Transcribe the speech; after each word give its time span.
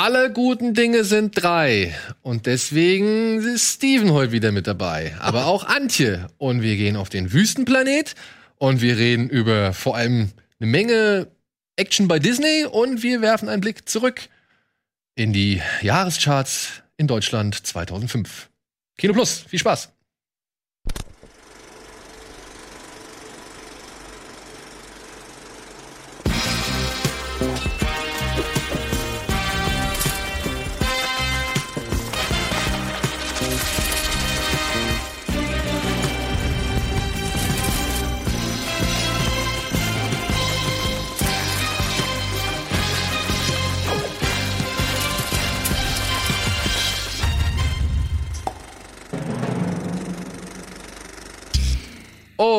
Alle 0.00 0.32
guten 0.32 0.74
Dinge 0.74 1.02
sind 1.02 1.42
drei. 1.42 1.92
Und 2.22 2.46
deswegen 2.46 3.38
ist 3.38 3.74
Steven 3.74 4.12
heute 4.12 4.30
wieder 4.30 4.52
mit 4.52 4.68
dabei. 4.68 5.16
Aber 5.18 5.46
auch 5.46 5.64
Antje. 5.64 6.28
Und 6.38 6.62
wir 6.62 6.76
gehen 6.76 6.94
auf 6.94 7.08
den 7.08 7.32
Wüstenplanet. 7.32 8.14
Und 8.58 8.80
wir 8.80 8.96
reden 8.96 9.28
über 9.28 9.72
vor 9.72 9.96
allem 9.96 10.30
eine 10.60 10.70
Menge 10.70 11.26
Action 11.74 12.06
bei 12.06 12.20
Disney. 12.20 12.64
Und 12.64 13.02
wir 13.02 13.22
werfen 13.22 13.48
einen 13.48 13.60
Blick 13.60 13.88
zurück 13.88 14.28
in 15.16 15.32
die 15.32 15.60
Jahrescharts 15.82 16.84
in 16.96 17.08
Deutschland 17.08 17.66
2005. 17.66 18.50
Kino 18.98 19.14
Plus. 19.14 19.46
Viel 19.48 19.58
Spaß. 19.58 19.90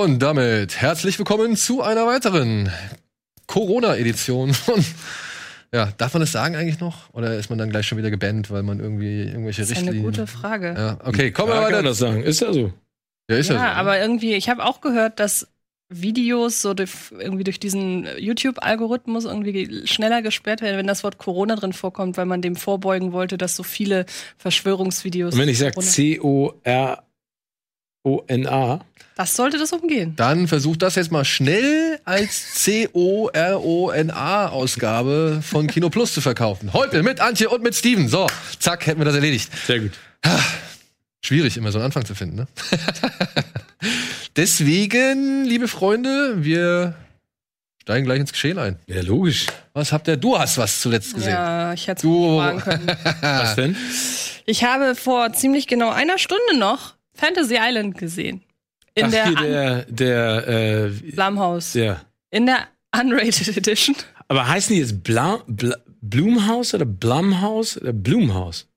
Und 0.01 0.19
damit 0.19 0.77
herzlich 0.79 1.17
willkommen 1.19 1.57
zu 1.57 1.81
einer 1.81 2.05
weiteren 2.07 2.71
Corona-Edition 3.47 4.53
von. 4.53 4.85
Ja, 5.73 5.89
darf 5.97 6.13
man 6.13 6.21
das 6.21 6.31
sagen 6.31 6.55
eigentlich 6.55 6.79
noch? 6.79 7.13
Oder 7.13 7.35
ist 7.35 7.49
man 7.49 7.59
dann 7.59 7.69
gleich 7.69 7.85
schon 7.85 7.97
wieder 7.97 8.09
gebannt, 8.09 8.49
weil 8.49 8.63
man 8.63 8.79
irgendwie 8.79 9.23
irgendwelche 9.23 9.61
Das 9.61 9.71
ist 9.71 9.77
Richtlinien. 9.77 10.03
eine 10.05 10.11
gute 10.11 10.25
Frage. 10.27 10.73
Ja, 10.77 10.99
okay, 11.03 11.31
kommen 11.31 11.49
wir 11.49 11.55
Ja, 11.55 11.61
kann 11.63 11.71
man 11.71 11.79
weiter. 11.79 11.83
das 11.83 11.97
sagen. 11.97 12.23
Ist 12.23 12.39
ja 12.39 12.53
so. 12.53 12.71
Ja, 13.29 13.37
ist 13.37 13.49
Ja, 13.49 13.55
ja, 13.55 13.61
so. 13.61 13.65
aber 13.79 13.99
irgendwie, 13.99 14.33
ich 14.35 14.47
habe 14.49 14.63
auch 14.63 14.79
gehört, 14.81 15.19
dass 15.19 15.47
Videos 15.89 16.61
so 16.61 16.73
durch, 16.73 16.91
irgendwie 17.11 17.43
durch 17.43 17.59
diesen 17.59 18.07
YouTube-Algorithmus 18.17 19.25
irgendwie 19.25 19.85
schneller 19.85 20.21
gesperrt 20.21 20.61
werden, 20.61 20.77
wenn 20.77 20.87
das 20.87 21.03
Wort 21.03 21.17
Corona 21.17 21.55
drin 21.55 21.73
vorkommt, 21.73 22.15
weil 22.15 22.25
man 22.25 22.41
dem 22.41 22.55
vorbeugen 22.55 23.11
wollte, 23.11 23.37
dass 23.37 23.55
so 23.55 23.63
viele 23.63 24.05
Verschwörungsvideos. 24.37 25.33
Und 25.33 25.39
wenn 25.41 25.49
ich 25.49 25.57
sage 25.57 25.73
Corona- 25.73 27.03
C-O-R-O-N-A, 28.03 28.79
das 29.15 29.35
sollte 29.35 29.57
das 29.57 29.73
umgehen. 29.73 30.13
Dann 30.15 30.47
versucht 30.47 30.81
das 30.81 30.95
jetzt 30.95 31.11
mal 31.11 31.25
schnell 31.25 31.99
als 32.05 32.53
C-O-R-O-N-A-Ausgabe 32.63 35.41
von 35.43 35.67
Kino 35.67 35.89
Plus 35.89 36.13
zu 36.13 36.21
verkaufen. 36.21 36.71
Heute 36.71 37.03
mit 37.03 37.19
Antje 37.19 37.49
und 37.49 37.61
mit 37.61 37.75
Steven. 37.75 38.07
So, 38.07 38.27
zack, 38.59 38.87
hätten 38.87 39.01
wir 39.01 39.05
das 39.05 39.15
erledigt. 39.15 39.51
sehr 39.67 39.81
gut. 39.81 39.91
Schwierig, 41.21 41.57
immer 41.57 41.73
so 41.73 41.79
einen 41.79 41.87
Anfang 41.87 42.05
zu 42.05 42.15
finden, 42.15 42.37
ne? 42.37 42.47
Deswegen, 44.37 45.43
liebe 45.43 45.67
Freunde, 45.67 46.35
wir 46.45 46.93
steigen 47.81 48.05
gleich 48.05 48.21
ins 48.21 48.31
Geschehen 48.31 48.57
ein. 48.57 48.79
Ja, 48.87 49.01
logisch. 49.01 49.47
Was 49.73 49.91
habt 49.91 50.07
ihr? 50.07 50.15
Du 50.15 50.39
hast 50.39 50.57
was 50.57 50.79
zuletzt 50.79 51.13
gesehen. 51.15 51.33
Ja, 51.33 51.73
ich 51.73 51.87
hätte 51.87 51.97
es 51.97 52.01
Du- 52.03 52.37
fragen 52.39 52.61
können. 52.61 52.87
Was 53.21 53.55
denn? 53.55 53.75
Ich 54.45 54.63
habe 54.63 54.95
vor 54.95 55.33
ziemlich 55.33 55.67
genau 55.67 55.89
einer 55.89 56.17
Stunde 56.17 56.57
noch 56.57 56.93
Fantasy 57.19 57.57
Island 57.59 57.97
gesehen. 57.97 58.41
In 58.95 59.05
Ach, 59.05 59.11
der, 59.11 59.25
hier, 59.27 59.35
der, 59.35 59.85
der, 59.85 60.47
äh, 60.47 60.89
Blumhouse. 61.11 61.73
der. 61.73 62.01
In 62.31 62.45
der 62.45 62.67
Unrated 62.99 63.55
Edition. 63.57 63.95
Aber 64.27 64.47
heißen 64.47 64.73
die 64.75 64.81
jetzt 64.81 65.03
Bla, 65.03 65.39
Bla, 65.47 65.75
Blumhaus 66.01 66.73
oder 66.73 66.85
Blumhaus 66.85 67.77
oder 67.79 67.93
Blumhaus? 67.93 68.67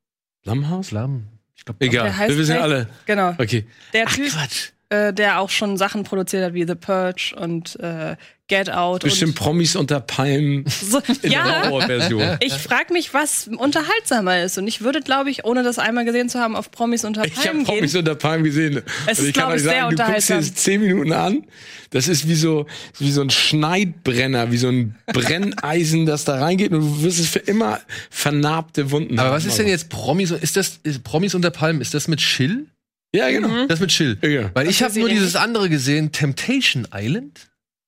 Blumhaus? 0.42 0.88
Flammen. 0.88 1.28
Ich 1.54 1.64
glaube, 1.64 1.84
Egal, 1.84 2.12
wir 2.28 2.36
wissen 2.38 2.56
alle. 2.56 2.88
Genau. 3.06 3.34
Okay. 3.38 3.64
Der 3.92 4.06
Ach, 4.08 4.14
Typ, 4.14 4.30
Quatsch. 4.30 4.70
äh, 4.88 5.12
der 5.12 5.38
auch 5.40 5.50
schon 5.50 5.76
Sachen 5.76 6.02
produziert 6.04 6.44
hat 6.44 6.54
wie 6.54 6.66
The 6.66 6.74
Purge 6.74 7.34
und 7.36 7.78
äh, 7.80 8.16
Get 8.52 8.70
Out. 8.70 9.02
Bestimmt 9.02 9.34
Promis 9.34 9.76
unter 9.76 10.00
Palmen 10.00 10.64
so. 10.66 10.98
in 11.08 11.16
der 11.22 11.30
Ja, 11.30 11.62
Horrorversion. 11.70 12.36
ich 12.40 12.52
frage 12.52 12.92
mich, 12.92 13.14
was 13.14 13.48
unterhaltsamer 13.56 14.42
ist. 14.42 14.58
Und 14.58 14.68
ich 14.68 14.82
würde, 14.82 15.00
glaube 15.00 15.30
ich, 15.30 15.44
ohne 15.44 15.62
das 15.62 15.78
einmal 15.78 16.04
gesehen 16.04 16.28
zu 16.28 16.38
haben, 16.38 16.54
auf 16.54 16.70
Promis 16.70 17.04
unter 17.04 17.24
Ich 17.24 17.34
habe 17.38 17.48
Palmen. 17.48 17.64
Promis 17.64 17.94
unter 17.96 18.14
Palmen 18.14 18.44
gesehen. 18.44 18.82
Es 19.06 19.18
Und 19.20 19.26
ist, 19.28 19.34
kann 19.34 19.44
glaub 19.44 19.48
euch 19.50 19.56
ich, 19.56 19.62
sehr 19.62 19.88
du 19.88 19.96
guckst 19.96 20.28
dir 20.28 20.36
das 20.36 20.54
zehn 20.54 20.80
Minuten 20.82 21.12
an. 21.12 21.44
Das 21.90 22.08
ist 22.08 22.28
wie 22.28 22.34
so, 22.34 22.66
wie 22.98 23.10
so 23.12 23.20
ein 23.22 23.30
Schneidbrenner, 23.30 24.50
wie 24.52 24.56
so 24.58 24.68
ein 24.68 24.96
Brenneisen, 25.06 26.06
das 26.06 26.24
da 26.24 26.36
reingeht 26.38 26.72
und 26.72 26.80
du 26.80 27.02
wirst 27.02 27.20
es 27.20 27.28
für 27.28 27.38
immer 27.38 27.80
vernarbte 28.10 28.90
Wunden 28.90 29.18
Aber 29.18 29.28
haben. 29.28 29.36
was 29.36 29.44
ist 29.44 29.58
denn 29.58 29.68
jetzt 29.68 29.88
Promis? 29.88 30.30
Ist 30.30 30.56
das 30.56 30.78
ist 30.82 31.04
Promis 31.04 31.34
unter 31.34 31.50
Palmen? 31.50 31.80
Ist 31.80 31.94
das 31.94 32.08
mit 32.08 32.20
Chill? 32.20 32.66
Ja, 33.14 33.30
genau. 33.30 33.66
Das 33.66 33.80
mit 33.80 33.90
Chill. 33.90 34.16
Ja. 34.22 34.50
Weil 34.54 34.68
ich 34.70 34.82
habe 34.82 34.98
nur 34.98 35.08
dieses 35.08 35.36
andere 35.36 35.68
gesehen, 35.68 36.12
Temptation 36.12 36.88
Island. 36.94 37.40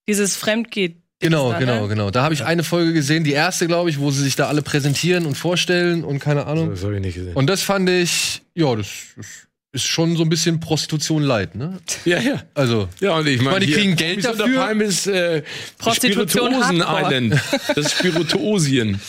Dieses 0.08 0.36
Fremdgeht. 0.36 0.96
Genau, 1.20 1.52
da, 1.52 1.58
genau, 1.58 1.82
ne? 1.82 1.88
genau. 1.88 2.10
Da 2.10 2.22
habe 2.22 2.34
ich 2.34 2.44
eine 2.44 2.64
Folge 2.64 2.92
gesehen, 2.92 3.24
die 3.24 3.32
erste, 3.32 3.66
glaube 3.66 3.88
ich, 3.88 3.98
wo 3.98 4.10
sie 4.10 4.22
sich 4.22 4.36
da 4.36 4.48
alle 4.48 4.62
präsentieren 4.62 5.24
und 5.26 5.36
vorstellen 5.36 6.04
und 6.04 6.18
keine 6.18 6.46
Ahnung. 6.46 6.70
Das 6.70 6.84
habe 6.84 6.96
ich 6.96 7.00
nicht 7.00 7.14
gesehen. 7.14 7.34
Und 7.34 7.46
das 7.46 7.62
fand 7.62 7.88
ich, 7.88 8.42
ja, 8.54 8.74
das, 8.76 8.88
das 9.16 9.26
ist 9.72 9.86
schon 9.86 10.16
so 10.16 10.22
ein 10.22 10.28
bisschen 10.28 10.60
Prostitution 10.60 11.22
light, 11.22 11.54
ne? 11.54 11.78
ja, 12.04 12.18
ja. 12.18 12.42
Also, 12.52 12.88
Ja, 13.00 13.16
und 13.16 13.26
ich 13.26 13.40
meine, 13.40 13.60
die 13.60 13.66
hier, 13.66 13.76
kriegen 13.76 13.96
Geld 13.96 14.22
Promis 14.22 14.38
dafür. 14.38 14.44
Unter 14.44 14.66
Palmen 14.66 14.86
ist 14.86 15.06
äh, 15.06 15.42
Prostitution 15.78 16.28
Spirituosen 16.28 16.86
Hardcore. 16.86 17.14
Island. 17.14 17.42
Das 17.74 17.86
ist 17.86 17.92
Spirituosien. 17.92 19.00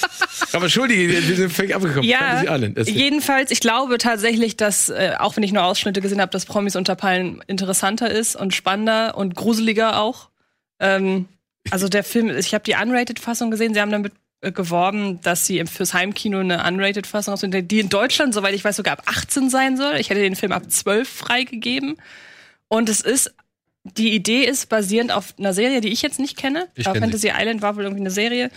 Aber 0.53 0.63
entschuldige, 0.63 1.09
wir 1.09 1.35
sind 1.35 1.51
völlig 1.51 1.75
abgekommen. 1.75 2.03
Ja, 2.03 2.57
jedenfalls, 2.85 3.51
ich 3.51 3.59
glaube 3.59 3.97
tatsächlich, 3.97 4.55
dass, 4.55 4.89
äh, 4.89 5.15
auch 5.19 5.35
wenn 5.35 5.43
ich 5.43 5.51
nur 5.51 5.65
Ausschnitte 5.65 6.01
gesehen 6.01 6.21
habe, 6.21 6.31
dass 6.31 6.45
Promis 6.45 6.75
unter 6.75 6.95
Palmen 6.95 7.41
interessanter 7.47 8.09
ist 8.09 8.35
und 8.35 8.53
spannender 8.53 9.17
und 9.17 9.35
gruseliger 9.35 9.99
auch. 9.99 10.29
Ähm, 10.79 11.27
also 11.71 11.87
der 11.87 12.03
Film, 12.03 12.29
ich 12.37 12.53
habe 12.53 12.63
die 12.63 12.75
Unrated-Fassung 12.75 13.51
gesehen, 13.51 13.73
sie 13.73 13.81
haben 13.81 13.91
damit 13.91 14.13
äh, 14.41 14.51
geworben, 14.51 15.21
dass 15.21 15.45
sie 15.45 15.63
fürs 15.65 15.93
Heimkino 15.93 16.39
eine 16.39 16.63
Unrated-Fassung 16.63 17.33
rausbringen, 17.33 17.67
die 17.67 17.79
in 17.79 17.89
Deutschland, 17.89 18.33
soweit 18.33 18.53
ich 18.53 18.63
weiß, 18.63 18.75
sogar 18.75 18.93
ab 18.93 19.03
18 19.07 19.49
sein 19.49 19.77
soll. 19.77 19.95
Ich 19.95 20.09
hätte 20.09 20.21
den 20.21 20.35
Film 20.35 20.51
ab 20.51 20.69
12 20.69 21.07
freigegeben. 21.09 21.97
Und 22.67 22.89
es 22.89 23.01
ist, 23.01 23.33
die 23.83 24.13
Idee 24.13 24.43
ist 24.43 24.69
basierend 24.69 25.11
auf 25.11 25.33
einer 25.39 25.53
Serie, 25.53 25.81
die 25.81 25.89
ich 25.89 26.01
jetzt 26.01 26.19
nicht 26.19 26.37
kenne. 26.37 26.67
Ich 26.75 26.85
Aber 26.85 26.93
kenn 26.93 27.03
Fantasy 27.03 27.31
Island 27.35 27.61
war 27.61 27.75
wohl 27.75 27.83
irgendwie 27.83 28.01
eine 28.01 28.11
Serie. 28.11 28.51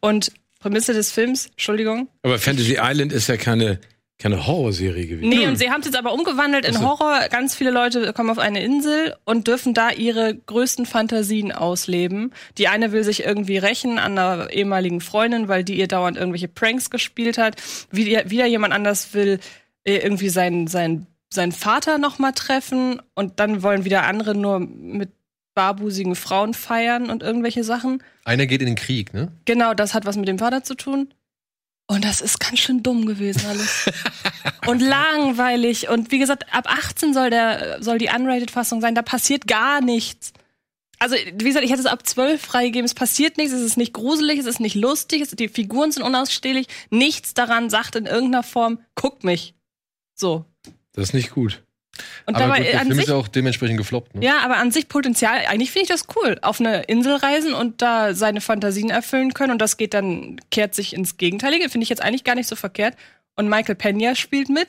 Und 0.00 0.32
Prämisse 0.58 0.92
des 0.92 1.10
Films, 1.10 1.46
Entschuldigung, 1.46 2.08
Aber 2.22 2.38
Fantasy 2.38 2.78
Island 2.80 3.12
ist 3.12 3.28
ja 3.28 3.36
keine, 3.36 3.80
keine 4.22 4.46
Horrorserie 4.46 5.06
gewesen. 5.06 5.28
Nee, 5.28 5.46
und 5.46 5.56
sie 5.56 5.70
haben 5.70 5.80
es 5.80 5.86
jetzt 5.86 5.96
aber 5.96 6.12
umgewandelt 6.12 6.64
in. 6.64 6.80
Horror. 6.80 7.28
Ganz 7.30 7.54
viele 7.54 7.70
Leute 7.70 8.12
kommen 8.12 8.30
auf 8.30 8.38
eine 8.38 8.62
Insel 8.62 9.14
und 9.24 9.48
dürfen 9.48 9.74
da 9.74 9.90
ihre 9.90 10.34
größten 10.34 10.86
Fantasien 10.86 11.52
ausleben. 11.52 12.32
Die 12.58 12.68
eine 12.68 12.92
will 12.92 13.04
sich 13.04 13.24
irgendwie 13.24 13.58
rächen 13.58 13.98
an 13.98 14.16
einer 14.18 14.50
ehemaligen 14.50 15.00
Freundin, 15.00 15.48
weil 15.48 15.64
die 15.64 15.78
ihr 15.78 15.88
dauernd 15.88 16.16
irgendwelche 16.16 16.48
Pranks 16.48 16.90
gespielt 16.90 17.38
hat. 17.38 17.56
Wieder, 17.90 18.26
jemand 18.46 18.72
anders 18.72 19.12
will 19.14 19.40
äh, 19.84 19.96
irgendwie 19.96 20.28
seinen, 20.28 20.68
seinen, 20.68 21.06
seinen 21.28 21.52
Vater 21.52 21.98
noch 21.98 22.18
mal 22.18 22.32
treffen 22.32 23.02
und 23.14 23.40
dann 23.40 23.62
wollen 23.62 23.84
wieder 23.84 24.04
andere 24.04 24.34
nur 24.34 24.60
mit 24.60 25.10
barbusigen 25.54 26.14
Frauen 26.14 26.54
feiern 26.54 27.10
und 27.10 27.22
irgendwelche 27.22 27.64
Sachen. 27.64 28.02
einer 28.24 28.46
geht 28.46 28.62
in 28.62 28.66
den 28.66 28.76
Krieg, 28.76 29.12
ne? 29.12 29.32
Genau, 29.44 29.74
das 29.74 29.94
hat 29.94 30.06
was 30.06 30.16
mit 30.16 30.28
dem 30.28 30.38
Vater 30.38 30.64
zu 30.64 30.74
tun. 30.74 31.12
Und 31.92 32.06
das 32.06 32.22
ist 32.22 32.40
ganz 32.40 32.58
schön 32.58 32.82
dumm 32.82 33.04
gewesen 33.04 33.42
alles. 33.46 33.90
und 34.66 34.80
langweilig. 34.80 35.90
Und 35.90 36.10
wie 36.10 36.18
gesagt, 36.18 36.46
ab 36.52 36.64
18 36.66 37.12
soll, 37.12 37.28
der, 37.28 37.82
soll 37.82 37.98
die 37.98 38.08
Unrated-Fassung 38.08 38.80
sein. 38.80 38.94
Da 38.94 39.02
passiert 39.02 39.46
gar 39.46 39.82
nichts. 39.82 40.32
Also, 40.98 41.16
wie 41.16 41.44
gesagt, 41.44 41.64
ich 41.64 41.70
hätte 41.70 41.80
es 41.80 41.86
ab 41.86 42.06
12 42.06 42.40
freigegeben. 42.40 42.86
Es 42.86 42.94
passiert 42.94 43.36
nichts, 43.36 43.52
es 43.52 43.60
ist 43.60 43.76
nicht 43.76 43.92
gruselig, 43.92 44.38
es 44.38 44.46
ist 44.46 44.60
nicht 44.60 44.74
lustig, 44.74 45.20
es, 45.20 45.32
die 45.32 45.48
Figuren 45.48 45.92
sind 45.92 46.02
unausstehlich. 46.02 46.66
Nichts 46.88 47.34
daran 47.34 47.68
sagt 47.68 47.96
in 47.96 48.06
irgendeiner 48.06 48.42
Form, 48.42 48.78
guck 48.94 49.22
mich. 49.22 49.54
So. 50.14 50.46
Das 50.92 51.08
ist 51.08 51.14
nicht 51.14 51.32
gut. 51.32 51.62
Und 52.26 52.36
Aber 52.36 52.44
dabei 52.44 52.58
gut, 52.58 52.66
der 52.68 52.80
an 52.80 52.86
Film 52.86 52.94
sich 52.94 53.04
ist 53.04 53.10
ja 53.10 53.16
auch 53.16 53.28
dementsprechend 53.28 53.76
gefloppt, 53.76 54.14
ne? 54.14 54.24
ja, 54.24 54.38
aber 54.42 54.56
an 54.56 54.70
sich 54.70 54.88
Potenzial, 54.88 55.40
eigentlich 55.46 55.70
finde 55.70 55.84
ich 55.84 55.88
das 55.88 56.06
cool. 56.16 56.38
Auf 56.40 56.60
eine 56.60 56.84
Insel 56.84 57.16
reisen 57.16 57.52
und 57.52 57.82
da 57.82 58.14
seine 58.14 58.40
Fantasien 58.40 58.90
erfüllen 58.90 59.34
können 59.34 59.52
und 59.52 59.58
das 59.58 59.76
geht 59.76 59.92
dann, 59.92 60.40
kehrt 60.50 60.74
sich 60.74 60.94
ins 60.94 61.18
Gegenteilige, 61.18 61.68
finde 61.68 61.82
ich 61.82 61.90
jetzt 61.90 62.02
eigentlich 62.02 62.24
gar 62.24 62.34
nicht 62.34 62.48
so 62.48 62.56
verkehrt. 62.56 62.96
Und 63.36 63.48
Michael 63.48 63.74
Pena 63.74 64.14
spielt 64.14 64.48
mit. 64.48 64.68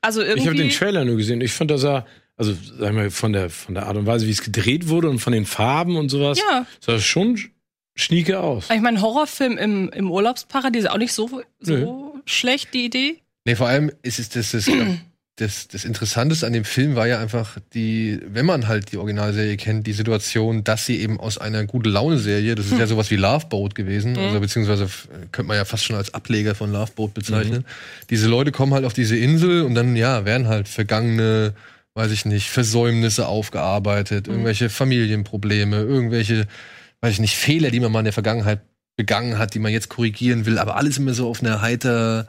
Also 0.00 0.20
irgendwie. 0.22 0.40
Ich 0.40 0.46
habe 0.46 0.56
den 0.56 0.70
Trailer 0.70 1.04
nur 1.04 1.16
gesehen. 1.16 1.40
Ich 1.40 1.52
fand, 1.52 1.70
das 1.70 1.80
sah, 1.80 2.06
also 2.36 2.56
sag 2.78 2.92
mal, 2.92 3.10
von 3.10 3.32
der, 3.32 3.50
von 3.50 3.74
der 3.74 3.86
Art 3.86 3.96
und 3.96 4.06
Weise, 4.06 4.26
wie 4.26 4.30
es 4.30 4.42
gedreht 4.42 4.88
wurde 4.88 5.10
und 5.10 5.18
von 5.18 5.32
den 5.32 5.46
Farben 5.46 5.96
und 5.96 6.08
sowas, 6.08 6.38
ja, 6.38 6.66
sah 6.80 6.92
das 6.92 7.04
schon 7.04 7.38
schnieke 7.96 8.38
aus. 8.38 8.70
ich 8.70 8.80
meine, 8.80 9.00
Horrorfilm 9.00 9.58
im, 9.58 9.88
im 9.90 10.10
Urlaubsparadies 10.10 10.84
ist 10.84 10.90
auch 10.90 10.98
nicht 10.98 11.12
so, 11.12 11.42
so 11.58 12.16
schlecht, 12.24 12.72
die 12.74 12.84
Idee. 12.84 13.22
Nee, 13.44 13.56
vor 13.56 13.66
allem 13.66 13.90
ist 14.02 14.20
es 14.20 14.28
das, 14.28 14.52
das 14.52 14.66
das, 15.38 15.68
das 15.68 15.84
Interessanteste 15.84 16.46
an 16.46 16.52
dem 16.52 16.64
Film 16.64 16.96
war 16.96 17.06
ja 17.06 17.20
einfach 17.20 17.58
die, 17.72 18.20
wenn 18.26 18.44
man 18.44 18.66
halt 18.66 18.90
die 18.90 18.96
Originalserie 18.96 19.56
kennt, 19.56 19.86
die 19.86 19.92
Situation, 19.92 20.64
dass 20.64 20.84
sie 20.84 21.00
eben 21.00 21.20
aus 21.20 21.38
einer 21.38 21.64
gute 21.64 21.88
Laune-Serie, 21.88 22.56
das 22.56 22.66
ist 22.66 22.72
Hm. 22.72 22.80
ja 22.80 22.86
sowas 22.88 23.10
wie 23.10 23.16
Love 23.16 23.46
Boat 23.46 23.74
gewesen, 23.76 24.18
also 24.18 24.40
beziehungsweise 24.40 24.88
könnte 25.30 25.48
man 25.48 25.56
ja 25.56 25.64
fast 25.64 25.84
schon 25.84 25.94
als 25.96 26.12
Ableger 26.12 26.54
von 26.56 26.72
Love 26.72 26.90
Boat 26.96 27.14
bezeichnen. 27.14 27.64
Diese 28.10 28.28
Leute 28.28 28.50
kommen 28.50 28.74
halt 28.74 28.84
auf 28.84 28.94
diese 28.94 29.16
Insel 29.16 29.62
und 29.62 29.74
dann, 29.76 29.94
ja, 29.94 30.24
werden 30.24 30.48
halt 30.48 30.66
vergangene, 30.66 31.54
weiß 31.94 32.10
ich 32.10 32.24
nicht, 32.24 32.50
Versäumnisse 32.50 33.28
aufgearbeitet, 33.28 34.26
irgendwelche 34.26 34.70
Familienprobleme, 34.70 35.76
irgendwelche, 35.76 36.46
weiß 37.00 37.12
ich 37.12 37.20
nicht, 37.20 37.36
Fehler, 37.36 37.70
die 37.70 37.78
man 37.80 37.92
mal 37.92 38.00
in 38.00 38.06
der 38.06 38.12
Vergangenheit 38.12 38.60
begangen 38.96 39.38
hat, 39.38 39.54
die 39.54 39.60
man 39.60 39.72
jetzt 39.72 39.88
korrigieren 39.88 40.46
will, 40.46 40.58
aber 40.58 40.74
alles 40.76 40.98
immer 40.98 41.14
so 41.14 41.28
auf 41.28 41.40
einer 41.42 41.62
heiter, 41.62 42.26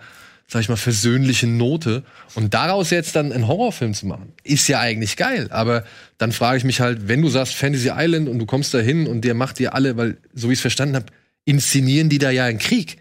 sag 0.51 0.61
ich 0.61 0.69
mal, 0.69 0.75
versöhnlichen 0.75 1.57
Note. 1.57 2.03
Und 2.35 2.53
daraus 2.53 2.89
jetzt 2.89 3.15
dann 3.15 3.31
einen 3.31 3.47
Horrorfilm 3.47 3.93
zu 3.93 4.07
machen, 4.07 4.33
ist 4.43 4.67
ja 4.67 4.79
eigentlich 4.79 5.15
geil. 5.15 5.47
Aber 5.51 5.83
dann 6.17 6.31
frage 6.31 6.57
ich 6.57 6.63
mich 6.63 6.81
halt, 6.81 7.07
wenn 7.07 7.21
du 7.21 7.29
sagst 7.29 7.53
Fantasy 7.53 7.91
Island 7.95 8.27
und 8.27 8.39
du 8.39 8.45
kommst 8.45 8.73
da 8.73 8.79
hin 8.79 9.07
und 9.07 9.21
der 9.21 9.35
macht 9.35 9.59
dir 9.59 9.75
alle, 9.75 9.95
weil, 9.95 10.17
so 10.33 10.49
wie 10.49 10.53
ich 10.53 10.57
es 10.59 10.61
verstanden 10.61 10.95
habe, 10.95 11.05
inszenieren 11.45 12.09
die 12.09 12.17
da 12.17 12.31
ja 12.31 12.45
einen 12.45 12.59
Krieg. 12.59 12.97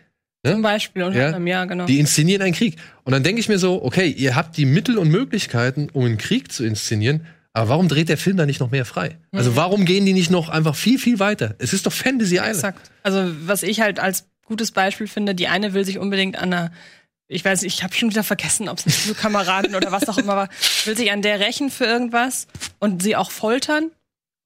Zum 0.47 0.63
Beispiel, 0.63 1.03
unter 1.03 1.19
Ja. 1.19 1.39
ja, 1.39 1.65
genau. 1.65 1.87
Die 1.87 1.99
inszenieren 1.99 2.43
einen 2.43 2.55
Krieg. 2.55 2.77
Und 3.05 3.13
dann 3.13 3.23
denke 3.23 3.41
ich 3.41 3.49
mir 3.49 3.59
so, 3.59 3.83
okay, 3.83 4.09
ihr 4.09 4.37
habt 4.37 4.57
die 4.57 4.67
Mittel 4.67 4.99
und 4.99 5.09
Möglichkeiten, 5.09 5.89
um 5.93 6.05
einen 6.05 6.19
Krieg 6.19 6.53
zu 6.53 6.65
inszenieren, 6.65 7.27
aber 7.55 7.71
warum 7.71 7.89
dreht 7.89 8.09
der 8.09 8.19
Film 8.19 8.37
da 8.37 8.47
nicht 8.47 8.61
noch 8.61 8.71
mehr 8.71 8.85
frei? 8.85 9.17
Mhm. 9.33 9.39
Also 9.39 9.57
warum 9.57 9.85
gehen 9.85 10.07
die 10.07 10.13
nicht 10.13 10.31
noch 10.31 10.49
einfach 10.49 10.77
viel, 10.77 10.99
viel 10.99 11.19
weiter? 11.19 11.57
Es 11.59 11.73
ist 11.73 11.87
doch 11.87 11.93
Fantasy 11.93 12.37
Island. 12.37 12.55
Exakt. 12.55 12.91
Also, 13.03 13.33
was 13.47 13.63
ich 13.63 13.81
halt 13.81 13.99
als 13.99 14.29
gutes 14.45 14.71
Beispiel 14.71 15.09
finde, 15.09 15.35
die 15.35 15.49
eine 15.49 15.75
will 15.75 15.85
sich 15.85 15.99
unbedingt 15.99 16.37
an 16.37 16.53
einer, 16.53 16.73
ich 17.29 17.45
weiß, 17.45 17.63
ich 17.63 17.83
habe 17.83 17.95
schon 17.95 18.11
wieder 18.11 18.25
vergessen, 18.25 18.69
ob 18.69 18.79
es 18.79 18.87
eine 18.87 18.93
Schulkameradin 18.95 19.75
oder 19.75 19.93
was 19.93 20.09
auch 20.09 20.19
immer 20.19 20.35
war, 20.37 20.49
will 20.85 20.97
sich 20.97 21.13
an 21.13 21.23
der 21.23 21.41
rächen 21.41 21.71
für 21.71 21.85
irgendwas 21.85 22.47
und 22.79 23.03
sie 23.03 23.17
auch 23.17 23.31
foltern 23.31 23.91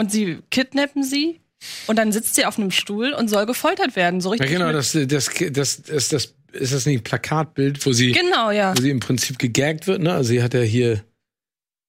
und 0.01 0.11
sie 0.11 0.39
kidnappen 0.51 1.05
sie 1.05 1.41
und 1.87 1.97
dann 1.97 2.11
sitzt 2.13 2.35
sie 2.35 2.45
auf 2.45 2.59
einem 2.59 2.73
Stuhl 2.73 3.13
und 3.13 3.29
soll 3.29 3.47
gefoltert 3.47 3.95
werden, 3.95 4.21
so 4.21 4.31
Ja, 4.31 4.41
richtig. 4.43 4.51
genau, 4.59 4.67
mit- 4.67 4.75
das, 4.77 4.93
das, 4.93 5.31
das, 5.53 5.83
das, 5.83 6.09
das, 6.09 6.35
ist 6.53 6.73
das 6.75 6.85
nicht 6.87 6.99
ein 7.01 7.05
Plakatbild, 7.05 7.85
wo 7.87 7.93
sie, 7.93 8.13
genau, 8.13 8.51
ja. 8.51 8.77
wo 8.77 8.83
sie 8.83 8.91
im 8.91 9.01
Prinzip 9.01 9.39
gegaggt 9.39 9.87
wird, 9.87 10.03
ne? 10.03 10.13
Also 10.13 10.29
sie 10.31 10.43
hat 10.43 10.53
ja 10.53 10.61
hier. 10.61 11.03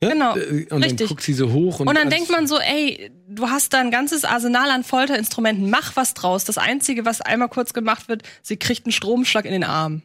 Ne? 0.02 0.10
Genau, 0.12 0.36
Äh, 0.38 0.62
Und 0.64 0.70
dann 0.72 0.84
richtig. 0.84 1.08
guckt 1.10 1.22
sie 1.24 1.34
so 1.34 1.52
hoch 1.52 1.80
und, 1.82 1.88
Und 1.90 1.96
dann 1.98 2.10
denkt 2.10 2.30
man 2.30 2.46
so, 2.48 2.60
ey, 2.60 3.12
du 3.28 3.50
hast 3.50 3.74
da 3.74 3.80
ein 3.80 3.92
ganzes 3.92 4.24
Arsenal 4.26 4.70
an 4.70 4.84
Folterinstrumenten, 4.84 5.70
mach 5.70 5.96
was 5.98 6.14
draus. 6.14 6.46
Das 6.46 6.58
Einzige, 6.58 7.04
was 7.04 7.20
einmal 7.20 7.50
kurz 7.50 7.74
gemacht 7.74 8.08
wird, 8.08 8.24
sie 8.42 8.56
kriegt 8.58 8.86
einen 8.86 8.92
Stromschlag 8.94 9.44
in 9.46 9.52
den 9.52 9.64
Arm. 9.66 10.02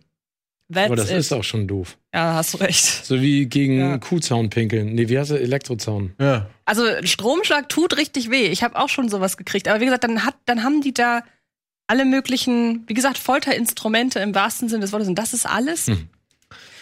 That's 0.73 0.87
Aber 0.87 0.97
das 0.97 1.11
it. 1.11 1.17
ist 1.17 1.33
auch 1.33 1.45
schon 1.45 1.67
doof. 1.67 1.97
Ja, 2.15 2.35
hast 2.35 2.53
du 2.55 2.59
recht. 2.59 2.85
So 3.07 3.21
wie 3.23 3.47
gegen 3.47 3.79
Ja. 3.79 3.99
Kuhzaun 3.99 4.51
pinkeln. 4.51 4.95
Nee, 4.95 5.09
wie 5.09 5.19
heißt 5.19 5.31
der? 5.31 5.41
Elektrozaun. 5.41 6.13
Ja. 6.21 6.51
Also 6.67 6.83
Stromschlag 7.05 7.69
tut 7.71 7.97
richtig 7.97 8.31
weh. 8.31 8.47
Ich 8.49 8.63
habe 8.63 8.79
auch 8.79 8.89
schon 8.91 9.09
sowas 9.09 9.37
gekriegt. 9.39 9.67
Aber 9.69 9.81
wie 9.81 9.87
gesagt, 9.87 10.05
dann, 10.05 10.25
hat, 10.25 10.35
dann 10.45 10.63
haben 10.65 10.83
die 10.83 10.93
da 10.93 11.23
alle 11.87 12.05
möglichen, 12.05 12.85
wie 12.87 12.93
gesagt, 12.95 13.17
Folterinstrumente 13.17 14.21
im 14.21 14.35
wahrsten 14.35 14.69
Sinne 14.69 14.83
des 14.83 14.93
Wortes. 14.93 15.09
Und 15.09 15.15
das 15.19 15.33
ist 15.33 15.47
alles. 15.47 15.87
Hm. 15.87 16.09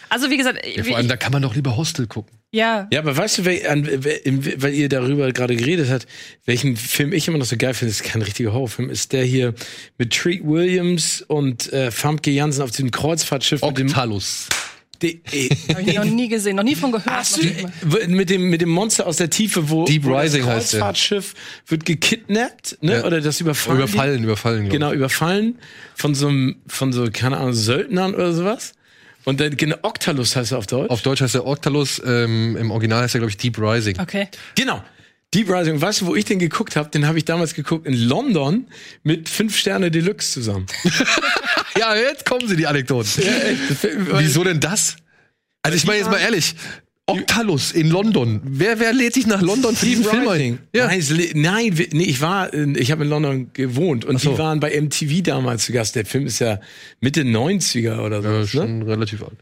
Also 0.08 0.31
wie 0.31 0.37
gesagt, 0.37 0.64
Ja, 0.67 0.85
vor 0.85 0.97
allem, 0.97 1.08
da 1.08 1.17
kann 1.17 1.32
man 1.32 1.43
doch 1.43 1.55
lieber 1.55 1.76
Hostel 1.76 2.06
gucken. 2.06 2.37
ja, 2.53 2.87
Ja, 2.93 3.00
aber 3.00 3.17
weißt 3.17 3.38
du, 3.38 3.44
wel, 3.44 3.67
an, 3.67 3.87
weil 3.87 4.75
ihr 4.75 4.88
darüber 4.88 5.32
gerade 5.32 5.56
geredet 5.56 5.91
habt, 5.91 6.06
welchen 6.44 6.76
Film 6.76 7.12
ich 7.12 7.26
immer 7.29 7.38
noch 7.38 7.47
so 7.47 7.56
geil 7.56 7.75
finde, 7.75 7.91
ist 7.91 8.05
kein 8.05 8.23
richtiger 8.23 8.53
Horrorfilm, 8.53 8.91
ist 8.91 9.12
der 9.12 9.25
hier 9.25 9.55
mit 9.99 10.12
Treat 10.12 10.43
Williams 10.44 11.23
und 11.23 11.73
äh, 11.73 11.91
Famke 11.91 12.31
Jansen 12.31 12.62
auf 12.62 12.70
diesem 12.70 12.91
Kreuzfahrtschiff 12.91 13.62
mit 13.62 13.79
dem, 13.79 13.88
Octalus. 13.88 14.49
de, 15.03 15.19
äh, 15.32 15.49
habe 15.75 15.82
ich 15.82 15.94
noch 15.97 16.05
nie 16.05 16.29
gesehen, 16.29 16.56
noch 16.56 16.62
nie 16.62 16.75
von 16.76 16.93
gehört. 16.93 17.06
Noch 17.82 17.99
du, 17.99 18.08
mit 18.08 18.31
dem 18.31 18.49
mit 18.49 18.61
dem 18.62 18.70
Monster 18.70 19.06
aus 19.06 19.17
der 19.17 19.29
Tiefe, 19.29 19.69
wo, 19.69 19.85
Deep 19.85 20.05
wo 20.05 20.17
Rising 20.17 20.41
das 20.47 20.50
heißt 20.55 20.73
der. 20.75 20.81
Kreuzfahrtschiff 20.81 21.35
wird 21.67 21.85
gekidnappt, 21.85 22.79
ne? 22.81 22.93
Ja. 22.93 23.05
Oder 23.05 23.20
das 23.20 23.41
überfallen. 23.41 23.79
die- 23.79 23.82
Überfallen, 23.85 24.25
überfallen. 24.25 24.58
glaub 24.61 24.67
ich. 24.69 24.73
Genau, 24.73 24.93
überfallen 24.93 25.58
von 25.94 26.14
so 26.14 26.29
einem, 26.29 26.56
von 26.67 26.93
so, 26.93 27.08
keine 27.12 27.37
Ahnung, 27.38 27.53
Söldnern 27.55 28.14
oder 28.14 28.32
sowas. 28.32 28.73
Und 29.26 29.40
dann, 29.40 29.56
genau, 29.56 29.76
Octalus 29.82 30.37
heißt 30.37 30.52
er 30.52 30.58
auf 30.58 30.67
Deutsch. 30.67 30.88
Auf 30.88 31.02
Deutsch 31.02 31.20
heißt 31.20 31.34
der 31.34 31.46
Octalus, 31.46 32.00
ähm, 32.06 32.56
im 32.56 32.70
Original 32.70 33.02
heißt 33.02 33.17
er, 33.17 33.19
glaube 33.19 33.31
ich, 33.31 33.37
Deep 33.37 33.58
Rising. 33.58 33.99
Okay. 33.99 34.28
Genau. 34.55 34.82
Deep 35.34 35.50
Rising. 35.50 35.81
Weißt 35.81 36.00
du, 36.00 36.06
wo 36.06 36.14
ich 36.14 36.25
den 36.25 36.38
geguckt 36.38 36.76
habe? 36.76 36.88
Den 36.90 37.08
habe 37.08 37.19
ich 37.19 37.25
damals 37.25 37.55
geguckt 37.55 37.87
in 37.87 37.94
London 37.94 38.69
mit 39.02 39.28
fünf 39.28 39.56
Sterne 39.56 39.90
Deluxe 39.90 40.32
zusammen. 40.32 40.67
Ja, 41.78 41.94
jetzt 41.94 42.25
kommen 42.25 42.49
sie, 42.49 42.56
die 42.56 42.67
Anekdoten. 42.67 43.23
Wieso 44.12 44.43
denn 44.44 44.61
das? 44.61 44.96
Also 45.62 45.76
ich 45.76 45.84
meine 45.84 45.99
jetzt 45.99 46.11
mal 46.11 46.19
ehrlich, 46.19 46.55
Octalus 47.08 47.70
in 47.70 47.88
London. 47.88 48.41
Wer, 48.44 48.81
wer 48.81 48.93
lädt 48.93 49.14
sich 49.14 49.26
nach 49.29 49.41
London 49.41 49.76
für 49.76 49.87
diesen 49.87 50.05
Film 50.05 50.29
ein? 50.29 50.58
Ja. 50.75 50.87
Nein, 50.88 50.99
es 50.99 51.11
nein, 51.35 51.73
nee, 51.93 52.05
ich 52.05 52.20
war, 52.20 52.53
in- 52.53 52.75
ich 52.76 52.91
habe 52.91 53.05
in 53.05 53.11
London 53.11 53.50
gewohnt 53.53 54.05
und 54.05 54.20
so. 54.20 54.32
die 54.32 54.38
waren 54.38 54.58
bei 54.58 54.79
MTV 54.81 55.23
damals 55.23 55.67
zu 55.67 55.73
Gast. 55.73 55.94
Der 55.94 56.05
Film 56.05 56.26
ist 56.26 56.41
ja 56.41 56.61
Mitte 57.00 57.23
90er 57.23 58.00
oder 58.00 58.23
so. 58.23 58.29
Ja, 58.29 58.38
ne? 58.41 58.47
schon 58.47 58.82
relativ 58.82 59.23
alt. 59.23 59.37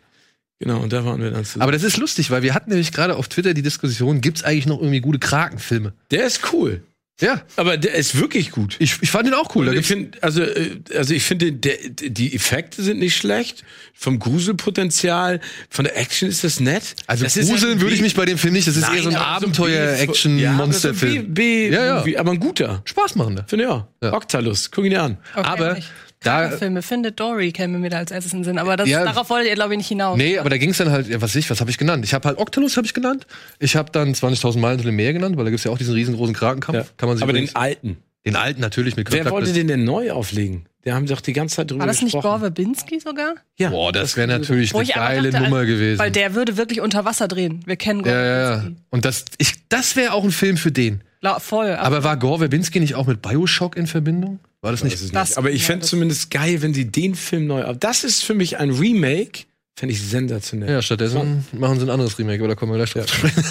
Genau, 0.61 0.81
und 0.81 0.93
da 0.93 1.05
waren 1.05 1.21
wir 1.23 1.31
dann 1.31 1.45
zusammen. 1.45 1.63
Aber 1.63 1.73
das 1.73 1.83
ist 1.83 1.97
lustig, 1.97 2.31
weil 2.31 2.43
wir 2.43 2.55
hatten 2.55 2.71
nämlich 2.71 2.93
gerade 2.93 3.17
auf 3.17 3.29
Twitter 3.29 3.55
die 3.55 3.63
Diskussion, 3.63 4.21
gibt's 4.21 4.45
eigentlich 4.45 4.67
noch 4.67 4.79
irgendwie 4.81 5.01
gute 5.01 5.19
Krakenfilme? 5.19 5.95
der 6.11 6.27
ist 6.27 6.53
cool. 6.53 6.83
Ja, 7.21 7.43
Aber 7.55 7.77
der 7.77 7.95
ist 7.95 8.19
wirklich 8.19 8.51
gut. 8.51 8.75
ich, 8.81 8.97
ich 9.01 9.11
fand 9.11 9.27
den 9.29 9.35
auch 9.35 9.55
cool. 9.55 9.73
Ich 9.77 9.87
finde, 9.87 10.21
also, 10.21 10.43
äh, 10.43 10.81
also 10.97 11.15
ich 11.15 11.23
finde, 11.23 11.53
der, 11.53 11.77
die 11.89 12.35
Effekte 12.35 12.83
sind 12.83 12.99
nicht 12.99 13.17
schlecht. 13.17 13.63
Vom 13.95 14.19
Gruselpotenzial, 14.19 15.41
von 15.71 15.85
der 15.85 15.97
Action 15.97 16.29
ist 16.29 16.43
das 16.43 16.59
nett. 16.59 16.97
also 17.07 17.23
das 17.23 17.37
ist 17.37 17.49
gruseln 17.49 17.81
würde 17.81 17.95
ich 17.95 18.03
mich 18.03 18.17
bei 18.17 18.25
dem 18.25 18.37
Film 18.37 18.55
nicht. 18.55 18.67
Das 18.67 18.75
ist 18.75 18.83
Nein, 18.83 18.97
eher 18.97 19.03
so 19.05 19.09
ein 19.11 19.17
Abenteuer-Action-Monsterfilm. 19.17 21.15
Ja, 21.15 21.23
B, 21.23 21.29
B 21.29 21.71
Ja, 21.71 22.05
ja. 22.05 22.19
Aber 22.19 22.33
ein 22.33 22.41
guter. 22.41 22.83
Spaß 22.85 23.15
machen 23.15 23.37
da. 23.37 23.45
Finde 23.47 23.67
ich 23.67 23.71
auch. 23.71 23.87
Ja. 24.03 24.13
Octalus, 24.13 24.73
guck 24.73 24.85
ihn 24.85 24.91
dir 24.91 25.03
an. 25.03 25.19
okay 25.37 25.49
Aber 25.49 25.75
nicht. 25.75 25.89
Da, 26.25 26.51
Filme 26.51 26.83
findet 26.83 27.21
Dory 27.21 27.53
käme 27.53 27.79
mir 27.79 27.91
da 27.91 27.99
als 27.99 28.11
erstes 28.11 28.33
in 28.33 28.41
den 28.41 28.45
Sinn, 28.45 28.59
aber 28.59 28.77
das, 28.77 28.89
Ja. 28.89 29.05
darauf 29.05 29.31
wolltet 29.31 29.49
ihr 29.51 29.55
glaube 29.55 29.75
ich 29.75 29.79
nicht 29.79 29.89
hinaus. 29.89 30.17
Nee, 30.17 30.39
aber 30.39 30.51
da 30.51 30.59
ging 30.59 30.71
es 30.71 30.79
dann 30.79 30.91
halt, 30.91 31.09
ja, 31.09 31.21
was 31.23 31.35
ich, 31.37 31.49
was 31.51 31.61
habe 31.61 31.71
ich 31.71 31.79
genannt? 31.79 32.05
Ich 32.05 32.15
habe 32.15 32.27
halt 32.29 32.39
Octalus 32.39 32.77
habe 32.77 32.87
ich 32.87 32.95
genannt. 32.95 33.27
Ich 33.59 33.77
habe 33.77 33.91
dann 33.93 34.13
20.000 34.15 34.59
Meilen 34.61 34.79
unter 34.79 34.89
dem 34.91 34.97
Meer 34.97 35.13
genannt, 35.13 35.37
weil 35.37 35.45
da 35.45 35.51
gibt's 35.51 35.65
ja 35.65 35.71
auch 35.71 35.79
diesen 35.79 35.95
riesengroßen 35.95 36.35
Krakenkampf. 36.35 36.79
Ja. 36.79 36.85
Kann 36.97 37.09
man 37.09 37.17
sich 37.17 37.23
aber 37.23 37.33
den 37.33 37.45
übrigens- 37.45 37.57
alten. 37.57 37.97
den 38.27 38.37
alten 38.37 38.61
natürlich 38.61 38.97
mit 38.97 39.13
Wer 39.13 39.31
wollte 39.31 39.53
den 39.53 39.69
denn 39.69 39.85
neu 39.85 40.11
auflegen? 40.13 40.67
Der 40.85 40.95
haben 40.95 41.07
doch 41.07 41.23
die 41.23 41.33
ganze 41.33 41.57
Zeit 41.57 41.71
drüber 41.71 41.81
War 41.81 41.87
das 41.87 42.03
nicht 42.03 42.13
gesprochen. 42.13 42.29
Gore 42.29 42.41
Verbinski 42.41 43.01
sogar? 43.01 43.35
Ja. 43.57 43.71
Boah, 43.71 43.91
das 43.91 44.19
wäre 44.19 44.29
natürlich 44.29 44.75
eine 44.75 44.85
geile 44.85 45.31
dachte, 45.31 45.45
Nummer 45.45 45.65
gewesen. 45.65 45.99
Weil 45.99 46.11
der 46.11 46.35
würde 46.35 46.59
wirklich 46.59 46.83
unter 46.83 47.07
Wasser 47.07 47.27
drehen. 47.27 47.61
Wir 47.65 47.77
kennen 47.77 48.03
Gore 48.03 48.15
ja, 48.15 48.25
ja, 48.25 48.51
ja. 48.57 48.65
Und 48.91 49.05
das, 49.07 49.25
ich, 49.39 49.55
das 49.71 49.97
wäre 49.97 50.13
auch 50.13 50.25
ein 50.25 50.31
Film 50.31 50.59
für 50.59 50.73
den. 50.73 51.03
La- 51.25 51.41
Voll. 51.41 51.71
Aber 51.73 52.05
war 52.05 52.17
Gore 52.19 52.39
Verbinski 52.41 52.81
nicht 52.81 52.95
auch 52.95 53.07
mit 53.07 53.23
Bioshock 53.23 53.77
in 53.77 53.87
Verbindung? 53.87 54.41
War 54.61 54.73
das 54.73 54.81
Das 54.83 54.91
nicht? 55.01 55.15
Das- 55.15 55.29
nicht. 55.31 55.39
Aber 55.39 55.51
ich 55.51 55.63
ja, 55.63 55.67
fände 55.69 55.81
das- 55.81 55.91
zumindest 55.91 56.31
geil, 56.31 56.61
wenn 56.63 56.75
sie 56.75 56.85
den 56.91 57.15
Film 57.15 57.47
neu 57.47 57.65
auf. 57.65 57.79
Das 57.79 58.05
ist 58.05 58.23
für 58.25 58.35
mich 58.35 58.59
ein 58.59 58.71
Remake. 58.71 59.45
Fände 59.77 59.93
ich 59.95 60.03
sensationell. 60.03 60.71
Ja, 60.71 60.83
stattdessen 60.83 61.45
machen 61.53 61.81
sie 61.81 61.87
ein 61.87 61.91
anderes 61.91 62.19
Remake, 62.19 62.39
aber 62.41 62.49
da 62.49 62.55
kommen 62.55 62.73
wir 62.73 62.77
gleich 62.77 62.93
drauf 62.93 63.07
zu 63.07 63.17
sprechen. 63.27 63.43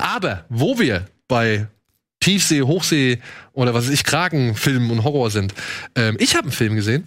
aber 0.00 0.44
wo 0.48 0.78
wir 0.78 1.06
bei 1.28 1.68
Tiefsee, 2.20 2.62
Hochsee 2.62 3.18
oder 3.52 3.74
was 3.74 3.84
weiß 3.86 3.92
ich, 3.92 4.02
Krakenfilmen 4.04 4.90
und 4.90 5.04
Horror 5.04 5.30
sind. 5.30 5.52
Ähm, 5.94 6.16
ich 6.18 6.34
habe 6.34 6.44
einen 6.44 6.52
Film 6.52 6.74
gesehen, 6.74 7.06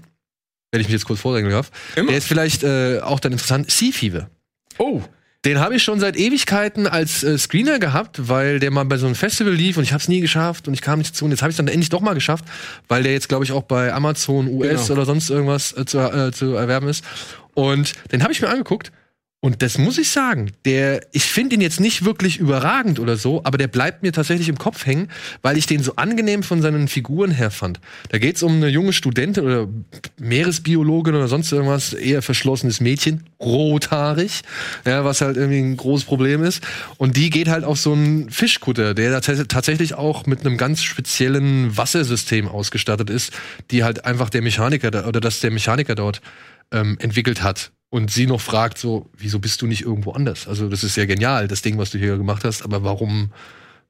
wenn 0.71 0.79
ich 0.79 0.87
mich 0.87 0.93
jetzt 0.93 1.05
kurz 1.05 1.19
vordrängeln 1.21 1.51
darf. 1.53 1.71
Immer. 1.95 2.09
Der 2.09 2.19
ist 2.19 2.27
vielleicht 2.27 2.63
äh, 2.63 2.99
auch 3.01 3.19
dann 3.19 3.31
interessant. 3.31 3.69
Sea 3.71 3.91
Fever. 3.91 4.29
Oh, 4.77 5.01
Den 5.45 5.59
habe 5.59 5.75
ich 5.75 5.83
schon 5.83 5.99
seit 5.99 6.17
Ewigkeiten 6.17 6.87
als 6.87 7.23
äh, 7.23 7.37
Screener 7.37 7.79
gehabt, 7.79 8.27
weil 8.27 8.59
der 8.59 8.71
mal 8.71 8.83
bei 8.85 8.97
so 8.97 9.05
einem 9.05 9.15
Festival 9.15 9.53
lief 9.53 9.77
und 9.77 9.83
ich 9.83 9.93
habe 9.93 10.01
es 10.01 10.07
nie 10.07 10.19
geschafft 10.19 10.67
und 10.67 10.73
ich 10.73 10.81
kam 10.81 10.99
nicht 10.99 11.11
dazu 11.11 11.25
und 11.25 11.31
jetzt 11.31 11.41
habe 11.41 11.51
ich 11.51 11.53
es 11.53 11.57
dann 11.57 11.67
endlich 11.67 11.89
doch 11.89 12.01
mal 12.01 12.15
geschafft, 12.15 12.43
weil 12.87 13.03
der 13.03 13.13
jetzt 13.13 13.29
glaube 13.29 13.45
ich 13.45 13.51
auch 13.51 13.63
bei 13.63 13.93
Amazon 13.93 14.47
US 14.47 14.87
Genau. 14.87 14.93
oder 14.93 15.05
sonst 15.05 15.29
irgendwas 15.29 15.77
äh, 15.77 15.85
zu, 15.85 15.99
äh, 15.99 16.31
zu 16.31 16.55
erwerben 16.55 16.87
ist. 16.89 17.03
Und 17.53 17.93
den 18.11 18.23
habe 18.23 18.33
ich 18.33 18.41
mir 18.41 18.49
angeguckt 18.49 18.91
und 19.47 19.61
das 19.61 19.77
muss 19.77 19.97
ich 19.97 20.09
sagen, 20.11 20.51
der 20.65 20.99
ich 21.13 21.23
finde 21.23 21.55
ihn 21.55 21.61
jetzt 21.61 21.79
nicht 21.79 22.03
wirklich 22.03 22.37
überragend 22.37 22.99
oder 22.99 23.15
so, 23.15 23.45
aber 23.45 23.57
der 23.57 23.69
bleibt 23.69 24.03
mir 24.03 24.11
tatsächlich 24.11 24.49
im 24.49 24.57
Kopf 24.57 24.85
hängen, 24.85 25.07
weil 25.41 25.57
ich 25.57 25.65
den 25.65 25.81
so 25.81 25.95
angenehm 25.95 26.43
von 26.43 26.61
seinen 26.61 26.89
Figuren 26.89 27.31
her 27.31 27.49
fand. 27.49 27.79
Da 28.09 28.17
geht's 28.17 28.43
um 28.43 28.57
eine 28.57 28.67
junge 28.67 28.91
Studentin 28.91 29.45
oder 29.45 29.69
Meeresbiologin 30.19 31.15
oder 31.15 31.29
sonst 31.29 31.49
irgendwas, 31.53 31.93
eher 31.93 32.21
verschlossenes 32.21 32.81
Mädchen, 32.81 33.23
rothaarig, 33.39 34.41
ja, 34.85 35.05
was 35.05 35.21
halt 35.21 35.37
irgendwie 35.37 35.59
ein 35.59 35.77
großes 35.77 36.05
Problem 36.05 36.43
ist. 36.43 36.61
Und 36.97 37.15
die 37.15 37.29
geht 37.29 37.47
halt 37.47 37.63
auf 37.63 37.79
so 37.79 37.93
einen 37.93 38.29
Fischkutter, 38.29 38.93
der 38.93 39.21
tats- 39.21 39.47
tatsächlich 39.47 39.93
auch 39.93 40.25
mit 40.25 40.41
einem 40.41 40.57
ganz 40.57 40.83
speziellen 40.83 41.77
Wassersystem 41.77 42.49
ausgestattet 42.49 43.09
ist, 43.09 43.31
die 43.71 43.85
halt 43.85 44.03
einfach 44.03 44.29
der 44.29 44.41
Mechaniker 44.41 44.91
da, 44.91 45.07
oder 45.07 45.21
das 45.21 45.39
der 45.39 45.51
Mechaniker 45.51 45.95
dort 45.95 46.19
ähm, 46.73 46.97
entwickelt 46.99 47.43
hat. 47.43 47.71
Und 47.89 48.11
sie 48.11 48.27
noch 48.27 48.41
fragt 48.41 48.77
so, 48.77 49.09
wieso 49.17 49.39
bist 49.39 49.61
du 49.61 49.67
nicht 49.67 49.81
irgendwo 49.83 50.11
anders? 50.11 50.47
Also 50.47 50.67
das 50.67 50.83
ist 50.83 50.97
ja 50.97 51.05
genial, 51.05 51.47
das 51.47 51.61
Ding, 51.61 51.77
was 51.77 51.91
du 51.91 51.97
hier 51.97 52.17
gemacht 52.17 52.43
hast, 52.43 52.61
aber 52.63 52.83
warum, 52.83 53.31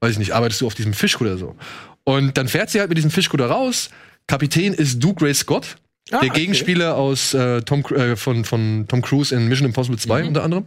weiß 0.01 0.11
ich 0.13 0.19
nicht, 0.19 0.33
arbeitest 0.33 0.61
du 0.61 0.67
auf 0.67 0.75
diesem 0.75 0.93
Fischkutter 0.93 1.37
so? 1.37 1.55
Und 2.03 2.37
dann 2.37 2.47
fährt 2.47 2.69
sie 2.69 2.79
halt 2.79 2.89
mit 2.89 2.97
diesem 2.97 3.11
Fischkutter 3.11 3.47
raus. 3.47 3.89
Kapitän 4.27 4.73
ist 4.73 4.99
Doug 5.03 5.15
Ray 5.21 5.33
Scott. 5.33 5.77
Ah, 6.11 6.19
der 6.21 6.29
okay. 6.29 6.39
Gegenspieler 6.41 6.95
aus 6.95 7.33
äh, 7.33 7.61
Tom, 7.63 7.83
äh, 7.85 8.15
von, 8.15 8.45
von 8.45 8.85
Tom 8.87 9.01
Cruise 9.01 9.35
in 9.35 9.47
Mission 9.49 9.65
Impossible 9.67 9.97
2 9.99 10.21
Mhm. 10.21 10.27
unter 10.29 10.43
anderem. 10.43 10.65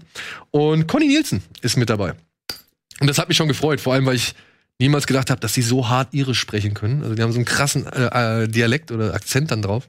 Und 0.51 0.87
Conny 0.87 1.07
Nielsen 1.07 1.43
ist 1.63 1.77
mit 1.79 1.89
dabei. 1.89 2.15
Und 3.01 3.07
das 3.07 3.17
hat 3.17 3.29
mich 3.29 3.39
schon 3.39 3.49
gefreut, 3.49 3.81
vor 3.81 3.95
allem, 3.95 4.05
weil 4.05 4.17
ich 4.17 4.35
niemals 4.81 5.07
gedacht 5.07 5.31
habe, 5.31 5.41
dass 5.41 5.55
sie 5.55 5.63
so 5.63 5.89
hart 5.89 6.13
irisch 6.13 6.41
sprechen 6.41 6.75
können. 6.75 7.03
Also 7.03 7.15
die 7.15 7.23
haben 7.23 7.33
so 7.33 7.39
einen 7.39 7.45
krassen 7.45 7.87
äh, 7.87 8.45
äh, 8.45 8.49
Dialekt 8.49 8.91
oder 8.91 9.15
Akzent 9.15 9.51
dann 9.51 9.63
drauf. 9.63 9.89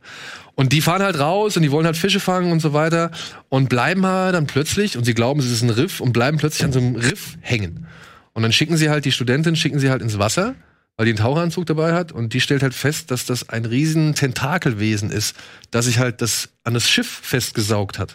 Und 0.55 0.73
die 0.73 0.81
fahren 0.81 1.01
halt 1.01 1.17
raus 1.17 1.55
und 1.55 1.63
die 1.63 1.71
wollen 1.71 1.85
halt 1.85 1.97
Fische 1.97 2.19
fangen 2.19 2.51
und 2.51 2.59
so 2.59 2.73
weiter 2.73 3.09
und 3.49 3.69
bleiben 3.69 4.05
halt 4.05 4.35
dann 4.35 4.47
plötzlich, 4.47 4.97
und 4.97 5.05
sie 5.05 5.13
glauben, 5.13 5.39
es 5.39 5.49
ist 5.49 5.61
ein 5.61 5.69
Riff, 5.69 6.01
und 6.01 6.11
bleiben 6.11 6.37
plötzlich 6.37 6.65
an 6.65 6.73
so 6.73 6.79
einem 6.79 6.95
Riff 6.97 7.37
hängen. 7.39 7.87
Und 8.33 8.43
dann 8.43 8.51
schicken 8.51 8.77
sie 8.77 8.89
halt 8.89 9.05
die 9.05 9.11
Studentin, 9.11 9.55
schicken 9.55 9.79
sie 9.79 9.89
halt 9.89 10.01
ins 10.01 10.19
Wasser, 10.19 10.55
weil 10.97 11.05
die 11.05 11.11
einen 11.11 11.19
Taucheranzug 11.19 11.65
dabei 11.65 11.93
hat, 11.93 12.11
und 12.11 12.33
die 12.33 12.41
stellt 12.41 12.61
halt 12.61 12.73
fest, 12.73 13.11
dass 13.11 13.25
das 13.25 13.47
ein 13.49 13.63
riesen 13.65 14.13
Tentakelwesen 14.13 15.09
ist, 15.09 15.35
das 15.71 15.85
sich 15.85 15.99
halt 15.99 16.21
das 16.21 16.49
an 16.65 16.73
das 16.73 16.89
Schiff 16.89 17.07
festgesaugt 17.07 17.97
hat. 17.97 18.13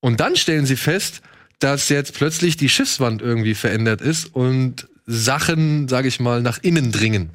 Und 0.00 0.20
dann 0.20 0.36
stellen 0.36 0.64
sie 0.64 0.76
fest, 0.76 1.22
dass 1.58 1.88
jetzt 1.88 2.14
plötzlich 2.14 2.56
die 2.56 2.68
Schiffswand 2.68 3.20
irgendwie 3.20 3.54
verändert 3.54 4.00
ist 4.00 4.32
und 4.32 4.86
Sachen, 5.10 5.88
sage 5.88 6.06
ich 6.06 6.20
mal, 6.20 6.42
nach 6.42 6.58
innen 6.58 6.92
dringen. 6.92 7.30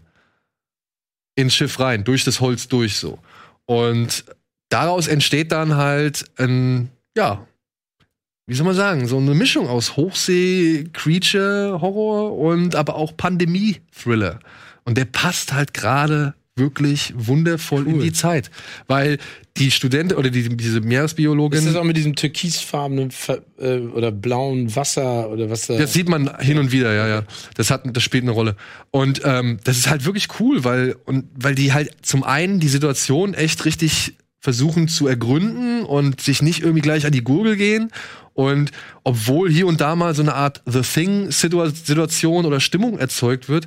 Ins 1.35 1.55
Schiff 1.55 1.79
rein, 1.79 2.03
durch 2.03 2.23
das 2.23 2.39
Holz 2.39 2.67
durch 2.67 2.97
so. 2.97 3.17
Und 3.65 4.25
daraus 4.69 5.07
entsteht 5.07 5.51
dann 5.51 5.75
halt 5.75 6.23
ein, 6.37 6.91
ja, 7.17 7.47
wie 8.45 8.53
soll 8.53 8.67
man 8.67 8.75
sagen, 8.75 9.07
so 9.07 9.17
eine 9.17 9.33
Mischung 9.33 9.67
aus 9.67 9.97
Hochsee, 9.97 10.87
Creature, 10.93 11.81
Horror 11.81 12.37
und 12.37 12.75
aber 12.75 12.95
auch 12.95 13.17
Pandemie-Thriller. 13.17 14.39
Und 14.85 14.97
der 14.97 15.05
passt 15.05 15.53
halt 15.53 15.73
gerade 15.73 16.35
wirklich 16.55 17.13
wundervoll 17.15 17.87
in 17.87 17.95
Cool. 17.95 18.03
die 18.03 18.13
Zeit. 18.13 18.51
Weil 18.87 19.17
die 19.57 19.71
Studentin 19.71 20.17
oder 20.17 20.29
die, 20.29 20.55
diese 20.55 20.81
Meeresbiologin. 20.81 21.59
Ist 21.59 21.67
das 21.67 21.75
auch 21.75 21.83
mit 21.83 21.97
diesem 21.97 22.15
türkisfarbenen 22.15 23.11
äh, 23.59 23.77
oder 23.79 24.11
blauen 24.11 24.75
Wasser 24.75 25.29
oder 25.29 25.49
was 25.49 25.67
da? 25.67 25.77
Das 25.77 25.93
sieht 25.93 26.09
man 26.09 26.39
hin 26.39 26.57
und 26.57 26.71
wieder, 26.71 26.93
ja, 26.93 27.07
ja. 27.07 27.23
Das 27.55 27.69
hat, 27.71 27.83
das 27.85 28.03
spielt 28.03 28.23
eine 28.23 28.31
Rolle. 28.31 28.55
Und 28.91 29.21
ähm, 29.23 29.59
das 29.63 29.77
ist 29.77 29.89
halt 29.89 30.05
wirklich 30.05 30.27
cool, 30.39 30.63
weil 30.63 30.95
und 31.05 31.25
weil 31.35 31.55
die 31.55 31.73
halt 31.73 31.91
zum 32.01 32.23
einen 32.23 32.59
die 32.59 32.69
Situation 32.69 33.33
echt 33.33 33.65
richtig 33.65 34.15
versuchen 34.39 34.87
zu 34.87 35.07
ergründen 35.07 35.83
und 35.83 36.19
sich 36.19 36.41
nicht 36.41 36.61
irgendwie 36.61 36.81
gleich 36.81 37.05
an 37.05 37.13
die 37.13 37.23
Gurgel 37.23 37.55
gehen. 37.55 37.91
Und 38.33 38.71
obwohl 39.03 39.49
hier 39.51 39.67
und 39.67 39.79
da 39.79 39.95
mal 39.95 40.13
so 40.15 40.21
eine 40.21 40.33
Art 40.33 40.61
The 40.65 40.81
Thing-Situation 40.81 42.45
oder 42.45 42.59
Stimmung 42.59 42.97
erzeugt 42.97 43.47
wird, 43.47 43.65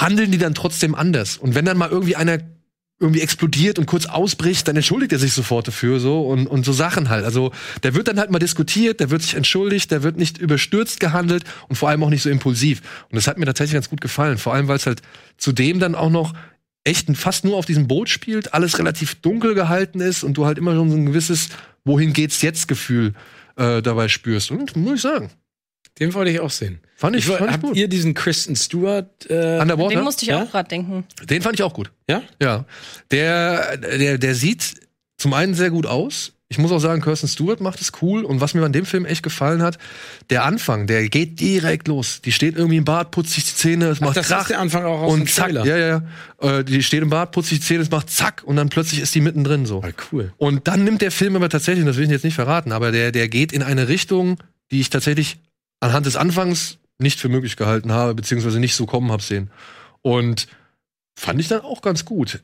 handeln 0.00 0.30
die 0.30 0.38
dann 0.38 0.54
trotzdem 0.54 0.94
anders. 0.94 1.36
Und 1.36 1.54
wenn 1.54 1.64
dann 1.64 1.78
mal 1.78 1.90
irgendwie 1.90 2.16
einer 2.16 2.38
irgendwie 2.98 3.20
explodiert 3.20 3.78
und 3.78 3.84
kurz 3.84 4.06
ausbricht, 4.06 4.66
dann 4.66 4.76
entschuldigt 4.76 5.12
er 5.12 5.18
sich 5.18 5.34
sofort 5.34 5.68
dafür 5.68 6.00
so 6.00 6.22
und, 6.22 6.46
und 6.46 6.64
so 6.64 6.72
Sachen 6.72 7.10
halt. 7.10 7.26
Also 7.26 7.52
der 7.82 7.94
wird 7.94 8.08
dann 8.08 8.18
halt 8.18 8.30
mal 8.30 8.38
diskutiert, 8.38 9.00
der 9.00 9.10
wird 9.10 9.20
sich 9.20 9.34
entschuldigt, 9.34 9.90
der 9.90 10.02
wird 10.02 10.16
nicht 10.16 10.38
überstürzt 10.38 10.98
gehandelt 10.98 11.44
und 11.68 11.76
vor 11.76 11.90
allem 11.90 12.02
auch 12.02 12.08
nicht 12.08 12.22
so 12.22 12.30
impulsiv. 12.30 12.80
Und 13.10 13.16
das 13.16 13.26
hat 13.26 13.36
mir 13.36 13.44
tatsächlich 13.44 13.74
ganz 13.74 13.90
gut 13.90 14.00
gefallen. 14.00 14.38
Vor 14.38 14.54
allem, 14.54 14.68
weil 14.68 14.76
es 14.76 14.86
halt 14.86 15.02
zudem 15.36 15.78
dann 15.78 15.94
auch 15.94 16.08
noch 16.08 16.32
echt 16.84 17.14
fast 17.16 17.44
nur 17.44 17.56
auf 17.56 17.66
diesem 17.66 17.86
Boot 17.86 18.08
spielt, 18.08 18.54
alles 18.54 18.78
relativ 18.78 19.16
dunkel 19.16 19.54
gehalten 19.54 20.00
ist 20.00 20.22
und 20.22 20.34
du 20.34 20.46
halt 20.46 20.56
immer 20.56 20.74
schon 20.74 20.90
so 20.90 20.96
ein 20.96 21.06
gewisses 21.06 21.50
Wohin 21.84 22.14
geht's 22.14 22.40
jetzt 22.42 22.66
Gefühl 22.66 23.12
äh, 23.56 23.82
dabei 23.82 24.08
spürst. 24.08 24.50
Und 24.50 24.74
muss 24.74 24.96
ich 24.96 25.02
sagen, 25.02 25.30
Den 25.98 26.12
wollte 26.14 26.30
ich 26.30 26.40
auch 26.40 26.50
sehen. 26.50 26.80
fand 26.96 27.16
ich, 27.16 27.26
Ich, 27.26 27.30
fand 27.34 27.46
ich 27.46 27.52
habt 27.54 27.62
gut. 27.62 27.76
ihr 27.76 27.88
diesen 27.88 28.12
Kristen 28.14 28.54
Stewart? 28.56 29.08
Äh, 29.30 29.58
Underwater? 29.60 29.94
Den 29.94 30.04
musste 30.04 30.24
ich 30.24 30.28
Ja? 30.28 30.42
auch 30.42 30.50
gerade 30.50 30.68
denken. 30.68 31.04
Den 31.28 31.42
fand 31.42 31.54
ich 31.54 31.62
auch 31.62 31.72
gut. 31.74 31.90
ja? 32.08 32.22
Ja, 32.40 32.64
der, 33.10 33.76
der, 33.78 34.18
der 34.18 34.34
sieht 34.34 34.74
zum 35.16 35.32
einen 35.32 35.54
sehr 35.54 35.70
gut 35.70 35.86
aus. 35.86 36.32
Ich 36.48 36.58
muss 36.58 36.70
auch 36.70 36.78
sagen, 36.78 37.02
Kirsten 37.02 37.26
Stewart 37.26 37.60
macht 37.60 37.80
es 37.80 37.90
cool. 38.02 38.24
Und 38.24 38.40
was 38.40 38.54
mir 38.54 38.64
an 38.64 38.72
dem 38.72 38.86
Film 38.86 39.04
echt 39.04 39.24
gefallen 39.24 39.62
hat, 39.62 39.78
der 40.30 40.44
Anfang, 40.44 40.86
der 40.86 41.08
geht 41.08 41.40
direkt 41.40 41.88
los. 41.88 42.20
Die 42.24 42.30
steht 42.30 42.56
irgendwie 42.56 42.76
im 42.76 42.84
Bad, 42.84 43.10
putzt 43.10 43.32
sich 43.32 43.44
die 43.46 43.54
Zähne, 43.56 43.86
es 43.88 43.98
Ach, 43.98 44.02
macht 44.06 44.16
das 44.16 44.28
Krach. 44.28 44.42
ist 44.42 44.50
der 44.50 44.60
Anfang 44.60 44.84
auch 44.84 45.00
aus 45.00 45.12
dem 45.14 45.22
und 45.22 45.28
zack, 45.30 45.46
Trailer. 45.46 45.66
ja, 45.66 45.76
ja, 45.76 46.02
ja. 46.40 46.58
Äh, 46.58 46.64
die 46.64 46.84
steht 46.84 47.02
im 47.02 47.10
Bad, 47.10 47.32
putzt 47.32 47.48
sich 47.48 47.58
die 47.58 47.64
Zähne, 47.64 47.82
es 47.82 47.90
macht 47.90 48.10
zack 48.10 48.44
und 48.44 48.54
dann 48.54 48.68
plötzlich 48.68 49.00
ist 49.00 49.12
die 49.16 49.22
mittendrin 49.22 49.66
so. 49.66 49.82
Ah, 49.82 49.88
cool. 50.12 50.32
Und 50.36 50.68
dann 50.68 50.84
nimmt 50.84 51.02
der 51.02 51.10
Film 51.10 51.34
aber 51.34 51.48
tatsächlich, 51.48 51.84
das 51.84 51.96
will 51.96 52.04
ich 52.04 52.10
jetzt 52.10 52.24
nicht 52.24 52.34
verraten, 52.36 52.70
aber 52.70 52.92
der, 52.92 53.10
der 53.10 53.28
geht 53.28 53.50
in 53.52 53.64
eine 53.64 53.88
Richtung, 53.88 54.36
die 54.70 54.78
ich 54.80 54.90
tatsächlich 54.90 55.38
anhand 55.80 56.06
des 56.06 56.16
Anfangs 56.16 56.78
nicht 56.98 57.20
für 57.20 57.28
möglich 57.28 57.56
gehalten 57.56 57.92
habe, 57.92 58.14
beziehungsweise 58.14 58.60
nicht 58.60 58.74
so 58.74 58.86
kommen 58.86 59.12
habe 59.12 59.22
sehen. 59.22 59.50
Und 60.02 60.46
fand 61.18 61.40
ich 61.40 61.48
dann 61.48 61.60
auch 61.60 61.82
ganz 61.82 62.04
gut. 62.04 62.42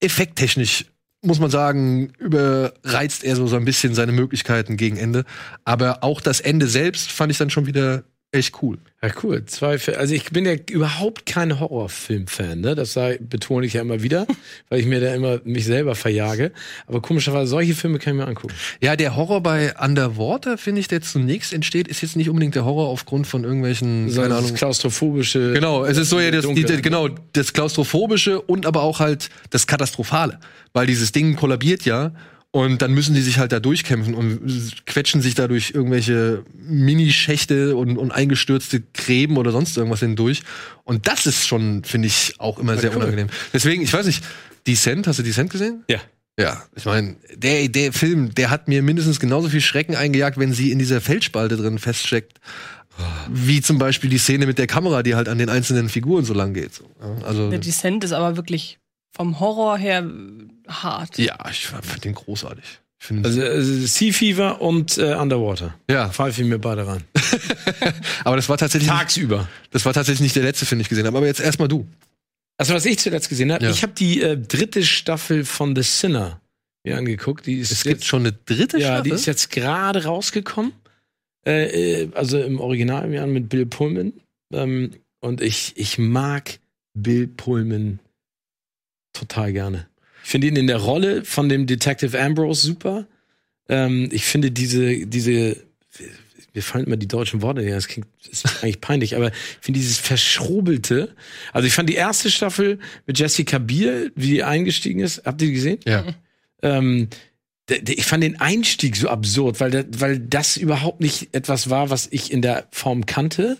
Effekttechnisch 0.00 0.86
muss 1.22 1.40
man 1.40 1.50
sagen, 1.50 2.12
überreizt 2.18 3.24
er 3.24 3.36
so, 3.36 3.46
so 3.46 3.56
ein 3.56 3.64
bisschen 3.64 3.94
seine 3.94 4.12
Möglichkeiten 4.12 4.76
gegen 4.76 4.96
Ende. 4.96 5.24
Aber 5.64 6.02
auch 6.02 6.20
das 6.20 6.40
Ende 6.40 6.66
selbst 6.66 7.12
fand 7.12 7.30
ich 7.30 7.38
dann 7.38 7.50
schon 7.50 7.66
wieder 7.66 8.04
echt 8.32 8.62
cool. 8.62 8.78
Ja, 9.02 9.10
cool. 9.22 9.44
Zwei, 9.46 9.78
also 9.96 10.14
ich 10.14 10.24
bin 10.30 10.44
ja 10.44 10.54
überhaupt 10.70 11.26
kein 11.26 11.58
Horrorfilm-Fan, 11.58 12.60
ne? 12.60 12.74
Das 12.74 12.92
sei, 12.92 13.18
betone 13.18 13.66
ich 13.66 13.72
ja 13.72 13.80
immer 13.80 14.02
wieder, 14.02 14.26
weil 14.68 14.80
ich 14.80 14.86
mir 14.86 15.00
da 15.00 15.14
immer 15.14 15.40
mich 15.44 15.64
selber 15.64 15.94
verjage. 15.94 16.52
Aber 16.86 17.00
komischerweise, 17.00 17.50
solche 17.50 17.74
Filme 17.74 17.98
kann 17.98 18.14
ich 18.14 18.20
mir 18.20 18.28
angucken. 18.28 18.54
Ja, 18.80 18.96
der 18.96 19.16
Horror 19.16 19.42
bei 19.42 19.74
Underwater, 19.78 20.58
finde 20.58 20.80
ich, 20.80 20.88
der 20.88 21.00
zunächst 21.00 21.52
entsteht, 21.52 21.88
ist 21.88 22.02
jetzt 22.02 22.16
nicht 22.16 22.28
unbedingt 22.28 22.54
der 22.54 22.64
Horror 22.64 22.88
aufgrund 22.88 23.26
von 23.26 23.42
irgendwelchen, 23.42 24.10
So 24.10 24.20
keine 24.20 24.34
das 24.34 24.44
Ahnung, 24.44 24.54
klaustrophobische. 24.54 25.54
Genau, 25.54 25.84
es 25.84 25.96
ist 25.96 26.10
so 26.10 26.20
ja 26.20 26.30
das, 26.30 26.46
die, 26.46 26.64
genau 26.82 27.08
das 27.32 27.52
klaustrophobische 27.52 28.40
und 28.40 28.66
aber 28.66 28.82
auch 28.82 29.00
halt 29.00 29.30
das 29.50 29.66
katastrophale, 29.66 30.38
weil 30.72 30.86
dieses 30.86 31.10
Ding 31.12 31.36
kollabiert 31.36 31.84
ja 31.84 32.12
und 32.52 32.82
dann 32.82 32.92
müssen 32.92 33.14
die 33.14 33.20
sich 33.20 33.38
halt 33.38 33.52
da 33.52 33.60
durchkämpfen 33.60 34.14
und 34.14 34.84
quetschen 34.86 35.22
sich 35.22 35.34
dadurch 35.34 35.70
irgendwelche 35.72 36.44
Minischächte 36.54 37.76
und, 37.76 37.96
und 37.96 38.10
eingestürzte 38.10 38.82
Gräben 38.92 39.36
oder 39.36 39.52
sonst 39.52 39.76
irgendwas 39.76 40.00
hindurch 40.00 40.42
und 40.84 41.06
das 41.06 41.26
ist 41.26 41.46
schon 41.46 41.84
finde 41.84 42.08
ich 42.08 42.34
auch 42.38 42.58
immer 42.58 42.76
sehr 42.76 42.90
cool. 42.90 42.98
unangenehm. 42.98 43.28
Deswegen, 43.52 43.82
ich 43.82 43.92
weiß 43.92 44.06
nicht, 44.06 44.24
Descent, 44.66 45.06
hast 45.06 45.18
du 45.18 45.22
Descent 45.22 45.50
gesehen? 45.50 45.84
Ja. 45.88 46.00
Ja, 46.38 46.62
ich 46.74 46.86
meine, 46.86 47.16
der, 47.34 47.68
der 47.68 47.92
Film, 47.92 48.34
der 48.34 48.48
hat 48.48 48.66
mir 48.66 48.82
mindestens 48.82 49.20
genauso 49.20 49.50
viel 49.50 49.60
Schrecken 49.60 49.94
eingejagt, 49.94 50.38
wenn 50.38 50.54
sie 50.54 50.70
in 50.70 50.78
dieser 50.78 51.02
Feldspalte 51.02 51.56
drin 51.56 51.78
feststeckt. 51.78 52.40
Wie 53.28 53.60
zum 53.60 53.78
Beispiel 53.78 54.08
die 54.08 54.18
Szene 54.18 54.46
mit 54.46 54.56
der 54.56 54.66
Kamera, 54.66 55.02
die 55.02 55.14
halt 55.14 55.28
an 55.28 55.36
den 55.36 55.50
einzelnen 55.50 55.90
Figuren 55.90 56.24
so 56.24 56.32
lang 56.32 56.54
geht. 56.54 56.82
Also, 57.24 57.50
Der 57.50 57.58
Descent 57.58 58.04
ist 58.04 58.12
aber 58.12 58.36
wirklich 58.36 58.78
vom 59.12 59.40
Horror 59.40 59.76
her 59.76 60.08
hart. 60.70 61.18
ja, 61.18 61.36
ich 61.50 61.66
fand 61.66 62.04
den 62.04 62.14
großartig. 62.14 62.64
Finde 63.02 63.28
Also, 63.28 63.42
also 63.42 63.86
Sea 63.86 64.12
Fever 64.12 64.60
und 64.60 64.98
äh, 64.98 65.14
Underwater. 65.14 65.74
ja, 65.90 66.10
Pfeife 66.10 66.42
ich 66.42 66.48
mir 66.48 66.58
beide 66.58 66.86
rein. 66.86 67.02
aber 68.24 68.36
das 68.36 68.48
war 68.50 68.58
tatsächlich, 68.58 68.90
nicht, 68.90 68.98
Tagsüber. 68.98 69.48
das 69.70 69.84
war 69.86 69.94
tatsächlich 69.94 70.20
nicht 70.20 70.36
der 70.36 70.42
letzte 70.42 70.66
Film, 70.66 70.78
den 70.78 70.82
ich 70.82 70.88
gesehen 70.90 71.06
habe. 71.06 71.16
Aber 71.16 71.26
jetzt 71.26 71.40
erstmal 71.40 71.68
du. 71.68 71.86
Also 72.58 72.74
was 72.74 72.84
ich 72.84 72.98
zuletzt 72.98 73.30
gesehen 73.30 73.52
habe, 73.52 73.64
Ja. 73.64 73.70
ich 73.70 73.82
habe 73.82 73.94
die 73.94 74.20
äh, 74.20 74.36
dritte 74.36 74.82
Staffel 74.84 75.46
von 75.46 75.74
The 75.74 75.82
Sinner 75.82 76.42
mir 76.84 76.98
angeguckt. 76.98 77.46
Die 77.46 77.58
ist 77.58 77.70
Es 77.72 77.84
gibt 77.84 78.04
schon 78.04 78.20
eine 78.20 78.32
dritte 78.32 78.78
ja, 78.78 78.88
Staffel. 78.88 79.02
die 79.04 79.10
ist 79.12 79.24
jetzt 79.26 79.50
gerade 79.50 80.04
rausgekommen. 80.04 80.72
Äh, 81.46 82.02
äh, 82.02 82.10
also 82.14 82.38
im 82.38 82.60
Original 82.60 83.06
im 83.06 83.14
Jahr 83.14 83.26
mit 83.26 83.48
Bill 83.48 83.64
Pullman. 83.64 84.12
Ähm, 84.52 84.90
und 85.20 85.40
ich, 85.40 85.72
ich 85.76 85.96
mag 85.96 86.58
Bill 86.92 87.28
Pullman 87.28 87.98
total 89.14 89.52
gerne. 89.54 89.86
Ich 90.30 90.32
finde 90.32 90.46
ihn 90.46 90.54
in 90.54 90.68
der 90.68 90.76
Rolle 90.76 91.24
von 91.24 91.48
dem 91.48 91.66
Detective 91.66 92.16
Ambrose 92.16 92.64
super. 92.64 93.08
Ähm, 93.68 94.08
ich 94.12 94.26
finde 94.26 94.52
diese, 94.52 95.04
diese, 95.04 95.56
mir 96.54 96.62
fallen 96.62 96.84
immer 96.84 96.96
die 96.96 97.08
deutschen 97.08 97.42
Worte, 97.42 97.62
ja, 97.62 97.74
das 97.74 97.88
klingt, 97.88 98.06
ist 98.30 98.46
eigentlich 98.62 98.80
peinlich, 98.80 99.16
aber 99.16 99.32
ich 99.32 99.58
finde 99.60 99.80
dieses 99.80 99.98
Verschrobelte, 99.98 101.16
also 101.52 101.66
ich 101.66 101.74
fand 101.74 101.88
die 101.88 101.96
erste 101.96 102.30
Staffel 102.30 102.78
mit 103.08 103.18
Jessica 103.18 103.58
Biel, 103.58 104.12
wie 104.14 104.28
die 104.28 104.44
eingestiegen 104.44 105.00
ist, 105.00 105.24
habt 105.24 105.42
ihr 105.42 105.48
die 105.48 105.54
gesehen? 105.54 105.80
ja. 105.84 106.04
ähm, 106.62 107.08
ich 107.68 108.06
fand 108.06 108.22
den 108.22 108.40
Einstieg 108.40 108.94
so 108.94 109.08
absurd, 109.08 109.58
weil, 109.58 109.84
weil 109.98 110.20
das 110.20 110.56
überhaupt 110.56 111.00
nicht 111.00 111.34
etwas 111.34 111.70
war, 111.70 111.90
was 111.90 112.06
ich 112.12 112.32
in 112.32 112.40
der 112.40 112.68
Form 112.70 113.04
kannte. 113.04 113.58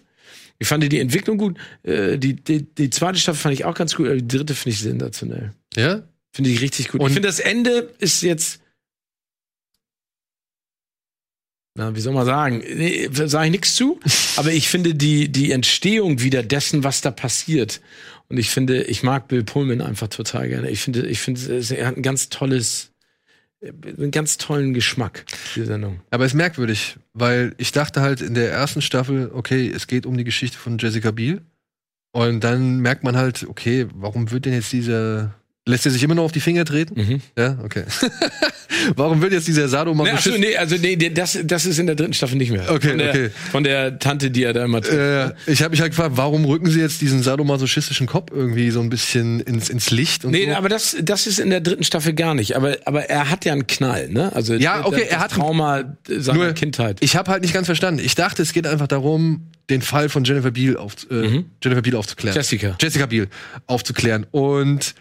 Ich 0.60 0.68
fand 0.68 0.84
die 0.92 1.00
Entwicklung 1.00 1.36
gut. 1.36 1.58
Äh, 1.82 2.16
die, 2.16 2.36
die, 2.36 2.62
die 2.62 2.90
zweite 2.90 3.18
Staffel 3.18 3.40
fand 3.40 3.54
ich 3.54 3.64
auch 3.64 3.74
ganz 3.74 3.96
gut, 3.96 4.06
aber 4.06 4.16
die 4.16 4.28
dritte 4.28 4.54
finde 4.54 4.74
ich 4.74 4.80
sensationell. 4.80 5.52
ja? 5.74 6.04
Finde 6.32 6.50
ich 6.50 6.60
richtig 6.60 6.88
gut. 6.88 7.00
Und- 7.00 7.08
ich 7.08 7.14
finde, 7.14 7.28
das 7.28 7.40
Ende 7.40 7.92
ist 7.98 8.22
jetzt. 8.22 8.60
Na, 11.76 11.94
wie 11.94 12.00
soll 12.00 12.12
man 12.14 12.26
sagen? 12.26 12.58
Nee, 12.58 13.08
Sage 13.12 13.46
ich 13.46 13.52
nichts 13.52 13.74
zu, 13.74 14.00
aber 14.36 14.52
ich 14.52 14.68
finde 14.68 14.94
die, 14.94 15.30
die 15.30 15.52
Entstehung 15.52 16.20
wieder 16.20 16.42
dessen, 16.42 16.82
was 16.84 17.00
da 17.00 17.10
passiert. 17.10 17.80
Und 18.28 18.38
ich 18.38 18.50
finde, 18.50 18.82
ich 18.84 19.02
mag 19.02 19.28
Bill 19.28 19.44
Pullman 19.44 19.80
einfach 19.80 20.08
total 20.08 20.48
gerne. 20.48 20.70
Ich 20.70 20.82
finde, 20.82 21.06
ich 21.06 21.20
finde, 21.20 21.40
er 21.76 21.86
hat 21.86 21.96
ein 21.96 22.02
ganz 22.02 22.28
tolles, 22.28 22.92
einen 23.60 24.10
ganz 24.10 24.36
tollen 24.36 24.72
Geschmack, 24.74 25.24
die 25.56 25.64
Sendung. 25.64 26.00
Aber 26.10 26.24
es 26.24 26.32
ist 26.32 26.36
merkwürdig, 26.36 26.96
weil 27.12 27.54
ich 27.58 27.72
dachte 27.72 28.00
halt 28.02 28.20
in 28.20 28.34
der 28.34 28.50
ersten 28.52 28.82
Staffel, 28.82 29.30
okay, 29.32 29.68
es 29.68 29.86
geht 29.86 30.06
um 30.06 30.16
die 30.16 30.24
Geschichte 30.24 30.58
von 30.58 30.78
Jessica 30.78 31.10
Biel. 31.10 31.42
Und 32.12 32.42
dann 32.42 32.80
merkt 32.80 33.04
man 33.04 33.16
halt, 33.16 33.44
okay, 33.48 33.86
warum 33.94 34.30
wird 34.32 34.44
denn 34.44 34.54
jetzt 34.54 34.72
dieser 34.72 35.34
Lässt 35.68 35.84
er 35.84 35.92
sich 35.92 36.02
immer 36.02 36.14
noch 36.14 36.24
auf 36.24 36.32
die 36.32 36.40
Finger 36.40 36.64
treten? 36.64 36.98
Mhm. 37.00 37.20
Ja, 37.38 37.58
okay. 37.62 37.84
Warum 38.96 39.20
wird 39.20 39.32
jetzt 39.32 39.46
dieser 39.46 39.62
Nee, 39.62 39.68
Sadomasochist... 39.68 40.26
achso, 40.28 40.38
nee, 40.38 40.56
also 40.56 40.76
nee, 40.76 40.96
das, 40.96 41.38
das 41.44 41.66
ist 41.66 41.78
in 41.78 41.86
der 41.86 41.96
dritten 41.96 42.14
Staffel 42.14 42.36
nicht 42.38 42.50
mehr. 42.50 42.70
Okay, 42.70 42.88
von 42.88 42.98
der, 42.98 43.10
okay. 43.10 43.30
Von 43.52 43.64
der 43.64 43.98
Tante, 43.98 44.30
die 44.30 44.44
er 44.44 44.54
da 44.54 44.64
immer 44.64 44.80
trifft. 44.80 44.96
Äh, 45.46 45.52
ich 45.52 45.60
habe 45.62 45.72
mich 45.72 45.82
halt 45.82 45.90
gefragt, 45.92 46.12
warum 46.14 46.46
rücken 46.46 46.70
sie 46.70 46.80
jetzt 46.80 47.02
diesen 47.02 47.22
sadomasochistischen 47.22 48.06
Kopf 48.06 48.30
irgendwie 48.32 48.70
so 48.70 48.80
ein 48.80 48.88
bisschen 48.88 49.40
ins, 49.40 49.68
ins 49.68 49.90
Licht 49.90 50.24
und 50.24 50.30
Nee, 50.30 50.46
so? 50.46 50.54
aber 50.56 50.70
das, 50.70 50.96
das 51.02 51.26
ist 51.26 51.38
in 51.38 51.50
der 51.50 51.60
dritten 51.60 51.84
Staffel 51.84 52.14
gar 52.14 52.34
nicht. 52.34 52.56
Aber, 52.56 52.76
aber 52.86 53.10
er 53.10 53.28
hat 53.28 53.44
ja 53.44 53.52
einen 53.52 53.66
Knall, 53.66 54.08
ne? 54.08 54.34
Also 54.34 54.54
Ja, 54.54 54.86
okay, 54.86 55.06
er 55.10 55.20
hat- 55.20 55.32
Trauma 55.32 55.96
seiner 56.08 56.38
Nur- 56.38 56.52
Kindheit. 56.54 56.96
Ich 57.00 57.16
habe 57.16 57.30
halt 57.30 57.42
nicht 57.42 57.52
ganz 57.52 57.66
verstanden. 57.66 58.00
Ich 58.02 58.14
dachte, 58.14 58.40
es 58.40 58.54
geht 58.54 58.66
einfach 58.66 58.88
darum, 58.88 59.48
den 59.68 59.82
Fall 59.82 60.08
von 60.08 60.24
Jennifer 60.24 60.52
Beal, 60.52 60.78
auf, 60.78 60.94
äh, 61.10 61.42
Jennifer 61.62 61.82
Beal 61.82 61.96
aufzuklären. 61.96 62.34
Jessica. 62.34 62.76
Jessica 62.80 63.04
Biel 63.06 63.28
aufzuklären. 63.66 64.26
Und 64.30 64.94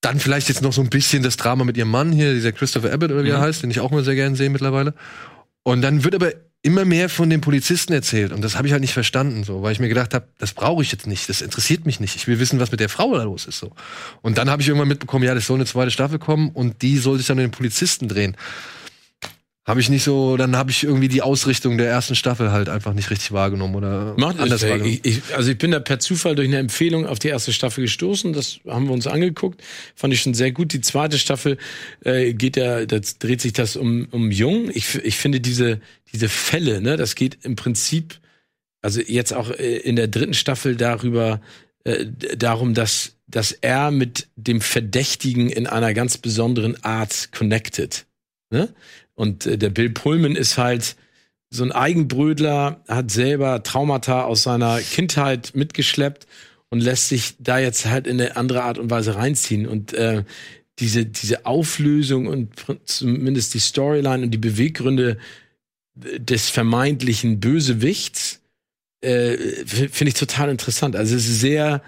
dann 0.00 0.20
vielleicht 0.20 0.48
jetzt 0.48 0.62
noch 0.62 0.72
so 0.72 0.80
ein 0.80 0.90
bisschen 0.90 1.22
das 1.22 1.36
Drama 1.36 1.64
mit 1.64 1.76
ihrem 1.76 1.90
Mann 1.90 2.12
hier, 2.12 2.32
dieser 2.32 2.52
Christopher 2.52 2.92
Abbott 2.92 3.10
oder 3.10 3.24
wie 3.24 3.30
er 3.30 3.40
heißt, 3.40 3.62
den 3.62 3.70
ich 3.70 3.80
auch 3.80 3.90
mal 3.90 4.04
sehr 4.04 4.14
gerne 4.14 4.36
sehe 4.36 4.50
mittlerweile. 4.50 4.94
Und 5.64 5.82
dann 5.82 6.04
wird 6.04 6.14
aber 6.14 6.32
immer 6.62 6.84
mehr 6.84 7.08
von 7.08 7.30
den 7.30 7.40
Polizisten 7.40 7.92
erzählt. 7.92 8.32
Und 8.32 8.42
das 8.42 8.56
habe 8.56 8.66
ich 8.66 8.72
halt 8.72 8.80
nicht 8.80 8.92
verstanden, 8.92 9.44
so, 9.44 9.62
weil 9.62 9.72
ich 9.72 9.80
mir 9.80 9.88
gedacht 9.88 10.12
habe, 10.12 10.26
das 10.38 10.52
brauche 10.52 10.82
ich 10.82 10.90
jetzt 10.90 11.06
nicht, 11.06 11.28
das 11.28 11.40
interessiert 11.40 11.86
mich 11.86 12.00
nicht. 12.00 12.16
Ich 12.16 12.26
will 12.26 12.40
wissen, 12.40 12.58
was 12.58 12.70
mit 12.70 12.80
der 12.80 12.88
Frau 12.88 13.14
da 13.14 13.22
los 13.22 13.46
ist. 13.46 13.58
So. 13.58 13.72
Und 14.22 14.38
dann 14.38 14.50
habe 14.50 14.60
ich 14.62 14.68
irgendwann 14.68 14.88
mitbekommen, 14.88 15.24
ja, 15.24 15.34
das 15.34 15.46
soll 15.46 15.56
eine 15.56 15.66
zweite 15.66 15.90
Staffel 15.90 16.18
kommen 16.18 16.50
und 16.50 16.82
die 16.82 16.98
soll 16.98 17.18
sich 17.18 17.26
dann 17.26 17.38
um 17.38 17.44
den 17.44 17.50
Polizisten 17.52 18.08
drehen. 18.08 18.36
Habe 19.68 19.80
ich 19.80 19.90
nicht 19.90 20.02
so, 20.02 20.38
dann 20.38 20.56
habe 20.56 20.70
ich 20.70 20.82
irgendwie 20.82 21.08
die 21.08 21.20
Ausrichtung 21.20 21.76
der 21.76 21.88
ersten 21.90 22.14
Staffel 22.14 22.52
halt 22.52 22.70
einfach 22.70 22.94
nicht 22.94 23.10
richtig 23.10 23.32
wahrgenommen 23.32 23.74
oder 23.74 24.14
Macht 24.16 24.40
anders 24.40 24.62
es. 24.62 24.70
wahrgenommen. 24.70 24.98
Ich, 25.02 25.18
ich, 25.18 25.36
also 25.36 25.50
ich 25.50 25.58
bin 25.58 25.72
da 25.72 25.78
per 25.78 25.98
Zufall 25.98 26.34
durch 26.34 26.48
eine 26.48 26.56
Empfehlung 26.56 27.04
auf 27.04 27.18
die 27.18 27.28
erste 27.28 27.52
Staffel 27.52 27.82
gestoßen. 27.82 28.32
Das 28.32 28.60
haben 28.66 28.86
wir 28.86 28.94
uns 28.94 29.06
angeguckt. 29.06 29.62
Fand 29.94 30.14
ich 30.14 30.22
schon 30.22 30.32
sehr 30.32 30.52
gut. 30.52 30.72
Die 30.72 30.80
zweite 30.80 31.18
Staffel 31.18 31.58
äh, 32.02 32.32
geht 32.32 32.56
ja, 32.56 32.86
das 32.86 33.18
dreht 33.18 33.42
sich 33.42 33.52
das 33.52 33.76
um, 33.76 34.08
um 34.10 34.30
Jung. 34.30 34.70
Ich, 34.72 34.94
ich 35.04 35.18
finde 35.18 35.38
diese, 35.38 35.82
diese 36.14 36.30
Fälle, 36.30 36.80
ne, 36.80 36.96
das 36.96 37.14
geht 37.14 37.36
im 37.42 37.54
Prinzip, 37.54 38.20
also 38.80 39.02
jetzt 39.02 39.34
auch 39.34 39.50
äh, 39.50 39.76
in 39.80 39.96
der 39.96 40.08
dritten 40.08 40.32
Staffel 40.32 40.76
darüber, 40.76 41.42
äh, 41.84 42.06
darum, 42.38 42.72
dass, 42.72 43.16
dass 43.26 43.52
er 43.52 43.90
mit 43.90 44.28
dem 44.34 44.62
Verdächtigen 44.62 45.50
in 45.50 45.66
einer 45.66 45.92
ganz 45.92 46.16
besonderen 46.16 46.82
Art 46.84 47.32
connected. 47.32 48.06
Ne? 48.50 48.70
Und 49.18 49.46
äh, 49.46 49.58
der 49.58 49.70
Bill 49.70 49.90
Pullman 49.90 50.36
ist 50.36 50.58
halt 50.58 50.94
so 51.50 51.64
ein 51.64 51.72
Eigenbrödler, 51.72 52.84
hat 52.86 53.10
selber 53.10 53.64
Traumata 53.64 54.22
aus 54.22 54.44
seiner 54.44 54.80
Kindheit 54.80 55.52
mitgeschleppt 55.54 56.28
und 56.70 56.80
lässt 56.80 57.08
sich 57.08 57.34
da 57.40 57.58
jetzt 57.58 57.86
halt 57.86 58.06
in 58.06 58.20
eine 58.20 58.36
andere 58.36 58.62
Art 58.62 58.78
und 58.78 58.90
Weise 58.90 59.16
reinziehen. 59.16 59.66
Und 59.66 59.92
äh, 59.92 60.22
diese, 60.78 61.04
diese 61.04 61.46
Auflösung 61.46 62.28
und 62.28 62.52
zumindest 62.84 63.54
die 63.54 63.58
Storyline 63.58 64.22
und 64.22 64.30
die 64.30 64.38
Beweggründe 64.38 65.18
des 65.96 66.48
vermeintlichen 66.48 67.40
Bösewichts 67.40 68.40
äh, 69.00 69.36
finde 69.66 70.10
ich 70.10 70.14
total 70.14 70.48
interessant. 70.48 70.94
Also 70.94 71.16
es 71.16 71.28
ist 71.28 71.40
sehr 71.40 71.82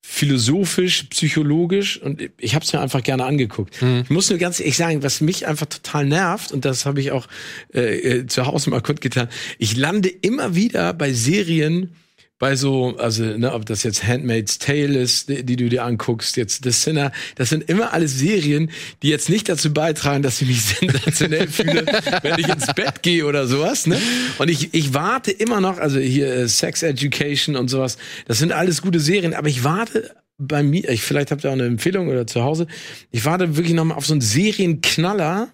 philosophisch, 0.00 1.04
psychologisch 1.10 2.00
und 2.00 2.30
ich 2.38 2.54
habe 2.54 2.64
es 2.64 2.72
mir 2.72 2.80
einfach 2.80 3.02
gerne 3.02 3.24
angeguckt. 3.24 3.80
Mhm. 3.82 4.02
Ich 4.04 4.10
muss 4.10 4.30
nur 4.30 4.38
ganz 4.38 4.58
ehrlich 4.58 4.76
sagen, 4.76 5.02
was 5.02 5.20
mich 5.20 5.46
einfach 5.46 5.66
total 5.66 6.06
nervt 6.06 6.52
und 6.52 6.64
das 6.64 6.86
habe 6.86 7.00
ich 7.00 7.10
auch 7.12 7.26
äh, 7.74 7.98
äh, 7.98 8.26
zu 8.26 8.46
Hause 8.46 8.70
mal 8.70 8.80
kundgetan. 8.80 9.28
Ich 9.58 9.76
lande 9.76 10.08
immer 10.08 10.54
wieder 10.54 10.92
bei 10.94 11.12
Serien, 11.12 11.94
bei 12.38 12.54
so, 12.54 12.96
also 12.98 13.24
ne, 13.24 13.52
ob 13.52 13.66
das 13.66 13.82
jetzt 13.82 14.06
Handmaid's 14.06 14.58
Tale 14.58 14.98
ist, 14.98 15.28
die, 15.28 15.44
die 15.44 15.56
du 15.56 15.68
dir 15.68 15.84
anguckst, 15.84 16.36
jetzt 16.36 16.62
The 16.62 16.70
Sinner, 16.70 17.10
das 17.34 17.48
sind 17.48 17.68
immer 17.68 17.92
alles 17.92 18.18
Serien, 18.18 18.70
die 19.02 19.08
jetzt 19.08 19.28
nicht 19.28 19.48
dazu 19.48 19.72
beitragen, 19.72 20.22
dass 20.22 20.40
ich 20.40 20.48
mich 20.48 20.62
sensationell 20.80 21.48
fühle, 21.48 21.84
wenn 22.22 22.38
ich 22.38 22.48
ins 22.48 22.66
Bett 22.74 23.02
gehe 23.02 23.26
oder 23.26 23.46
sowas. 23.46 23.86
Ne? 23.86 24.00
Und 24.38 24.48
ich, 24.48 24.72
ich 24.72 24.94
warte 24.94 25.32
immer 25.32 25.60
noch, 25.60 25.78
also 25.78 25.98
hier 25.98 26.32
äh, 26.32 26.48
Sex 26.48 26.82
Education 26.82 27.56
und 27.56 27.68
sowas, 27.68 27.98
das 28.26 28.38
sind 28.38 28.52
alles 28.52 28.82
gute 28.82 29.00
Serien, 29.00 29.34
aber 29.34 29.48
ich 29.48 29.64
warte 29.64 30.14
bei 30.38 30.62
mir, 30.62 30.88
ich, 30.88 31.02
vielleicht 31.02 31.32
habt 31.32 31.44
ihr 31.44 31.50
auch 31.50 31.54
eine 31.54 31.66
Empfehlung 31.66 32.08
oder 32.08 32.26
zu 32.26 32.44
Hause, 32.44 32.68
ich 33.10 33.24
warte 33.24 33.56
wirklich 33.56 33.74
noch 33.74 33.84
mal 33.84 33.96
auf 33.96 34.06
so 34.06 34.14
einen 34.14 34.20
Serienknaller, 34.20 35.48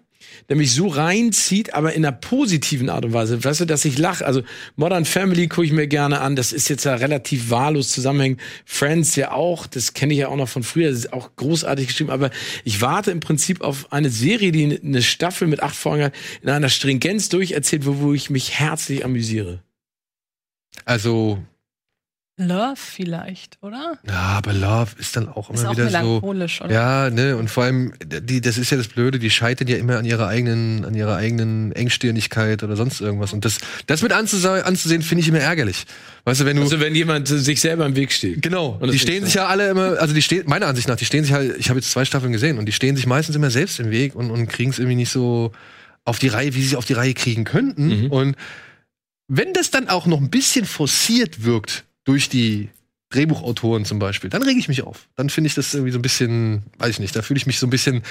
der 0.48 0.56
mich 0.56 0.72
so 0.72 0.88
reinzieht, 0.88 1.74
aber 1.74 1.92
in 1.92 2.04
einer 2.04 2.16
positiven 2.16 2.90
Art 2.90 3.04
und 3.04 3.12
Weise. 3.12 3.42
Weißt 3.42 3.60
du, 3.60 3.64
dass 3.64 3.84
ich 3.84 3.98
lache. 3.98 4.26
Also 4.26 4.42
Modern 4.76 5.04
Family 5.04 5.48
gucke 5.48 5.66
ich 5.66 5.72
mir 5.72 5.86
gerne 5.86 6.20
an. 6.20 6.36
Das 6.36 6.52
ist 6.52 6.68
jetzt 6.68 6.84
ja 6.84 6.94
relativ 6.94 7.50
wahllos 7.50 7.90
zusammenhängend. 7.90 8.40
Friends 8.64 9.16
ja 9.16 9.32
auch. 9.32 9.66
Das 9.66 9.94
kenne 9.94 10.12
ich 10.12 10.20
ja 10.20 10.28
auch 10.28 10.36
noch 10.36 10.48
von 10.48 10.62
früher. 10.62 10.90
Das 10.90 10.98
ist 10.98 11.12
auch 11.12 11.36
großartig 11.36 11.86
geschrieben. 11.86 12.10
Aber 12.10 12.30
ich 12.64 12.80
warte 12.80 13.10
im 13.10 13.20
Prinzip 13.20 13.62
auf 13.62 13.92
eine 13.92 14.10
Serie, 14.10 14.52
die 14.52 14.80
eine 14.82 15.02
Staffel 15.02 15.48
mit 15.48 15.62
acht 15.62 15.76
Folgen 15.76 16.10
in 16.42 16.48
einer 16.48 16.68
Stringenz 16.68 17.28
durcherzählt, 17.28 17.86
wo, 17.86 18.00
wo 18.00 18.12
ich 18.12 18.30
mich 18.30 18.58
herzlich 18.58 19.04
amüsiere. 19.04 19.60
Also, 20.84 21.38
Love 22.36 22.74
vielleicht, 22.76 23.58
oder? 23.62 23.96
ja, 24.08 24.12
aber 24.12 24.52
Love 24.52 24.90
ist 24.98 25.14
dann 25.14 25.28
auch 25.28 25.50
immer 25.50 25.58
Ist 25.60 25.66
auch 25.66 25.72
wieder 25.72 25.84
so. 25.84 25.96
melancholisch, 25.98 26.62
oder? 26.62 26.72
Ja, 26.72 27.10
ne, 27.10 27.36
und 27.36 27.48
vor 27.48 27.62
allem, 27.62 27.92
die, 28.04 28.40
das 28.40 28.58
ist 28.58 28.70
ja 28.70 28.76
das 28.76 28.88
Blöde, 28.88 29.20
die 29.20 29.30
scheitern 29.30 29.68
ja 29.68 29.76
immer 29.76 29.98
an 29.98 30.04
ihrer 30.04 30.26
eigenen, 30.26 30.84
an 30.84 30.96
ihrer 30.96 31.14
eigenen 31.14 31.70
Engstirnigkeit 31.70 32.64
oder 32.64 32.74
sonst 32.74 33.00
irgendwas. 33.00 33.32
Und 33.32 33.44
das, 33.44 33.58
das 33.86 34.02
mit 34.02 34.10
anzusehen, 34.10 34.64
anzusehen 34.64 35.02
finde 35.02 35.22
ich 35.22 35.28
immer 35.28 35.38
ärgerlich. 35.38 35.84
Weißt 36.24 36.40
du, 36.40 36.44
wenn 36.44 36.56
du. 36.56 36.62
Also 36.62 36.80
wenn 36.80 36.96
jemand 36.96 37.28
sich 37.28 37.60
selber 37.60 37.86
im 37.86 37.94
Weg 37.94 38.10
steht. 38.10 38.42
Genau, 38.42 38.78
Und 38.80 38.92
die 38.92 38.98
stehen 38.98 39.20
so. 39.20 39.26
sich 39.26 39.34
ja 39.36 39.46
alle 39.46 39.68
immer, 39.68 40.00
also 40.00 40.12
die 40.12 40.22
stehen, 40.22 40.42
meiner 40.48 40.66
Ansicht 40.66 40.88
nach, 40.88 40.96
die 40.96 41.04
stehen 41.04 41.22
sich 41.22 41.32
halt, 41.32 41.56
ich 41.56 41.68
habe 41.68 41.78
jetzt 41.78 41.92
zwei 41.92 42.04
Staffeln 42.04 42.32
gesehen 42.32 42.58
und 42.58 42.66
die 42.66 42.72
stehen 42.72 42.96
sich 42.96 43.06
meistens 43.06 43.36
immer 43.36 43.50
selbst 43.50 43.78
im 43.78 43.92
Weg 43.92 44.16
und, 44.16 44.32
und 44.32 44.48
kriegen 44.48 44.70
es 44.70 44.80
irgendwie 44.80 44.96
nicht 44.96 45.12
so 45.12 45.52
auf 46.04 46.18
die 46.18 46.28
Reihe, 46.28 46.52
wie 46.54 46.62
sie 46.62 46.68
es 46.68 46.74
auf 46.74 46.84
die 46.84 46.94
Reihe 46.94 47.14
kriegen 47.14 47.44
könnten. 47.44 48.06
Mhm. 48.06 48.10
Und 48.10 48.36
wenn 49.28 49.52
das 49.52 49.70
dann 49.70 49.88
auch 49.88 50.06
noch 50.06 50.20
ein 50.20 50.30
bisschen 50.30 50.64
forciert 50.64 51.44
wirkt 51.44 51.84
durch 52.04 52.28
die 52.28 52.68
Drehbuchautoren 53.10 53.84
zum 53.84 53.98
Beispiel, 53.98 54.28
dann 54.28 54.42
rege 54.42 54.58
ich 54.58 54.68
mich 54.68 54.82
auf. 54.82 55.08
Dann 55.14 55.30
finde 55.30 55.46
ich 55.48 55.54
das 55.54 55.72
irgendwie 55.72 55.92
so 55.92 55.98
ein 55.98 56.02
bisschen, 56.02 56.64
weiß 56.78 56.90
ich 56.90 56.98
nicht, 56.98 57.14
da 57.14 57.22
fühle 57.22 57.38
ich 57.38 57.46
mich 57.46 57.58
so 57.58 57.66
ein 57.66 57.70
bisschen, 57.70 58.02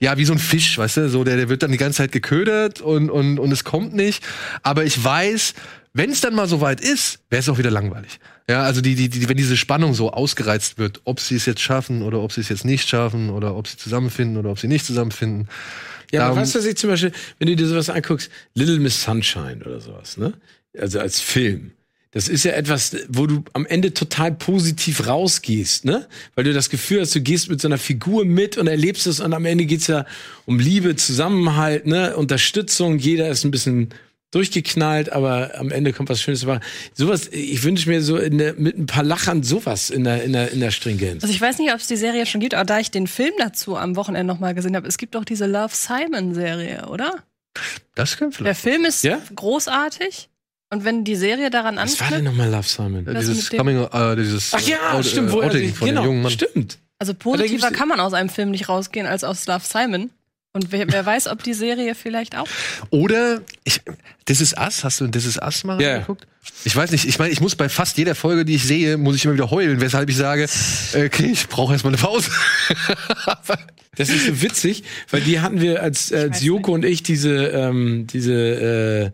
ja, 0.00 0.18
wie 0.18 0.24
so 0.24 0.34
ein 0.34 0.38
Fisch, 0.38 0.76
weißt 0.76 0.98
du, 0.98 1.08
so 1.08 1.24
der, 1.24 1.36
der 1.36 1.48
wird 1.48 1.62
dann 1.62 1.72
die 1.72 1.78
ganze 1.78 1.98
Zeit 1.98 2.12
geködert 2.12 2.80
und, 2.80 3.10
und, 3.10 3.38
und 3.38 3.52
es 3.52 3.64
kommt 3.64 3.94
nicht. 3.94 4.22
Aber 4.62 4.84
ich 4.84 5.02
weiß, 5.02 5.54
wenn 5.94 6.10
es 6.10 6.20
dann 6.20 6.34
mal 6.34 6.46
so 6.46 6.60
weit 6.60 6.80
ist, 6.80 7.20
wäre 7.30 7.40
es 7.40 7.48
auch 7.48 7.58
wieder 7.58 7.70
langweilig. 7.70 8.20
Ja, 8.48 8.62
also 8.62 8.80
die, 8.80 8.94
die, 8.94 9.08
die, 9.08 9.28
wenn 9.28 9.36
diese 9.36 9.56
Spannung 9.56 9.94
so 9.94 10.12
ausgereizt 10.12 10.78
wird, 10.78 11.00
ob 11.04 11.20
sie 11.20 11.36
es 11.36 11.46
jetzt 11.46 11.60
schaffen 11.60 12.02
oder 12.02 12.20
ob 12.20 12.32
sie 12.32 12.42
es 12.42 12.48
jetzt 12.48 12.64
nicht 12.64 12.88
schaffen 12.88 13.30
oder 13.30 13.56
ob 13.56 13.66
sie 13.66 13.76
zusammenfinden 13.76 14.36
oder 14.36 14.50
ob 14.50 14.58
sie 14.58 14.68
nicht 14.68 14.84
zusammenfinden. 14.84 15.48
Ja, 16.12 16.26
aber 16.26 16.36
weißt 16.36 16.54
du, 16.54 16.58
was 16.58 16.66
ich 16.66 16.76
zum 16.76 16.90
Beispiel, 16.90 17.12
wenn 17.38 17.48
du 17.48 17.56
dir 17.56 17.66
sowas 17.66 17.88
anguckst, 17.88 18.30
Little 18.54 18.78
Miss 18.78 19.02
Sunshine 19.02 19.60
oder 19.64 19.80
sowas, 19.80 20.16
ne? 20.16 20.34
Also 20.78 21.00
als 21.00 21.20
Film. 21.20 21.72
Das 22.12 22.26
ist 22.28 22.44
ja 22.44 22.52
etwas, 22.52 22.96
wo 23.08 23.26
du 23.26 23.44
am 23.52 23.66
Ende 23.66 23.94
total 23.94 24.32
positiv 24.32 25.06
rausgehst, 25.06 25.84
ne? 25.84 26.08
Weil 26.34 26.42
du 26.44 26.52
das 26.52 26.68
Gefühl 26.68 27.00
hast, 27.00 27.14
du 27.14 27.20
gehst 27.20 27.48
mit 27.48 27.60
so 27.60 27.68
einer 27.68 27.78
Figur 27.78 28.24
mit 28.24 28.58
und 28.58 28.66
erlebst 28.66 29.06
es 29.06 29.20
und 29.20 29.32
am 29.32 29.44
Ende 29.44 29.64
geht's 29.64 29.86
ja 29.86 30.04
um 30.44 30.58
Liebe, 30.58 30.96
Zusammenhalt, 30.96 31.86
ne? 31.86 32.16
Unterstützung, 32.16 32.98
jeder 32.98 33.28
ist 33.28 33.44
ein 33.44 33.52
bisschen 33.52 33.90
durchgeknallt, 34.32 35.12
aber 35.12 35.52
am 35.58 35.70
Ende 35.70 35.92
kommt 35.92 36.08
was 36.08 36.20
Schönes 36.20 36.40
dabei. 36.40 36.60
Sowas, 36.94 37.28
ich 37.32 37.62
wünsche 37.64 37.88
mir 37.88 38.00
so 38.02 38.16
in 38.16 38.38
der, 38.38 38.54
mit 38.54 38.78
ein 38.78 38.86
paar 38.86 39.02
Lachern 39.02 39.42
sowas 39.42 39.90
in 39.90 40.04
der, 40.04 40.22
in 40.22 40.32
der, 40.32 40.50
in 40.52 40.60
der 40.60 40.70
Stringenz. 40.70 41.22
Also 41.22 41.34
ich 41.34 41.40
weiß 41.40 41.58
nicht, 41.58 41.72
ob 41.72 41.78
es 41.80 41.86
die 41.88 41.96
Serie 41.96 42.26
schon 42.26 42.40
gibt, 42.40 42.54
aber 42.54 42.64
da 42.64 42.78
ich 42.80 42.90
den 42.90 43.06
Film 43.06 43.32
dazu 43.38 43.76
am 43.76 43.96
Wochenende 43.96 44.32
noch 44.32 44.40
mal 44.40 44.54
gesehen 44.54 44.76
habe, 44.76 44.86
es 44.86 44.98
gibt 44.98 45.14
doch 45.14 45.24
diese 45.24 45.46
Love 45.46 45.74
Simon 45.74 46.34
Serie, 46.34 46.86
oder? 46.88 47.12
Das 47.94 48.16
könnte 48.16 48.42
Der 48.44 48.54
vielleicht. 48.54 48.60
Film 48.60 48.84
ist 48.84 49.02
Ja? 49.04 49.20
großartig 49.34 50.28
und 50.70 50.84
wenn 50.84 51.04
die 51.04 51.16
Serie 51.16 51.50
daran 51.50 51.76
Was 51.76 52.00
war 52.00 52.08
denn 52.10 52.24
nochmal 52.24 52.48
Love 52.50 52.66
Simon? 52.66 53.04
Ja, 53.06 53.12
das 53.12 53.26
dieses 53.26 53.44
mit 53.44 53.52
dem- 53.52 53.58
Coming, 53.58 53.88
äh, 53.92 54.16
dieses 54.16 54.52
Ach 54.54 54.60
ja, 54.60 54.92
Out- 54.92 55.04
stimmt, 55.04 55.28
äh, 55.28 55.32
wo 55.32 55.40
er 55.40 55.48
Outing 55.48 55.74
von 55.74 55.88
genau, 55.88 56.02
dem 56.02 56.06
jungen 56.08 56.22
Mann. 56.22 56.32
stimmt. 56.32 56.78
also 56.98 57.14
positiver 57.14 57.70
kann 57.70 57.88
man 57.88 58.00
aus 58.00 58.12
einem 58.14 58.28
Film 58.28 58.50
nicht 58.50 58.68
rausgehen 58.68 59.06
als 59.06 59.24
aus 59.24 59.46
Love 59.46 59.64
Simon. 59.64 60.10
Und 60.52 60.72
wer, 60.72 60.90
wer 60.92 61.06
weiß, 61.06 61.28
ob 61.28 61.44
die 61.44 61.54
Serie 61.54 61.94
vielleicht 61.94 62.36
auch. 62.36 62.48
Oder 62.90 63.40
ich, 63.62 63.80
This 64.24 64.40
is 64.40 64.52
Us, 64.58 64.82
hast 64.82 65.00
du 65.00 65.06
This 65.06 65.24
is 65.24 65.38
Us 65.40 65.62
mal 65.62 65.80
Ja. 65.80 65.98
geguckt? 65.98 66.26
Ich 66.64 66.74
weiß 66.74 66.90
nicht, 66.90 67.04
ich 67.06 67.20
meine, 67.20 67.30
ich 67.32 67.40
muss 67.40 67.54
bei 67.54 67.68
fast 67.68 67.96
jeder 67.98 68.16
Folge, 68.16 68.44
die 68.44 68.56
ich 68.56 68.64
sehe, 68.64 68.96
muss 68.96 69.14
ich 69.14 69.24
immer 69.24 69.34
wieder 69.34 69.52
heulen, 69.52 69.80
weshalb 69.80 70.08
ich 70.10 70.16
sage, 70.16 70.48
äh, 70.94 71.04
okay, 71.06 71.30
ich 71.32 71.46
brauche 71.46 71.72
erstmal 71.74 71.92
eine 71.94 72.02
Pause. 72.02 72.30
Das 73.96 74.08
ist 74.08 74.26
so 74.26 74.40
witzig, 74.40 74.84
weil 75.10 75.20
die 75.20 75.40
hatten 75.40 75.60
wir, 75.60 75.82
als, 75.82 76.12
als 76.12 76.42
Joko 76.42 76.72
und 76.72 76.84
ich 76.84 77.02
diese, 77.02 77.48
ähm, 77.48 78.06
diese, 78.06 78.32
äh, 78.32 79.04
äh, 79.06 79.10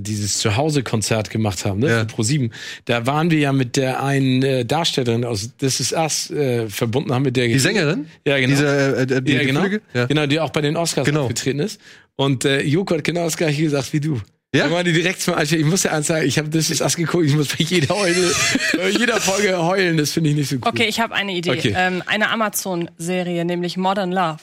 dieses 0.00 0.38
Zuhause-Konzert 0.38 1.30
gemacht 1.30 1.64
haben, 1.64 1.80
ne, 1.80 1.88
Ja. 1.88 2.00
für 2.00 2.06
Pro7. 2.06 2.50
Da 2.84 3.06
waren 3.06 3.30
wir 3.30 3.38
ja 3.38 3.52
mit 3.52 3.76
der 3.76 4.02
einen 4.02 4.42
äh, 4.42 4.64
Darstellerin 4.64 5.24
aus 5.24 5.50
This 5.58 5.80
Is 5.80 5.92
Us 5.92 6.30
äh, 6.30 6.68
verbunden, 6.68 7.12
haben 7.12 7.22
mit 7.22 7.36
der 7.36 7.48
Die 7.48 7.58
Sängerin? 7.58 8.06
Ja, 8.26 8.36
genau. 8.38 8.48
Diese, 8.48 8.66
äh, 8.66 9.02
äh, 9.02 9.22
die, 9.22 9.32
ja, 9.32 9.40
die 9.40 9.46
genau. 9.46 9.64
Ja. 9.94 10.06
Genau, 10.06 10.26
die 10.26 10.40
auch 10.40 10.50
bei 10.50 10.60
den 10.60 10.76
Oscars 10.76 11.06
Genau. 11.06 11.22
aufgetreten 11.22 11.60
ist. 11.60 11.80
Und 12.16 12.44
äh, 12.44 12.62
Joko 12.62 12.94
hat 12.96 13.04
genau 13.04 13.24
das 13.24 13.36
gleiche 13.36 13.62
gesagt 13.62 13.92
wie 13.92 14.00
du. 14.00 14.20
Ja? 14.54 14.66
Da 14.66 14.70
waren 14.70 14.84
die 14.84 14.92
direkt 14.92 15.20
zum 15.22 15.32
Anschluss. 15.32 15.60
Ich 15.60 15.64
muss 15.66 15.82
ja 15.82 15.92
eins 15.92 16.08
sagen, 16.08 16.26
ich 16.26 16.36
habe 16.36 16.50
das 16.50 16.68
ist 16.68 16.82
Ass 16.82 16.94
geguckt, 16.96 17.24
ich 17.24 17.34
muss 17.34 17.48
bei 17.48 17.64
jeder, 17.64 17.94
Heule, 17.96 18.30
bei 18.76 18.90
jeder 18.90 19.18
Folge 19.18 19.56
heulen, 19.56 19.96
das 19.96 20.12
finde 20.12 20.28
ich 20.28 20.36
nicht 20.36 20.48
so 20.50 20.56
cool. 20.56 20.62
Okay, 20.66 20.84
ich 20.88 21.00
habe 21.00 21.14
eine 21.14 21.32
Idee. 21.32 21.52
Okay. 21.52 21.72
Ähm, 21.74 22.02
eine 22.06 22.28
Amazon-Serie, 22.28 23.46
nämlich 23.46 23.78
Modern 23.78 24.12
Love. 24.12 24.38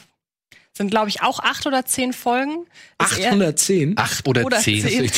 Sind, 0.80 0.92
glaube 0.92 1.10
ich, 1.10 1.22
auch 1.22 1.40
acht 1.42 1.68
oder 1.68 1.86
zehn 1.86 2.14
Folgen. 2.14 2.66
Ist 3.04 3.18
eher- 3.18 3.32
810? 3.34 3.98
Acht 3.98 4.26
oder, 4.30 4.46
Oder 4.46 4.60
zehn. 4.60 4.82
zehn. 4.82 5.12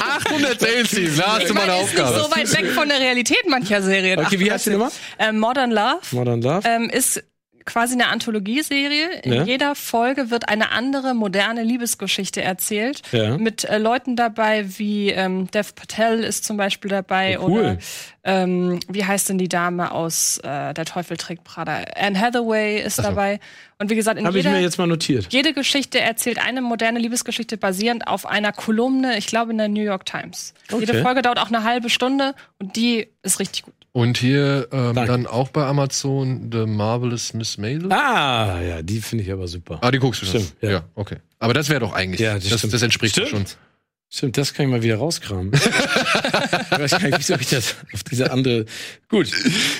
810, 0.00 0.86
Steve. 0.86 1.12
Da 1.18 1.34
hast 1.34 1.50
du 1.50 1.54
meine, 1.54 1.72
eine 1.74 1.82
ist 1.84 1.90
nicht 1.92 2.00
Aufgabe. 2.02 2.24
so 2.24 2.30
weit 2.34 2.50
weg 2.56 2.70
von 2.72 2.88
der 2.88 2.98
Realität 2.98 3.46
mancher 3.46 3.82
Serien. 3.82 4.18
Okay, 4.20 4.40
wie 4.40 4.50
heißt 4.50 4.66
die 4.66 4.70
Nummer? 4.70 4.90
Ähm, 5.18 5.38
Modern 5.38 5.70
Love 5.70 5.98
Modern 6.12 6.40
Love? 6.40 6.66
ähm, 6.66 6.88
ist 6.88 7.22
quasi 7.68 7.92
eine 7.94 8.08
Anthologieserie. 8.08 9.20
In 9.22 9.32
Ja. 9.32 9.42
jeder 9.44 9.74
Folge 9.74 10.30
wird 10.30 10.48
eine 10.48 10.70
andere 10.72 11.14
moderne 11.14 11.62
Liebesgeschichte 11.62 12.42
erzählt. 12.42 13.02
Ja. 13.12 13.36
Mit 13.36 13.64
äh, 13.64 13.78
Leuten 13.78 14.16
dabei 14.16 14.64
wie 14.78 15.10
ähm, 15.10 15.50
Dev 15.50 15.74
Patel 15.74 16.24
ist 16.24 16.44
zum 16.44 16.56
Beispiel 16.56 16.90
dabei. 16.90 17.38
Oh, 17.38 17.46
cool. 17.48 17.60
Oder 17.60 17.78
ähm, 18.24 18.80
wie 18.88 19.04
heißt 19.04 19.28
denn 19.28 19.38
die 19.38 19.48
Dame 19.48 19.92
aus 19.92 20.38
äh, 20.38 20.72
Der 20.74 20.84
Teufel 20.84 21.16
trägt 21.16 21.44
Prada? 21.44 21.82
Anne 21.94 22.18
Hathaway 22.18 22.80
ist 22.80 22.98
dabei. 22.98 23.38
Und 23.78 23.90
wie 23.90 23.94
gesagt, 23.94 24.18
in 24.18 24.26
ich 24.26 24.34
jeder, 24.34 24.50
mir 24.50 24.60
jetzt 24.60 24.78
mal 24.78 24.86
notiert. 24.86 25.28
jede 25.30 25.52
Geschichte 25.52 26.00
erzählt 26.00 26.38
eine 26.44 26.60
moderne 26.62 26.98
Liebesgeschichte 26.98 27.56
basierend 27.56 28.08
auf 28.08 28.26
einer 28.26 28.52
Kolumne, 28.52 29.16
ich 29.18 29.26
glaube 29.28 29.52
in 29.52 29.58
der 29.58 29.68
New 29.68 29.82
York 29.82 30.04
Times. 30.04 30.52
Okay. 30.72 30.80
Jede 30.86 31.02
Folge 31.02 31.22
dauert 31.22 31.38
auch 31.38 31.48
eine 31.48 31.62
halbe 31.64 31.88
Stunde 31.90 32.34
und 32.58 32.74
die 32.76 33.08
ist 33.22 33.38
richtig 33.38 33.62
gut. 33.62 33.74
Und 33.92 34.18
hier 34.18 34.68
ähm, 34.70 34.94
dann 34.94 35.26
auch 35.26 35.48
bei 35.48 35.64
Amazon 35.64 36.50
The 36.52 36.66
Marvelous 36.66 37.34
Miss 37.34 37.58
Maisel. 37.58 37.90
Ah, 37.92 38.60
ja, 38.60 38.82
die 38.82 39.00
finde 39.00 39.24
ich 39.24 39.32
aber 39.32 39.48
super. 39.48 39.78
Ah, 39.80 39.90
die 39.90 39.98
guckst 39.98 40.22
du 40.22 40.26
schon. 40.26 40.40
Stimmt, 40.40 40.62
ja. 40.62 40.70
ja. 40.70 40.84
okay. 40.94 41.16
Aber 41.38 41.54
das 41.54 41.68
wäre 41.68 41.80
doch 41.80 41.92
eigentlich. 41.92 42.20
Ja, 42.20 42.34
das 42.34 42.48
das, 42.48 42.58
stimmt. 42.58 42.74
das 42.74 42.82
entspricht 42.82 43.16
doch 43.16 43.26
schon. 43.26 43.46
Stimmt. 43.46 43.58
Stimmt, 44.10 44.38
das 44.38 44.54
kann 44.54 44.66
ich 44.66 44.72
mal 44.72 44.82
wieder 44.82 44.96
rauskramen. 44.96 45.52
ich 45.52 45.60
weiß 46.78 46.90
gar 46.92 47.02
nicht, 47.02 47.18
wieso 47.18 47.34
ich 47.34 47.50
das 47.50 47.76
auf 47.92 48.02
diese 48.04 48.30
andere. 48.30 48.64
Gut. 49.08 49.30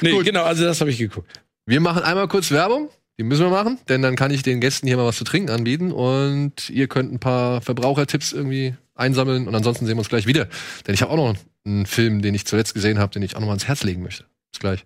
Nee, 0.02 0.10
Gut. 0.10 0.24
genau, 0.26 0.44
also 0.44 0.64
das 0.64 0.80
habe 0.80 0.90
ich 0.90 0.98
geguckt. 0.98 1.40
Wir 1.64 1.80
machen 1.80 2.02
einmal 2.02 2.28
kurz 2.28 2.50
Werbung. 2.50 2.90
Die 3.18 3.24
müssen 3.24 3.44
wir 3.44 3.50
machen, 3.50 3.78
denn 3.88 4.00
dann 4.00 4.14
kann 4.14 4.30
ich 4.30 4.42
den 4.42 4.60
Gästen 4.60 4.86
hier 4.86 4.96
mal 4.96 5.06
was 5.06 5.16
zu 5.16 5.24
trinken 5.24 5.50
anbieten 5.50 5.90
und 5.90 6.70
ihr 6.70 6.86
könnt 6.86 7.12
ein 7.12 7.18
paar 7.18 7.60
Verbrauchertipps 7.60 8.32
irgendwie 8.32 8.76
einsammeln 8.98 9.46
und 9.46 9.54
ansonsten 9.54 9.86
sehen 9.86 9.96
wir 9.96 10.00
uns 10.00 10.08
gleich 10.08 10.26
wieder. 10.26 10.48
Denn 10.86 10.94
ich 10.94 11.02
habe 11.02 11.12
auch 11.12 11.16
noch 11.16 11.36
einen 11.64 11.86
Film, 11.86 12.22
den 12.22 12.34
ich 12.34 12.46
zuletzt 12.46 12.74
gesehen 12.74 12.98
habe, 12.98 13.12
den 13.12 13.22
ich 13.22 13.36
auch 13.36 13.40
noch 13.40 13.46
mal 13.46 13.52
ans 13.52 13.68
Herz 13.68 13.84
legen 13.84 14.02
möchte. 14.02 14.24
Bis 14.52 14.60
gleich. 14.60 14.84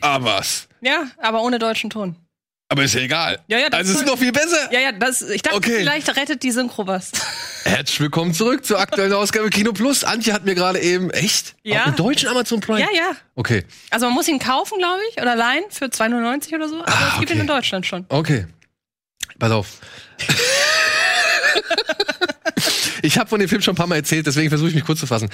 Ah, 0.00 0.18
was? 0.20 0.68
Ja, 0.80 1.06
aber 1.18 1.42
ohne 1.42 1.60
deutschen 1.60 1.88
Ton. 1.88 2.16
Aber 2.72 2.84
ist 2.84 2.94
ja 2.94 3.02
egal. 3.02 3.38
Ja, 3.48 3.58
ja, 3.58 3.68
das 3.68 3.80
also 3.80 3.92
es 3.92 3.98
ist 4.00 4.06
noch 4.06 4.16
viel 4.18 4.32
besser. 4.32 4.72
Ja, 4.72 4.80
ja, 4.80 4.92
das, 4.92 5.20
ich 5.20 5.42
dachte, 5.42 5.58
Okay. 5.58 5.80
vielleicht 5.80 6.08
rettet 6.16 6.42
die 6.42 6.50
Synchro 6.50 6.86
was. 6.86 7.12
Herzlich 7.64 8.00
willkommen 8.00 8.32
zurück 8.32 8.64
zur 8.64 8.80
aktuellen 8.80 9.12
Ausgabe 9.12 9.50
Kino 9.50 9.74
Plus. 9.74 10.04
Antje 10.04 10.32
hat 10.32 10.46
mir 10.46 10.54
gerade 10.54 10.80
eben, 10.80 11.10
echt? 11.10 11.54
Ja. 11.64 11.82
Auch 11.82 11.86
im 11.88 11.96
deutschen 11.96 12.30
Amazon 12.30 12.62
Prime? 12.62 12.80
ja, 12.80 12.86
ja. 12.96 13.10
Okay, 13.34 13.64
Also 13.90 14.06
man 14.06 14.14
muss 14.14 14.26
ihn 14.26 14.38
kaufen, 14.38 14.78
glaube 14.78 15.00
ich, 15.10 15.20
oder 15.20 15.36
leihen 15.36 15.64
für 15.68 15.84
2,99 15.84 16.54
oder 16.54 16.66
so. 16.70 16.76
Aber 16.80 16.88
Ah, 16.88 17.08
es 17.12 17.18
gibt 17.18 17.24
okay. 17.30 17.34
ihn 17.34 17.40
in 17.42 17.46
Deutschland 17.46 17.84
schon. 17.84 18.06
okay. 18.08 18.46
Pass 19.38 19.50
auf. 19.50 19.66
ich 23.02 23.18
habe 23.18 23.28
von 23.28 23.38
dem 23.38 23.50
Film 23.50 23.60
schon 23.60 23.74
ein 23.74 23.76
paar 23.76 23.86
Mal 23.86 23.96
erzählt, 23.96 24.26
deswegen 24.26 24.48
versuche 24.48 24.70
ich 24.70 24.74
mich 24.74 24.84
kurz 24.86 24.98
zu 25.00 25.06
fassen. 25.06 25.28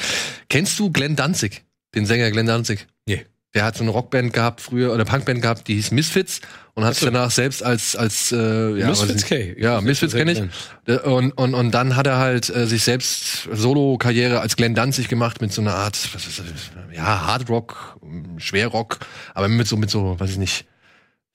Kennst 0.48 0.76
du 0.80 0.90
Glenn 0.90 1.14
Danzig? 1.14 1.62
Den 1.94 2.04
Sänger 2.04 2.32
Glenn 2.32 2.46
Danzig? 2.46 2.88
Nee. 3.06 3.24
Der 3.54 3.64
hat 3.64 3.76
so 3.76 3.82
eine 3.82 3.90
Rockband 3.90 4.32
gehabt 4.32 4.60
früher, 4.60 4.92
oder 4.92 5.06
Punkband 5.06 5.40
gehabt, 5.40 5.68
die 5.68 5.74
hieß 5.74 5.90
Misfits 5.90 6.40
und 6.74 6.84
hat 6.84 6.94
sich 6.94 7.04
danach 7.04 7.30
selbst 7.30 7.62
als, 7.62 7.96
als 7.96 8.30
äh, 8.30 8.76
ja, 8.78 8.88
Misfits 8.88 9.24
K. 9.24 9.54
Ja, 9.58 9.80
Misfits 9.80 10.14
kenne 10.14 10.32
ich. 10.32 11.04
Und, 11.04 11.32
und, 11.32 11.54
und 11.54 11.70
dann 11.72 11.96
hat 11.96 12.06
er 12.06 12.18
halt 12.18 12.50
äh, 12.50 12.66
sich 12.66 12.82
selbst 12.82 13.48
Solo-Karriere 13.50 14.40
als 14.40 14.56
Glenn 14.56 14.74
Danzig 14.74 15.08
gemacht 15.08 15.40
mit 15.40 15.52
so 15.52 15.62
einer 15.62 15.74
Art, 15.74 15.98
was 16.14 16.26
ist 16.26 16.38
das, 16.38 16.46
ja, 16.94 17.26
Hardrock, 17.26 17.98
Schwerrock, 18.36 18.98
aber 19.34 19.48
mit 19.48 19.66
so, 19.66 19.76
mit 19.76 19.90
so, 19.90 20.20
weiß 20.20 20.30
ich 20.30 20.38
nicht, 20.38 20.66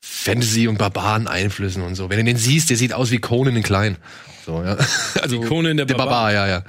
Fantasy- 0.05 0.67
und 0.67 0.77
Barbaren-Einflüssen 0.77 1.81
und 1.81 1.95
so. 1.95 2.09
Wenn 2.09 2.19
du 2.19 2.25
den 2.25 2.37
siehst, 2.37 2.69
der 2.69 2.77
sieht 2.77 2.93
aus 2.93 3.09
wie 3.11 3.19
Conan 3.19 3.55
in 3.55 3.63
klein. 3.63 3.97
So, 4.45 4.61
ja. 4.61 4.77
Also, 5.21 5.39
Conan 5.41 5.77
der 5.77 5.85
der 5.85 5.95
Barbar, 5.95 6.33
ja, 6.33 6.47
ja. 6.47 6.63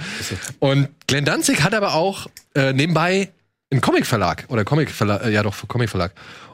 Und 0.61 0.89
Glenn 1.07 1.25
Danzig 1.25 1.63
hat 1.63 1.75
aber 1.75 1.95
auch 1.95 2.29
äh, 2.55 2.73
nebenbei 2.73 3.33
einen 3.75 3.81
Comic-Verlag 3.81 4.47
oder 4.49 4.65
Comic-Verlag, 4.65 5.25
äh, 5.25 5.31
ja 5.31 5.43
doch, 5.43 5.57
Comic-Verlag. 5.69 6.13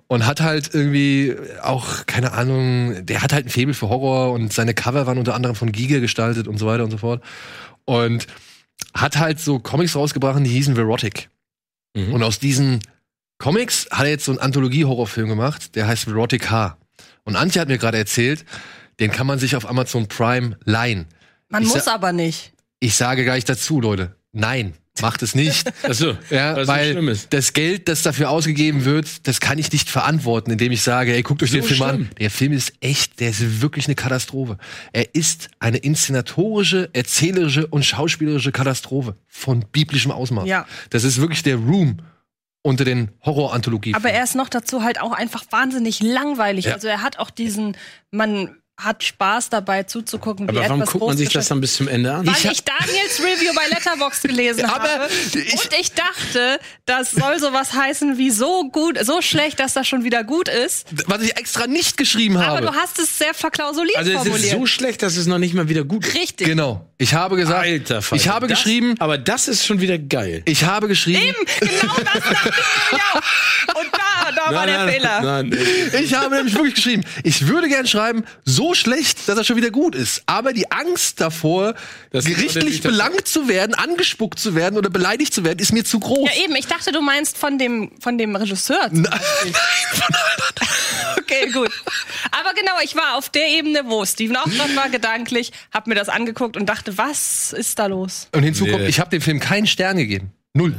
Und 0.08 0.26
hat 0.26 0.40
halt 0.40 0.74
irgendwie 0.74 1.36
auch, 1.62 2.04
keine 2.06 2.32
Ahnung, 2.32 3.06
der 3.06 3.22
hat 3.22 3.32
halt 3.32 3.46
ein 3.46 3.48
Faible 3.48 3.74
für 3.74 3.88
Horror 3.88 4.32
und 4.32 4.52
seine 4.52 4.74
Cover 4.74 5.06
waren 5.06 5.18
unter 5.18 5.34
anderem 5.34 5.54
von 5.54 5.70
Giga 5.70 6.00
gestaltet 6.00 6.48
und 6.48 6.58
so 6.58 6.66
weiter 6.66 6.82
und 6.82 6.90
so 6.90 6.98
fort. 6.98 7.22
Und 7.84 8.26
hat 8.92 9.18
halt 9.18 9.38
so 9.38 9.60
Comics 9.60 9.94
rausgebracht, 9.94 10.44
die 10.44 10.50
hießen 10.50 10.74
Verotic. 10.74 11.30
Mhm. 11.94 12.12
Und 12.14 12.22
aus 12.24 12.40
diesen 12.40 12.80
Comics 13.38 13.86
hat 13.90 14.04
er 14.04 14.10
jetzt 14.10 14.24
so 14.24 14.32
einen 14.32 14.40
Anthologie-Horrorfilm 14.40 15.28
gemacht, 15.28 15.76
der 15.76 15.86
heißt 15.86 16.06
Verotic 16.06 16.50
H. 16.50 16.76
Und 17.24 17.36
Antje 17.36 17.60
hat 17.60 17.68
mir 17.68 17.78
gerade 17.78 17.98
erzählt, 17.98 18.44
den 18.98 19.10
kann 19.10 19.26
man 19.26 19.38
sich 19.38 19.56
auf 19.56 19.68
Amazon 19.68 20.08
Prime 20.08 20.58
leihen. 20.64 21.06
Man 21.48 21.62
Ich 21.62 21.68
muss 21.68 21.88
aber 21.88 22.12
nicht. 22.12 22.52
Ich 22.80 22.96
sage 22.96 23.24
gleich 23.24 23.44
dazu, 23.44 23.80
Leute, 23.80 24.16
nein, 24.32 24.74
macht 25.00 25.22
es 25.22 25.34
nicht. 25.34 25.72
Achso, 25.82 26.16
Ja, 26.30 26.56
weil 26.56 26.66
weil 26.96 27.08
ist. 27.08 27.32
das 27.32 27.52
Geld, 27.52 27.88
das 27.88 28.02
dafür 28.02 28.28
ausgegeben 28.30 28.84
wird, 28.84 29.26
das 29.26 29.40
kann 29.40 29.58
ich 29.58 29.72
nicht 29.72 29.88
verantworten, 29.88 30.50
indem 30.50 30.72
ich 30.72 30.82
sage, 30.82 31.14
ey, 31.14 31.22
guckt 31.22 31.42
euch 31.42 31.50
den 31.52 31.62
So 31.62 31.68
Film 31.68 31.82
an. 31.82 31.94
schlimm? 31.96 32.08
Der 32.18 32.30
Film 32.30 32.52
ist 32.52 32.72
echt, 32.80 33.20
der 33.20 33.30
ist 33.30 33.62
wirklich 33.62 33.86
eine 33.86 33.94
Katastrophe. 33.94 34.58
Er 34.92 35.14
ist 35.14 35.48
eine 35.58 35.78
inszenatorische, 35.78 36.90
erzählerische 36.92 37.66
und 37.66 37.84
schauspielerische 37.84 38.52
Katastrophe 38.52 39.16
von 39.26 39.64
biblischem 39.72 40.10
Ausmaß. 40.12 40.46
Ja. 40.46 40.66
Das 40.90 41.04
ist 41.04 41.18
wirklich 41.20 41.42
der 41.42 41.56
Room 41.56 41.98
unter 42.62 42.84
den 42.84 43.10
Horror-Anthologien. 43.24 43.94
Aber 43.96 44.10
er 44.10 44.22
ist 44.22 44.34
noch 44.34 44.50
dazu 44.50 44.82
halt 44.82 45.00
auch 45.00 45.12
einfach 45.12 45.44
wahnsinnig 45.50 46.02
langweilig. 46.02 46.66
Ja. 46.66 46.74
Also 46.74 46.88
er 46.88 47.00
hat 47.02 47.18
auch 47.18 47.30
diesen, 47.30 47.74
man 48.10 48.54
hat 48.80 49.02
Spaß 49.04 49.50
dabei 49.50 49.82
zuzugucken, 49.84 50.46
wie 50.46 50.58
Aber 50.58 50.68
warum 50.68 50.80
guckt 50.84 51.06
man 51.06 51.16
sich 51.16 51.28
das 51.28 51.48
dann 51.48 51.60
bis 51.60 51.74
zum 51.74 51.88
Ende 51.88 52.12
an? 52.12 52.26
Weil 52.26 52.34
Ich 52.34 52.44
ich, 52.44 52.64
Daniels 52.64 53.20
Review 53.20 53.52
bei 53.54 53.66
Letterboxd 53.68 54.22
gelesen 54.24 54.64
Aber 54.70 54.88
habe. 54.88 55.08
ich- 55.34 55.52
und 55.54 55.68
ich 55.80 55.92
dachte, 55.92 56.58
das 56.86 57.10
soll 57.12 57.38
sowas 57.38 57.72
heißen 57.72 58.18
wie 58.18 58.30
so 58.30 58.68
gut, 58.70 58.98
so 59.04 59.20
schlecht, 59.22 59.60
dass 59.60 59.74
das 59.74 59.86
schon 59.88 60.04
wieder 60.04 60.24
gut 60.24 60.48
ist. 60.48 60.86
Was 61.06 61.22
ich 61.22 61.36
extra 61.36 61.66
nicht 61.66 61.96
geschrieben 61.96 62.36
Aber 62.36 62.46
habe. 62.56 62.66
du 62.66 62.74
hast 62.74 62.98
es 62.98 63.18
sehr 63.18 63.34
verklausuliert 63.34 63.96
Also 63.96 64.10
es 64.10 64.16
formuliert. 64.18 64.44
ist 64.44 64.50
so 64.52 64.66
schlecht, 64.66 65.02
dass 65.02 65.16
es 65.16 65.26
noch 65.26 65.38
nicht 65.38 65.54
mal 65.54 65.68
wieder 65.68 65.84
gut 65.84 66.06
ist. 66.06 66.14
Richtig. 66.14 66.46
Genau. 66.46 66.86
Ich 66.98 67.14
habe 67.14 67.36
gesagt, 67.36 67.64
Alter 67.64 68.02
Falter. 68.02 68.22
ich 68.22 68.28
habe 68.28 68.46
das, 68.46 68.58
geschrieben, 68.58 68.94
Aber 68.98 69.16
das 69.18 69.48
ist 69.48 69.64
schon 69.66 69.80
wieder 69.80 69.98
geil. 69.98 70.42
ich 70.44 70.64
habe 70.64 70.86
geschrieben, 70.88 71.20
Eben, 71.22 71.46
genau 71.80 71.94
das 71.96 72.04
dachte 72.04 72.34
ich 72.34 72.92
mir 72.92 72.98
ja. 72.98 73.20
Und 73.80 73.86
da, 74.46 74.50
da 74.50 74.56
war 74.56 74.66
der 74.66 74.88
Fehler. 74.88 75.20
Nein, 75.22 75.48
nein. 75.50 76.02
Ich 76.02 76.14
habe 76.14 76.34
nämlich 76.36 76.54
wirklich 76.54 76.74
geschrieben, 76.74 77.04
ich 77.24 77.46
würde 77.46 77.68
gern 77.68 77.86
schreiben, 77.86 78.24
so 78.44 78.74
schlecht, 78.74 79.28
dass 79.28 79.36
er 79.38 79.44
schon 79.44 79.56
wieder 79.56 79.70
gut 79.70 79.94
ist. 79.94 80.22
Aber 80.26 80.52
die 80.52 80.70
Angst 80.70 81.20
davor, 81.20 81.74
Das 82.10 82.24
gerichtlich 82.24 82.82
belangt 82.82 83.26
zu 83.28 83.48
werden, 83.48 83.74
angespuckt 83.74 84.38
zu 84.38 84.54
werden 84.54 84.76
oder 84.78 84.90
beleidigt 84.90 85.34
zu 85.34 85.44
werden, 85.44 85.58
ist 85.58 85.72
mir 85.72 85.84
zu 85.84 86.00
groß. 86.00 86.28
Ja, 86.28 86.44
eben, 86.44 86.54
ich 86.56 86.66
dachte, 86.66 86.92
du 86.92 87.00
meinst 87.00 87.36
von 87.38 87.58
dem, 87.58 87.90
von 88.00 88.18
dem 88.18 88.34
Regisseur. 88.36 88.88
Beispiel. 88.90 89.52
Okay, 91.18 91.50
gut. 91.52 91.70
Aber 92.32 92.52
genau, 92.54 92.72
ich 92.82 92.94
war 92.96 93.16
auf 93.16 93.28
der 93.28 93.46
Ebene, 93.48 93.82
wo 93.86 94.04
Steven 94.04 94.36
auch 94.36 94.44
dran 94.48 94.74
war, 94.76 94.88
gedanklich, 94.88 95.52
hab 95.72 95.86
mir 95.86 95.94
das 95.94 96.08
angeguckt 96.08 96.56
und 96.56 96.66
dachte, 96.66 96.98
was 96.98 97.52
ist 97.52 97.78
da 97.78 97.86
los? 97.86 98.28
Und 98.34 98.42
hinzu 98.42 98.66
kommt, 98.66 98.82
Nee. 98.82 98.88
ich 98.88 99.00
habe 99.00 99.10
dem 99.10 99.20
Film 99.22 99.38
keinen 99.40 99.66
Stern 99.66 99.96
gegeben. 99.96 100.32
Null. 100.54 100.74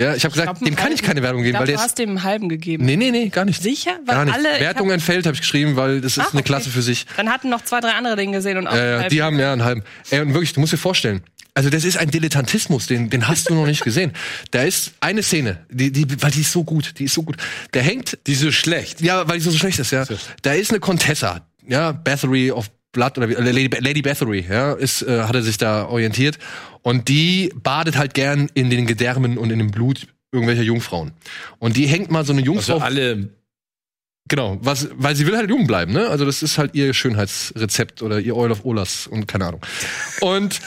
Ja, 0.00 0.14
ich 0.14 0.24
habe 0.24 0.34
gesagt, 0.34 0.60
dem 0.66 0.76
kann 0.76 0.92
ich 0.92 1.02
keine 1.02 1.22
Werbung 1.22 1.40
Ich 1.40 1.46
geben, 1.46 1.52
glaub, 1.52 1.60
weil 1.62 1.66
der 1.68 1.76
du 1.76 1.80
ist. 1.80 1.84
hast 1.86 1.98
dem 1.98 2.10
einen 2.10 2.22
halben 2.22 2.48
gegeben. 2.50 2.84
Nee, 2.84 2.96
nee, 2.96 3.10
nee, 3.10 3.28
gar 3.30 3.46
nicht. 3.46 3.62
Sicher? 3.62 3.98
Weil 4.04 4.14
Gar 4.14 4.24
nicht. 4.26 4.34
alle- 4.34 4.60
Wertung 4.60 4.88
hab- 4.88 4.94
entfällt, 4.94 5.24
habe 5.24 5.34
ich 5.34 5.40
geschrieben, 5.40 5.76
weil 5.76 6.02
das 6.02 6.12
ist 6.12 6.18
Ach, 6.18 6.32
eine 6.32 6.40
okay. 6.40 6.46
Klasse 6.48 6.68
für 6.68 6.82
sich. 6.82 7.06
Dann 7.16 7.30
hatten 7.30 7.48
noch 7.48 7.62
zwei, 7.64 7.80
drei 7.80 7.92
andere 7.92 8.14
Dinge 8.14 8.32
gesehen 8.36 8.58
und 8.58 8.66
auch 8.66 8.72
einen 8.72 8.82
Äh, 8.82 8.96
halben. 8.98 9.08
die 9.08 9.22
haben 9.22 9.38
ja 9.38 9.52
einen 9.54 9.64
halben. 9.64 9.82
Ey, 10.10 10.20
und 10.20 10.34
wirklich, 10.34 10.52
du 10.52 10.60
musst 10.60 10.74
dir 10.74 10.76
vorstellen, 10.78 11.22
also 11.54 11.70
das 11.70 11.84
ist 11.84 11.96
ein 11.96 12.10
Dilettantismus, 12.10 12.86
den, 12.86 13.08
den 13.08 13.26
hast 13.26 13.48
du 13.48 13.54
noch 13.54 13.64
nicht 13.64 13.82
gesehen. 13.84 14.12
Da 14.50 14.64
ist 14.64 14.92
eine 15.00 15.22
Szene, 15.22 15.64
die, 15.70 15.90
die, 15.90 16.22
weil 16.22 16.30
die 16.30 16.42
ist 16.42 16.52
so 16.52 16.62
gut, 16.62 16.92
die 16.98 17.04
ist 17.04 17.14
so 17.14 17.22
gut. 17.22 17.36
Der 17.72 17.82
hängt, 17.82 18.18
Die 18.26 18.32
ist 18.32 18.40
so 18.42 18.52
schlecht. 18.52 19.00
ja, 19.00 19.26
weil 19.26 19.38
die 19.38 19.44
so 19.44 19.52
schlecht 19.52 19.78
ist, 19.78 19.92
ja. 19.92 20.04
Da 20.42 20.52
ist 20.52 20.72
eine 20.72 20.80
Contessa, 20.80 21.46
ja, 21.66 21.92
Bathory 21.92 22.50
of 22.50 22.70
Blood 22.96 23.18
oder 23.18 23.28
äh, 23.28 23.52
Lady, 23.52 23.70
Lady 23.78 24.02
Bathory, 24.02 24.44
ja, 24.48 24.72
ist, 24.72 25.02
äh, 25.02 25.22
hat 25.22 25.34
er 25.34 25.42
sich 25.42 25.58
da 25.58 25.86
orientiert. 25.86 26.38
Und 26.82 27.08
die 27.08 27.52
badet 27.62 27.96
halt 27.96 28.14
gern 28.14 28.48
in 28.54 28.70
den 28.70 28.86
Gedärmen 28.86 29.38
und 29.38 29.50
in 29.52 29.58
dem 29.58 29.70
Blut 29.70 30.08
irgendwelcher 30.32 30.62
Jungfrauen. 30.62 31.12
Und 31.58 31.76
die 31.76 31.86
hängt 31.86 32.10
mal 32.10 32.24
so 32.24 32.32
eine 32.32 32.42
Jungfrau 32.42 32.74
Also 32.74 32.84
alle. 32.84 33.28
Genau, 34.28 34.58
was, 34.60 34.88
weil 34.94 35.14
sie 35.14 35.24
will 35.26 35.36
halt 35.36 35.48
jung 35.50 35.68
bleiben, 35.68 35.92
ne? 35.92 36.08
Also 36.08 36.24
das 36.24 36.42
ist 36.42 36.58
halt 36.58 36.74
ihr 36.74 36.92
Schönheitsrezept 36.92 38.02
oder 38.02 38.18
ihr 38.18 38.36
Oil 38.36 38.50
of 38.50 38.64
Olas 38.64 39.06
und 39.06 39.28
keine 39.28 39.46
Ahnung. 39.46 39.60
Und 40.20 40.60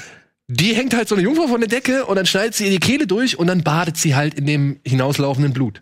die 0.47 0.73
hängt 0.75 0.95
halt 0.95 1.09
so 1.09 1.15
eine 1.15 1.23
Jungfrau 1.25 1.47
von 1.47 1.59
der 1.59 1.67
Decke 1.67 2.05
und 2.05 2.15
dann 2.15 2.25
schneidet 2.25 2.55
sie 2.55 2.65
ihr 2.65 2.71
die 2.71 2.79
Kehle 2.79 3.05
durch 3.05 3.37
und 3.37 3.47
dann 3.47 3.63
badet 3.63 3.97
sie 3.97 4.15
halt 4.15 4.35
in 4.35 4.45
dem 4.45 4.79
hinauslaufenden 4.85 5.51
Blut. 5.51 5.81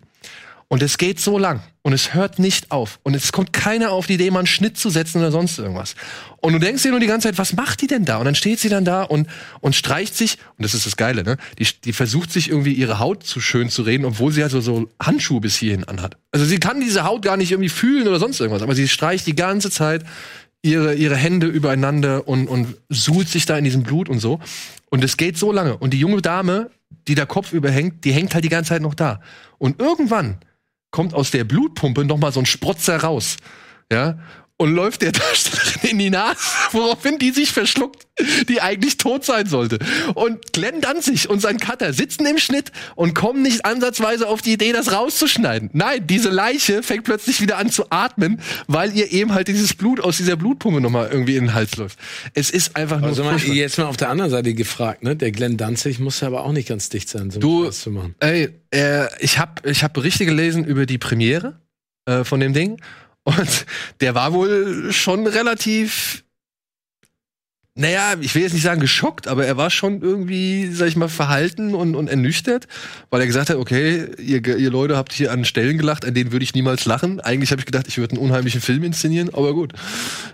Und 0.66 0.82
es 0.82 0.98
geht 0.98 1.20
so 1.20 1.38
lang 1.38 1.62
und 1.88 1.94
es 1.94 2.12
hört 2.12 2.38
nicht 2.38 2.70
auf. 2.70 3.00
Und 3.02 3.16
es 3.16 3.32
kommt 3.32 3.54
keiner 3.54 3.92
auf 3.92 4.06
die 4.06 4.12
Idee, 4.12 4.30
mal 4.30 4.40
einen 4.40 4.46
Schnitt 4.46 4.76
zu 4.76 4.90
setzen 4.90 5.20
oder 5.20 5.30
sonst 5.30 5.58
irgendwas. 5.58 5.94
Und 6.42 6.52
du 6.52 6.58
denkst 6.58 6.82
dir 6.82 6.90
nur 6.90 7.00
die 7.00 7.06
ganze 7.06 7.28
Zeit, 7.28 7.38
was 7.38 7.54
macht 7.54 7.80
die 7.80 7.86
denn 7.86 8.04
da? 8.04 8.18
Und 8.18 8.26
dann 8.26 8.34
steht 8.34 8.60
sie 8.60 8.68
dann 8.68 8.84
da 8.84 9.04
und, 9.04 9.26
und 9.60 9.74
streicht 9.74 10.14
sich, 10.14 10.36
und 10.58 10.64
das 10.66 10.74
ist 10.74 10.84
das 10.84 10.98
Geile, 10.98 11.24
ne? 11.24 11.38
Die, 11.58 11.66
die 11.82 11.94
versucht 11.94 12.30
sich 12.30 12.50
irgendwie 12.50 12.74
ihre 12.74 12.98
Haut 12.98 13.24
zu 13.24 13.40
schön 13.40 13.70
zu 13.70 13.80
reden, 13.80 14.04
obwohl 14.04 14.32
sie 14.32 14.42
also 14.42 14.60
so 14.60 14.90
Handschuhe 15.00 15.40
bis 15.40 15.56
hierhin 15.56 15.84
anhat. 15.84 16.18
Also 16.30 16.44
sie 16.44 16.58
kann 16.58 16.78
diese 16.78 17.04
Haut 17.04 17.22
gar 17.22 17.38
nicht 17.38 17.52
irgendwie 17.52 17.70
fühlen 17.70 18.06
oder 18.06 18.18
sonst 18.18 18.38
irgendwas, 18.38 18.60
aber 18.60 18.74
sie 18.74 18.86
streicht 18.86 19.26
die 19.26 19.34
ganze 19.34 19.70
Zeit 19.70 20.04
ihre, 20.60 20.94
ihre 20.94 21.16
Hände 21.16 21.46
übereinander 21.46 22.28
und, 22.28 22.48
und 22.48 22.76
suhlt 22.90 23.30
sich 23.30 23.46
da 23.46 23.56
in 23.56 23.64
diesem 23.64 23.82
Blut 23.82 24.10
und 24.10 24.18
so. 24.18 24.40
Und 24.90 25.02
es 25.04 25.16
geht 25.16 25.38
so 25.38 25.52
lange. 25.52 25.78
Und 25.78 25.94
die 25.94 26.00
junge 26.00 26.20
Dame, 26.20 26.70
die 27.06 27.14
da 27.14 27.24
Kopf 27.24 27.54
überhängt, 27.54 28.04
die 28.04 28.12
hängt 28.12 28.34
halt 28.34 28.44
die 28.44 28.50
ganze 28.50 28.68
Zeit 28.74 28.82
noch 28.82 28.94
da. 28.94 29.22
Und 29.56 29.80
irgendwann 29.80 30.36
kommt 30.90 31.14
aus 31.14 31.30
der 31.30 31.44
Blutpumpe 31.44 32.04
noch 32.04 32.18
mal 32.18 32.32
so 32.32 32.40
ein 32.40 32.46
Sprotzer 32.46 32.98
raus. 33.02 33.36
Ja, 33.90 34.18
und 34.58 34.74
läuft 34.74 35.02
der 35.02 35.12
Darstellerin 35.12 35.90
in 35.90 35.98
die 35.98 36.10
Nase, 36.10 36.36
woraufhin 36.72 37.18
die 37.18 37.30
sich 37.30 37.50
verschluckt, 37.52 38.06
die 38.48 38.60
eigentlich 38.60 38.96
tot 38.98 39.24
sein 39.24 39.46
sollte. 39.46 39.78
Und 40.14 40.52
Glenn 40.52 40.80
Danzig 40.80 41.30
und 41.30 41.40
sein 41.40 41.58
Cutter 41.58 41.92
sitzen 41.92 42.26
im 42.26 42.38
Schnitt 42.38 42.72
und 42.96 43.14
kommen 43.14 43.42
nicht 43.42 43.64
ansatzweise 43.64 44.26
auf 44.28 44.42
die 44.42 44.52
Idee, 44.54 44.72
das 44.72 44.92
rauszuschneiden. 44.92 45.70
Nein, 45.72 46.06
diese 46.06 46.28
Leiche 46.28 46.82
fängt 46.82 47.04
plötzlich 47.04 47.40
wieder 47.40 47.56
an 47.58 47.70
zu 47.70 47.84
atmen, 47.90 48.40
weil 48.66 48.94
ihr 48.96 49.12
eben 49.12 49.32
halt 49.32 49.46
dieses 49.48 49.74
Blut 49.74 50.00
aus 50.00 50.16
dieser 50.16 50.34
Blutpumpe 50.36 50.80
nochmal 50.80 51.08
irgendwie 51.10 51.36
in 51.36 51.44
den 51.46 51.54
Hals 51.54 51.76
läuft. 51.76 51.98
Es 52.34 52.50
ist 52.50 52.74
einfach 52.76 52.98
nur 52.98 53.10
Also 53.10 53.22
mal, 53.22 53.38
jetzt 53.38 53.78
mal 53.78 53.86
auf 53.86 53.96
der 53.96 54.08
anderen 54.10 54.30
Seite 54.32 54.52
gefragt, 54.54 55.04
ne? 55.04 55.14
Der 55.14 55.30
Glenn 55.30 55.56
Danzig 55.56 56.00
muss 56.00 56.20
ja 56.20 56.26
aber 56.26 56.44
auch 56.44 56.52
nicht 56.52 56.68
ganz 56.68 56.88
dicht 56.88 57.08
sein, 57.08 57.30
so 57.30 57.38
Du- 57.38 57.66
was 57.68 57.80
zu 57.80 57.90
machen. 57.92 58.16
Ey, 58.18 58.48
äh, 58.74 59.06
ich 59.20 59.38
habe 59.38 59.68
ich 59.70 59.84
hab 59.84 59.92
Berichte 59.94 60.26
gelesen 60.26 60.64
über 60.64 60.84
die 60.84 60.98
Premiere 60.98 61.60
äh, 62.06 62.24
von 62.24 62.40
dem 62.40 62.52
Ding 62.52 62.80
und 63.28 63.66
der 64.00 64.14
war 64.14 64.32
wohl 64.32 64.92
schon 64.92 65.26
relativ 65.26 66.24
naja, 67.78 68.14
ich 68.20 68.34
will 68.34 68.42
jetzt 68.42 68.54
nicht 68.54 68.64
sagen 68.64 68.80
geschockt, 68.80 69.28
aber 69.28 69.46
er 69.46 69.56
war 69.56 69.70
schon 69.70 70.02
irgendwie, 70.02 70.66
sag 70.66 70.88
ich 70.88 70.96
mal, 70.96 71.08
verhalten 71.08 71.76
und, 71.76 71.94
und 71.94 72.08
ernüchtert, 72.08 72.66
weil 73.08 73.20
er 73.20 73.28
gesagt 73.28 73.50
hat, 73.50 73.56
okay, 73.56 74.08
ihr, 74.18 74.44
ihr 74.44 74.70
Leute 74.70 74.96
habt 74.96 75.12
hier 75.12 75.30
an 75.30 75.44
Stellen 75.44 75.78
gelacht, 75.78 76.04
an 76.04 76.12
denen 76.12 76.32
würde 76.32 76.42
ich 76.42 76.54
niemals 76.54 76.86
lachen. 76.86 77.20
Eigentlich 77.20 77.52
habe 77.52 77.60
ich 77.60 77.66
gedacht, 77.66 77.86
ich 77.86 77.98
würde 77.98 78.16
einen 78.16 78.24
unheimlichen 78.24 78.60
Film 78.60 78.82
inszenieren, 78.82 79.32
aber 79.32 79.54
gut, 79.54 79.74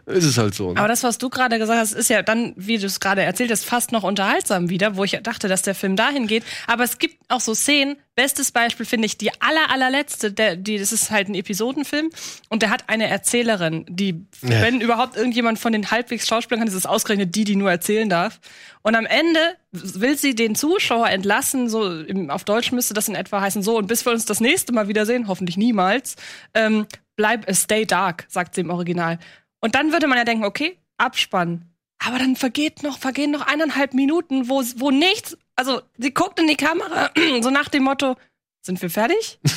ist 0.06 0.24
es 0.24 0.38
halt 0.38 0.54
so. 0.54 0.72
Ne? 0.72 0.78
Aber 0.78 0.88
das, 0.88 1.02
was 1.02 1.18
du 1.18 1.28
gerade 1.28 1.58
gesagt 1.58 1.78
hast, 1.78 1.92
ist 1.92 2.08
ja 2.08 2.22
dann, 2.22 2.54
wie 2.56 2.78
du 2.78 2.86
es 2.86 2.98
gerade 2.98 3.20
erzählt 3.20 3.50
hast, 3.50 3.66
fast 3.66 3.92
noch 3.92 4.04
unterhaltsam 4.04 4.70
wieder, 4.70 4.96
wo 4.96 5.04
ich 5.04 5.20
dachte, 5.22 5.46
dass 5.46 5.60
der 5.60 5.74
Film 5.74 5.96
dahin 5.96 6.26
geht. 6.26 6.44
Aber 6.66 6.84
es 6.84 6.98
gibt 6.98 7.16
auch 7.28 7.40
so 7.40 7.54
Szenen. 7.54 7.96
Bestes 8.16 8.52
Beispiel 8.52 8.86
finde 8.86 9.06
ich 9.06 9.18
die 9.18 9.30
aller, 9.40 9.70
allerletzte, 9.70 10.30
der, 10.32 10.54
die, 10.54 10.78
das 10.78 10.92
ist 10.92 11.10
halt 11.10 11.28
ein 11.28 11.34
Episodenfilm 11.34 12.10
und 12.48 12.62
der 12.62 12.70
hat 12.70 12.88
eine 12.88 13.08
Erzählerin, 13.08 13.84
die, 13.88 14.24
Ja. 14.42 14.62
wenn 14.62 14.80
überhaupt 14.80 15.16
irgendjemand 15.16 15.58
von 15.58 15.72
den 15.72 15.90
halbwegs 15.90 16.28
Schauspielern 16.28 16.60
kann, 16.60 16.68
ist 16.68 16.74
es 16.74 16.86
ausgerechnet 16.86 17.34
die, 17.34 17.42
die 17.44 17.56
nur 17.56 17.70
erzählen 17.70 18.08
darf. 18.08 18.38
Und 18.82 18.94
am 18.94 19.04
Ende 19.06 19.40
will 19.72 20.16
sie 20.16 20.36
den 20.36 20.54
Zuschauer 20.54 21.08
entlassen, 21.08 21.68
so 21.68 21.90
im, 22.02 22.30
auf 22.30 22.44
Deutsch 22.44 22.70
müsste 22.70 22.94
das 22.94 23.08
in 23.08 23.16
etwa 23.16 23.40
heißen, 23.40 23.62
so, 23.64 23.76
und 23.78 23.88
bis 23.88 24.04
wir 24.06 24.12
uns 24.12 24.24
das 24.26 24.38
nächste 24.40 24.72
Mal 24.72 24.86
wiedersehen, 24.86 25.26
hoffentlich 25.26 25.56
niemals, 25.56 26.14
ähm, 26.54 26.86
bleib, 27.16 27.48
äh, 27.48 27.54
stay 27.54 27.84
dark, 27.84 28.26
sagt 28.28 28.54
sie 28.54 28.60
im 28.60 28.70
Original. 28.70 29.18
Und 29.60 29.74
dann 29.74 29.90
würde 29.92 30.06
man 30.06 30.18
ja 30.18 30.24
denken, 30.24 30.44
okay, 30.44 30.78
Abspann. 30.98 31.62
Aber 31.98 32.18
dann 32.18 32.36
vergeht 32.36 32.82
noch, 32.82 32.98
vergehen 32.98 33.30
noch 33.30 33.46
eineinhalb 33.46 33.94
Minuten, 33.94 34.48
wo, 34.48 34.62
wo 34.76 34.90
nichts, 34.90 35.36
also 35.56 35.82
sie 35.98 36.12
guckt 36.12 36.38
in 36.38 36.46
die 36.46 36.56
Kamera, 36.56 37.10
so 37.42 37.50
nach 37.50 37.68
dem 37.68 37.84
Motto, 37.84 38.16
sind 38.62 38.80
wir 38.80 38.90
fertig? 38.90 39.38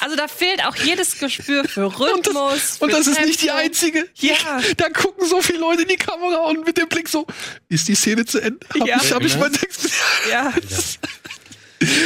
also 0.00 0.16
da 0.16 0.28
fehlt 0.28 0.64
auch 0.64 0.76
jedes 0.76 1.18
Gespür 1.18 1.64
für 1.64 1.98
Rhythmus. 1.98 2.76
Und 2.80 2.90
für 2.90 2.96
das 2.96 3.06
ist 3.06 3.20
nicht 3.24 3.42
die 3.42 3.50
einzige. 3.50 4.08
Ja. 4.16 4.34
Da 4.76 4.88
gucken 4.88 5.26
so 5.26 5.40
viele 5.42 5.58
Leute 5.58 5.82
in 5.82 5.88
die 5.88 5.96
Kamera 5.96 6.46
und 6.46 6.64
mit 6.66 6.76
dem 6.78 6.88
Blick 6.88 7.08
so, 7.08 7.26
ist 7.68 7.88
die 7.88 7.94
Szene 7.94 8.24
zu 8.24 8.40
Ende? 8.40 8.58
Hab 8.78 8.86
Ja. 8.86 8.98
ich, 9.02 9.12
hab 9.12 9.22
ich 9.24 9.36
mein 9.38 9.52
Text? 9.52 9.90
Ja. 10.30 10.52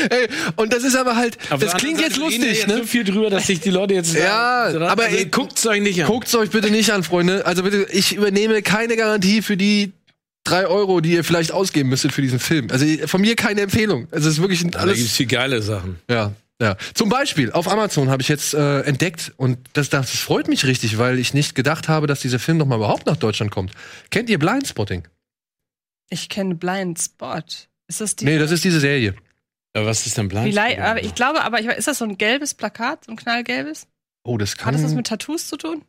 Ey, 0.08 0.28
und 0.56 0.72
das 0.72 0.84
ist 0.84 0.96
aber 0.96 1.16
halt, 1.16 1.36
Auf 1.50 1.60
das 1.60 1.74
klingt 1.74 2.00
jetzt 2.00 2.16
lustig, 2.16 2.42
jetzt 2.42 2.66
ne? 2.66 2.78
so 2.78 2.84
viel 2.84 3.04
drüber, 3.04 3.28
dass 3.28 3.46
sich 3.46 3.60
die 3.60 3.68
Leute 3.68 3.92
jetzt 3.92 4.14
Ja, 4.14 4.70
sagen, 4.72 4.82
aber 4.84 5.04
also, 5.04 5.26
guckt's 5.26 5.66
euch 5.66 5.82
nicht 5.82 6.00
an. 6.00 6.06
Guckt's 6.06 6.34
euch 6.34 6.48
bitte 6.48 6.70
nicht 6.70 6.90
an, 6.90 7.02
Freunde. 7.02 7.44
Also 7.44 7.62
bitte, 7.62 7.86
ich 7.90 8.14
übernehme 8.14 8.62
keine 8.62 8.96
Garantie 8.96 9.42
für 9.42 9.58
die 9.58 9.92
drei 10.46 10.66
Euro, 10.66 11.00
die 11.00 11.12
ihr 11.12 11.24
vielleicht 11.24 11.52
ausgeben 11.52 11.88
müsstet 11.90 12.12
für 12.12 12.22
diesen 12.22 12.38
Film. 12.40 12.68
Also 12.70 12.86
von 13.06 13.20
mir 13.20 13.36
keine 13.36 13.60
Empfehlung. 13.60 14.08
Also 14.10 14.28
es 14.28 14.36
ist 14.36 14.40
wirklich 14.40 14.62
ein- 14.64 14.70
da 14.70 14.84
gibt's 14.84 15.00
alles. 15.00 15.12
viel 15.12 15.26
geile 15.26 15.62
Sachen. 15.62 15.98
Ja, 16.10 16.32
ja. 16.60 16.76
Zum 16.94 17.08
Beispiel 17.08 17.52
auf 17.52 17.68
Amazon 17.70 18.08
habe 18.08 18.22
ich 18.22 18.28
jetzt 18.28 18.54
äh, 18.54 18.80
entdeckt 18.82 19.32
und 19.36 19.58
das, 19.74 19.88
das 19.90 20.10
freut 20.10 20.48
mich 20.48 20.64
richtig, 20.64 20.96
weil 20.98 21.18
ich 21.18 21.34
nicht 21.34 21.54
gedacht 21.54 21.88
habe, 21.88 22.06
dass 22.06 22.20
dieser 22.20 22.38
Film 22.38 22.56
noch 22.58 22.66
mal 22.66 22.76
überhaupt 22.76 23.06
nach 23.06 23.16
Deutschland 23.16 23.50
kommt. 23.50 23.72
Kennt 24.10 24.30
ihr 24.30 24.38
Blindspotting? 24.38 25.06
Ich 26.08 26.28
kenne 26.28 26.54
Blind 26.54 27.00
Spot. 27.00 27.40
Ist 27.88 28.00
das 28.00 28.16
die? 28.16 28.24
Nee, 28.24 28.38
das 28.38 28.50
ist 28.52 28.64
diese 28.64 28.80
Serie. 28.80 29.14
Aber 29.74 29.86
was 29.86 30.06
ist 30.06 30.16
denn 30.16 30.28
Blind? 30.28 30.46
Vielleicht, 30.46 30.78
aber 30.78 31.02
ich 31.02 31.14
glaube, 31.14 31.42
aber 31.42 31.60
ich, 31.60 31.66
ist 31.66 31.86
das 31.88 31.98
so 31.98 32.04
ein 32.04 32.16
gelbes 32.16 32.54
Plakat, 32.54 33.04
so 33.04 33.12
ein 33.12 33.16
knallgelbes? 33.16 33.86
Oh, 34.24 34.38
das 34.38 34.52
Hat 34.52 34.58
kann. 34.58 34.72
das 34.74 34.82
was 34.82 34.94
mit 34.94 35.06
Tattoos 35.06 35.48
zu 35.48 35.56
tun? 35.56 35.82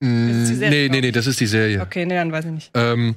Mm, 0.00 0.28
Das 0.28 0.36
ist 0.42 0.48
die 0.50 0.54
Serie, 0.56 0.70
nee, 0.70 0.88
nee, 0.88 1.00
nee, 1.00 1.12
das 1.12 1.26
ist 1.26 1.40
die 1.40 1.46
Serie. 1.46 1.80
Okay, 1.82 2.06
nee, 2.06 2.14
dann 2.14 2.30
weiß 2.32 2.44
ich 2.44 2.50
nicht. 2.52 2.70
Ähm, 2.74 3.16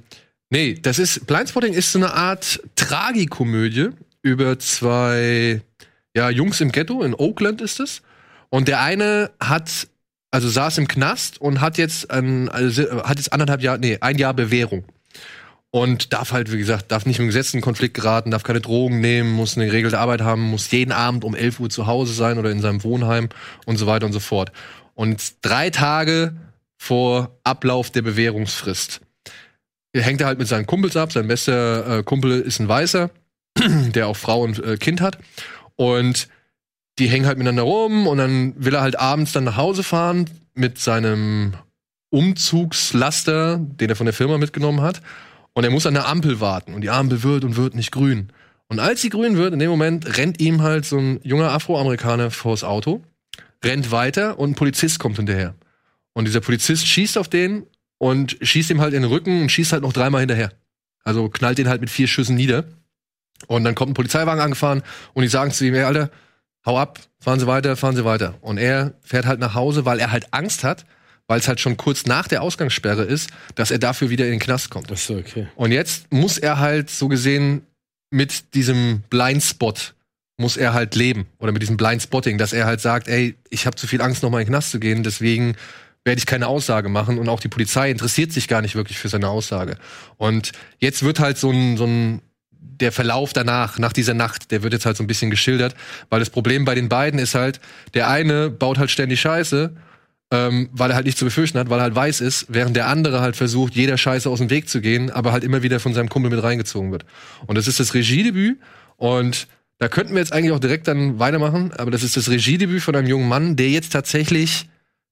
nee, 0.56 0.74
das 0.82 1.00
ist 1.00 1.28
Blindspotting 1.28 1.74
ist 1.74 1.92
so 1.92 2.00
eine 2.00 2.14
Art 2.14 2.62
Tragikomödie 2.76 3.90
über 4.22 4.58
zwei 4.58 5.62
ja, 6.16 6.30
Jungs 6.30 6.62
im 6.62 6.72
Ghetto 6.72 7.04
in 7.04 7.14
Oakland 7.14 7.62
ist 7.62 7.82
es. 7.82 8.02
Und 8.50 8.70
der 8.70 8.80
eine 8.82 9.32
hat 9.40 9.88
also 10.32 10.50
saß 10.50 10.80
im 10.80 10.88
Knast 10.88 11.40
und 11.40 11.62
hat 11.62 11.78
jetzt 11.78 12.12
ein, 12.12 12.50
also, 12.50 12.84
hat 13.04 13.18
jetzt 13.18 13.32
anderthalb 13.32 13.62
Jahre, 13.62 13.80
nee, 13.80 13.98
ein 14.02 14.18
Jahr 14.18 14.34
Bewährung. 14.34 14.84
Und 15.72 16.14
darf 16.14 16.32
halt, 16.32 16.52
wie 16.52 16.58
gesagt, 16.58 16.92
darf 16.92 17.06
nicht 17.06 17.20
mit 17.20 17.26
dem 17.26 17.30
Gesetz 17.30 17.54
in 17.54 17.62
Konflikt 17.62 17.94
geraten, 17.94 18.32
darf 18.32 18.44
keine 18.44 18.62
Drogen 18.62 19.00
nehmen, 19.00 19.32
muss 19.32 19.56
eine 19.56 19.66
geregelte 19.66 20.00
Arbeit 20.00 20.22
haben, 20.22 20.42
muss 20.42 20.72
jeden 20.72 20.92
Abend 20.92 21.24
um 21.24 21.36
11 21.36 21.60
Uhr 21.60 21.70
zu 21.70 21.86
Hause 21.86 22.14
sein 22.14 22.38
oder 22.38 22.52
in 22.52 22.62
seinem 22.62 22.84
Wohnheim 22.84 23.30
und 23.66 23.78
so 23.78 23.88
weiter 23.88 24.06
und 24.06 24.14
so 24.14 24.20
fort. 24.20 24.52
Und 24.94 25.36
drei 25.42 25.70
Tage 25.70 26.36
vor 26.78 27.38
Ablauf 27.44 27.90
der 27.92 28.02
Bewährungsfrist 28.02 29.02
hängt 30.04 30.22
er 30.22 30.28
halt 30.28 30.40
mit 30.40 30.48
seinen 30.48 30.66
Kumpels 30.66 30.98
ab. 30.98 31.12
Sein 31.12 31.28
bester 31.28 32.00
äh, 32.00 32.04
Kumpel 32.04 32.42
ist 32.42 32.60
ein 32.60 32.68
Weißer, 32.68 33.10
der 33.60 34.08
auch 34.08 34.18
Frau 34.18 34.42
und 34.42 34.64
äh, 34.64 34.78
Kind 34.78 35.02
hat. 35.02 35.18
Und 35.76 36.28
die 37.00 37.08
hängen 37.08 37.26
halt 37.26 37.38
miteinander 37.38 37.64
rum 37.64 38.08
und 38.08 38.18
dann 38.18 38.54
will 38.58 38.76
er 38.76 38.82
halt 38.82 38.98
abends 38.98 39.34
dann 39.34 39.44
nach 39.44 39.58
Hause 39.58 39.84
fahren 39.84 40.30
mit 40.54 40.80
seinem 40.80 41.54
Umzugslaster, 42.10 43.58
den 43.58 43.90
er 43.90 43.96
von 43.96 44.06
der 44.06 44.14
Firma 44.14 44.38
mitgenommen 44.38 44.82
hat. 44.82 45.02
Und 45.54 45.64
er 45.64 45.72
muss 45.72 45.86
an 45.86 45.94
der 45.94 46.08
Ampel 46.08 46.40
warten. 46.40 46.74
Und 46.74 46.82
die 46.82 46.90
Ampel 46.90 47.24
wird 47.24 47.44
und 47.44 47.58
wird 47.58 47.76
nicht 47.76 47.92
grün. 47.92 48.30
Und 48.68 48.80
als 48.80 49.02
sie 49.02 49.10
grün 49.10 49.38
wird, 49.38 49.54
in 49.54 49.60
dem 49.60 49.70
Moment 49.70 50.18
rennt 50.18 50.42
ihm 50.42 50.62
halt 50.62 50.86
so 50.86 50.98
ein 50.98 51.20
junger 51.24 51.52
Afroamerikaner 51.52 52.32
vors 52.32 52.64
Auto, 52.64 53.04
rennt 53.64 53.92
weiter 53.92 54.40
und 54.40 54.52
ein 54.52 54.56
Polizist 54.56 55.00
kommt 55.00 55.18
hinterher. 55.18 55.56
Und 56.14 56.26
dieser 56.26 56.42
Polizist 56.42 56.88
schießt 56.88 57.18
auf 57.18 57.28
den 57.28 57.68
und 57.98 58.38
schießt 58.42 58.70
ihm 58.72 58.82
halt 58.82 58.94
in 58.94 59.04
den 59.04 59.12
Rücken 59.12 59.42
und 59.42 59.52
schießt 59.52 59.74
halt 59.74 59.84
noch 59.84 59.94
dreimal 59.94 60.22
hinterher. 60.22 60.52
Also 61.04 61.30
knallt 61.30 61.60
ihn 61.60 61.70
halt 61.70 61.82
mit 61.82 61.90
vier 61.90 62.08
Schüssen 62.08 62.36
nieder. 62.36 62.66
Und 63.48 63.64
dann 63.64 63.76
kommt 63.76 63.92
ein 63.92 63.96
Polizeiwagen 63.96 64.42
angefahren 64.42 64.82
und 65.14 65.24
die 65.24 65.28
sagen 65.30 65.52
zu 65.52 65.66
ihm, 65.66 65.76
ey, 65.76 65.84
Alter, 65.84 66.10
hau 66.66 66.80
ab, 66.80 67.00
fahren 67.20 67.40
Sie 67.40 67.48
weiter, 67.48 67.76
fahren 67.76 67.96
Sie 67.96 68.06
weiter. 68.06 68.36
Und 68.42 68.58
er 68.58 68.94
fährt 69.02 69.26
halt 69.26 69.40
nach 69.40 69.54
Hause, 69.54 69.86
weil 69.86 70.00
er 70.00 70.12
halt 70.12 70.28
Angst 70.32 70.64
hat, 70.64 70.86
weil 71.28 71.40
es 71.40 71.48
halt 71.48 71.60
schon 71.60 71.78
kurz 71.78 72.06
nach 72.06 72.28
der 72.28 72.42
Ausgangssperre 72.42 73.04
ist, 73.04 73.30
dass 73.56 73.72
er 73.72 73.80
dafür 73.80 74.10
wieder 74.10 74.26
in 74.26 74.32
den 74.32 74.40
Knast 74.40 74.70
kommt. 74.70 74.90
Ach 74.92 74.98
so, 74.98 75.16
okay. 75.16 75.48
Und 75.56 75.72
jetzt 75.72 76.12
muss 76.12 76.38
er 76.38 76.60
halt 76.60 76.90
so 76.90 77.08
gesehen 77.08 77.62
mit 78.10 78.54
diesem 78.56 79.04
Blindspot 79.10 79.96
muss 80.38 80.58
er 80.58 80.74
halt 80.74 80.96
leben 80.96 81.28
oder 81.40 81.52
mit 81.52 81.62
diesem 81.62 81.78
Blindspotting, 81.78 82.38
dass 82.38 82.54
er 82.54 82.66
halt 82.66 82.82
sagt, 82.82 83.08
ey, 83.08 83.36
ich 83.50 83.66
habe 83.66 83.78
zu 83.78 83.88
viel 83.88 84.02
Angst, 84.02 84.22
nochmal 84.22 84.42
in 84.42 84.48
den 84.48 84.52
Knast 84.52 84.72
zu 84.72 84.80
gehen, 84.80 85.04
deswegen 85.04 85.56
werde 86.06 86.20
ich 86.20 86.26
keine 86.26 86.48
Aussage 86.48 86.88
machen 86.88 87.18
und 87.18 87.28
auch 87.28 87.40
die 87.40 87.50
Polizei 87.50 87.90
interessiert 87.90 88.32
sich 88.32 88.48
gar 88.48 88.62
nicht 88.62 88.76
wirklich 88.76 89.00
für 89.00 89.10
seine 89.10 89.28
Aussage. 89.28 89.78
Und 90.18 90.52
jetzt 90.78 91.04
wird 91.04 91.20
halt 91.20 91.38
so 91.38 91.52
ein, 91.52 91.76
so 91.78 91.86
ein 91.86 92.22
der 92.80 92.92
Verlauf 92.92 93.34
danach, 93.34 93.80
nach 93.80 93.94
dieser 93.94 94.14
Nacht, 94.14 94.52
der 94.52 94.62
wird 94.62 94.74
jetzt 94.74 94.86
halt 94.86 94.98
so 94.98 95.04
ein 95.04 95.08
bisschen 95.08 95.32
geschildert, 95.32 95.76
weil 96.10 96.20
das 96.20 96.30
Problem 96.30 96.66
bei 96.66 96.76
den 96.76 96.90
beiden 96.90 97.20
ist 97.20 97.34
halt, 97.34 97.60
der 97.94 98.10
eine 98.10 98.50
baut 98.50 98.78
halt 98.78 98.92
ständig 98.92 99.22
Scheiße, 99.22 99.76
ähm, 100.32 100.70
weil 100.72 100.92
er 100.92 100.96
halt 100.96 101.06
nichts 101.06 101.20
zu 101.20 101.26
befürchten 101.26 101.58
hat, 101.58 101.70
weil 101.70 101.80
er 101.80 101.84
halt 101.84 101.96
weiß 101.96 102.22
ist, 102.22 102.48
während 102.50 102.76
der 102.76 102.88
andere 102.88 103.22
halt 103.22 103.36
versucht, 103.36 103.76
jeder 103.76 103.98
Scheiße 103.98 104.30
aus 104.30 104.40
dem 104.40 104.50
Weg 104.50 104.70
zu 104.70 104.82
gehen, 104.82 105.10
aber 105.10 105.32
halt 105.32 105.44
immer 105.44 105.64
wieder 105.64 105.80
von 105.80 105.94
seinem 105.94 106.10
Kumpel 106.10 106.30
mit 106.30 106.44
reingezogen 106.44 106.92
wird. 106.92 107.06
Und 107.48 107.56
das 107.56 107.68
ist 107.68 107.80
das 107.80 107.94
Regiedebüt 107.94 108.60
und 108.98 109.48
da 109.78 109.88
könnten 109.88 110.14
wir 110.14 110.20
jetzt 110.20 110.34
eigentlich 110.34 110.52
auch 110.52 110.60
direkt 110.60 110.88
dann 110.88 111.20
weitermachen, 111.20 111.72
aber 111.78 111.92
das 111.92 112.04
ist 112.04 112.18
das 112.18 112.30
Regiedebüt 112.30 112.82
von 112.82 112.96
einem 112.96 113.08
jungen 113.08 113.28
Mann, 113.28 113.56
der 113.56 113.70
jetzt 113.70 113.92
tatsächlich 113.92 114.70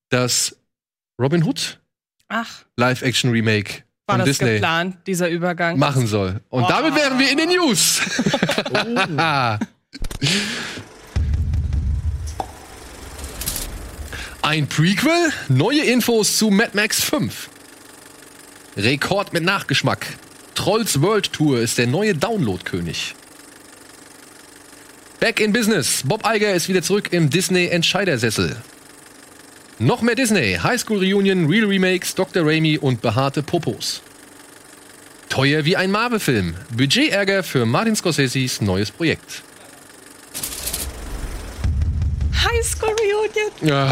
das 0.10 0.58
Robin 1.20 1.44
Hood 1.44 1.80
Ach, 2.28 2.64
Live-Action-Remake 2.78 3.84
war 4.08 4.18
von 4.18 4.26
das 4.26 4.38
Disney 4.38 4.54
geplant, 4.56 4.98
dieser 5.08 5.30
Übergang? 5.30 5.78
machen 5.78 6.08
soll. 6.08 6.42
Und 6.50 6.64
Oh. 6.64 6.68
damit 6.68 6.96
wären 6.96 7.20
wir 7.20 7.30
in 7.32 7.38
den 7.38 7.50
News. 7.50 8.02
Ein 14.42 14.68
Prequel, 14.68 15.32
neue 15.48 15.84
Infos 15.84 16.38
zu 16.38 16.50
Mad 16.50 16.72
Max 16.74 17.02
5. 17.02 17.50
Rekord 18.76 19.32
mit 19.34 19.44
Nachgeschmack. 19.44 20.06
Trolls 20.56 21.02
World 21.02 21.32
Tour 21.32 21.60
ist 21.60 21.78
der 21.78 21.88
neue 21.88 22.14
Download-König. 22.14 23.16
Back 25.20 25.40
in 25.40 25.54
Business. 25.54 26.04
Bob 26.04 26.24
Iger 26.28 26.54
ist 26.54 26.68
wieder 26.68 26.82
zurück 26.82 27.10
im 27.14 27.30
Disney-Entscheidersessel. 27.30 28.58
Noch 29.80 30.02
mehr 30.02 30.16
Disney. 30.16 30.60
High 30.62 30.80
School 30.80 31.00
Reunion, 31.00 31.48
Real 31.48 31.66
Remakes, 31.66 32.14
Dr. 32.16 32.46
Raimi 32.46 32.78
und 32.78 33.02
behaarte 33.02 33.42
Popos. 33.42 34.02
Teuer 35.30 35.66
wie 35.66 35.76
ein 35.76 35.90
Marvel-Film. 35.90 36.56
Budgetärger 36.78 37.44
für 37.44 37.66
Martin 37.66 37.96
Scorseses 37.96 38.62
neues 38.62 38.92
Projekt. 38.92 39.42
High 42.44 42.64
School 42.64 42.96
Reunion. 43.00 43.90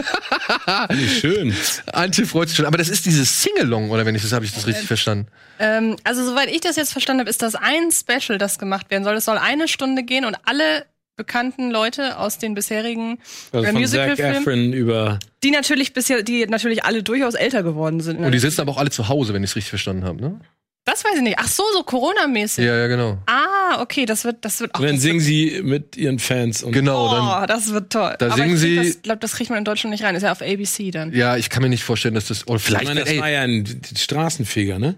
Wie 0.90 1.08
schön. 1.08 1.54
Antje 1.92 2.26
freut 2.26 2.48
sich 2.48 2.56
schon. 2.56 2.66
Aber 2.66 2.78
das 2.78 2.88
ist 2.88 3.06
dieses 3.06 3.42
Singalong, 3.42 3.90
oder 3.90 4.06
wenn 4.06 4.14
ich 4.14 4.22
das 4.22 4.32
habe 4.32 4.44
ich 4.44 4.52
das 4.52 4.66
richtig 4.66 4.86
verstanden? 4.86 5.26
Ähm, 5.58 5.96
also, 6.04 6.24
soweit 6.24 6.48
ich 6.48 6.60
das 6.60 6.76
jetzt 6.76 6.92
verstanden 6.92 7.20
habe, 7.20 7.30
ist 7.30 7.42
das 7.42 7.54
ein 7.54 7.90
Special, 7.92 8.38
das 8.38 8.58
gemacht 8.58 8.90
werden 8.90 9.04
soll. 9.04 9.16
Es 9.16 9.24
soll 9.24 9.38
eine 9.38 9.68
Stunde 9.68 10.02
gehen 10.02 10.24
und 10.24 10.36
alle 10.44 10.86
bekannten 11.24 11.70
Leute 11.70 12.18
aus 12.18 12.38
den 12.38 12.54
bisherigen 12.54 13.18
Also 13.52 13.64
äh, 13.66 13.70
Zac 13.72 13.80
Musicalfilmen, 13.80 14.72
über. 14.72 15.18
die 15.42 15.50
natürlich 15.50 15.92
bisher, 15.92 16.22
die 16.22 16.46
natürlich 16.46 16.84
alle 16.84 17.02
durchaus 17.02 17.34
älter 17.34 17.62
geworden 17.62 18.00
sind. 18.00 18.20
ne? 18.20 18.26
Und 18.26 18.32
die 18.32 18.38
sitzen 18.38 18.60
aber 18.62 18.72
auch 18.72 18.78
alle 18.78 18.90
zu 18.90 19.08
Hause, 19.08 19.34
wenn 19.34 19.44
ich 19.44 19.50
es 19.50 19.56
richtig 19.56 19.70
verstanden 19.70 20.04
habe, 20.04 20.20
ne? 20.20 20.40
das 20.86 21.04
weiß 21.04 21.12
ich 21.16 21.22
nicht. 21.22 21.36
Ach 21.38 21.46
so, 21.46 21.62
so 21.74 21.82
Corona-mäßig. 21.84 22.64
Ja, 22.64 22.76
ja, 22.76 22.86
genau. 22.88 23.18
Ah, 23.26 23.80
okay, 23.80 24.06
das 24.06 24.24
wird, 24.24 24.44
das 24.44 24.58
wird 24.60 24.74
auch. 24.74 24.80
Und 24.80 24.86
dann 24.86 24.98
singen 24.98 25.20
sie 25.20 25.60
mit 25.62 25.96
ihren 25.96 26.18
Fans. 26.18 26.64
Und 26.64 26.72
Genau, 26.72 27.14
dann. 27.14 27.44
Oh, 27.44 27.46
das 27.46 27.70
wird 27.72 27.92
toll. 27.92 28.16
Da 28.18 28.26
Aber 28.26 28.34
singen 28.36 28.54
ich 28.54 28.60
sie- 28.60 28.76
Das, 28.76 29.02
glaub, 29.02 29.20
das 29.20 29.32
kriegt 29.34 29.50
man 29.50 29.58
in 29.60 29.64
Deutschland 29.64 29.92
nicht 29.92 30.02
rein. 30.02 30.16
Ist 30.16 30.22
ja 30.24 30.32
auf 30.32 30.42
ABC 30.42 30.90
dann. 30.90 31.12
Ja, 31.12 31.36
ich 31.36 31.48
kann 31.48 31.62
mir 31.62 31.68
nicht 31.68 31.84
vorstellen, 31.84 32.14
dass 32.14 32.26
das. 32.26 32.48
Oder 32.48 32.56
ich 32.56 32.62
vielleicht. 32.62 32.84
meine, 32.86 33.00
das 33.00 33.10
ey, 33.10 33.20
war 33.20 33.28
ja 33.28 33.42
ein 33.42 33.68
Straßenfeger, 33.96 34.78
ne? 34.80 34.96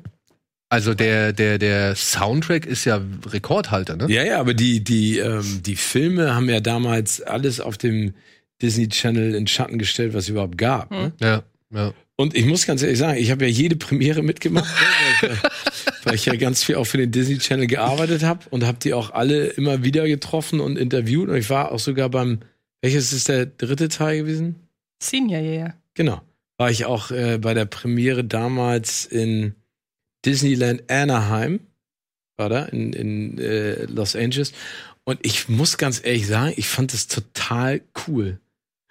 Also 0.73 0.95
der, 0.95 1.35
der, 1.35 1.59
der 1.59 1.95
Soundtrack 1.95 2.65
ist 2.65 2.87
ja 2.87 2.99
Rekordhalter, 3.27 3.97
ne? 3.97 4.07
Ja, 4.09 4.25
ja, 4.25 4.41
aber 4.41 4.55
die, 4.55 4.83
die, 4.83 5.19
ähm, 5.19 5.61
die 5.63 5.77
Filme 5.77 6.35
haben 6.35 6.49
ja 6.49 6.61
damals 6.61 7.21
alles 7.21 7.61
auf 7.61 7.77
dem 7.77 8.15
Disney 8.63 8.89
Channel 8.89 9.35
in 9.35 9.47
Schatten 9.47 9.79
gestellt, 9.79 10.15
was 10.15 10.25
es 10.25 10.29
überhaupt 10.31 10.57
gab. 10.57 10.91
Ne? 10.91 11.13
Ja, 11.21 11.43
ja. 11.75 11.93
Und 12.17 12.35
ich 12.35 12.47
muss 12.47 12.65
ganz 12.67 12.83
ehrlich 12.83 12.99
sagen, 12.99 13.19
ich 13.19 13.31
habe 13.31 13.45
ja 13.45 13.51
jede 13.51 13.77
Premiere 13.77 14.23
mitgemacht, 14.23 14.71
ne, 15.23 15.29
weil, 15.29 15.35
ich, 15.35 15.43
ja- 15.45 15.93
weil 16.05 16.15
ich 16.15 16.25
ja 16.27 16.37
ganz 16.37 16.65
viel 16.65 16.77
auch 16.77 16.85
für 16.87 16.97
den 16.99 17.11
Disney 17.11 17.37
Channel 17.39 17.67
gearbeitet 17.67 18.23
habe 18.23 18.41
und 18.51 18.65
habe 18.65 18.79
die 18.83 18.95
auch 18.95 19.11
alle 19.11 19.47
immer 19.49 19.85
wieder 19.85 20.07
getroffen 20.09 20.61
und 20.61 20.79
interviewt. 20.79 21.29
Und 21.29 21.37
ich 21.37 21.51
war 21.51 21.71
auch 21.73 21.81
sogar 21.81 22.09
beim, 22.09 22.39
welches 22.81 23.13
ist 23.13 23.29
der 23.29 23.45
dritte 23.45 23.89
Teil 23.89 24.19
gewesen? 24.21 24.55
Senior 25.03 25.41
Year. 25.43 25.75
Genau. 25.95 26.23
War 26.57 26.71
ich 26.71 26.87
auch 26.87 27.11
äh, 27.11 27.37
bei 27.39 27.53
der 27.55 27.65
Premiere 27.67 28.25
damals 28.25 29.05
in 29.05 29.55
Disneyland 30.25 30.91
Anaheim, 30.91 31.61
war 32.37 32.49
da, 32.49 32.65
in, 32.65 32.93
in 32.93 33.39
äh, 33.39 33.85
Los 33.85 34.17
Angeles. 34.17 34.53
Und 35.05 35.19
ich 35.23 35.49
muss 35.49 35.79
ganz 35.79 36.01
ehrlich 36.03 36.27
sagen, 36.27 36.55
ich 36.57 36.69
fand 36.69 36.93
das 36.93 37.09
total 37.09 37.83
cool. 38.07 38.39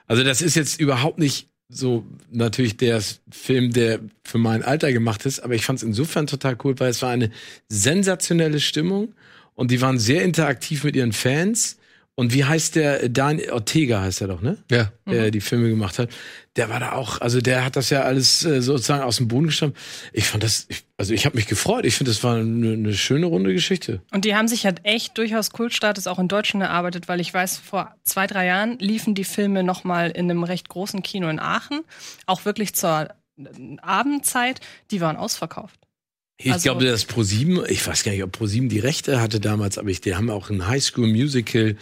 Also, 0.07 0.23
das 0.23 0.41
ist 0.41 0.55
jetzt 0.55 0.79
überhaupt 0.79 1.19
nicht 1.19 1.47
so 1.69 2.05
natürlich 2.29 2.77
der 2.77 3.01
Film, 3.31 3.71
der 3.71 3.99
für 4.23 4.37
mein 4.37 4.61
Alter 4.61 4.91
gemacht 4.91 5.25
ist, 5.25 5.39
aber 5.39 5.55
ich 5.55 5.65
fand 5.65 5.77
es 5.77 5.83
insofern 5.83 6.27
total 6.27 6.57
cool, 6.63 6.77
weil 6.79 6.89
es 6.89 7.01
war 7.01 7.11
eine 7.11 7.31
sensationelle 7.69 8.59
Stimmung 8.59 9.13
und 9.55 9.71
die 9.71 9.81
waren 9.81 9.97
sehr 9.97 10.23
interaktiv 10.23 10.83
mit 10.83 10.95
ihren 10.95 11.13
Fans. 11.13 11.77
Und 12.21 12.33
wie 12.35 12.45
heißt 12.45 12.75
der? 12.75 13.09
Daniel 13.09 13.49
Ortega 13.49 14.01
heißt 14.01 14.21
er 14.21 14.27
doch, 14.27 14.41
ne? 14.41 14.57
Ja. 14.69 14.91
der 15.09 15.31
die 15.31 15.41
Filme 15.41 15.69
gemacht 15.69 15.97
hat, 15.97 16.09
der 16.55 16.69
war 16.69 16.79
da 16.79 16.91
auch, 16.91 17.19
also 17.19 17.41
der 17.41 17.65
hat 17.65 17.75
das 17.75 17.89
ja 17.89 18.03
alles 18.03 18.45
äh, 18.45 18.61
sozusagen 18.61 19.01
aus 19.01 19.17
dem 19.17 19.27
Boden 19.27 19.47
gestampft. 19.47 19.81
Ich 20.13 20.25
fand 20.25 20.43
das, 20.43 20.67
ich, 20.69 20.83
also 20.97 21.15
ich 21.15 21.25
habe 21.25 21.35
mich 21.35 21.47
gefreut. 21.47 21.83
Ich 21.83 21.95
finde, 21.95 22.11
das 22.11 22.23
war 22.23 22.35
eine, 22.35 22.73
eine 22.73 22.93
schöne 22.93 23.25
runde 23.25 23.53
Geschichte. 23.53 24.03
Und 24.11 24.23
die 24.23 24.35
haben 24.35 24.47
sich 24.47 24.65
halt 24.65 24.81
echt 24.85 25.17
durchaus 25.17 25.49
Kultstatus 25.49 26.05
auch 26.05 26.19
in 26.19 26.27
Deutschland 26.27 26.63
erarbeitet, 26.63 27.07
weil 27.07 27.19
ich 27.19 27.33
weiß, 27.33 27.57
vor 27.57 27.95
zwei, 28.03 28.27
drei 28.27 28.45
Jahren 28.45 28.77
liefen 28.77 29.15
die 29.15 29.23
Filme 29.23 29.63
noch 29.63 29.83
mal 29.83 30.11
in 30.11 30.29
einem 30.29 30.43
recht 30.43 30.69
großen 30.69 31.01
Kino 31.01 31.27
in 31.27 31.39
Aachen, 31.39 31.81
auch 32.27 32.45
wirklich 32.45 32.75
zur 32.75 33.09
äh, 33.39 33.77
Abendzeit. 33.81 34.59
Die 34.91 35.01
waren 35.01 35.17
ausverkauft. 35.17 35.79
Ich 36.37 36.51
Also- 36.51 36.63
glaube, 36.63 36.85
das 36.85 37.07
Pro7, 37.07 37.65
ich 37.67 37.85
weiß 37.85 38.03
gar 38.03 38.11
nicht, 38.11 38.23
ob 38.23 38.35
Pro7 38.35 38.67
die 38.67 38.79
Rechte 38.79 39.21
hatte 39.21 39.39
damals, 39.39 39.77
aber 39.77 39.89
ich, 39.89 40.01
die 40.01 40.15
haben 40.15 40.29
auch 40.29 40.49
ein 40.49 40.67
Highschool 40.67 41.07
Musical 41.07 41.77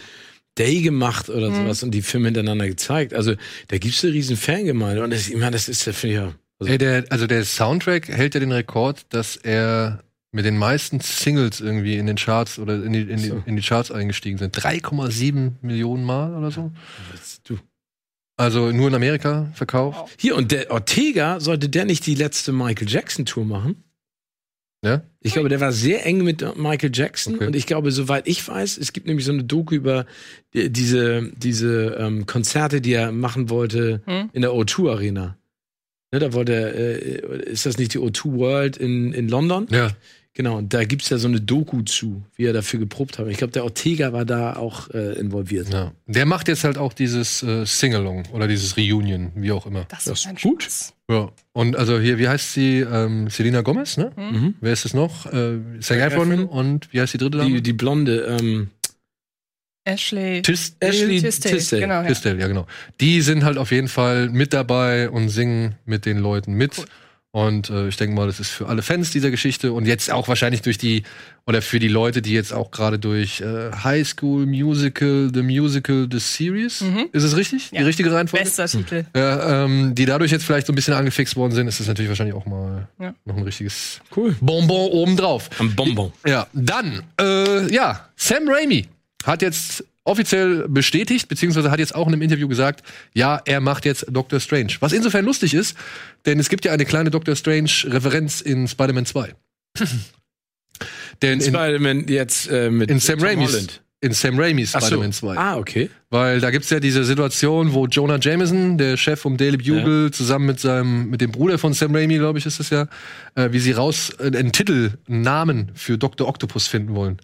Day 0.60 0.82
gemacht 0.82 1.30
oder 1.30 1.50
sowas 1.52 1.82
und 1.82 1.92
die 1.92 2.02
Filme 2.02 2.26
hintereinander 2.26 2.68
gezeigt. 2.68 3.14
Also 3.14 3.34
da 3.68 3.78
gibt's 3.78 4.04
eine 4.04 4.12
riesen 4.12 4.36
Fangemeinde 4.36 5.02
und 5.02 5.10
das, 5.10 5.28
ich 5.28 5.36
meine, 5.36 5.52
das 5.52 5.68
ist 5.68 5.86
ja, 5.86 5.92
finde 5.92 6.14
ich 6.14 6.22
ja. 6.22 6.34
Also, 6.58 6.72
Ey, 6.72 6.78
der, 6.78 7.04
also 7.08 7.26
der 7.26 7.44
Soundtrack 7.44 8.08
hält 8.08 8.34
ja 8.34 8.40
den 8.40 8.52
Rekord, 8.52 9.06
dass 9.08 9.36
er 9.36 10.04
mit 10.32 10.44
den 10.44 10.58
meisten 10.58 11.00
Singles 11.00 11.60
irgendwie 11.60 11.96
in 11.96 12.06
den 12.06 12.16
Charts 12.16 12.58
oder 12.58 12.84
in 12.84 12.92
die, 12.92 13.00
in 13.00 13.16
die, 13.16 13.32
in 13.46 13.56
die 13.56 13.62
Charts 13.62 13.90
eingestiegen 13.90 14.36
sind. 14.36 14.56
3,7 14.56 15.52
Millionen 15.62 16.04
Mal 16.04 16.34
oder 16.34 16.50
so. 16.50 16.70
du. 17.44 17.58
Also 18.36 18.70
nur 18.70 18.88
in 18.88 18.94
Amerika 18.94 19.50
verkauft. 19.54 20.14
Hier, 20.18 20.36
und 20.36 20.52
der 20.52 20.70
Ortega, 20.70 21.40
sollte 21.40 21.68
der 21.68 21.86
nicht 21.86 22.06
die 22.06 22.14
letzte 22.14 22.52
Michael 22.52 22.88
Jackson 22.88 23.24
Tour 23.24 23.44
machen? 23.44 23.82
Ja? 24.84 25.02
Ich 25.20 25.34
glaube, 25.34 25.48
der 25.50 25.60
war 25.60 25.72
sehr 25.72 26.06
eng 26.06 26.24
mit 26.24 26.42
Michael 26.56 26.90
Jackson 26.92 27.34
Okay. 27.34 27.46
und 27.46 27.56
ich 27.56 27.66
glaube, 27.66 27.92
soweit 27.92 28.26
ich 28.26 28.46
weiß, 28.46 28.78
es 28.78 28.92
gibt 28.94 29.06
nämlich 29.06 29.26
so 29.26 29.32
eine 29.32 29.44
Doku 29.44 29.74
über 29.74 30.06
die, 30.54 30.70
diese, 30.70 31.30
diese 31.36 31.96
ähm, 31.98 32.24
Konzerte, 32.26 32.80
die 32.80 32.94
er 32.94 33.12
machen 33.12 33.50
wollte 33.50 34.00
Hm? 34.06 34.30
in 34.32 34.40
der 34.42 34.52
O2 34.52 34.90
Arena. 34.90 35.36
Ne, 36.12 36.18
da 36.18 36.32
wollte 36.32 36.52
er, 36.54 36.74
äh, 36.74 37.50
ist 37.50 37.66
das 37.66 37.78
nicht 37.78 37.94
die 37.94 37.98
O2 37.98 38.32
World 38.38 38.76
in, 38.78 39.12
in 39.12 39.28
London? 39.28 39.66
Ja. 39.70 39.90
Genau, 40.34 40.58
und 40.58 40.72
da 40.72 40.84
gibt's 40.84 41.08
ja 41.10 41.18
so 41.18 41.26
eine 41.26 41.40
Doku 41.40 41.82
zu, 41.82 42.22
wie 42.36 42.44
er 42.44 42.52
dafür 42.52 42.78
geprobt 42.78 43.18
hat. 43.18 43.26
Ich 43.26 43.36
glaube, 43.38 43.52
der 43.52 43.64
Ortega 43.64 44.12
war 44.12 44.24
da 44.24 44.54
auch 44.54 44.88
äh, 44.90 45.18
involviert. 45.18 45.72
ja. 45.72 45.92
Der 46.06 46.24
macht 46.24 46.46
jetzt 46.46 46.62
halt 46.62 46.78
auch 46.78 46.92
dieses 46.92 47.42
äh, 47.42 47.66
Singalong 47.66 48.26
oder 48.32 48.46
dieses 48.46 48.76
Reunion, 48.76 49.32
wie 49.34 49.50
auch 49.50 49.66
immer. 49.66 49.86
Das, 49.88 50.04
Das 50.04 50.24
ist 50.24 50.40
gut. 50.40 50.62
Spaß. 50.62 50.94
Ja. 51.10 51.32
Und 51.52 51.74
also 51.76 51.98
hier, 51.98 52.18
wie 52.18 52.28
heißt 52.28 52.52
sie? 52.52 52.78
Ähm, 52.78 53.28
Selena 53.28 53.62
Gomez, 53.62 53.96
ne? 53.96 54.12
Mhm. 54.16 54.54
Wer 54.60 54.72
ist 54.72 54.84
es 54.84 54.94
noch? 54.94 55.26
Äh, 55.26 55.58
Zac 55.80 55.98
Efron 55.98 56.30
Efron. 56.30 56.46
und 56.46 56.92
wie 56.92 57.00
heißt 57.00 57.12
die 57.14 57.18
dritte 57.18 57.38
Dame? 57.38 57.50
Die, 57.50 57.62
die 57.62 57.72
blonde, 57.72 58.36
ähm, 58.40 58.70
Ashley 59.84 60.42
Tisdale? 60.42 60.92
Ashley 60.92 61.20
Tisdale, 61.20 61.56
Tisdale. 61.56 61.82
Genau, 61.82 61.94
ja. 62.02 62.06
Tisdale, 62.08 62.38
ja 62.38 62.46
genau. 62.46 62.66
Die 63.00 63.20
sind 63.22 63.44
halt 63.44 63.58
auf 63.58 63.72
jeden 63.72 63.88
Fall 63.88 64.28
mit 64.28 64.52
dabei 64.52 65.10
und 65.10 65.28
singen 65.30 65.74
mit 65.86 66.06
den 66.06 66.18
Leuten 66.18 66.52
mit. 66.52 66.78
Cool. 66.78 66.84
Und 67.32 67.70
äh, 67.70 67.86
ich 67.86 67.96
denke 67.96 68.16
mal, 68.16 68.26
das 68.26 68.40
ist 68.40 68.50
für 68.50 68.66
alle 68.66 68.82
Fans 68.82 69.12
dieser 69.12 69.30
Geschichte 69.30 69.72
und 69.72 69.86
jetzt 69.86 70.10
auch 70.10 70.26
wahrscheinlich 70.26 70.62
durch 70.62 70.78
die, 70.78 71.04
oder 71.46 71.62
für 71.62 71.78
die 71.78 71.86
Leute, 71.86 72.22
die 72.22 72.32
jetzt 72.32 72.52
auch 72.52 72.72
gerade 72.72 72.98
durch 72.98 73.40
äh, 73.40 73.70
High 73.84 74.04
School 74.06 74.46
Musical, 74.46 75.30
The 75.32 75.42
Musical, 75.42 76.08
The 76.10 76.18
Series, 76.18 76.80
Mhm. 76.80 77.06
ist 77.12 77.22
es 77.22 77.36
richtig? 77.36 77.70
Die 77.70 77.76
Ja. 77.76 77.82
richtige 77.82 78.12
Reihenfolge? 78.12 78.44
Bester 78.44 78.66
Titel. 78.66 79.04
Ja, 79.14 79.64
ähm, 79.64 79.94
die 79.94 80.06
dadurch 80.06 80.32
jetzt 80.32 80.44
vielleicht 80.44 80.66
so 80.66 80.72
ein 80.72 80.76
bisschen 80.76 80.94
angefixt 80.94 81.36
worden 81.36 81.52
sind, 81.52 81.68
ist 81.68 81.78
das 81.78 81.86
natürlich 81.86 82.08
wahrscheinlich 82.08 82.34
auch 82.34 82.46
mal 82.46 82.88
Ja. 82.98 83.14
noch 83.24 83.36
ein 83.36 83.44
richtiges 83.44 84.00
cool. 84.16 84.34
Bonbon 84.40 84.90
obendrauf. 84.90 85.50
Am 85.60 85.72
Bonbon. 85.76 86.12
Ja, 86.26 86.48
dann, 86.52 87.02
äh, 87.20 87.72
ja, 87.72 88.08
Sam 88.16 88.48
Raimi 88.48 88.88
hat 89.24 89.42
jetzt 89.42 89.84
offiziell 90.04 90.66
bestätigt, 90.68 91.28
beziehungsweise 91.28 91.70
hat 91.70 91.78
jetzt 91.78 91.94
auch 91.94 92.06
in 92.06 92.14
einem 92.14 92.22
Interview 92.22 92.48
gesagt, 92.48 92.82
ja, 93.14 93.40
er 93.44 93.60
macht 93.60 93.84
jetzt 93.84 94.06
Doctor 94.08 94.40
Strange. 94.40 94.74
Was 94.80 94.92
insofern 94.92 95.24
lustig 95.24 95.54
ist, 95.54 95.76
denn 96.26 96.38
es 96.38 96.48
gibt 96.48 96.64
ja 96.64 96.72
eine 96.72 96.84
kleine 96.84 97.10
Doctor 97.10 97.36
Strange-Referenz 97.36 98.40
in 98.40 98.66
Spider-Man 98.66 99.06
2. 99.06 99.34
denn 101.22 101.40
in, 101.40 101.54
Spider-Man 101.54 102.08
jetzt 102.08 102.50
äh, 102.50 102.70
mit 102.70 102.90
in 102.90 102.98
Sam 102.98 103.18
Tom 103.18 103.28
Raimis, 103.28 103.52
Holland. 103.52 103.82
in 104.00 104.12
Sam 104.12 104.38
Raimis 104.38 104.72
so. 104.72 104.80
Spider-Man 104.80 105.12
2. 105.12 105.36
Ah, 105.36 105.56
okay. 105.58 105.90
Weil 106.08 106.40
da 106.40 106.50
gibt's 106.50 106.70
ja 106.70 106.80
diese 106.80 107.04
Situation, 107.04 107.74
wo 107.74 107.86
Jonah 107.86 108.18
Jameson, 108.18 108.78
der 108.78 108.96
Chef 108.96 109.20
vom 109.20 109.36
Daily 109.36 109.58
Bugle, 109.58 110.10
zusammen 110.10 110.46
mit 110.46 110.60
seinem, 110.60 111.10
mit 111.10 111.20
dem 111.20 111.30
Bruder 111.30 111.58
von 111.58 111.74
Sam 111.74 111.94
Raimi, 111.94 112.16
glaube 112.16 112.38
ich, 112.38 112.46
ist 112.46 112.58
es 112.58 112.70
ja, 112.70 112.88
äh, 113.34 113.52
wie 113.52 113.58
sie 113.58 113.72
raus 113.72 114.10
äh, 114.18 114.26
einen 114.26 114.52
Titel, 114.52 114.92
einen 115.08 115.20
Namen 115.20 115.72
für 115.74 115.98
Dr. 115.98 116.26
Octopus 116.26 116.68
finden 116.68 116.94
wollen. 116.94 117.18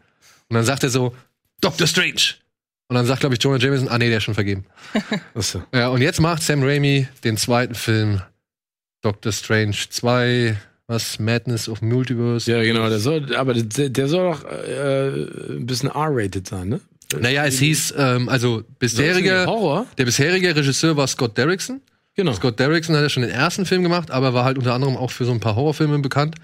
Und 0.49 0.55
dann 0.55 0.65
sagt 0.65 0.83
er 0.83 0.91
so, 0.91 1.17
Dr. 1.63 1.87
Strange. 1.87 2.37
Und 2.89 2.95
dann 2.95 3.05
sagt, 3.07 3.21
glaube 3.21 3.35
ich, 3.35 3.43
Jonah 3.43 3.59
Jameson, 3.59 3.89
ah 3.89 3.99
nee, 3.99 4.09
der 4.09 4.19
ist 4.19 4.25
schon 4.25 4.35
vergeben. 4.35 4.65
Achso. 5.35 5.63
Ja, 5.75 5.89
und 5.89 6.03
jetzt 6.03 6.21
macht 6.21 6.43
Sam 6.43 6.63
Raimi 6.63 7.09
den 7.25 7.37
zweiten 7.37 7.75
Film 7.75 8.23
Doctor 9.03 9.33
Strange 9.33 9.77
2, 9.91 10.57
was? 10.87 11.19
Madness 11.19 11.69
of 11.69 11.83
Multiverse. 11.83 12.51
Ja, 12.51 12.63
genau, 12.63 12.89
der 12.89 13.01
soll, 13.01 13.35
aber 13.35 13.55
der, 13.55 13.89
der 13.89 14.09
soll 14.09 14.31
doch 14.33 14.45
äh, 14.45 15.53
ein 15.57 15.67
bisschen 15.67 15.89
R-rated 15.91 16.47
sein, 16.47 16.69
ne? 16.69 16.81
Naja, 17.19 17.45
es 17.47 17.59
hieß, 17.59 17.95
ähm, 17.99 18.29
also 18.29 18.63
bisherige, 18.79 19.47
Horror? 19.47 19.87
der 19.99 20.05
bisherige 20.05 20.55
Regisseur 20.55 20.97
war 20.97 21.07
Scott 21.07 21.37
Derrickson. 21.39 21.81
Genau. 22.15 22.33
Scott 22.33 22.59
Derrickson 22.59 22.97
hat 22.97 23.03
ja 23.03 23.09
schon 23.09 23.23
den 23.23 23.31
ersten 23.31 23.67
Film 23.67 23.83
gemacht, 23.83 24.11
aber 24.11 24.33
war 24.35 24.45
halt 24.45 24.59
unter 24.59 24.75
anderem 24.75 24.97
auch 24.97 25.11
für 25.11 25.25
so 25.25 25.33
ein 25.33 25.39
paar 25.41 25.55
Horrorfilme 25.57 25.99
bekannt. 26.01 26.37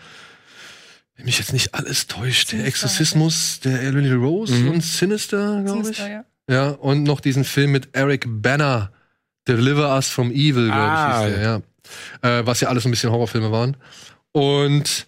Wenn 1.17 1.25
mich 1.27 1.39
jetzt 1.39 1.53
nicht 1.53 1.75
alles 1.75 2.07
täuscht, 2.07 2.53
der 2.53 2.65
Exorzismus, 2.67 3.61
der 3.61 3.81
Emily 3.83 4.13
Rose 4.13 4.55
Mhm. 4.55 4.71
und 4.73 4.81
Sinister, 4.85 5.63
glaube 5.65 5.81
ich. 5.81 5.85
Sinister, 5.97 6.11
ja. 6.11 6.25
Ja, 6.49 6.71
und 6.71 7.05
noch 7.05 7.21
diesen 7.21 7.45
Film 7.45 7.73
mit 7.73 7.91
Eric 7.93 8.25
Banner, 8.27 8.91
Deliver 9.49 9.95
Us 9.95 10.09
from 10.09 10.31
Evil, 10.31 10.67
glaube 10.67 10.81
Ah. 10.81 11.21
ich, 11.21 11.27
hieß 11.27 11.35
der, 11.35 11.43
ja. 12.23 12.39
Äh, 12.41 12.47
was 12.47 12.61
ja 12.61 12.69
alles 12.69 12.83
so 12.85 12.89
ein 12.89 12.93
bisschen 12.93 13.11
Horrorfilme 13.11 13.51
waren. 13.53 13.77
Und 14.33 15.07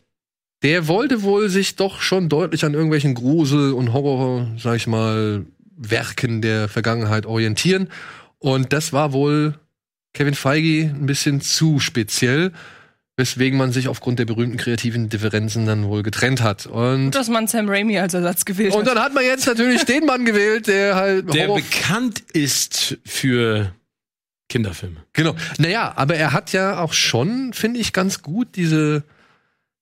der 0.62 0.89
wollte 0.89 1.22
wohl 1.22 1.49
sich 1.49 1.76
doch 1.76 2.01
schon 2.01 2.28
deutlich 2.28 2.64
an 2.64 2.74
irgendwelchen 2.74 3.14
Grusel- 3.14 3.72
und 3.72 3.93
Horror, 3.93 4.49
sag 4.59 4.76
ich 4.76 4.87
mal, 4.87 5.45
Werken 5.76 6.41
der 6.43 6.68
Vergangenheit 6.68 7.26
orientieren. 7.26 7.89
Und 8.39 8.72
das 8.72 8.93
war 8.93 9.12
wohl 9.12 9.55
Kevin 10.14 10.35
Feige 10.35 10.85
ein 10.95 11.07
bisschen 11.07 11.41
zu 11.41 11.80
speziell, 11.80 12.53
weswegen 13.16 13.58
man 13.58 13.72
sich 13.72 13.88
aufgrund 13.88 14.18
der 14.18 14.24
berühmten 14.24 14.56
kreativen 14.56 15.08
Differenzen 15.08 15.66
dann 15.66 15.84
wohl 15.84 16.02
getrennt 16.02 16.42
hat. 16.42 16.66
Und, 16.66 17.06
Gut, 17.06 17.14
dass 17.14 17.28
man 17.28 17.46
Sam 17.46 17.68
Raimi 17.68 17.98
als 17.98 18.14
Ersatz 18.14 18.44
gewählt 18.44 18.74
und 18.74 18.80
hat. 18.80 18.96
dann 18.96 19.02
hat 19.02 19.14
man 19.14 19.24
jetzt 19.24 19.46
natürlich 19.46 19.84
den 19.86 20.04
Mann 20.04 20.24
gewählt, 20.24 20.66
der 20.66 20.96
halt 20.96 21.32
Der 21.32 21.48
Horror 21.48 21.56
bekannt 21.60 22.20
ist 22.32 22.98
für 23.04 23.72
Kinderfilme. 24.48 24.96
Genau. 25.12 25.34
Naja, 25.58 25.92
aber 25.96 26.16
er 26.16 26.32
hat 26.32 26.52
ja 26.52 26.80
auch 26.80 26.92
schon, 26.92 27.52
finde 27.52 27.80
ich, 27.80 27.92
ganz 27.92 28.22
gut 28.22 28.56
diese 28.56 29.04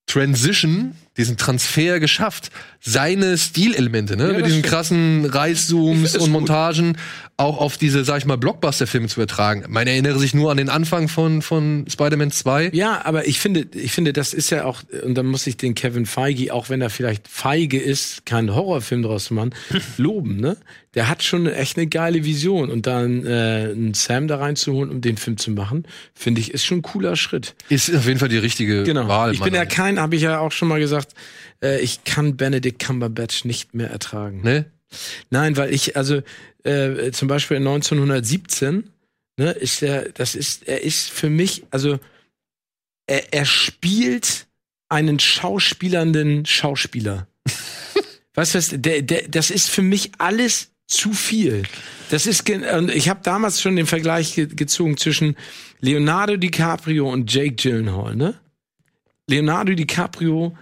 Transition, 0.06 0.94
diesen 1.16 1.36
Transfer 1.36 2.00
geschafft. 2.00 2.50
Seine 2.80 3.36
Stilelemente, 3.38 4.16
ne? 4.16 4.28
Ja, 4.28 4.36
Mit 4.36 4.46
diesen 4.46 4.58
stimmt. 4.60 4.66
krassen 4.66 5.24
Reißzooms 5.26 6.14
und 6.14 6.20
gut. 6.20 6.30
Montagen 6.30 6.96
auch 7.36 7.58
auf 7.58 7.76
diese, 7.76 8.04
sag 8.04 8.18
ich 8.18 8.24
mal, 8.24 8.36
Blockbuster-Filme 8.36 9.08
zu 9.08 9.20
übertragen. 9.20 9.64
Man 9.68 9.86
erinnere 9.86 10.18
sich 10.18 10.32
nur 10.34 10.50
an 10.50 10.56
den 10.58 10.68
Anfang 10.68 11.08
von, 11.08 11.42
von 11.42 11.86
Spider-Man 11.88 12.30
2. 12.30 12.70
Ja, 12.72 13.04
aber 13.04 13.26
ich 13.26 13.40
finde, 13.40 13.66
ich 13.74 13.92
finde, 13.92 14.12
das 14.12 14.32
ist 14.32 14.50
ja 14.50 14.64
auch, 14.64 14.82
und 15.02 15.14
da 15.14 15.22
muss 15.22 15.46
ich 15.46 15.56
den 15.56 15.74
Kevin 15.74 16.06
Feige, 16.06 16.52
auch 16.54 16.68
wenn 16.70 16.80
er 16.80 16.90
vielleicht 16.90 17.26
feige 17.28 17.80
ist, 17.80 18.26
keinen 18.26 18.54
Horrorfilm 18.54 19.02
draus 19.02 19.24
zu 19.26 19.34
machen, 19.34 19.54
loben, 19.96 20.36
ne? 20.36 20.56
Der 20.94 21.08
hat 21.08 21.22
schon 21.22 21.46
echt 21.46 21.78
eine 21.78 21.86
geile 21.86 22.22
Vision. 22.22 22.68
Und 22.70 22.86
dann 22.86 23.24
äh, 23.24 23.70
einen 23.72 23.94
Sam 23.94 24.28
da 24.28 24.36
reinzuholen, 24.36 24.90
um 24.90 25.00
den 25.00 25.16
Film 25.16 25.38
zu 25.38 25.50
machen, 25.50 25.86
finde 26.14 26.42
ich, 26.42 26.52
ist 26.52 26.66
schon 26.66 26.78
ein 26.78 26.82
cooler 26.82 27.16
Schritt. 27.16 27.54
Ist 27.70 27.94
auf 27.96 28.06
jeden 28.06 28.18
Fall 28.18 28.28
die 28.28 28.36
richtige 28.36 28.82
Genau. 28.82 29.08
Wahl. 29.08 29.32
ich 29.32 29.40
bin 29.40 29.54
ja 29.54 29.64
kein, 29.64 29.98
habe 29.98 30.16
ich 30.16 30.22
ja 30.22 30.38
auch 30.38 30.52
schon 30.52 30.68
mal 30.68 30.78
gesagt, 30.80 31.01
äh, 31.62 31.80
ich 31.80 32.04
kann 32.04 32.36
Benedict 32.36 32.84
Cumberbatch 32.84 33.44
nicht 33.44 33.74
mehr 33.74 33.90
ertragen. 33.90 34.42
Ne? 34.42 34.66
Nein, 35.30 35.56
weil 35.56 35.72
ich, 35.72 35.96
also 35.96 36.22
äh, 36.64 37.10
zum 37.12 37.28
Beispiel 37.28 37.56
in 37.56 37.66
1917, 37.66 38.90
ne, 39.36 39.50
ist 39.52 39.82
er, 39.82 40.10
das 40.10 40.34
ist, 40.34 40.68
er 40.68 40.82
ist 40.82 41.10
für 41.10 41.30
mich, 41.30 41.64
also 41.70 41.98
er, 43.06 43.32
er 43.32 43.44
spielt 43.44 44.46
einen 44.88 45.18
schauspielernden 45.18 46.44
Schauspieler. 46.46 47.26
weißt 48.34 48.54
du 48.54 48.58
was, 48.58 48.70
der, 48.72 49.02
der, 49.02 49.28
das 49.28 49.50
ist 49.50 49.70
für 49.70 49.82
mich 49.82 50.12
alles 50.18 50.72
zu 50.86 51.12
viel. 51.12 51.62
Das 52.10 52.26
ist, 52.26 52.48
ich 52.48 53.08
habe 53.08 53.20
damals 53.22 53.62
schon 53.62 53.76
den 53.76 53.86
Vergleich 53.86 54.34
ge 54.34 54.46
gezogen 54.46 54.98
zwischen 54.98 55.36
Leonardo 55.80 56.36
DiCaprio 56.36 57.10
und 57.10 57.32
Jake 57.32 57.54
Gyllenhaal, 57.54 58.14
ne? 58.14 58.38
Leonardo 59.28 59.72
DiCaprio, 59.72 60.56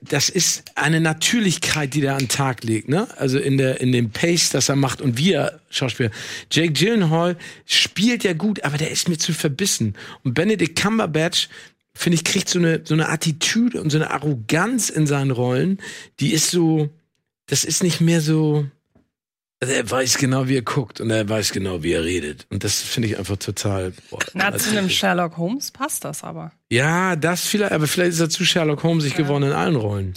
das 0.00 0.28
ist 0.28 0.64
eine 0.74 1.00
Natürlichkeit, 1.00 1.94
die 1.94 2.00
der 2.00 2.14
an 2.14 2.20
den 2.20 2.28
Tag 2.28 2.64
legt, 2.64 2.88
ne? 2.88 3.06
Also 3.18 3.38
in 3.38 3.58
der 3.58 3.80
in 3.80 3.92
dem 3.92 4.10
Pace, 4.10 4.50
das 4.50 4.68
er 4.68 4.76
macht 4.76 5.00
und 5.00 5.18
wie 5.18 5.32
er 5.32 5.60
Schauspieler. 5.70 6.10
Jake 6.50 6.72
Gyllenhaal 6.72 7.36
spielt 7.66 8.24
ja 8.24 8.32
gut, 8.32 8.64
aber 8.64 8.78
der 8.78 8.90
ist 8.90 9.08
mir 9.08 9.18
zu 9.18 9.32
verbissen. 9.32 9.94
Und 10.22 10.34
Benedict 10.34 10.80
Cumberbatch 10.80 11.48
finde 11.94 12.16
ich 12.16 12.24
kriegt 12.24 12.48
so 12.48 12.58
eine 12.58 12.82
so 12.84 12.94
eine 12.94 13.08
Attitüde 13.08 13.80
und 13.80 13.90
so 13.90 13.98
eine 13.98 14.10
Arroganz 14.10 14.90
in 14.90 15.06
seinen 15.06 15.30
Rollen, 15.30 15.78
die 16.20 16.32
ist 16.32 16.50
so, 16.50 16.90
das 17.46 17.64
ist 17.64 17.82
nicht 17.82 18.00
mehr 18.00 18.20
so. 18.20 18.66
Also 19.64 19.72
er 19.76 19.90
weiß 19.90 20.18
genau, 20.18 20.46
wie 20.48 20.56
er 20.56 20.62
guckt 20.62 21.00
und 21.00 21.10
er 21.10 21.28
weiß 21.28 21.52
genau, 21.52 21.82
wie 21.82 21.92
er 21.92 22.04
redet. 22.04 22.46
Und 22.50 22.64
das 22.64 22.80
finde 22.80 23.08
ich 23.08 23.18
einfach 23.18 23.36
total. 23.38 23.92
Boah, 24.10 24.18
Na, 24.34 24.54
zu 24.56 24.70
einem 24.70 24.90
Sherlock 24.90 25.36
Holmes 25.38 25.70
passt 25.70 26.04
das 26.04 26.22
aber. 26.22 26.52
ja, 26.70 27.16
das 27.16 27.46
vielleicht, 27.46 27.72
aber 27.72 27.86
vielleicht 27.86 28.12
ist 28.12 28.20
er 28.20 28.28
zu 28.28 28.44
Sherlock 28.44 28.82
Holmes 28.82 29.04
sich 29.04 29.14
geworden 29.14 29.44
in 29.44 29.52
allen 29.52 29.76
Rollen. 29.76 30.12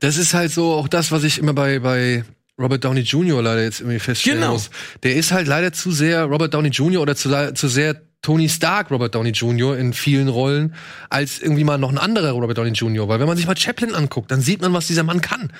Das 0.00 0.16
ist 0.16 0.34
halt 0.34 0.50
so 0.50 0.72
auch 0.72 0.88
das, 0.88 1.12
was 1.12 1.22
ich 1.24 1.38
immer 1.38 1.52
bei, 1.52 1.78
bei 1.78 2.24
Robert 2.58 2.84
Downey 2.84 3.02
Jr. 3.02 3.40
leider 3.40 3.62
jetzt 3.62 3.80
irgendwie 3.80 4.00
feststellen 4.00 4.40
Genau. 4.40 4.54
muss. 4.54 4.70
Der 5.04 5.14
ist 5.14 5.30
halt 5.30 5.46
leider 5.46 5.72
zu 5.72 5.92
sehr 5.92 6.24
Robert 6.24 6.52
Downey 6.54 6.70
Jr. 6.70 7.00
oder 7.02 7.14
zu, 7.14 7.54
zu 7.54 7.68
sehr 7.68 8.02
Tony 8.28 8.50
Stark 8.50 8.90
Robert 8.90 9.14
Downey 9.14 9.30
Jr. 9.30 9.78
in 9.78 9.94
vielen 9.94 10.28
Rollen, 10.28 10.74
als 11.08 11.40
irgendwie 11.40 11.64
mal 11.64 11.78
noch 11.78 11.88
ein 11.88 11.96
anderer 11.96 12.32
Robert 12.32 12.58
Downey 12.58 12.72
Jr. 12.72 13.08
Weil 13.08 13.20
wenn 13.20 13.26
man 13.26 13.38
sich 13.38 13.46
mal 13.46 13.56
Chaplin 13.56 13.94
anguckt, 13.94 14.30
dann 14.30 14.42
sieht 14.42 14.60
man, 14.60 14.74
was 14.74 14.86
dieser 14.86 15.02
Mann 15.02 15.22
kann. 15.22 15.50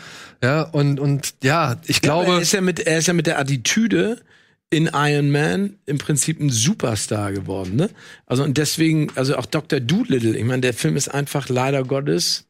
Ja, 0.44 0.64
und, 0.64 1.00
und 1.00 1.32
ja, 1.42 1.80
ich 1.86 2.02
glaube. 2.02 2.32
er 2.32 2.40
ist 2.40 2.52
ja 2.52 2.60
mit, 2.60 2.80
er 2.80 2.98
ist 2.98 3.08
ja 3.08 3.14
mit 3.14 3.26
der 3.26 3.38
Attitüde 3.38 4.20
in 4.68 4.90
Iron 4.92 5.30
Man 5.30 5.78
im 5.86 5.96
Prinzip 5.96 6.40
ein 6.40 6.50
Superstar 6.50 7.32
geworden, 7.32 7.74
ne? 7.74 7.88
Also 8.26 8.44
und 8.44 8.58
deswegen, 8.58 9.08
also 9.14 9.38
auch 9.38 9.46
Dr. 9.46 9.80
Doolittle, 9.80 10.36
ich 10.36 10.44
meine, 10.44 10.60
der 10.60 10.74
Film 10.74 10.96
ist 10.96 11.08
einfach 11.08 11.48
leider 11.48 11.84
Gottes 11.84 12.44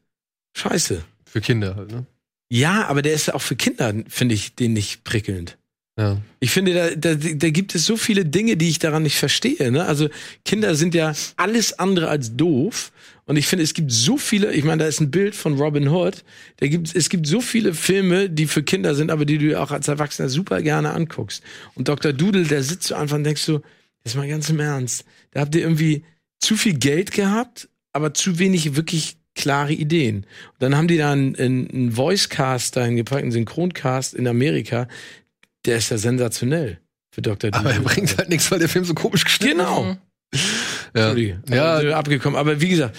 scheiße. 0.53 1.01
für 1.23 1.39
Kinder 1.39 1.77
halt, 1.77 1.93
ne? 1.93 2.05
Ja, 2.49 2.87
aber 2.87 3.03
der 3.03 3.13
ist 3.13 3.33
auch 3.33 3.41
für 3.41 3.55
Kinder, 3.55 3.93
finde 4.09 4.35
ich, 4.35 4.53
den 4.53 4.73
nicht 4.73 5.05
prickelnd. 5.05 5.57
Ja. 5.99 6.17
Ich 6.39 6.51
finde, 6.51 6.95
da, 6.95 7.13
da, 7.13 7.15
da 7.15 7.49
gibt 7.49 7.75
es 7.75 7.85
so 7.85 7.97
viele 7.97 8.23
Dinge, 8.23 8.55
die 8.55 8.69
ich 8.69 8.79
daran 8.79 9.03
nicht 9.03 9.17
verstehe. 9.17 9.69
Ne? 9.69 9.83
Also 9.83 10.07
Kinder 10.45 10.73
sind 10.75 10.95
ja 10.95 11.13
alles 11.35 11.77
andere 11.77 12.07
als 12.07 12.37
doof. 12.37 12.93
Und 13.25 13.35
ich 13.35 13.47
finde, 13.47 13.63
es 13.63 13.73
gibt 13.73 13.91
so 13.91 14.17
viele, 14.17 14.53
ich 14.53 14.63
meine, 14.63 14.83
da 14.83 14.87
ist 14.87 15.01
ein 15.01 15.11
Bild 15.11 15.35
von 15.35 15.57
Robin 15.57 15.89
Hood. 15.89 16.23
Da 16.57 16.67
gibt, 16.67 16.95
es 16.95 17.09
gibt 17.09 17.27
so 17.27 17.41
viele 17.41 17.73
Filme, 17.73 18.29
die 18.29 18.47
für 18.47 18.63
Kinder 18.63 18.95
sind, 18.95 19.11
aber 19.11 19.25
die 19.25 19.37
du 19.39 19.59
auch 19.59 19.71
als 19.71 19.89
Erwachsener 19.89 20.29
super 20.29 20.61
gerne 20.61 20.93
anguckst. 20.93 21.43
Und 21.75 21.89
Dr. 21.89 22.13
Doodle, 22.13 22.45
der 22.45 22.63
sitzt 22.63 22.87
so 22.87 22.95
einfach 22.95 23.17
und 23.17 23.25
denkst 23.25 23.41
so, 23.41 23.61
jetzt 24.05 24.15
mal 24.15 24.27
ganz 24.27 24.49
im 24.49 24.61
Ernst. 24.61 25.03
Da 25.31 25.41
habt 25.41 25.53
ihr 25.53 25.61
irgendwie 25.61 26.05
zu 26.39 26.55
viel 26.55 26.75
Geld 26.75 27.11
gehabt, 27.11 27.67
aber 27.91 28.13
zu 28.13 28.39
wenig 28.39 28.77
wirklich 28.77 29.17
klare 29.35 29.73
Ideen. 29.73 30.17
Und 30.53 30.61
dann 30.61 30.77
haben 30.77 30.87
die 30.87 30.97
da 30.97 31.11
einen, 31.11 31.35
einen 31.35 31.69
einen 31.69 31.97
Voicecast 31.97 32.77
dahin 32.77 32.95
gepackt, 32.95 33.23
einen 33.23 33.31
Synchroncast 33.31 34.13
in 34.13 34.27
Amerika. 34.27 34.87
Der 35.65 35.77
ist 35.77 35.89
ja 35.91 35.97
sensationell 35.97 36.79
für 37.13 37.21
Dr. 37.21 37.53
Aber 37.53 37.71
er 37.73 37.79
bringt 37.81 38.17
halt 38.17 38.29
nichts, 38.29 38.49
weil 38.51 38.59
der 38.59 38.69
Film 38.69 38.85
so 38.85 38.93
komisch 38.93 39.23
geschnitten 39.25 39.57
Genau. 39.59 39.97
ist. 40.31 40.43
Ja. 40.95 41.01
Entschuldige. 41.01 41.41
Ja, 41.49 41.81
Ja, 41.81 41.97
abgekommen. 41.97 42.37
Aber 42.39 42.61
wie 42.61 42.69
gesagt, 42.69 42.97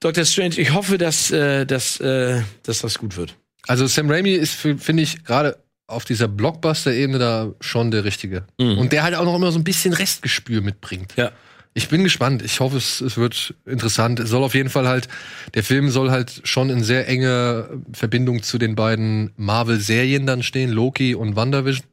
Dr. 0.00 0.24
Strange, 0.24 0.58
ich 0.58 0.72
hoffe, 0.74 0.98
dass, 0.98 1.30
äh, 1.30 1.64
dass, 1.64 1.98
äh, 2.00 2.42
dass 2.64 2.80
das 2.80 2.98
gut 2.98 3.16
wird. 3.16 3.34
Also 3.66 3.86
Sam 3.86 4.10
Raimi 4.10 4.32
ist, 4.32 4.54
finde 4.54 5.02
ich, 5.02 5.24
gerade 5.24 5.56
auf 5.86 6.04
dieser 6.04 6.28
Blockbuster-Ebene 6.28 7.18
da 7.18 7.52
schon 7.60 7.90
der 7.90 8.04
Richtige. 8.04 8.44
Mhm. 8.58 8.78
Und 8.78 8.92
der 8.92 9.02
halt 9.02 9.14
auch 9.14 9.24
noch 9.24 9.34
immer 9.36 9.52
so 9.52 9.58
ein 9.58 9.64
bisschen 9.64 9.92
Restgespür 9.94 10.60
mitbringt. 10.60 11.14
Ja. 11.16 11.30
Ich 11.76 11.88
bin 11.88 12.04
gespannt. 12.04 12.42
Ich 12.42 12.60
hoffe, 12.60 12.76
es, 12.76 13.00
es 13.00 13.16
wird 13.16 13.54
interessant. 13.66 14.20
Es 14.20 14.30
soll 14.30 14.44
auf 14.44 14.54
jeden 14.54 14.70
Fall 14.70 14.86
halt, 14.86 15.08
der 15.54 15.64
Film 15.64 15.90
soll 15.90 16.12
halt 16.12 16.40
schon 16.44 16.70
in 16.70 16.84
sehr 16.84 17.08
enger 17.08 17.68
Verbindung 17.92 18.44
zu 18.44 18.58
den 18.58 18.76
beiden 18.76 19.32
Marvel-Serien 19.36 20.24
dann 20.24 20.44
stehen, 20.44 20.70
Loki 20.70 21.16
und 21.16 21.34
WandaVision. 21.34 21.86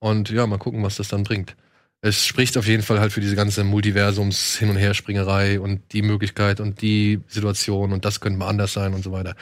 Und 0.00 0.28
ja, 0.28 0.46
mal 0.46 0.58
gucken, 0.58 0.82
was 0.82 0.96
das 0.96 1.08
dann 1.08 1.24
bringt. 1.24 1.56
Es 2.02 2.24
spricht 2.26 2.56
auf 2.58 2.66
jeden 2.68 2.82
Fall 2.82 3.00
halt 3.00 3.10
für 3.10 3.20
diese 3.20 3.34
ganze 3.34 3.64
Multiversums-Hin- 3.64 4.68
und 4.70 4.76
Herspringerei 4.76 5.58
und 5.58 5.80
die 5.92 6.02
Möglichkeit 6.02 6.60
und 6.60 6.80
die 6.82 7.20
Situation 7.26 7.92
und 7.92 8.04
das 8.04 8.20
könnte 8.20 8.38
mal 8.38 8.48
anders 8.48 8.74
sein 8.74 8.92
und 8.94 9.02
so 9.02 9.12
weiter. 9.12 9.34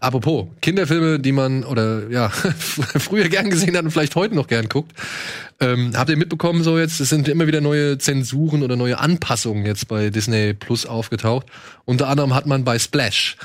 Apropos, 0.00 0.46
Kinderfilme, 0.62 1.20
die 1.20 1.32
man 1.32 1.64
oder 1.64 2.08
ja, 2.10 2.28
früher 2.98 3.28
gern 3.28 3.50
gesehen 3.50 3.76
hat 3.76 3.84
und 3.84 3.90
vielleicht 3.90 4.16
heute 4.16 4.34
noch 4.34 4.48
gern 4.48 4.68
guckt. 4.68 4.92
Ähm, 5.60 5.92
habt 5.94 6.08
ihr 6.10 6.16
mitbekommen, 6.16 6.62
so 6.64 6.78
jetzt, 6.78 6.98
es 6.98 7.10
sind 7.10 7.28
immer 7.28 7.46
wieder 7.46 7.60
neue 7.60 7.98
Zensuren 7.98 8.62
oder 8.62 8.74
neue 8.76 8.98
Anpassungen 8.98 9.66
jetzt 9.66 9.86
bei 9.86 10.10
Disney 10.10 10.54
Plus 10.54 10.86
aufgetaucht. 10.86 11.46
Unter 11.84 12.08
anderem 12.08 12.34
hat 12.34 12.46
man 12.46 12.64
bei 12.64 12.78
Splash 12.78 13.36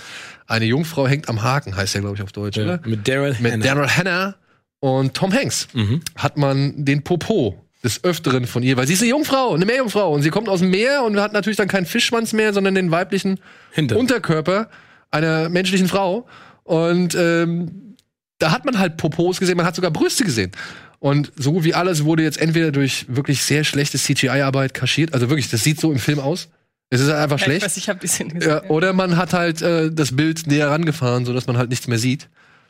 eine 0.48 0.66
Jungfrau 0.66 1.08
hängt 1.08 1.30
am 1.30 1.42
Haken, 1.44 1.76
heißt 1.76 1.96
ja, 1.96 2.02
glaube 2.02 2.16
ich, 2.16 2.22
auf 2.22 2.32
Deutsch, 2.32 2.58
oder? 2.58 2.80
Mit 2.86 3.08
Daryl 3.08 3.36
Mit 3.40 3.54
Hannah. 3.54 3.66
Daryl 3.66 3.88
Hannah 3.90 4.36
und 4.80 5.14
Tom 5.14 5.32
Hanks 5.34 5.68
Mhm. 5.74 6.02
hat 6.16 6.38
man 6.38 6.86
den 6.86 7.04
Popo 7.04 7.63
des 7.84 8.04
Öfteren 8.04 8.48
von 8.48 8.64
ihr, 8.64 8.78
weil 8.78 8.88
sie 8.88 8.94
ist 8.94 9.02
eine 9.02 9.10
Jungfrau, 9.10 9.54
eine 9.54 9.66
Meerjungfrau 9.66 10.14
und 10.14 10.22
sie 10.22 10.30
kommt 10.30 10.48
aus 10.50 10.60
dem 10.60 10.70
Meer 10.70 11.04
und 11.04 11.20
hat 11.20 11.34
natürlich 11.34 11.58
dann 11.58 11.68
keinen 11.68 11.86
Fischschwanz 11.86 12.32
mehr, 12.34 12.54
sondern 12.54 12.76
den 12.76 12.92
weiblichen 12.92 13.40
Hintern. 13.72 13.98
Unterkörper 13.98 14.70
einer 15.12 15.50
menschlichen 15.50 15.88
Frau 15.88 16.26
und 16.64 17.14
ähm, 17.16 17.96
da 18.40 18.52
hat 18.52 18.66
man 18.66 18.80
halt 18.80 18.98
Popos 18.98 19.40
gesehen, 19.40 19.58
man 19.58 19.66
hat 19.66 19.76
sogar 19.76 19.92
Brüste 19.92 20.24
gesehen. 20.24 20.52
Und 21.00 21.34
so 21.36 21.52
gut 21.52 21.66
wie 21.66 21.74
alles 21.74 22.06
wurde 22.06 22.24
jetzt 22.24 22.40
entweder 22.40 22.72
durch 22.72 23.06
wirklich 23.10 23.44
sehr 23.44 23.66
schlechte 23.66 23.98
CGI-Arbeit 23.98 24.74
kaschiert, 24.74 25.14
also 25.14 25.30
wirklich, 25.30 25.50
das 25.50 25.64
sieht 25.64 25.80
so 25.80 25.92
im 25.92 26.00
Film 26.00 26.20
aus. 26.20 26.48
Es 26.90 27.02
ist 27.02 27.08
halt 27.08 27.18
einfach 27.20 27.40
Ja, 27.40 27.46
schlecht. 27.46 27.62
Ich 27.62 27.66
weiß, 27.66 27.78
ich 27.78 27.90
habe 27.90 28.00
die 28.00 28.08
Szene 28.08 28.34
gesehen. 28.36 28.50
Ja, 28.50 28.64
oder 28.70 28.94
man 28.94 29.18
hat 29.18 29.34
halt 29.34 29.62
äh, 29.62 29.92
das 29.92 30.16
Bild 30.16 30.48
näher 30.48 30.70
rangefahren, 30.70 31.26
sodass 31.26 31.48
man 31.48 31.58
halt 31.58 31.70
nichts 31.70 31.88
mehr 31.88 31.98
sieht. 31.98 32.30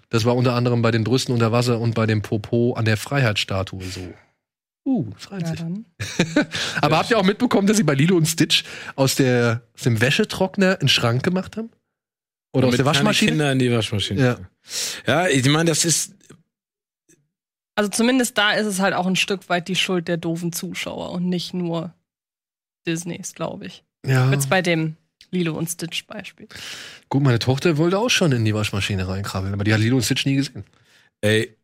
Das 0.10 0.26
war 0.26 0.36
unter 0.36 0.54
anderem 0.54 0.82
bei 0.82 0.92
den 0.92 1.04
Brüsten 1.04 1.34
unter 1.34 1.52
Wasser 1.52 1.80
und 1.80 1.94
bei 1.94 2.06
dem 2.06 2.22
Popo 2.22 2.74
an 2.74 2.86
der 2.86 2.98
Freiheitsstatue 2.98 3.84
so. 3.84 4.14
Uh, 4.86 5.10
das 5.14 5.32
reimt 5.32 5.42
Ja, 5.44 5.48
sich. 5.50 5.60
dann. 5.60 5.86
Aber 6.82 6.98
habt 6.98 7.10
ihr 7.10 7.18
auch 7.18 7.24
mitbekommen, 7.24 7.68
dass 7.68 7.78
sie 7.78 7.84
bei 7.84 7.94
Lilo 7.94 8.18
und 8.18 8.26
Stitch 8.26 8.64
aus, 8.96 9.16
der, 9.16 9.62
aus 9.74 9.84
dem 9.84 10.02
Wäschetrockner 10.02 10.80
einen 10.80 10.90
Schrank 10.90 11.24
gemacht 11.24 11.56
haben? 11.58 11.70
Oder 12.54 12.68
aus 12.68 12.74
Mit 12.74 12.80
der 12.80 12.86
Waschmaschine? 12.86 13.32
Kinder 13.32 13.52
in 13.52 13.60
die 13.60 13.72
Waschmaschine. 13.72 14.22
Ja. 14.22 14.40
Ja, 15.08 15.28
ich 15.28 15.46
meine, 15.48 15.70
das 15.70 15.86
ist. 15.86 16.16
Also 17.76 17.90
zumindest 17.90 18.38
da 18.38 18.52
ist 18.52 18.68
es 18.68 18.80
halt 18.80 18.94
auch 18.94 19.08
ein 19.08 19.16
Stück 19.16 19.50
weit 19.50 19.68
die 19.68 19.76
Schuld 19.76 20.08
der 20.08 20.18
doofen 20.18 20.54
Zuschauer 20.54 21.12
und 21.12 21.28
nicht 21.28 21.54
nur 21.54 21.94
Disneys, 22.86 23.34
glaube 23.34 23.66
ich. 23.66 23.84
Ja. 24.06 24.30
Jetzt 24.32 24.50
bei 24.50 24.62
dem 24.62 24.96
Lilo 25.32 25.58
und 25.58 25.68
Stitch 25.70 26.06
Beispiel. 26.06 26.48
Gut, 27.10 27.24
meine 27.24 27.40
Tochter 27.40 27.78
wollte 27.78 27.98
auch 27.98 28.10
schon 28.10 28.32
in 28.32 28.46
die 28.46 28.54
Waschmaschine 28.54 29.08
reinkrabbeln, 29.08 29.54
aber 29.54 29.64
die 29.64 29.74
hat 29.74 29.80
Lilo 29.80 29.96
und 29.96 30.04
Stitch 30.04 30.26
nie 30.28 30.36
gesehen. 30.36 30.66
Ey, 31.22 31.56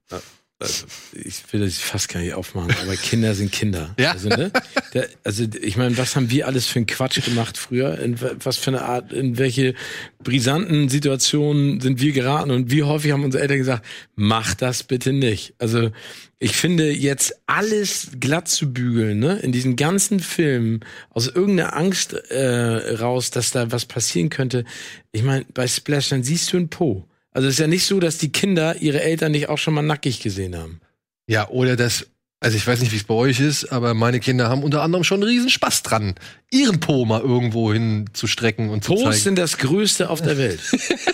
ich 1.13 1.41
will 1.53 1.61
das 1.61 1.77
fast 1.77 2.09
gar 2.09 2.19
nicht 2.19 2.33
aufmachen, 2.33 2.75
aber 2.81 2.95
Kinder 2.97 3.33
sind 3.33 3.51
Kinder. 3.51 3.95
Ja. 3.99 4.11
Also, 4.11 4.27
ne? 4.29 4.51
Da, 4.93 5.03
also 5.23 5.45
ich 5.61 5.77
meine, 5.77 5.97
was 5.97 6.15
haben 6.15 6.29
wir 6.31 6.47
alles 6.47 6.65
für 6.67 6.79
einen 6.79 6.85
Quatsch 6.85 7.23
gemacht 7.23 7.57
früher? 7.57 7.97
In 7.99 8.19
wa- 8.21 8.31
was 8.43 8.57
für 8.57 8.71
eine 8.71 8.81
Art, 8.81 9.13
in 9.13 9.37
welche 9.37 9.73
brisanten 10.21 10.89
Situationen 10.89 11.79
sind 11.79 12.01
wir 12.01 12.11
geraten 12.11 12.51
und 12.51 12.71
wie 12.71 12.83
häufig 12.83 13.11
haben 13.13 13.23
unsere 13.23 13.41
Eltern 13.41 13.57
gesagt, 13.59 13.85
mach 14.15 14.53
das 14.53 14.83
bitte 14.83 15.13
nicht. 15.13 15.53
Also 15.59 15.91
ich 16.39 16.51
finde 16.55 16.91
jetzt 16.91 17.35
alles 17.47 18.11
glatt 18.19 18.47
zu 18.49 18.71
bügeln, 18.73 19.19
ne? 19.19 19.39
In 19.39 19.51
diesen 19.51 19.75
ganzen 19.75 20.19
Filmen 20.19 20.81
aus 21.09 21.27
irgendeiner 21.27 21.75
Angst 21.75 22.13
äh, 22.13 22.95
raus, 22.95 23.31
dass 23.31 23.51
da 23.51 23.71
was 23.71 23.85
passieren 23.85 24.29
könnte. 24.29 24.65
Ich 25.11 25.23
meine, 25.23 25.45
bei 25.53 25.67
Splash 25.67 26.09
dann 26.09 26.23
siehst 26.23 26.51
du 26.51 26.57
einen 26.57 26.69
Po. 26.69 27.05
Also 27.31 27.47
es 27.47 27.55
ist 27.55 27.59
ja 27.59 27.67
nicht 27.67 27.85
so, 27.85 27.99
dass 27.99 28.17
die 28.17 28.31
Kinder 28.31 28.77
ihre 28.81 29.01
Eltern 29.01 29.31
nicht 29.31 29.49
auch 29.49 29.57
schon 29.57 29.73
mal 29.73 29.81
nackig 29.81 30.21
gesehen 30.21 30.57
haben. 30.57 30.81
Ja, 31.27 31.47
oder 31.49 31.75
das, 31.75 32.07
also 32.39 32.57
ich 32.57 32.65
weiß 32.65 32.79
nicht, 32.79 32.91
wie 32.91 32.97
es 32.97 33.03
bei 33.03 33.13
euch 33.13 33.39
ist, 33.39 33.65
aber 33.65 33.93
meine 33.93 34.19
Kinder 34.19 34.49
haben 34.49 34.63
unter 34.63 34.81
anderem 34.81 35.03
schon 35.03 35.21
einen 35.21 35.29
riesen 35.29 35.49
Spaß 35.49 35.83
dran, 35.83 36.15
ihren 36.51 36.79
Po 36.79 37.05
mal 37.05 37.21
irgendwo 37.21 37.71
hin 37.71 38.09
zu 38.13 38.27
strecken 38.27 38.69
und 38.69 38.83
zu 38.83 38.93
Po's 38.93 39.03
zeigen. 39.03 39.17
sind 39.17 39.39
das 39.39 39.57
Größte 39.57 40.09
auf 40.09 40.21
der 40.21 40.37
Welt. 40.37 40.59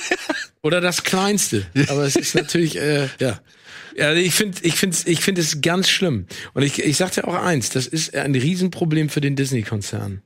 Oder 0.61 0.81
das 0.81 1.03
Kleinste. 1.03 1.65
Aber 1.89 2.05
es 2.05 2.15
ist 2.15 2.33
natürlich, 2.33 2.77
äh, 2.77 3.07
ja. 3.19 3.39
Ja, 3.97 4.13
ich 4.13 4.33
finde, 4.33 4.57
ich 4.63 4.75
finde, 4.75 4.97
ich 5.05 5.21
finde 5.21 5.41
es 5.41 5.61
ganz 5.61 5.89
schlimm. 5.89 6.25
Und 6.53 6.63
ich, 6.63 6.83
ich 6.83 6.97
sag 6.97 7.11
dir 7.11 7.27
auch 7.27 7.35
eins: 7.35 7.69
Das 7.69 7.87
ist 7.87 8.13
ein 8.13 8.35
Riesenproblem 8.35 9.09
für 9.09 9.21
den 9.21 9.35
Disney-Konzern. 9.35 10.21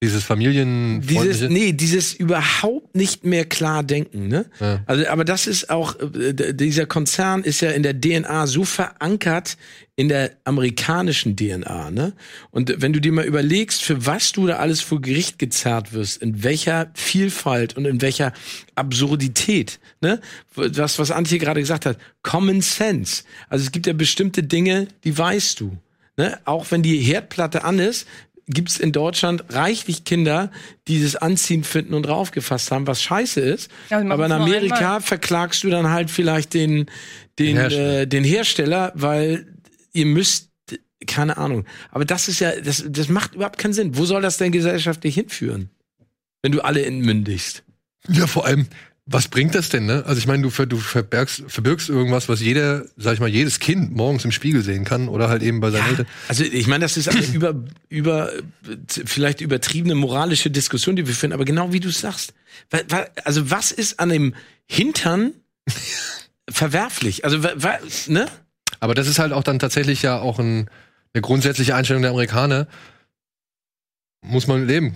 Dieses 0.00 0.22
Familienfreundliche. 0.22 1.24
Dieses, 1.24 1.50
nee, 1.50 1.72
dieses 1.72 2.14
überhaupt 2.14 2.94
nicht 2.94 3.24
mehr 3.24 3.44
klar 3.44 3.82
denken, 3.82 4.28
ne? 4.28 4.46
Ja. 4.60 4.80
Also, 4.86 5.08
aber 5.08 5.24
das 5.24 5.48
ist 5.48 5.70
auch, 5.70 5.96
äh, 5.98 6.54
dieser 6.54 6.86
Konzern 6.86 7.42
ist 7.42 7.60
ja 7.62 7.70
in 7.72 7.82
der 7.82 8.00
DNA 8.00 8.46
so 8.46 8.62
verankert 8.64 9.56
in 9.96 10.08
der 10.08 10.30
amerikanischen 10.44 11.34
DNA, 11.34 11.90
ne? 11.90 12.12
Und 12.52 12.80
wenn 12.80 12.92
du 12.92 13.00
dir 13.00 13.10
mal 13.10 13.24
überlegst, 13.24 13.82
für 13.82 14.06
was 14.06 14.30
du 14.30 14.46
da 14.46 14.58
alles 14.58 14.80
vor 14.80 15.00
Gericht 15.00 15.40
gezerrt 15.40 15.92
wirst, 15.92 16.22
in 16.22 16.44
welcher 16.44 16.92
Vielfalt 16.94 17.76
und 17.76 17.84
in 17.84 18.00
welcher 18.00 18.32
Absurdität, 18.76 19.80
ne? 20.00 20.20
Das, 20.54 21.00
was 21.00 21.10
Antje 21.10 21.38
gerade 21.38 21.58
gesagt 21.58 21.86
hat, 21.86 21.98
Common 22.22 22.60
Sense. 22.60 23.24
Also 23.48 23.64
es 23.64 23.72
gibt 23.72 23.88
ja 23.88 23.94
bestimmte 23.94 24.44
Dinge, 24.44 24.86
die 25.02 25.18
weißt 25.18 25.58
du. 25.58 25.76
Ne? 26.18 26.36
Auch 26.44 26.66
wenn 26.72 26.82
die 26.82 26.98
Herdplatte 26.98 27.62
an 27.62 27.78
ist, 27.78 28.06
gibt's 28.48 28.78
in 28.78 28.92
Deutschland 28.92 29.44
reichlich 29.50 30.04
Kinder, 30.04 30.50
die 30.88 31.02
das 31.02 31.16
anziehend 31.16 31.66
finden 31.66 31.94
und 31.94 32.04
draufgefasst 32.04 32.70
haben, 32.70 32.86
was 32.86 33.02
scheiße 33.02 33.40
ist. 33.40 33.70
Ja, 33.90 33.98
Aber 33.98 34.26
in 34.26 34.32
es 34.32 34.38
Amerika 34.38 35.00
verklagst 35.00 35.62
du 35.64 35.70
dann 35.70 35.90
halt 35.90 36.10
vielleicht 36.10 36.54
den, 36.54 36.86
den, 37.38 37.56
Den 37.56 37.56
Hersteller. 37.56 38.00
Äh, 38.00 38.06
den 38.06 38.24
Hersteller, 38.24 38.92
weil 38.94 39.46
ihr 39.92 40.06
müsst, 40.06 40.50
keine 41.06 41.36
Ahnung. 41.36 41.64
Aber 41.90 42.04
das 42.04 42.28
ist 42.28 42.40
ja, 42.40 42.58
das, 42.60 42.84
das 42.88 43.08
macht 43.08 43.34
überhaupt 43.34 43.58
keinen 43.58 43.74
Sinn. 43.74 43.96
Wo 43.96 44.04
soll 44.04 44.22
das 44.22 44.38
denn 44.38 44.50
gesellschaftlich 44.50 45.14
hinführen? 45.14 45.70
Wenn 46.42 46.52
du 46.52 46.60
alle 46.60 46.84
entmündigst. 46.84 47.62
Ja, 48.08 48.26
vor 48.26 48.46
allem, 48.46 48.66
was 49.10 49.28
bringt 49.28 49.54
das 49.54 49.70
denn, 49.70 49.86
ne? 49.86 50.04
Also 50.06 50.18
ich 50.18 50.26
meine, 50.26 50.42
du, 50.42 50.50
ver, 50.50 50.66
du 50.66 50.76
verbirgst, 50.76 51.44
verbirgst 51.48 51.88
irgendwas, 51.88 52.28
was 52.28 52.40
jeder, 52.42 52.84
sag 52.98 53.14
ich 53.14 53.20
mal, 53.20 53.28
jedes 53.28 53.58
Kind 53.58 53.96
morgens 53.96 54.24
im 54.26 54.32
Spiegel 54.32 54.62
sehen 54.62 54.84
kann 54.84 55.08
oder 55.08 55.30
halt 55.30 55.42
eben 55.42 55.60
bei 55.60 55.70
seinen 55.70 55.88
Eltern. 55.88 56.06
Also 56.28 56.44
ich 56.44 56.66
meine, 56.66 56.84
das 56.84 56.98
ist 56.98 57.08
eine 57.08 57.24
über, 57.32 57.54
über 57.88 58.30
vielleicht 58.86 59.40
übertriebene 59.40 59.94
moralische 59.94 60.50
Diskussion, 60.50 60.94
die 60.94 61.06
wir 61.06 61.14
führen, 61.14 61.32
aber 61.32 61.46
genau 61.46 61.72
wie 61.72 61.80
du 61.80 61.88
sagst. 61.90 62.34
Wa- 62.70 62.82
wa- 62.88 63.06
Also 63.24 63.50
was 63.50 63.72
ist 63.72 63.98
an 63.98 64.10
dem 64.10 64.34
Hintern 64.66 65.32
verwerflich? 66.50 67.24
Also 67.24 67.38
ne? 68.08 68.26
Aber 68.80 68.94
das 68.94 69.08
ist 69.08 69.18
halt 69.18 69.32
auch 69.32 69.42
dann 69.42 69.58
tatsächlich 69.58 70.02
ja 70.02 70.18
auch 70.18 70.38
ein, 70.38 70.68
eine 71.14 71.22
grundsätzliche 71.22 71.74
Einstellung 71.74 72.02
der 72.02 72.10
Amerikaner. 72.10 72.68
Muss 74.22 74.46
man 74.46 74.66
leben. 74.66 74.94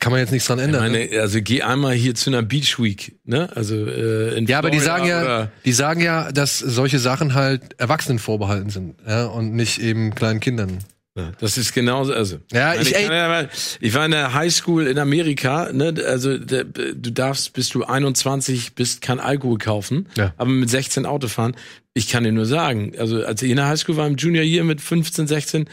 Kann 0.00 0.12
man 0.12 0.20
jetzt 0.20 0.30
nichts 0.30 0.46
dran 0.46 0.58
Ich 0.60 0.64
ändern. 0.66 0.92
ne? 0.92 1.06
meine, 1.08 1.20
also 1.20 1.40
geh 1.42 1.62
einmal 1.62 1.92
hier 1.94 2.14
zu 2.14 2.30
einer 2.30 2.42
Beach 2.42 2.78
Week, 2.78 3.16
ne? 3.24 3.48
Also 3.54 3.74
äh, 3.74 4.36
in 4.38 4.46
Ja, 4.46 4.58
aber 4.58 4.70
die 4.70 4.78
Florida 4.78 4.98
sagen 4.98 5.08
ja, 5.08 5.48
die 5.64 5.72
sagen 5.72 6.00
ja, 6.00 6.30
dass 6.30 6.58
solche 6.58 6.98
Sachen 7.00 7.34
halt 7.34 7.78
Erwachsenen 7.80 8.18
vorbehalten 8.20 8.70
sind, 8.70 8.94
ja, 9.06 9.26
und 9.26 9.54
nicht 9.54 9.80
eben 9.80 10.14
kleinen 10.14 10.38
Kindern. 10.40 10.78
Ja, 11.16 11.32
das 11.40 11.58
ist 11.58 11.72
genauso, 11.74 12.12
also. 12.12 12.36
Ja, 12.52 12.68
meine, 12.68 12.82
ich- 12.82 12.90
ja 12.92 13.28
mal- 13.28 13.48
ich 13.80 13.92
war 13.92 14.04
in 14.04 14.12
der 14.12 14.34
Highschool 14.34 14.86
in 14.86 15.00
Amerika, 15.00 15.72
ne, 15.72 15.92
also 16.06 16.38
der, 16.38 16.62
du 16.62 17.10
darfst, 17.10 17.52
bis 17.54 17.68
du 17.70 17.82
21 17.82 18.74
bist, 18.76 19.00
kein 19.02 19.18
Alkohol 19.18 19.58
kaufen, 19.58 20.06
Ja. 20.16 20.32
aber 20.36 20.50
mit 20.50 20.70
16 20.70 21.06
Auto 21.06 21.26
fahren. 21.26 21.56
Ich 21.92 22.08
kann 22.08 22.22
dir 22.22 22.30
nur 22.30 22.46
sagen, 22.46 22.92
also 22.98 23.24
als 23.24 23.42
ich 23.42 23.50
in 23.50 23.56
der 23.56 23.66
Highschool 23.66 23.96
war 23.96 24.06
im 24.06 24.14
Junior 24.14 24.44
Year 24.44 24.62
mit 24.62 24.80
15, 24.80 25.26
16 25.26 25.68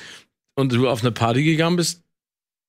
und 0.55 0.73
du 0.73 0.89
auf 0.89 1.01
eine 1.01 1.11
Party 1.11 1.43
gegangen 1.43 1.76
bist, 1.76 2.01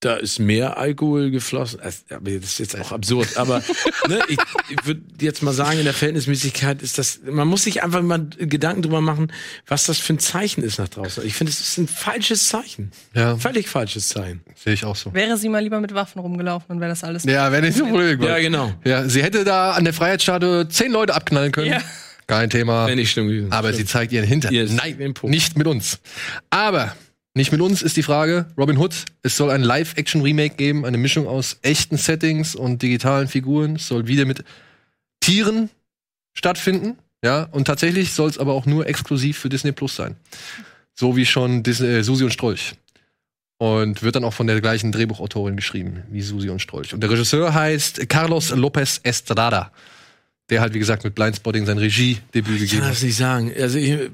da 0.00 0.16
ist 0.16 0.38
mehr 0.38 0.76
Alkohol 0.76 1.30
geflossen. 1.30 1.80
Aber 1.80 2.30
das 2.30 2.50
ist 2.50 2.58
jetzt 2.58 2.78
auch 2.78 2.92
absurd. 2.92 3.36
Aber 3.36 3.62
ne, 4.08 4.20
ich, 4.28 4.38
ich 4.68 4.86
würde 4.86 5.00
jetzt 5.20 5.42
mal 5.42 5.52
sagen, 5.54 5.78
in 5.78 5.84
der 5.84 5.94
Verhältnismäßigkeit 5.94 6.82
ist 6.82 6.98
das, 6.98 7.20
man 7.24 7.48
muss 7.48 7.64
sich 7.64 7.82
einfach 7.82 8.02
mal 8.02 8.26
Gedanken 8.38 8.82
drüber 8.82 9.00
machen, 9.00 9.32
was 9.66 9.86
das 9.86 9.98
für 9.98 10.12
ein 10.12 10.18
Zeichen 10.18 10.62
ist 10.62 10.78
nach 10.78 10.88
draußen. 10.88 11.24
Ich 11.26 11.34
finde, 11.34 11.50
es 11.50 11.60
ist 11.60 11.78
ein 11.78 11.88
falsches 11.88 12.48
Zeichen. 12.48 12.92
Ja, 13.14 13.36
Völlig 13.36 13.68
falsches 13.68 14.08
Zeichen. 14.08 14.42
sehe 14.54 14.74
ich 14.74 14.84
auch 14.84 14.96
so. 14.96 15.14
Wäre 15.14 15.38
sie 15.38 15.48
mal 15.48 15.62
lieber 15.62 15.80
mit 15.80 15.94
Waffen 15.94 16.20
rumgelaufen 16.20 16.66
und 16.74 16.80
wäre 16.80 16.90
das 16.90 17.02
alles. 17.02 17.24
Ja, 17.24 17.50
wenn 17.50 17.64
nicht 17.64 17.78
so 17.78 17.86
blöd 17.86 18.22
Ja, 18.22 18.38
genau. 18.38 18.72
Ja, 18.84 19.08
sie 19.08 19.22
hätte 19.22 19.44
da 19.44 19.72
an 19.72 19.84
der 19.84 19.94
Freiheitsstatue 19.94 20.68
zehn 20.68 20.92
Leute 20.92 21.14
abknallen 21.14 21.52
können. 21.52 21.70
Ja. 21.72 21.80
Kein 22.26 22.50
Thema. 22.50 22.86
Wenn 22.86 22.96
nicht 22.98 23.12
schlimm 23.12 23.28
gewesen. 23.28 23.52
Aber 23.52 23.72
sie 23.72 23.84
zeigt 23.84 24.12
ihren 24.12 24.26
Hintern. 24.26 24.52
Ihr 24.52 24.64
ist 24.64 24.72
Nein, 24.72 25.14
nicht 25.22 25.56
mit 25.56 25.66
uns. 25.66 26.00
Aber 26.50 26.94
nicht 27.36 27.52
mit 27.52 27.60
uns 27.60 27.82
ist 27.82 27.98
die 27.98 28.02
Frage. 28.02 28.46
Robin 28.56 28.78
Hood, 28.78 29.04
es 29.22 29.36
soll 29.36 29.50
ein 29.50 29.62
Live-Action-Remake 29.62 30.56
geben, 30.56 30.86
eine 30.86 30.96
Mischung 30.96 31.26
aus 31.26 31.58
echten 31.60 31.98
Settings 31.98 32.54
und 32.54 32.80
digitalen 32.80 33.28
Figuren. 33.28 33.76
Es 33.76 33.88
soll 33.88 34.06
wieder 34.06 34.24
mit 34.24 34.42
Tieren 35.20 35.68
stattfinden. 36.32 36.96
Ja, 37.22 37.42
und 37.44 37.66
tatsächlich 37.66 38.12
soll 38.14 38.30
es 38.30 38.38
aber 38.38 38.54
auch 38.54 38.64
nur 38.64 38.86
exklusiv 38.86 39.38
für 39.38 39.50
Disney 39.50 39.72
Plus 39.72 39.96
sein. 39.96 40.16
So 40.94 41.14
wie 41.14 41.26
schon 41.26 41.62
Disney, 41.62 41.88
äh, 41.88 42.02
Susi 42.02 42.24
und 42.24 42.32
Strolch. 42.32 42.74
Und 43.58 44.02
wird 44.02 44.16
dann 44.16 44.24
auch 44.24 44.34
von 44.34 44.46
der 44.46 44.58
gleichen 44.62 44.90
Drehbuchautorin 44.90 45.56
geschrieben 45.56 46.04
wie 46.10 46.22
Susi 46.22 46.48
und 46.48 46.60
Strolch. 46.60 46.94
Und 46.94 47.00
der 47.02 47.10
Regisseur 47.10 47.52
heißt 47.52 48.08
Carlos 48.08 48.50
Lopez 48.50 49.00
Estrada. 49.02 49.72
Der 50.48 50.62
halt, 50.62 50.72
wie 50.72 50.78
gesagt, 50.78 51.04
mit 51.04 51.14
Blindspotting 51.14 51.66
sein 51.66 51.76
Regiedebüt 51.76 52.54
Ich 52.54 52.60
gegeben 52.60 52.80
kann 52.80 52.84
hat. 52.84 52.92
das 52.96 53.02
nicht 53.02 53.16
sagen. 53.16 53.52
Also 53.58 53.76
ich, 53.78 54.10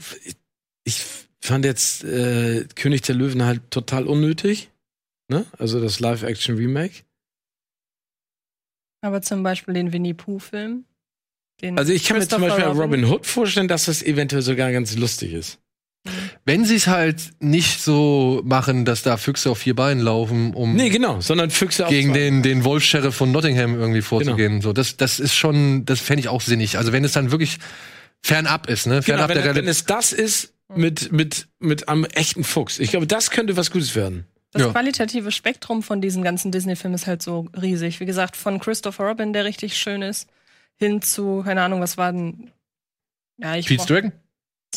ich 0.85 1.05
fand 1.43 1.64
jetzt 1.64 2.05
äh, 2.05 2.64
König 2.74 3.03
der 3.03 3.14
Löwen 3.14 3.45
halt 3.45 3.70
total 3.70 4.07
unnötig. 4.07 4.70
Ne? 5.28 5.45
Also 5.59 5.80
das 5.80 6.01
Live-Action-Remake. 6.01 7.03
Aber 9.01 9.22
zum 9.22 9.43
Beispiel 9.43 9.74
den 9.74 9.93
Winnie 9.93 10.14
Pooh-Film. 10.14 10.84
Also 11.76 11.93
ich 11.93 12.05
kann 12.05 12.18
mir 12.18 12.26
zum 12.26 12.40
Beispiel 12.40 12.64
Robin 12.64 13.05
Hood 13.05 13.26
vorstellen, 13.26 13.68
dass 13.68 13.84
das 13.84 14.03
eventuell 14.03 14.43
sogar 14.43 14.72
ganz 14.72 14.97
lustig 14.97 15.32
ist. 15.32 15.59
Wenn 16.45 16.64
sie 16.64 16.74
es 16.74 16.88
halt 16.88 17.30
nicht 17.38 17.80
so 17.80 18.43
machen, 18.45 18.84
dass 18.84 19.03
da 19.03 19.16
Füchse 19.16 19.51
auf 19.51 19.59
vier 19.59 19.76
Beinen 19.76 20.03
laufen, 20.03 20.55
um 20.55 20.74
Nee, 20.74 20.90
genau, 20.90 21.20
sondern 21.20 21.51
Füchse 21.51 21.86
gegen 21.88 22.12
den, 22.12 22.43
den 22.43 22.64
Wolf-Sheriff 22.64 23.14
von 23.14 23.30
Nottingham 23.30 23.78
irgendwie 23.78 24.03
vorzugehen. 24.03 24.61
So, 24.61 24.72
das, 24.72 24.97
das 24.97 25.20
ist 25.20 25.34
schon, 25.34 25.84
das 25.84 26.01
fände 26.01 26.20
ich 26.20 26.28
auch 26.28 26.40
sinnig. 26.40 26.78
Also 26.78 26.93
wenn 26.93 27.05
es 27.05 27.12
dann 27.12 27.30
wirklich 27.30 27.59
fernab 28.20 28.68
ist, 28.68 28.86
ne? 28.86 28.95
Genau, 28.95 29.03
Fernab 29.03 29.28
wenn, 29.28 29.43
der 29.43 29.55
wenn 29.55 29.68
es 29.68 29.84
das 29.84 30.12
ist 30.12 30.53
mit, 30.77 31.12
mit, 31.12 31.49
mit 31.59 31.89
einem 31.89 32.05
echten 32.05 32.45
Fuchs. 32.45 32.79
Ich 32.79 32.91
glaube, 32.91 33.07
das 33.07 33.31
könnte 33.31 33.57
was 33.57 33.70
Gutes 33.70 33.95
werden. 33.95 34.27
Das 34.53 34.62
Ja. 34.62 34.70
qualitative 34.70 35.33
Spektrum 35.33 35.83
von 35.83 36.01
diesen 36.01 36.23
ganzen 36.23 36.53
Disney-Filmen 36.53 36.95
ist 36.95 37.07
halt 37.07 37.23
so 37.23 37.49
riesig. 37.61 38.01
Wie 38.01 38.07
gesagt, 38.07 38.37
von 38.37 38.61
Christopher 38.61 39.09
Robin, 39.09 39.33
der 39.33 39.45
richtig 39.45 39.77
schön 39.79 40.03
ist, 40.03 40.29
hin 40.77 41.01
zu, 41.01 41.43
keine 41.45 41.62
Ahnung, 41.62 41.81
was 41.81 41.97
war 41.97 42.12
denn. 42.12 42.51
Ja, 43.39 43.57
ich 43.57 43.66
Pete's 43.66 43.87
Dragon? 43.87 44.12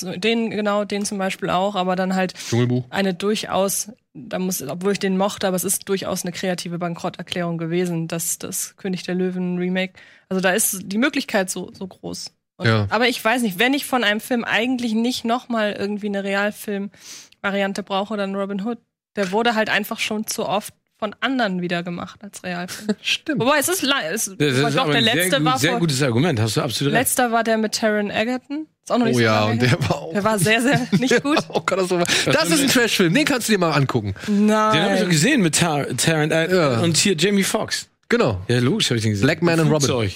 den, 0.02 0.50
genau, 0.50 0.84
den 0.84 1.06
zum 1.06 1.18
Beispiel 1.18 1.50
auch, 1.50 1.76
aber 1.76 1.96
dann 1.96 2.16
halt 2.16 2.34
Dschungelbuch. 2.34 2.86
eine 2.90 3.14
durchaus, 3.14 3.92
da 4.14 4.40
muss, 4.40 4.62
obwohl 4.62 4.92
ich 4.94 5.00
den 5.00 5.18
mochte, 5.18 5.48
aber 5.48 5.56
es 5.56 5.64
ist 5.64 5.88
durchaus 5.88 6.24
eine 6.24 6.32
kreative 6.32 6.78
Bankrotterklärung 6.78 7.58
gewesen, 7.58 8.08
dass 8.08 8.38
das 8.38 8.76
König 8.78 9.04
der 9.04 9.16
Löwen 9.16 9.58
Remake. 9.58 9.94
Also 10.30 10.42
da 10.42 10.52
ist 10.52 10.82
die 10.84 10.98
Möglichkeit 10.98 11.50
so, 11.50 11.72
so 11.74 11.88
groß. 11.88 12.34
Und, 12.58 12.68
Ja. 12.68 12.88
Aber 12.90 13.08
ich 13.08 13.24
weiß 13.24 13.42
nicht, 13.42 13.60
wenn 13.60 13.74
ich 13.74 13.86
von 13.86 14.04
einem 14.04 14.20
Film 14.20 14.44
eigentlich 14.44 14.94
nicht 14.94 15.26
nochmal 15.26 15.76
irgendwie 15.78 16.08
eine 16.08 16.24
Realfilm-Variante 16.24 17.84
brauche, 17.84 18.18
dann 18.18 18.36
Robin 18.36 18.62
Hood. 18.66 18.78
Der 19.16 19.32
wurde 19.32 19.56
halt 19.56 19.70
einfach 19.70 20.00
schon 20.00 20.28
zu 20.28 20.46
oft 20.48 20.74
von 20.98 21.16
anderen 21.20 21.62
wieder 21.62 21.84
gemacht 21.84 22.22
als 22.24 22.44
Realfilm. 22.44 22.96
Stimmt. 23.02 23.42
Wobei 23.42 23.60
es 23.60 23.68
ist, 23.70 23.84
es, 23.84 24.32
Das 24.38 24.58
ist 24.58 24.78
doch 24.78 24.90
der 24.92 25.02
letzte 25.02 25.30
sehr, 25.32 25.44
war 25.46 25.52
gut, 25.54 25.62
sehr 25.62 25.72
vor, 25.72 25.80
gutes 25.80 26.02
Argument, 26.04 26.40
hast 26.40 26.56
du 26.58 26.62
absolut 26.62 26.94
recht. 26.94 27.02
letzter 27.02 27.32
war 27.32 27.44
der 27.44 27.58
mit 27.58 27.74
Taron 27.76 28.10
Egerton, 28.10 28.68
Ist 28.84 28.92
auch 28.92 28.98
noch 28.98 29.06
nicht 29.06 29.16
Oh 29.16 29.20
so 29.20 29.24
ja, 29.24 29.44
und 29.46 29.62
der 29.62 29.72
war 29.74 29.96
auch. 29.96 30.14
Der 30.14 30.24
war 30.24 30.40
sehr, 30.40 30.62
sehr 30.62 30.88
nicht 31.00 31.22
gut. 31.22 31.40
Oh 31.50 31.62
Gott, 31.66 31.80
das, 31.80 31.90
war, 31.90 32.00
das 32.34 32.50
ist 32.50 32.62
ein 32.62 32.68
Trashfilm, 32.70 33.14
den 33.14 33.26
kannst 33.26 33.50
du 33.50 33.54
dir 33.54 33.60
mal 33.60 33.72
angucken. 33.74 34.16
Den 34.28 34.52
habe 34.54 34.78
ich 34.78 34.92
doch 34.94 35.00
Nein. 35.02 35.10
gesehen 35.10 35.42
mit 35.42 35.56
Tar 35.60 35.86
Tarrant 35.98 36.32
äh, 36.32 36.56
Ja. 36.56 36.80
und 36.80 36.96
hier 36.96 37.16
Jamie 37.18 37.44
Foxx. 37.44 37.88
Genau. 38.08 38.42
Ja, 38.48 38.60
logisch 38.60 38.86
habe 38.90 38.96
ich 38.98 39.04
den 39.04 39.12
gesehen. 39.12 39.26
Black 39.26 39.42
Man 39.42 39.60
and 39.60 39.70
Robin. 39.70 39.88
Flugzeug. 39.88 40.14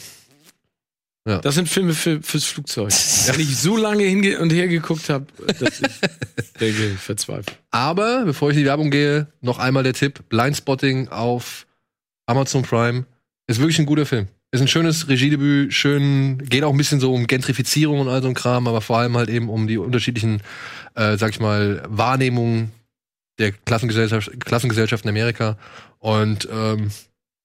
Ja. 1.27 1.39
Das 1.39 1.55
sind 1.55 1.67
Filme 1.67 1.93
für, 1.93 2.21
fürs 2.21 2.45
Flugzeug. 2.45 2.91
Wenn 3.27 3.39
ich 3.39 3.57
so 3.57 3.77
lange 3.77 4.03
hinge 4.03 4.39
und 4.39 4.51
her 4.51 4.67
geguckt 4.67 5.09
habe, 5.09 5.25
dass 5.59 5.81
ich 5.81 5.99
denke, 6.59 6.91
ich 6.93 6.99
verzweifle. 6.99 7.55
Aber 7.71 8.25
bevor 8.25 8.49
ich 8.49 8.57
in 8.57 8.63
die 8.63 8.67
Werbung 8.67 8.89
gehe, 8.89 9.27
noch 9.41 9.59
einmal 9.59 9.83
der 9.83 9.93
Tipp: 9.93 10.23
Blindspotting 10.29 11.09
auf 11.09 11.67
Amazon 12.25 12.63
Prime 12.63 13.05
ist 13.47 13.59
wirklich 13.59 13.79
ein 13.79 13.85
guter 13.85 14.05
Film. 14.05 14.27
Ist 14.51 14.61
ein 14.61 14.67
schönes 14.67 15.07
Regiedebüt, 15.07 15.73
schön, 15.73 16.39
geht 16.39 16.63
auch 16.63 16.71
ein 16.71 16.77
bisschen 16.77 16.99
so 16.99 17.13
um 17.13 17.27
Gentrifizierung 17.27 17.99
und 17.99 18.07
all 18.07 18.21
so 18.21 18.27
ein 18.27 18.33
Kram, 18.33 18.67
aber 18.67 18.81
vor 18.81 18.97
allem 18.97 19.15
halt 19.15 19.29
eben 19.29 19.47
um 19.47 19.67
die 19.67 19.77
unterschiedlichen, 19.77 20.41
äh, 20.95 21.17
sag 21.17 21.31
ich 21.31 21.39
mal, 21.39 21.83
Wahrnehmungen 21.87 22.71
der 23.37 23.51
Klassengesellschaft, 23.51 24.39
Klassengesellschaft 24.39 25.03
in 25.05 25.09
Amerika 25.09 25.57
und 25.99 26.47
ähm, 26.51 26.89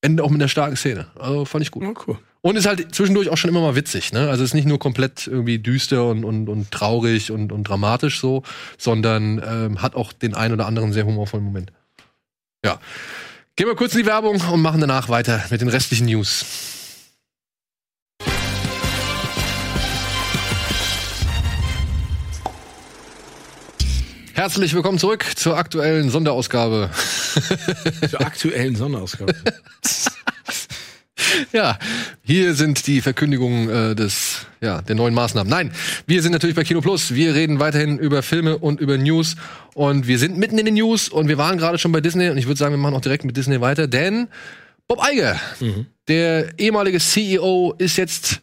endet 0.00 0.24
auch 0.24 0.30
mit 0.30 0.40
einer 0.40 0.48
starken 0.48 0.76
Szene. 0.76 1.06
Also 1.18 1.44
fand 1.44 1.62
ich 1.62 1.70
gut. 1.70 1.84
Oh, 1.84 1.94
cool. 2.06 2.18
Und 2.44 2.56
ist 2.56 2.66
halt 2.66 2.94
zwischendurch 2.94 3.30
auch 3.30 3.38
schon 3.38 3.48
immer 3.48 3.62
mal 3.62 3.74
witzig, 3.74 4.12
ne? 4.12 4.28
Also 4.28 4.44
ist 4.44 4.52
nicht 4.52 4.66
nur 4.66 4.78
komplett 4.78 5.26
irgendwie 5.26 5.58
düster 5.58 6.04
und, 6.04 6.26
und, 6.26 6.50
und 6.50 6.70
traurig 6.70 7.30
und, 7.30 7.52
und 7.52 7.64
dramatisch 7.64 8.20
so, 8.20 8.42
sondern 8.76 9.42
ähm, 9.42 9.80
hat 9.80 9.94
auch 9.94 10.12
den 10.12 10.34
ein 10.34 10.52
oder 10.52 10.66
anderen 10.66 10.92
sehr 10.92 11.06
humorvollen 11.06 11.42
Moment. 11.42 11.72
Ja. 12.62 12.80
Gehen 13.56 13.66
wir 13.66 13.74
kurz 13.74 13.94
in 13.94 14.00
die 14.00 14.06
Werbung 14.06 14.42
und 14.42 14.60
machen 14.60 14.78
danach 14.82 15.08
weiter 15.08 15.42
mit 15.48 15.62
den 15.62 15.70
restlichen 15.70 16.04
News. 16.04 16.44
Herzlich 24.34 24.74
willkommen 24.74 24.98
zurück 24.98 25.24
zur 25.34 25.56
aktuellen 25.56 26.10
Sonderausgabe. 26.10 26.90
Zur 28.10 28.20
aktuellen 28.20 28.76
Sonderausgabe. 28.76 29.34
Ja, 31.52 31.78
hier 32.22 32.54
sind 32.54 32.86
die 32.86 33.00
Verkündigungen 33.00 33.68
äh, 33.68 33.94
des, 33.94 34.46
ja, 34.60 34.82
der 34.82 34.94
neuen 34.94 35.14
Maßnahmen. 35.14 35.50
Nein, 35.50 35.72
wir 36.06 36.22
sind 36.22 36.32
natürlich 36.32 36.56
bei 36.56 36.64
Kino 36.64 36.80
Plus. 36.80 37.14
Wir 37.14 37.34
reden 37.34 37.60
weiterhin 37.60 37.98
über 37.98 38.22
Filme 38.22 38.58
und 38.58 38.80
über 38.80 38.98
News. 38.98 39.36
Und 39.74 40.06
wir 40.06 40.18
sind 40.18 40.36
mitten 40.36 40.58
in 40.58 40.66
den 40.66 40.74
News 40.74 41.08
und 41.08 41.28
wir 41.28 41.38
waren 41.38 41.58
gerade 41.58 41.78
schon 41.78 41.92
bei 41.92 42.00
Disney. 42.00 42.28
Und 42.28 42.38
ich 42.38 42.46
würde 42.46 42.58
sagen, 42.58 42.74
wir 42.74 42.78
machen 42.78 42.94
auch 42.94 43.00
direkt 43.00 43.24
mit 43.24 43.36
Disney 43.36 43.60
weiter, 43.60 43.86
denn 43.86 44.28
Bob 44.86 45.00
Iger, 45.10 45.40
der 46.08 46.58
ehemalige 46.58 46.98
CEO, 46.98 47.74
ist 47.78 47.96
jetzt 47.96 48.40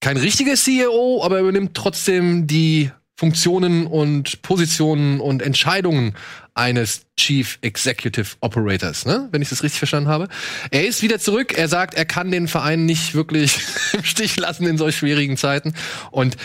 kein 0.00 0.18
richtiger 0.18 0.54
CEO, 0.54 1.22
aber 1.24 1.36
er 1.36 1.42
übernimmt 1.42 1.74
trotzdem 1.74 2.46
die 2.46 2.90
Funktionen 3.16 3.86
und 3.86 4.42
Positionen 4.42 5.20
und 5.20 5.40
Entscheidungen 5.40 6.14
eines 6.54 7.02
Chief 7.16 7.58
Executive 7.62 8.36
Operators, 8.40 9.06
ne? 9.06 9.28
wenn 9.30 9.40
ich 9.40 9.48
das 9.48 9.62
richtig 9.62 9.78
verstanden 9.78 10.08
habe. 10.08 10.28
Er 10.70 10.86
ist 10.86 11.02
wieder 11.02 11.18
zurück. 11.18 11.56
Er 11.56 11.68
sagt, 11.68 11.94
er 11.94 12.04
kann 12.04 12.30
den 12.30 12.48
Verein 12.48 12.86
nicht 12.86 13.14
wirklich 13.14 13.58
im 13.92 14.04
Stich 14.04 14.36
lassen 14.36 14.66
in 14.66 14.78
solch 14.78 14.96
schwierigen 14.96 15.36
Zeiten. 15.36 15.74
Und 16.10 16.36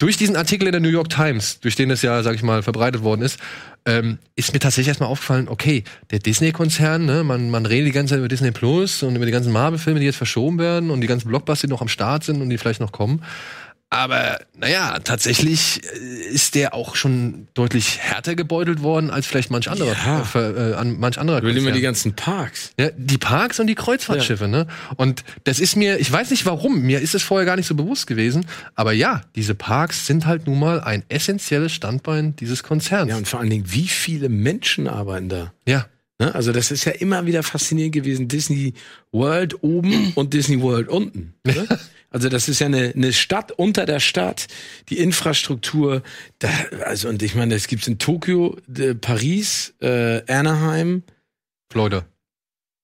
durch 0.00 0.16
diesen 0.16 0.36
Artikel 0.36 0.66
in 0.66 0.72
der 0.72 0.80
New 0.80 0.88
York 0.88 1.10
Times, 1.10 1.60
durch 1.60 1.76
den 1.76 1.90
es 1.90 2.00
ja, 2.00 2.22
sag 2.22 2.34
ich 2.34 2.42
mal, 2.42 2.62
verbreitet 2.62 3.02
worden 3.02 3.20
ist, 3.20 3.38
ähm, 3.84 4.18
ist 4.34 4.52
mir 4.52 4.58
tatsächlich 4.58 4.88
erstmal 4.88 5.10
aufgefallen, 5.10 5.48
okay, 5.48 5.84
der 6.10 6.18
Disney-Konzern, 6.18 7.04
ne, 7.04 7.22
man, 7.22 7.50
man 7.50 7.66
redet 7.66 7.88
die 7.88 7.92
ganze 7.92 8.12
Zeit 8.12 8.18
über 8.18 8.28
Disney 8.28 8.50
Plus 8.50 9.02
und 9.02 9.16
über 9.16 9.26
die 9.26 9.32
ganzen 9.32 9.52
Marvel-Filme, 9.52 10.00
die 10.00 10.06
jetzt 10.06 10.16
verschoben 10.16 10.58
werden 10.58 10.90
und 10.90 11.02
die 11.02 11.06
ganzen 11.06 11.28
Blockbuster, 11.28 11.66
die 11.66 11.72
noch 11.72 11.82
am 11.82 11.88
Start 11.88 12.24
sind 12.24 12.40
und 12.40 12.50
die 12.50 12.58
vielleicht 12.58 12.80
noch 12.80 12.92
kommen. 12.92 13.22
Aber 13.92 14.38
naja, 14.56 15.00
tatsächlich 15.02 15.80
äh, 15.84 16.28
ist 16.32 16.54
der 16.54 16.74
auch 16.74 16.94
schon 16.94 17.48
deutlich 17.54 17.98
härter 17.98 18.36
gebeutelt 18.36 18.82
worden 18.82 19.10
als 19.10 19.26
vielleicht 19.26 19.50
manch 19.50 19.68
anderer, 19.68 19.94
Ja. 19.94 20.24
äh, 20.36 20.70
äh, 20.70 20.74
an 20.74 21.00
manch 21.00 21.18
anderer 21.18 21.42
wir 21.42 21.52
Konzern. 21.52 21.74
die 21.74 21.80
ganzen 21.80 22.14
Parks. 22.14 22.70
Ja, 22.78 22.90
die 22.96 23.18
Parks 23.18 23.58
und 23.58 23.66
die 23.66 23.74
Kreuzfahrtschiffe, 23.74 24.46
ne? 24.46 24.68
Und 24.96 25.24
das 25.42 25.58
ist 25.58 25.74
mir, 25.74 25.98
ich 25.98 26.10
weiß 26.10 26.30
nicht 26.30 26.46
warum, 26.46 26.82
mir 26.82 27.00
ist 27.00 27.16
es 27.16 27.24
vorher 27.24 27.44
gar 27.44 27.56
nicht 27.56 27.66
so 27.66 27.74
bewusst 27.74 28.06
gewesen, 28.06 28.46
aber 28.76 28.92
ja, 28.92 29.22
diese 29.34 29.56
Parks 29.56 30.06
sind 30.06 30.24
halt 30.24 30.46
nun 30.46 30.60
mal 30.60 30.80
ein 30.80 31.02
essentielles 31.08 31.72
Standbein 31.72 32.36
dieses 32.36 32.62
Konzerns. 32.62 33.10
Ja, 33.10 33.16
und 33.16 33.26
vor 33.26 33.40
allen 33.40 33.50
Dingen, 33.50 33.64
wie 33.72 33.88
viele 33.88 34.28
Menschen 34.28 34.86
arbeiten 34.86 35.28
da? 35.28 35.52
ja. 35.66 35.86
Ne? 36.20 36.34
Also 36.34 36.52
das 36.52 36.70
ist 36.70 36.84
ja 36.84 36.92
immer 36.92 37.24
wieder 37.24 37.42
faszinierend 37.42 37.94
gewesen. 37.94 38.28
Disney 38.28 38.74
World 39.10 39.64
oben 39.64 40.12
und 40.16 40.34
Disney 40.34 40.60
World 40.60 40.88
unten. 40.88 41.32
Ne? 41.46 41.66
Also 42.10 42.28
das 42.28 42.48
ist 42.48 42.58
ja 42.58 42.66
eine, 42.66 42.92
eine 42.94 43.12
Stadt 43.12 43.52
unter 43.52 43.86
der 43.86 44.00
Stadt, 44.00 44.48
die 44.88 44.98
Infrastruktur. 44.98 46.02
Da, 46.40 46.48
also 46.84 47.08
und 47.08 47.22
ich 47.22 47.34
meine, 47.34 47.54
es 47.54 47.68
gibt's 47.68 47.86
in 47.86 47.98
Tokio, 47.98 48.56
Paris, 49.00 49.74
äh, 49.80 50.22
Anaheim. 50.30 51.04
Florida. 51.70 52.04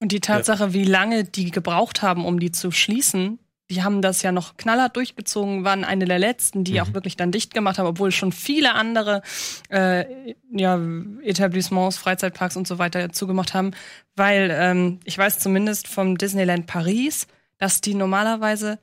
Und 0.01 0.13
die 0.13 0.21
Tatsache, 0.21 0.73
wie 0.73 0.85
lange 0.85 1.25
die 1.25 1.51
gebraucht 1.51 2.03
haben, 2.03 2.25
um 2.25 2.39
die 2.39 2.53
zu 2.53 2.71
schließen, 2.71 3.39
die 3.71 3.83
haben 3.83 4.01
das 4.01 4.23
ja 4.23 4.31
noch 4.31 4.57
knallhart 4.57 4.95
durchgezogen, 4.95 5.65
waren 5.65 5.83
eine 5.83 6.05
der 6.05 6.21
letzten, 6.21 6.63
die 6.63 6.81
auch 6.81 6.95
wirklich 6.95 7.17
dann 7.17 7.33
dicht 7.33 7.53
gemacht 7.53 7.79
haben, 7.79 7.89
obwohl 7.89 8.13
schon 8.13 8.31
viele 8.31 8.75
andere 8.75 9.23
äh, 9.71 10.05
ja, 10.53 10.81
Etablissements, 11.23 11.97
Freizeitparks 11.97 12.57
und 12.57 12.69
so 12.69 12.79
weiter 12.79 13.11
zugemacht 13.11 13.55
haben. 13.55 13.73
Weil 14.15 14.51
ähm, 14.53 15.01
ich 15.05 15.19
weiß 15.19 15.41
zumindest 15.41 15.89
vom 15.89 16.17
Disneyland 16.17 16.67
Paris, 16.67 17.27
dass 17.59 17.81
die 17.81 17.95
normalerweise 17.95 18.79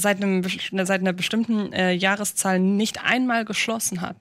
seit, 0.00 0.22
einem, 0.22 0.42
best- 0.42 0.70
seit 0.72 1.00
einer 1.00 1.12
bestimmten 1.12 1.72
äh, 1.72 1.92
Jahreszahl 1.92 2.58
nicht 2.60 3.04
einmal 3.04 3.44
geschlossen 3.44 4.00
hat. 4.00 4.16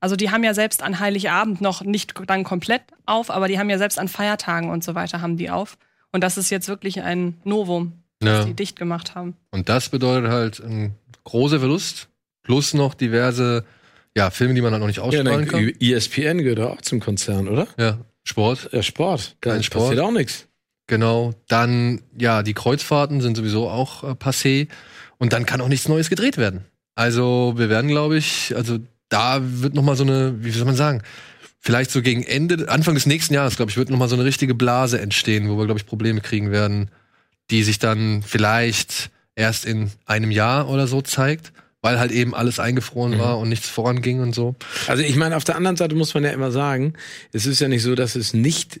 Also 0.00 0.16
die 0.16 0.30
haben 0.30 0.44
ja 0.44 0.52
selbst 0.54 0.82
an 0.82 1.00
Heiligabend 1.00 1.60
noch 1.60 1.82
nicht 1.82 2.12
dann 2.26 2.44
komplett 2.44 2.82
auf, 3.06 3.30
aber 3.30 3.48
die 3.48 3.58
haben 3.58 3.70
ja 3.70 3.78
selbst 3.78 3.98
an 3.98 4.08
Feiertagen 4.08 4.68
und 4.70 4.84
so 4.84 4.94
weiter 4.94 5.20
haben 5.22 5.36
die 5.36 5.48
auf. 5.50 5.78
Und 6.12 6.22
das 6.22 6.36
ist 6.36 6.50
jetzt 6.50 6.68
wirklich 6.68 7.00
ein 7.00 7.38
Novum, 7.44 7.92
dass 8.20 8.40
Ja. 8.40 8.44
die 8.44 8.54
dicht 8.54 8.76
gemacht 8.78 9.14
haben. 9.14 9.34
Und 9.50 9.68
das 9.68 9.88
bedeutet 9.88 10.30
halt 10.30 10.60
ein 10.60 10.94
großer 11.24 11.58
Verlust, 11.58 12.08
plus 12.42 12.74
noch 12.74 12.92
diverse, 12.94 13.64
ja, 14.16 14.30
Filme, 14.30 14.52
die 14.54 14.60
man 14.60 14.72
halt 14.72 14.80
noch 14.80 14.86
nicht 14.88 14.98
Ja, 14.98 15.02
ausstrahlen 15.04 15.46
dann, 15.46 15.48
kann. 15.48 15.72
ESPN 15.80 16.38
gehört 16.38 16.60
auch 16.60 16.80
zum 16.82 17.00
Konzern, 17.00 17.48
oder? 17.48 17.66
Ja, 17.78 17.98
Sport, 18.24 18.68
Ja, 18.72 18.82
Sport. 18.82 19.36
Da 19.40 19.50
Kein 19.52 19.62
Sport. 19.62 19.84
passiert 19.86 20.00
auch 20.04 20.12
nichts. 20.12 20.46
genau. 20.86 21.32
Dann, 21.48 22.02
ja, 22.18 22.42
die 22.42 22.52
Kreuzfahrten 22.54 23.20
sind 23.22 23.36
sowieso 23.36 23.68
auch 23.70 24.04
äh, 24.04 24.08
passé. 24.12 24.68
Und 25.18 25.32
dann 25.32 25.46
kann 25.46 25.60
auch 25.60 25.68
nichts 25.68 25.88
Neues 25.88 26.10
gedreht 26.10 26.36
werden. 26.36 26.64
Also, 26.94 27.54
wir 27.56 27.68
werden, 27.68 27.90
glaube 27.90 28.16
ich, 28.16 28.54
also 28.56 28.78
da 29.08 29.40
wird 29.42 29.74
noch 29.74 29.82
mal 29.82 29.96
so 29.96 30.04
eine, 30.04 30.44
wie 30.44 30.50
soll 30.50 30.64
man 30.64 30.76
sagen, 30.76 31.02
vielleicht 31.60 31.90
so 31.90 32.02
gegen 32.02 32.22
Ende, 32.22 32.68
Anfang 32.68 32.94
des 32.94 33.06
nächsten 33.06 33.34
Jahres, 33.34 33.56
glaube 33.56 33.70
ich, 33.70 33.76
wird 33.76 33.90
noch 33.90 33.98
mal 33.98 34.08
so 34.08 34.16
eine 34.16 34.24
richtige 34.24 34.54
Blase 34.54 35.00
entstehen, 35.00 35.48
wo 35.48 35.56
wir, 35.56 35.64
glaube 35.64 35.80
ich, 35.80 35.86
Probleme 35.86 36.20
kriegen 36.20 36.50
werden, 36.50 36.90
die 37.50 37.62
sich 37.62 37.78
dann 37.78 38.22
vielleicht 38.22 39.10
erst 39.34 39.64
in 39.64 39.90
einem 40.06 40.30
Jahr 40.30 40.68
oder 40.68 40.86
so 40.86 41.00
zeigt, 41.00 41.52
weil 41.80 41.98
halt 41.98 42.12
eben 42.12 42.34
alles 42.34 42.58
eingefroren 42.58 43.18
war 43.18 43.38
und 43.38 43.48
nichts 43.48 43.68
voranging 43.68 44.20
und 44.20 44.34
so. 44.34 44.54
Also 44.86 45.02
ich 45.02 45.16
meine, 45.16 45.36
auf 45.36 45.44
der 45.44 45.56
anderen 45.56 45.76
Seite 45.76 45.94
muss 45.94 46.14
man 46.14 46.24
ja 46.24 46.30
immer 46.30 46.50
sagen, 46.50 46.94
es 47.32 47.46
ist 47.46 47.60
ja 47.60 47.68
nicht 47.68 47.82
so, 47.82 47.94
dass 47.94 48.14
es 48.14 48.34
nicht 48.34 48.80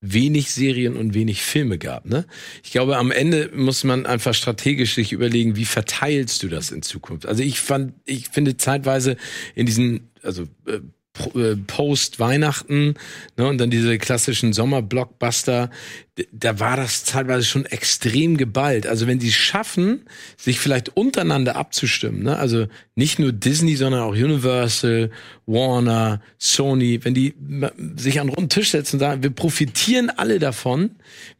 wenig 0.00 0.52
Serien 0.52 0.96
und 0.96 1.14
wenig 1.14 1.42
Filme 1.42 1.78
gab. 1.78 2.06
Ne? 2.06 2.24
Ich 2.62 2.70
glaube, 2.70 2.96
am 2.96 3.10
Ende 3.10 3.50
muss 3.54 3.82
man 3.84 4.06
einfach 4.06 4.34
strategisch 4.34 4.94
sich 4.94 5.12
überlegen, 5.12 5.56
wie 5.56 5.64
verteilst 5.64 6.42
du 6.42 6.48
das 6.48 6.70
in 6.70 6.82
Zukunft. 6.82 7.26
Also 7.26 7.42
ich 7.42 7.58
fand, 7.60 7.94
ich 8.04 8.28
finde 8.28 8.56
zeitweise 8.56 9.16
in 9.54 9.66
diesen, 9.66 10.10
also 10.22 10.44
äh, 10.66 10.80
äh, 11.34 11.56
Post-Weihnachten 11.56 12.94
ne, 13.36 13.48
und 13.48 13.58
dann 13.58 13.70
diese 13.70 13.98
klassischen 13.98 14.52
Sommer-Blockbuster, 14.52 15.70
da 16.32 16.58
war 16.58 16.76
das 16.76 17.04
teilweise 17.04 17.44
schon 17.44 17.66
extrem 17.66 18.36
geballt. 18.36 18.86
Also 18.86 19.06
wenn 19.06 19.20
sie 19.20 19.32
schaffen, 19.32 20.02
sich 20.36 20.58
vielleicht 20.58 20.96
untereinander 20.96 21.56
abzustimmen, 21.56 22.22
ne? 22.22 22.36
also 22.36 22.66
nicht 22.94 23.18
nur 23.18 23.32
Disney, 23.32 23.76
sondern 23.76 24.02
auch 24.02 24.12
Universal, 24.12 25.10
Warner, 25.46 26.20
Sony, 26.38 27.04
wenn 27.04 27.14
die 27.14 27.34
sich 27.96 28.20
an 28.20 28.28
einen 28.28 28.34
runden 28.34 28.50
Tisch 28.50 28.70
setzen 28.70 28.96
und 28.96 29.00
sagen, 29.00 29.22
wir 29.22 29.30
profitieren 29.30 30.10
alle 30.10 30.38
davon, 30.38 30.90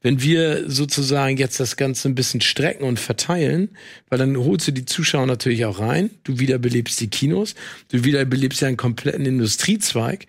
wenn 0.00 0.22
wir 0.22 0.70
sozusagen 0.70 1.36
jetzt 1.36 1.60
das 1.60 1.76
Ganze 1.76 2.08
ein 2.08 2.14
bisschen 2.14 2.40
strecken 2.40 2.84
und 2.84 3.00
verteilen, 3.00 3.70
weil 4.08 4.18
dann 4.18 4.36
holst 4.36 4.68
du 4.68 4.72
die 4.72 4.84
Zuschauer 4.84 5.26
natürlich 5.26 5.64
auch 5.64 5.80
rein, 5.80 6.10
du 6.24 6.38
wiederbelebst 6.38 7.00
die 7.00 7.08
Kinos, 7.08 7.54
du 7.88 8.04
wiederbelebst 8.04 8.60
ja 8.60 8.68
einen 8.68 8.76
kompletten 8.76 9.26
Industriezweig. 9.26 10.26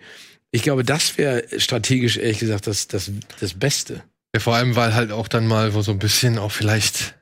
Ich 0.50 0.62
glaube, 0.62 0.84
das 0.84 1.16
wäre 1.16 1.44
strategisch 1.58 2.16
ehrlich 2.16 2.40
gesagt 2.40 2.66
das, 2.66 2.88
das, 2.88 3.12
das 3.38 3.54
Beste. 3.54 4.02
Ja, 4.34 4.40
vor 4.40 4.54
allem, 4.54 4.76
weil 4.76 4.94
halt 4.94 5.10
auch 5.12 5.28
dann 5.28 5.46
mal 5.46 5.74
wo 5.74 5.82
so 5.82 5.92
ein 5.92 5.98
bisschen 5.98 6.38
auch 6.38 6.52
vielleicht. 6.52 7.16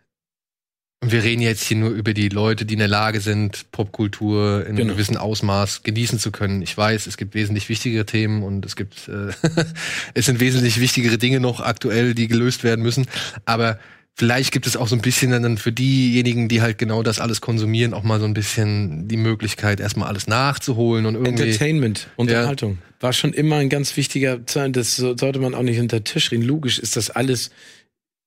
Und 1.00 1.12
wir 1.12 1.22
reden 1.22 1.40
jetzt 1.42 1.62
hier 1.62 1.76
nur 1.76 1.90
über 1.90 2.12
die 2.12 2.28
Leute, 2.28 2.66
die 2.66 2.74
in 2.74 2.80
der 2.80 2.88
Lage 2.88 3.20
sind, 3.20 3.70
Popkultur 3.70 4.62
in 4.62 4.66
einem 4.68 4.76
Genau. 4.76 4.92
gewissen 4.94 5.16
Ausmaß 5.16 5.84
genießen 5.84 6.18
zu 6.18 6.32
können. 6.32 6.60
Ich 6.60 6.76
weiß, 6.76 7.06
es 7.06 7.16
gibt 7.16 7.34
wesentlich 7.34 7.68
wichtigere 7.68 8.04
Themen 8.04 8.42
und 8.42 8.66
es 8.66 8.74
gibt, 8.74 9.08
äh, 9.08 9.30
es 10.14 10.26
sind 10.26 10.40
wesentlich 10.40 10.80
wichtigere 10.80 11.16
Dinge 11.16 11.38
noch 11.38 11.60
aktuell, 11.60 12.14
die 12.14 12.26
gelöst 12.26 12.64
werden 12.64 12.82
müssen. 12.82 13.06
Aber 13.44 13.78
vielleicht 14.18 14.52
gibt 14.52 14.66
es 14.66 14.76
auch 14.76 14.88
so 14.88 14.96
ein 14.96 15.00
bisschen 15.00 15.30
dann 15.30 15.56
für 15.58 15.72
diejenigen, 15.72 16.48
die 16.48 16.60
halt 16.60 16.76
genau 16.76 17.02
das 17.02 17.20
alles 17.20 17.40
konsumieren, 17.40 17.94
auch 17.94 18.02
mal 18.02 18.18
so 18.18 18.26
ein 18.26 18.34
bisschen 18.34 19.06
die 19.08 19.16
Möglichkeit, 19.16 19.78
erstmal 19.80 20.08
alles 20.08 20.26
nachzuholen 20.26 21.06
und 21.06 21.14
irgendwie. 21.14 21.44
Entertainment, 21.44 22.08
Unterhaltung. 22.16 22.78
War 23.00 23.12
schon 23.12 23.32
immer 23.32 23.56
ein 23.56 23.68
ganz 23.68 23.96
wichtiger 23.96 24.44
Teil. 24.44 24.72
Das 24.72 24.96
so- 24.96 25.16
sollte 25.16 25.38
man 25.38 25.54
auch 25.54 25.62
nicht 25.62 25.78
unter 25.78 26.00
den 26.00 26.04
Tisch 26.04 26.32
reden. 26.32 26.42
Logisch 26.42 26.80
ist 26.80 26.96
das 26.96 27.10
alles, 27.10 27.50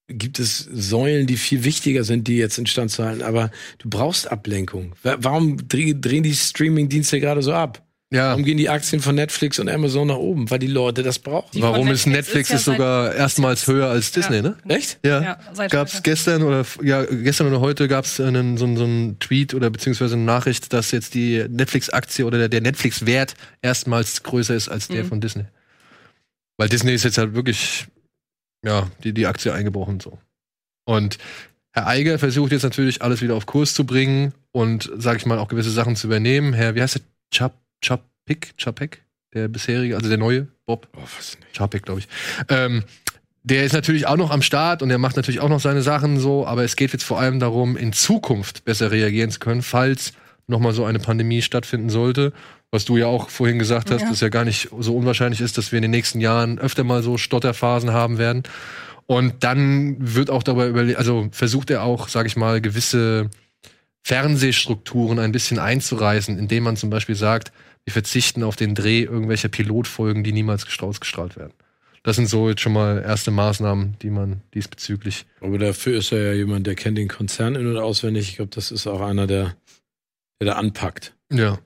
gibt 0.08 0.40
es 0.40 0.60
Säulen, 0.72 1.28
die 1.28 1.36
viel 1.38 1.66
wichtiger 1.66 2.06
sind, 2.06 2.28
die 2.30 2.38
jetzt 2.38 2.58
instand 2.58 2.90
zu 2.92 3.04
halten. 3.04 3.22
Aber 3.22 3.52
du 3.80 3.90
brauchst 3.90 4.32
Ablenkung. 4.32 4.94
Wa- 5.04 5.18
Warum 5.20 5.58
dreh- 5.68 5.94
drehen 6.00 6.24
die 6.24 6.34
Streaming-Dienste 6.36 7.20
gerade 7.20 7.42
so 7.42 7.52
ab? 7.54 7.86
Ja. 8.14 8.30
Warum 8.32 8.44
gehen 8.44 8.58
die 8.58 8.68
Aktien 8.68 9.02
von 9.02 9.16
Netflix 9.16 9.58
und 9.58 9.70
Amazon 9.70 10.08
nach 10.10 10.18
oben? 10.18 10.50
Weil 10.52 10.60
die 10.60 10.68
Leute 10.68 11.02
das 11.02 11.18
brauchen. 11.20 11.50
Die 11.54 11.62
Warum 11.62 11.88
ist 11.88 12.06
Netflix 12.08 12.50
ist 12.50 12.50
ja 12.50 12.56
ist 12.58 12.66
sogar 12.66 13.16
erstmals 13.16 13.66
höher 13.68 13.88
als 13.90 14.12
Disney, 14.12 14.38
Ja. 14.38 14.42
ne? 14.42 14.58
Echt? 14.68 15.00
Ja. 15.06 15.22
Ja, 15.56 15.68
gab's 15.70 15.94
heute. 15.94 16.02
gestern 16.04 16.44
oder 16.44 16.66
ja 16.84 17.06
gestern 17.06 17.48
oder 17.48 17.62
heute 17.62 17.88
gab's 17.88 18.20
einen 18.20 18.58
so, 18.58 18.66
einen- 18.66 18.76
so 18.76 18.84
einen 18.84 19.18
Tweet 19.20 19.54
oder 19.54 19.70
beziehungsweise 19.70 20.16
eine 20.16 20.24
Nachricht, 20.26 20.74
dass 20.74 20.92
jetzt 20.92 21.14
die 21.14 21.46
Netflix-Aktie 21.48 22.26
oder 22.26 22.38
der, 22.38 22.50
der 22.50 22.60
Netflix-Wert 22.62 23.36
erstmals 23.62 24.24
größer 24.24 24.56
ist 24.56 24.68
als 24.68 24.90
der 24.90 25.06
Mhm. 25.06 25.08
von 25.08 25.22
Disney. 25.22 25.46
Weil 26.58 26.68
Disney 26.68 26.94
ist 26.94 27.06
jetzt 27.06 27.18
halt 27.18 27.34
wirklich 27.34 27.88
ja 28.66 28.92
die 29.06 29.14
die 29.14 29.26
Aktie 29.26 29.54
eingebrochen 29.54 30.02
so. 30.02 30.20
Und 30.86 31.18
Herr 31.74 31.88
Eiger 31.88 32.20
versucht 32.20 32.52
jetzt 32.52 32.64
natürlich 32.64 33.02
alles 33.02 33.22
wieder 33.22 33.36
auf 33.36 33.46
Kurs 33.46 33.74
zu 33.74 33.86
bringen 33.86 34.34
und 34.52 34.92
sag 34.98 35.16
ich 35.16 35.26
mal 35.26 35.40
auch 35.40 35.48
gewisse 35.48 35.72
Sachen 35.72 35.96
zu 35.96 36.08
übernehmen. 36.08 36.52
Herr, 36.52 36.76
wie 36.76 36.82
heißt 36.82 36.96
der? 36.96 37.02
Chap 37.34 37.54
Chapik 37.82 38.54
Chapek, 38.58 39.04
der 39.34 39.48
bisherige, 39.48 39.96
also 39.96 40.08
der 40.10 40.18
neue 40.18 40.48
Bob. 40.66 40.88
Oh, 40.96 41.02
was 41.18 41.38
nicht. 41.40 41.58
Chapek, 41.58 41.84
glaube 41.84 42.02
ich. 42.02 42.08
Ähm, 42.50 42.84
der 43.44 43.64
ist 43.66 43.74
natürlich 43.74 44.06
auch 44.06 44.18
noch 44.18 44.30
am 44.30 44.42
Start 44.44 44.82
und 44.84 44.90
der 44.90 45.00
macht 45.00 45.16
natürlich 45.16 45.40
auch 45.40 45.50
noch 45.50 45.60
seine 45.60 45.82
Sachen 45.82 46.20
so, 46.20 46.46
aber 46.46 46.64
es 46.64 46.76
geht 46.76 46.94
jetzt 46.94 47.04
vor 47.04 47.20
allem 47.20 47.40
darum, 47.40 47.76
in 47.76 47.92
Zukunft 47.92 48.66
besser 48.66 48.92
reagieren 48.92 49.32
zu 49.32 49.40
können, 49.40 49.64
falls 49.64 50.14
nochmal 50.48 50.74
so 50.74 50.86
eine 50.86 51.00
Pandemie 51.00 51.42
stattfinden 51.42 51.90
sollte. 51.90 52.34
Was 52.70 52.86
du 52.86 52.96
ja 52.98 53.08
auch 53.08 53.30
vorhin 53.30 53.60
gesagt 53.60 53.92
hast, 53.92 54.02
Ja. 54.02 54.10
dass 54.10 54.22
ja 54.22 54.30
gar 54.30 54.46
nicht 54.46 54.70
so 54.80 54.96
unwahrscheinlich 54.96 55.42
ist, 55.42 55.58
dass 55.58 55.72
wir 55.72 55.78
in 55.78 55.82
den 55.82 55.92
nächsten 55.92 56.22
Jahren 56.22 56.58
öfter 56.60 56.84
mal 56.84 57.04
so 57.04 57.18
Stotterphasen 57.18 57.92
haben 57.92 58.18
werden. 58.18 58.44
Und 59.08 59.44
dann 59.44 59.98
wird 60.00 60.30
auch 60.30 60.44
dabei 60.44 60.68
überlegt, 60.70 60.98
also 60.98 61.28
versucht 61.32 61.70
er 61.70 61.84
auch, 61.84 62.08
sage 62.08 62.28
ich 62.28 62.38
mal, 62.38 62.62
gewisse 62.62 63.30
Fernsehstrukturen 64.04 65.20
ein 65.20 65.32
bisschen 65.32 65.60
einzureißen, 65.60 66.38
indem 66.38 66.64
man 66.64 66.78
zum 66.78 66.90
Beispiel 66.90 67.16
sagt, 67.16 67.52
wir 67.86 67.94
verzichten 67.94 68.44
auf 68.44 68.56
den 68.56 68.76
Dreh 68.76 69.02
irgendwelcher 69.04 69.50
Pilotfolgen, 69.50 70.24
die 70.24 70.34
niemals 70.34 70.68
gest- 70.68 70.84
ausgestrahlt 70.84 71.36
werden. 71.36 71.54
Das 72.04 72.16
sind 72.16 72.28
so 72.28 72.50
jetzt 72.50 72.62
schon 72.62 72.74
mal 72.74 73.02
erste 73.02 73.30
Maßnahmen, 73.30 73.96
die 74.02 74.10
man 74.10 74.42
diesbezüglich. 74.56 75.26
Aber 75.40 75.60
dafür 75.60 76.00
ist 76.00 76.12
er 76.12 76.28
ja 76.28 76.34
jemand, 76.34 76.66
der 76.66 76.76
kennt 76.76 76.98
den 76.98 77.08
Konzern 77.08 77.56
in- 77.56 77.68
und 77.68 77.78
auswendig. 77.78 78.30
Ich 78.30 78.36
glaube, 78.38 78.52
das 78.54 78.72
ist 78.72 78.88
auch 78.88 79.02
einer, 79.02 79.28
der, 79.28 79.56
der 80.40 80.48
da 80.48 80.54
anpackt. 80.54 81.14
Ja. 81.32 81.60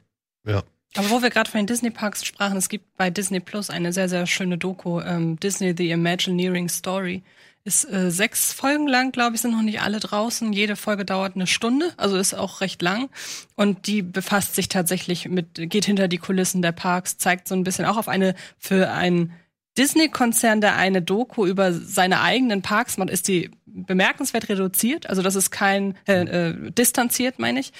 Aber 0.97 1.09
wo 1.09 1.21
wir 1.21 1.29
gerade 1.29 1.49
von 1.49 1.59
den 1.59 1.67
Disney-Parks 1.67 2.25
sprachen, 2.25 2.57
es 2.57 2.69
gibt 2.69 2.95
bei 2.95 3.09
Disney 3.09 3.41
Plus 3.41 3.69
eine 3.69 3.91
sehr, 3.91 4.07
sehr 4.07 4.25
schöne 4.27 4.57
Doku, 4.57 5.01
ähm, 5.01 5.37
Disney 5.39 5.73
The 5.75 5.91
Imagineering 5.91 6.69
Story. 6.69 7.21
Ist 7.65 7.91
äh, 7.91 8.11
sechs 8.11 8.53
Folgen 8.53 8.87
lang, 8.87 9.11
glaube 9.11 9.35
ich, 9.35 9.41
sind 9.41 9.51
noch 9.51 9.63
nicht 9.63 9.81
alle 9.81 9.99
draußen. 9.99 10.53
Jede 10.53 10.75
Folge 10.75 11.03
dauert 11.03 11.35
eine 11.35 11.47
Stunde, 11.47 11.91
also 11.97 12.15
ist 12.15 12.35
auch 12.35 12.61
recht 12.61 12.79
lang. 12.83 13.09
Und 13.55 13.87
die 13.87 14.03
befasst 14.03 14.53
sich 14.53 14.69
tatsächlich 14.69 15.27
mit, 15.27 15.47
geht 15.55 15.85
hinter 15.85 16.07
die 16.07 16.19
Kulissen 16.19 16.61
der 16.61 16.73
Parks, 16.73 17.17
zeigt 17.17 17.47
so 17.47 17.55
ein 17.55 17.63
bisschen 17.63 17.85
auch 17.85 17.97
auf 17.97 18.07
eine, 18.07 18.35
für 18.59 18.91
einen 18.91 19.33
Disney-Konzern, 19.79 20.61
der 20.61 20.75
eine 20.75 21.01
Doku 21.01 21.47
über 21.47 21.73
seine 21.73 22.21
eigenen 22.21 22.61
Parks 22.61 22.97
macht, 22.97 23.09
ist 23.09 23.27
die 23.27 23.49
bemerkenswert 23.65 24.47
reduziert. 24.47 25.09
Also 25.09 25.23
das 25.23 25.35
ist 25.35 25.49
kein, 25.49 25.95
äh, 26.07 26.21
äh, 26.21 26.71
distanziert, 26.71 27.39
meine 27.39 27.59
ich. 27.59 27.73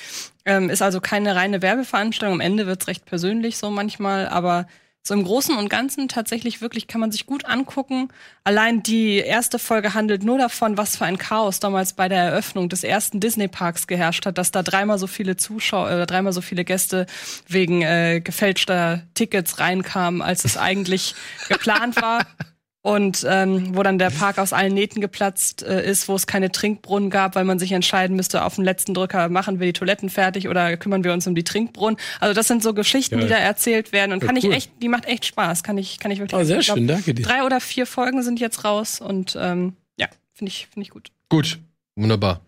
Ähm, 0.46 0.72
ist 0.72 0.82
also 0.82 1.00
keine 1.00 1.36
reine 1.36 1.62
Werbeveranstaltung. 1.62 2.34
Am 2.34 2.42
Ende 2.42 2.66
wird's 2.66 2.88
recht 2.88 3.06
persönlich 3.06 3.58
so 3.58 3.70
manchmal, 3.70 4.28
aber 4.28 4.68
so 5.08 5.14
im 5.14 5.24
Großen 5.24 5.56
und 5.56 5.70
Ganzen 5.70 6.08
tatsächlich 6.08 6.62
wirklich 6.62 6.88
kann 6.88 7.00
man 7.00 7.12
sich 7.12 7.28
gut 7.28 7.46
angucken. 7.46 8.10
Allein 8.44 8.82
die 8.82 9.18
erste 9.18 9.60
Folge 9.60 9.94
handelt 9.94 10.24
nur 10.24 10.40
davon, 10.40 10.78
was 10.78 10.98
für 10.98 11.06
ein 11.06 11.20
Chaos 11.20 11.60
damals 11.60 11.94
bei 11.94 12.10
der 12.10 12.24
Eröffnung 12.24 12.70
des 12.70 12.84
ersten 12.84 13.20
Disney-Parks 13.20 13.86
geherrscht 13.86 14.26
hat, 14.26 14.40
dass 14.40 14.50
da 14.50 14.64
dreimal 14.64 14.98
so 14.98 15.06
viele 15.06 15.38
Zuschauer, 15.38 15.92
äh, 15.92 16.06
dreimal 16.08 16.34
so 16.34 16.42
viele 16.42 16.66
Gäste 16.66 17.06
wegen 17.48 17.84
äh, 17.84 18.20
gefälschter 18.20 19.04
Tickets 19.14 19.60
reinkamen, 19.60 20.24
als 20.24 20.44
es 20.44 20.58
eigentlich 20.58 21.14
geplant 21.50 22.02
war. 22.02 22.26
Und 22.86 23.26
ähm, 23.28 23.76
wo 23.76 23.82
dann 23.82 23.98
der 23.98 24.12
Park 24.12 24.38
aus 24.38 24.54
allen 24.54 24.76
Nähten 24.76 25.02
geplatzt 25.02 25.64
äh, 25.64 25.84
ist, 25.90 26.08
wo 26.08 26.14
es 26.14 26.28
keine 26.28 26.52
Trinkbrunnen 26.52 27.10
gab, 27.10 27.34
weil 27.34 27.44
man 27.44 27.58
sich 27.58 27.72
entscheiden 27.72 28.16
müsste, 28.16 28.44
auf 28.44 28.54
den 28.56 28.64
letzten 28.64 28.94
Drücker 28.94 29.28
machen 29.28 29.60
wir 29.60 29.66
die 29.66 29.74
Toiletten 29.74 30.08
fertig 30.12 30.48
oder 30.50 30.78
kümmern 30.78 31.04
wir 31.04 31.12
uns 31.12 31.26
um 31.26 31.34
die 31.34 31.44
Trinkbrunnen. 31.44 31.98
Also 32.20 32.36
das 32.36 32.48
sind 32.48 32.62
so 32.62 32.76
Geschichten, 32.76 33.16
die 33.16 33.22
Geil. 33.22 33.30
da 33.30 33.38
erzählt 33.38 33.92
werden 33.92 34.12
und 34.12 34.22
Ja, 34.22 34.28
kann 34.28 34.38
cool. 34.38 34.52
ich 34.52 34.56
echt, 34.56 34.72
die 34.84 34.88
macht 34.90 35.06
echt 35.06 35.26
Spaß, 35.26 35.64
kann 35.64 35.80
ich, 35.80 35.98
kann 35.98 36.12
ich 36.12 36.20
wirklich. 36.20 36.40
Oh, 36.40 36.44
sehr 36.44 36.60
ich 36.60 36.68
glaub, 36.68 36.78
schön, 36.78 36.88
danke 36.88 37.16
dir. 37.16 37.24
Drei 37.26 37.42
oder 37.44 37.60
vier 37.60 37.88
Folgen 37.88 38.22
sind 38.22 38.40
jetzt 38.40 38.64
raus 38.64 39.02
und 39.02 39.36
ähm, 39.42 39.74
ja, 39.98 40.06
finde 40.36 40.52
ich, 40.52 40.68
finde 40.72 40.84
ich 40.84 40.92
gut. 40.92 41.10
Gut, 41.30 41.58
wunderbar. 41.96 42.42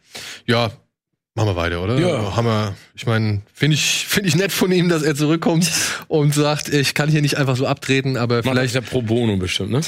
Ja, 0.46 0.70
machen 1.34 1.48
wir 1.50 1.56
weiter, 1.56 1.82
oder? 1.84 1.98
Ja. 1.98 2.36
Haben 2.36 2.46
wir, 2.46 2.76
ich 2.94 3.08
meine, 3.08 3.42
finde 3.56 3.74
ich, 3.74 4.06
finde 4.08 4.30
ich 4.30 4.36
nett 4.36 4.52
von 4.52 4.72
ihm, 4.72 4.88
dass 4.88 5.02
er 5.02 5.16
zurückkommt 5.16 5.72
und 6.08 6.36
sagt, 6.36 6.70
ich 6.70 6.94
kann 6.94 7.10
hier 7.10 7.24
nicht 7.24 7.38
einfach 7.38 7.56
so 7.56 7.66
abtreten, 7.66 8.18
aber 8.18 8.44
Vielleicht 8.44 8.54
vielleicht 8.72 8.76
ja 8.76 8.82
pro 8.82 9.02
bono 9.02 9.36
bestimmt, 9.38 9.72
ne? 9.72 9.82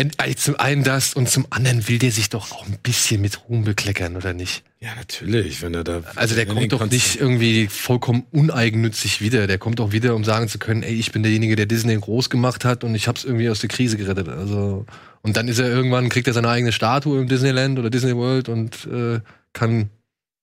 Äh, 0.00 0.34
zum 0.34 0.56
einen 0.56 0.82
das 0.82 1.14
und 1.14 1.28
zum 1.28 1.46
anderen 1.50 1.88
will 1.88 1.98
der 1.98 2.10
sich 2.10 2.30
doch 2.30 2.52
auch 2.52 2.66
ein 2.66 2.78
bisschen 2.82 3.20
mit 3.20 3.48
Ruhm 3.48 3.64
bekleckern, 3.64 4.16
oder 4.16 4.32
nicht? 4.32 4.64
Ja, 4.80 4.94
natürlich, 4.94 5.60
wenn 5.60 5.74
er 5.74 5.84
da. 5.84 6.02
Also 6.16 6.34
der 6.34 6.46
kommt 6.46 6.72
doch 6.72 6.86
nicht 6.86 7.20
irgendwie 7.20 7.66
vollkommen 7.66 8.24
uneigennützig 8.30 9.20
wieder. 9.20 9.46
Der 9.46 9.58
kommt 9.58 9.78
doch 9.78 9.92
wieder, 9.92 10.14
um 10.14 10.24
sagen 10.24 10.48
zu 10.48 10.58
können, 10.58 10.82
ey, 10.82 10.94
ich 10.94 11.12
bin 11.12 11.22
derjenige, 11.22 11.54
der 11.54 11.66
Disney 11.66 11.96
groß 11.96 12.30
gemacht 12.30 12.64
hat 12.64 12.82
und 12.82 12.94
ich 12.94 13.08
hab's 13.08 13.24
irgendwie 13.24 13.50
aus 13.50 13.60
der 13.60 13.68
Krise 13.68 13.98
gerettet. 13.98 14.28
Also 14.28 14.86
und 15.22 15.36
dann 15.36 15.48
ist 15.48 15.58
er 15.58 15.68
irgendwann, 15.68 16.08
kriegt 16.08 16.26
er 16.26 16.32
seine 16.32 16.48
eigene 16.48 16.72
Statue 16.72 17.20
im 17.20 17.28
Disneyland 17.28 17.78
oder 17.78 17.90
Disney 17.90 18.16
World 18.16 18.48
und 18.48 18.86
äh, 18.86 19.20
kann, 19.52 19.90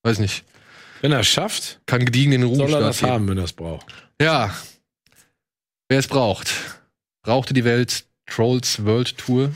weiß 0.03 0.19
nicht, 0.19 0.43
Wenn 1.01 1.11
er 1.11 1.21
es 1.21 1.27
schafft, 1.27 1.79
kann 1.85 2.05
gediegen 2.05 2.31
in 2.31 2.41
den 2.41 2.55
soll 2.55 2.73
er 2.73 2.81
das 2.81 3.01
haben, 3.01 3.27
wenn 3.27 3.37
er 3.37 3.45
es 3.45 3.53
braucht. 3.53 3.87
Ja. 4.21 4.53
Wer 5.89 5.99
es 5.99 6.07
braucht. 6.07 6.51
Brauchte 7.23 7.53
die 7.53 7.63
Welt 7.63 8.05
Trolls 8.28 8.86
World 8.86 9.17
Tour. 9.17 9.51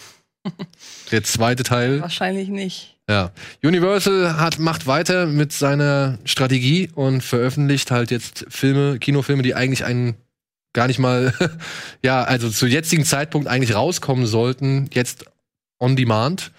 Der 1.11 1.23
zweite 1.23 1.63
Teil. 1.63 2.01
Wahrscheinlich 2.01 2.49
nicht. 2.49 2.97
Ja. 3.07 3.31
Universal 3.63 4.37
hat, 4.37 4.57
macht 4.57 4.87
weiter 4.87 5.25
mit 5.27 5.51
seiner 5.51 6.17
Strategie 6.25 6.89
und 6.95 7.21
veröffentlicht 7.21 7.91
halt 7.91 8.09
jetzt 8.09 8.45
Filme, 8.49 8.97
Kinofilme, 8.99 9.43
die 9.43 9.53
eigentlich 9.53 9.85
einen 9.85 10.15
gar 10.73 10.87
nicht 10.87 10.99
mal, 10.99 11.33
ja, 12.03 12.23
also 12.23 12.49
zu 12.49 12.65
jetzigen 12.65 13.05
Zeitpunkt 13.05 13.47
eigentlich 13.47 13.75
rauskommen 13.75 14.25
sollten, 14.25 14.89
jetzt 14.93 15.25
on 15.79 15.95
demand. 15.95 16.51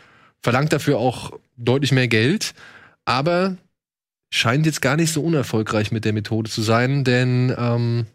Verlangt 0.43 0.73
dafür 0.73 0.99
auch 0.99 1.33
deutlich 1.57 1.93
mehr 1.93 2.09
Geld, 2.09 2.53
aber 3.05 3.57
scheint 4.31 4.67
jetzt 4.67 4.83
gar 4.83 4.97
nicht 4.97 5.13
so 5.13 5.23
unerfolgreich 5.23 5.93
mit 5.93 6.05
der 6.05 6.13
Methode 6.13 6.51
zu 6.51 6.63
sein, 6.63 7.05
denn 7.05 7.55
ähm, 7.57 8.07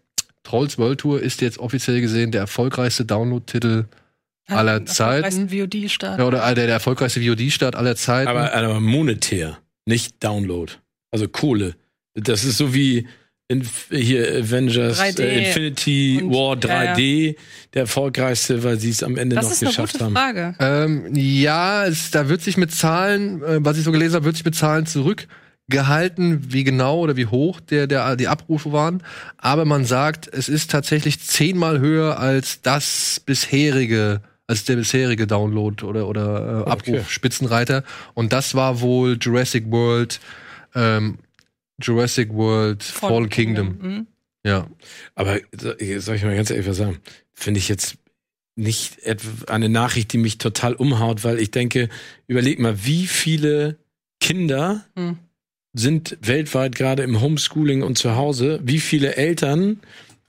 Trolls 0.47 0.77
World 0.77 1.01
Tour 1.01 1.21
ist 1.21 1.41
jetzt 1.41 1.59
offiziell 1.59 1.99
gesehen 1.99 2.31
der 2.31 2.41
erfolgreichste 2.41 3.03
Download-Titel 3.03 3.85
Aller 4.49 4.79
erfolgreichsten 4.87 5.49
VOD-Start. 5.49 6.19
ja, 6.19 6.25
oder 6.25 6.39
äh, 6.49 6.55
der, 6.55 6.67
der 6.67 6.75
erfolgreichste 6.75 7.21
VOD-Start 7.21 7.75
aller 7.75 7.97
Zeiten. 7.97 8.29
Aber, 8.29 8.53
aber 8.53 8.79
monetär, 8.79 9.57
nicht 9.85 10.23
Download. 10.23 10.71
Also 11.11 11.27
Kohle. 11.27 11.75
Das 12.13 12.45
ist 12.45 12.57
so 12.57 12.73
wie 12.73 13.07
in, 13.49 13.67
hier 13.91 14.25
Avengers 14.37 15.01
3D 15.01 15.19
äh, 15.21 15.47
Infinity 15.47 16.21
und- 16.23 16.31
War 16.33 16.55
ja, 16.83 16.93
3D, 16.95 17.35
der 17.73 17.81
erfolgreichste, 17.81 18.63
weil 18.63 18.79
sie 18.79 18.89
es 18.91 19.03
am 19.03 19.17
Ende 19.17 19.35
Das 19.35 19.45
noch 19.45 19.51
ist 19.51 19.61
eine 19.63 19.69
geschafft 19.69 19.93
gute 19.93 20.05
haben. 20.05 20.13
Frage. 20.15 20.55
Ähm, 20.59 21.13
ja, 21.13 21.85
es, 21.85 22.11
da 22.11 22.29
wird 22.29 22.41
sich 22.41 22.55
mit 22.55 22.71
Zahlen, 22.73 23.41
äh, 23.43 23.57
was 23.65 23.77
ich 23.77 23.83
so 23.83 23.91
gelesen 23.91 24.15
habe, 24.15 24.25
wird 24.25 24.37
sich 24.37 24.45
mit 24.45 24.55
Zahlen 24.55 24.85
zurückgehalten, 25.69 26.51
wie 26.53 26.63
genau 26.63 26.99
oder 26.99 27.15
wie 27.17 27.25
hoch 27.25 27.59
der, 27.59 27.87
der, 27.87 28.15
die 28.15 28.27
Abrufe 28.27 28.71
waren. 28.71 29.03
Aber 29.37 29.65
man 29.65 29.85
sagt, 29.85 30.27
es 30.31 30.49
ist 30.49 30.71
tatsächlich 30.71 31.19
zehnmal 31.19 31.79
höher 31.79 32.19
als 32.19 32.61
das 32.61 33.19
bisherige, 33.25 34.21
als 34.47 34.63
der 34.63 34.77
bisherige 34.77 35.27
Download 35.27 35.83
oder, 35.85 36.07
oder 36.07 36.65
äh, 36.67 36.69
Abruf 36.71 36.87
Okay. 36.95 37.05
Spitzenreiter. 37.09 37.83
Und 38.13 38.33
das 38.33 38.55
war 38.55 38.81
wohl 38.81 39.17
Jurassic 39.19 39.69
World, 39.69 40.19
ähm, 40.73 41.19
Jurassic 41.81 42.33
World 42.33 42.81
Fallen, 42.83 43.29
Kingdom. 43.29 43.77
Mhm. 43.81 44.07
Ja. 44.45 44.67
Aber 45.15 45.39
so- 45.59 45.73
soll 45.99 46.15
ich 46.15 46.23
mal 46.23 46.35
ganz 46.35 46.49
ehrlich 46.49 46.67
was 46.67 46.77
sagen? 46.77 46.97
Finde 47.33 47.59
ich 47.59 47.67
jetzt 47.67 47.97
nicht 48.55 48.99
etwa 49.03 49.51
eine 49.53 49.69
Nachricht, 49.69 50.13
die 50.13 50.17
mich 50.17 50.37
total 50.39 50.73
umhaut, 50.73 51.23
weil 51.23 51.39
ich 51.39 51.51
denke, 51.51 51.89
überleg 52.25 52.57
mal, 52.57 52.85
wie 52.85 53.05
viele 53.05 53.77
Kinder 54.19 54.83
Hm. 54.95 55.19
Sind 55.77 56.17
weltweit 56.21 56.75
gerade 56.75 57.03
im 57.03 57.21
Homeschooling 57.21 57.83
und 57.83 57.97
zu 57.97 58.15
Hause? 58.15 58.59
Wie 58.63 58.79
viele 58.79 59.15
Eltern 59.15 59.79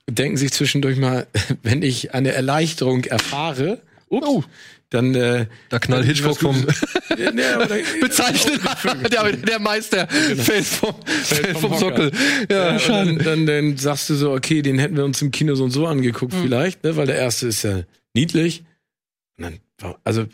denken 0.09 0.37
sich 0.37 0.51
zwischendurch 0.51 0.97
mal, 0.97 1.27
wenn 1.63 1.81
ich 1.81 2.13
eine 2.13 2.31
Erleichterung 2.31 3.03
erfahre, 3.05 3.81
ups, 4.09 4.47
dann 4.89 5.13
äh, 5.13 5.45
Da 5.69 5.77
knallt 5.77 6.05
Hitchcock 6.05 6.39
vom, 6.39 6.55
bezeichnet 8.01 8.61
der, 9.11 9.31
der 9.33 9.59
Meister 9.59 10.07
fällt 10.07 10.65
vom, 10.65 10.95
fällt 11.05 11.57
vom 11.57 11.71
Hocker. 11.71 11.79
Sockel. 11.79 12.11
Ja, 12.49 12.75
Ja, 12.75 12.87
dann, 12.87 13.17
dann, 13.19 13.45
dann 13.45 13.77
sagst 13.77 14.09
du 14.09 14.15
so, 14.15 14.31
okay, 14.31 14.63
den 14.63 14.79
hätten 14.79 14.97
wir 14.97 15.05
uns 15.05 15.21
im 15.21 15.29
Kino 15.29 15.53
so 15.53 15.63
und 15.63 15.71
so 15.71 15.85
angeguckt 15.85 16.33
vielleicht, 16.33 16.83
ne? 16.83 16.95
weil 16.95 17.05
der 17.05 17.17
erste 17.17 17.47
ist 17.47 17.63
ja 17.63 17.83
niedlich. 18.15 18.63
Und 19.37 19.43
dann, 19.43 19.59
also 20.03 20.25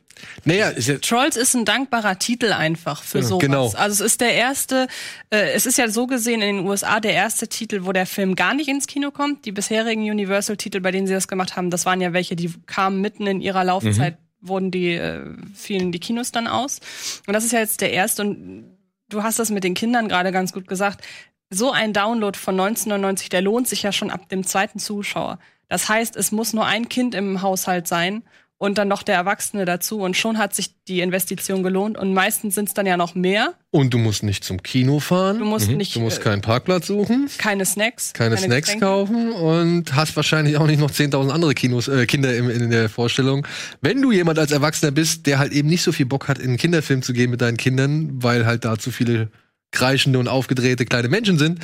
Naja, 0.43 0.69
ist 0.69 0.87
ja 0.87 0.97
Trolls 0.97 1.35
ist 1.35 1.55
ein 1.55 1.65
dankbarer 1.65 2.17
Titel 2.17 2.51
einfach 2.51 3.03
für 3.03 3.21
sowas. 3.21 3.41
genau. 3.41 3.71
Also 3.75 4.03
es 4.03 4.11
ist 4.11 4.21
der 4.21 4.33
erste, 4.33 4.87
äh, 5.29 5.51
es 5.53 5.65
ist 5.65 5.77
ja 5.77 5.89
so 5.89 6.07
gesehen 6.07 6.41
in 6.41 6.57
den 6.57 6.67
USA 6.67 6.99
der 6.99 7.13
erste 7.13 7.47
Titel, 7.47 7.85
wo 7.85 7.91
der 7.91 8.05
Film 8.05 8.35
gar 8.35 8.53
nicht 8.53 8.67
ins 8.67 8.87
Kino 8.87 9.11
kommt. 9.11 9.45
Die 9.45 9.51
bisherigen 9.51 10.01
Universal-Titel, 10.09 10.79
bei 10.79 10.91
denen 10.91 11.07
sie 11.07 11.13
das 11.13 11.27
gemacht 11.27 11.55
haben, 11.55 11.69
das 11.69 11.85
waren 11.85 12.01
ja 12.01 12.13
welche, 12.13 12.35
die 12.35 12.53
kamen 12.65 13.01
mitten 13.01 13.27
in 13.27 13.41
ihrer 13.41 13.63
Laufzeit, 13.63 14.17
wurden 14.41 14.71
die, 14.71 14.93
äh, 14.93 15.25
fielen 15.53 15.91
die 15.91 15.99
Kinos 15.99 16.31
dann 16.31 16.47
aus. 16.47 16.79
Und 17.27 17.33
das 17.33 17.45
ist 17.45 17.51
ja 17.51 17.59
jetzt 17.59 17.81
der 17.81 17.91
erste 17.91 18.21
und 18.23 18.77
du 19.09 19.23
hast 19.23 19.39
das 19.39 19.49
mit 19.49 19.63
den 19.63 19.73
Kindern 19.73 20.07
gerade 20.07 20.31
ganz 20.31 20.53
gut 20.53 20.67
gesagt. 20.67 21.03
So 21.51 21.71
ein 21.71 21.93
Download 21.93 22.37
von 22.37 22.55
1999, 22.59 23.29
der 23.29 23.41
lohnt 23.41 23.67
sich 23.67 23.83
ja 23.83 23.91
schon 23.91 24.09
ab 24.09 24.29
dem 24.29 24.45
zweiten 24.45 24.79
Zuschauer. 24.79 25.39
Das 25.67 25.89
heißt, 25.89 26.15
es 26.15 26.31
muss 26.31 26.53
nur 26.53 26.65
ein 26.65 26.89
Kind 26.89 27.15
im 27.15 27.41
Haushalt 27.41 27.87
sein 27.87 28.23
und 28.57 28.77
dann 28.77 28.87
noch 28.87 29.03
der 29.03 29.15
Erwachsene 29.15 29.65
dazu 29.65 29.99
und 29.99 30.15
schon 30.15 30.37
hat 30.37 30.55
sich 30.55 30.71
die 30.87 31.01
Investition 31.01 31.61
gelohnt 31.61 31.97
und 31.97 32.13
meistens 32.13 32.55
sind 32.55 32.69
es 32.69 32.73
dann 32.73 32.85
ja 32.85 32.95
noch 32.95 33.13
mehr. 33.15 33.53
und 33.71 33.93
du 33.93 33.97
musst 33.97 34.23
nicht 34.23 34.43
zum 34.43 34.63
Kino 34.63 34.99
fahren. 34.99 35.39
Du 35.39 35.45
musst 35.45 35.69
nicht 35.69 35.95
Du 35.95 35.99
musst 35.99 36.19
äh, 36.19 36.21
keinen 36.21 36.41
Parkplatz 36.41 36.87
suchen, 36.87 37.29
keine 37.37 37.65
Snacks, 37.65 38.13
keine, 38.13 38.37
Snacks 38.37 38.67
Getränke. 38.67 38.85
kaufen 38.85 39.31
und 39.33 39.95
hast 39.95 40.15
wahrscheinlich 40.15 40.57
auch 40.57 40.67
nicht 40.67 40.79
noch 40.79 40.91
10.000 40.91 41.29
andere 41.31 41.53
Kinos, 41.53 41.87
äh, 41.87 42.05
Kinder 42.05 42.35
im, 42.35 42.49
in 42.49 42.69
der 42.69 42.87
Vorstellung. 42.89 43.45
Wenn 43.81 44.01
du 44.01 44.11
jemand 44.11 44.39
als 44.39 44.51
Erwachsener 44.51 44.91
bist, 44.91 45.25
der 45.27 45.39
halt 45.39 45.51
eben 45.51 45.67
nicht 45.67 45.83
so 45.83 45.91
viel 45.91 46.05
Bock 46.05 46.27
hat, 46.29 46.39
in 46.39 46.49
einen 46.49 46.57
Kinderfilm 46.57 47.01
zu 47.01 47.11
gehen 47.11 47.31
mit 47.31 47.41
deinen 47.41 47.57
Kindern, 47.57 48.23
weil 48.23 48.45
halt 48.45 48.63
da 48.63 48.77
zu 48.77 48.91
viele 48.91 49.29
kreischende 49.71 50.19
und 50.19 50.29
aufgedrehte 50.29 50.85
kleine 50.85 51.09
Menschen 51.09 51.37
sind. 51.37 51.59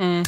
Mhm. 0.00 0.22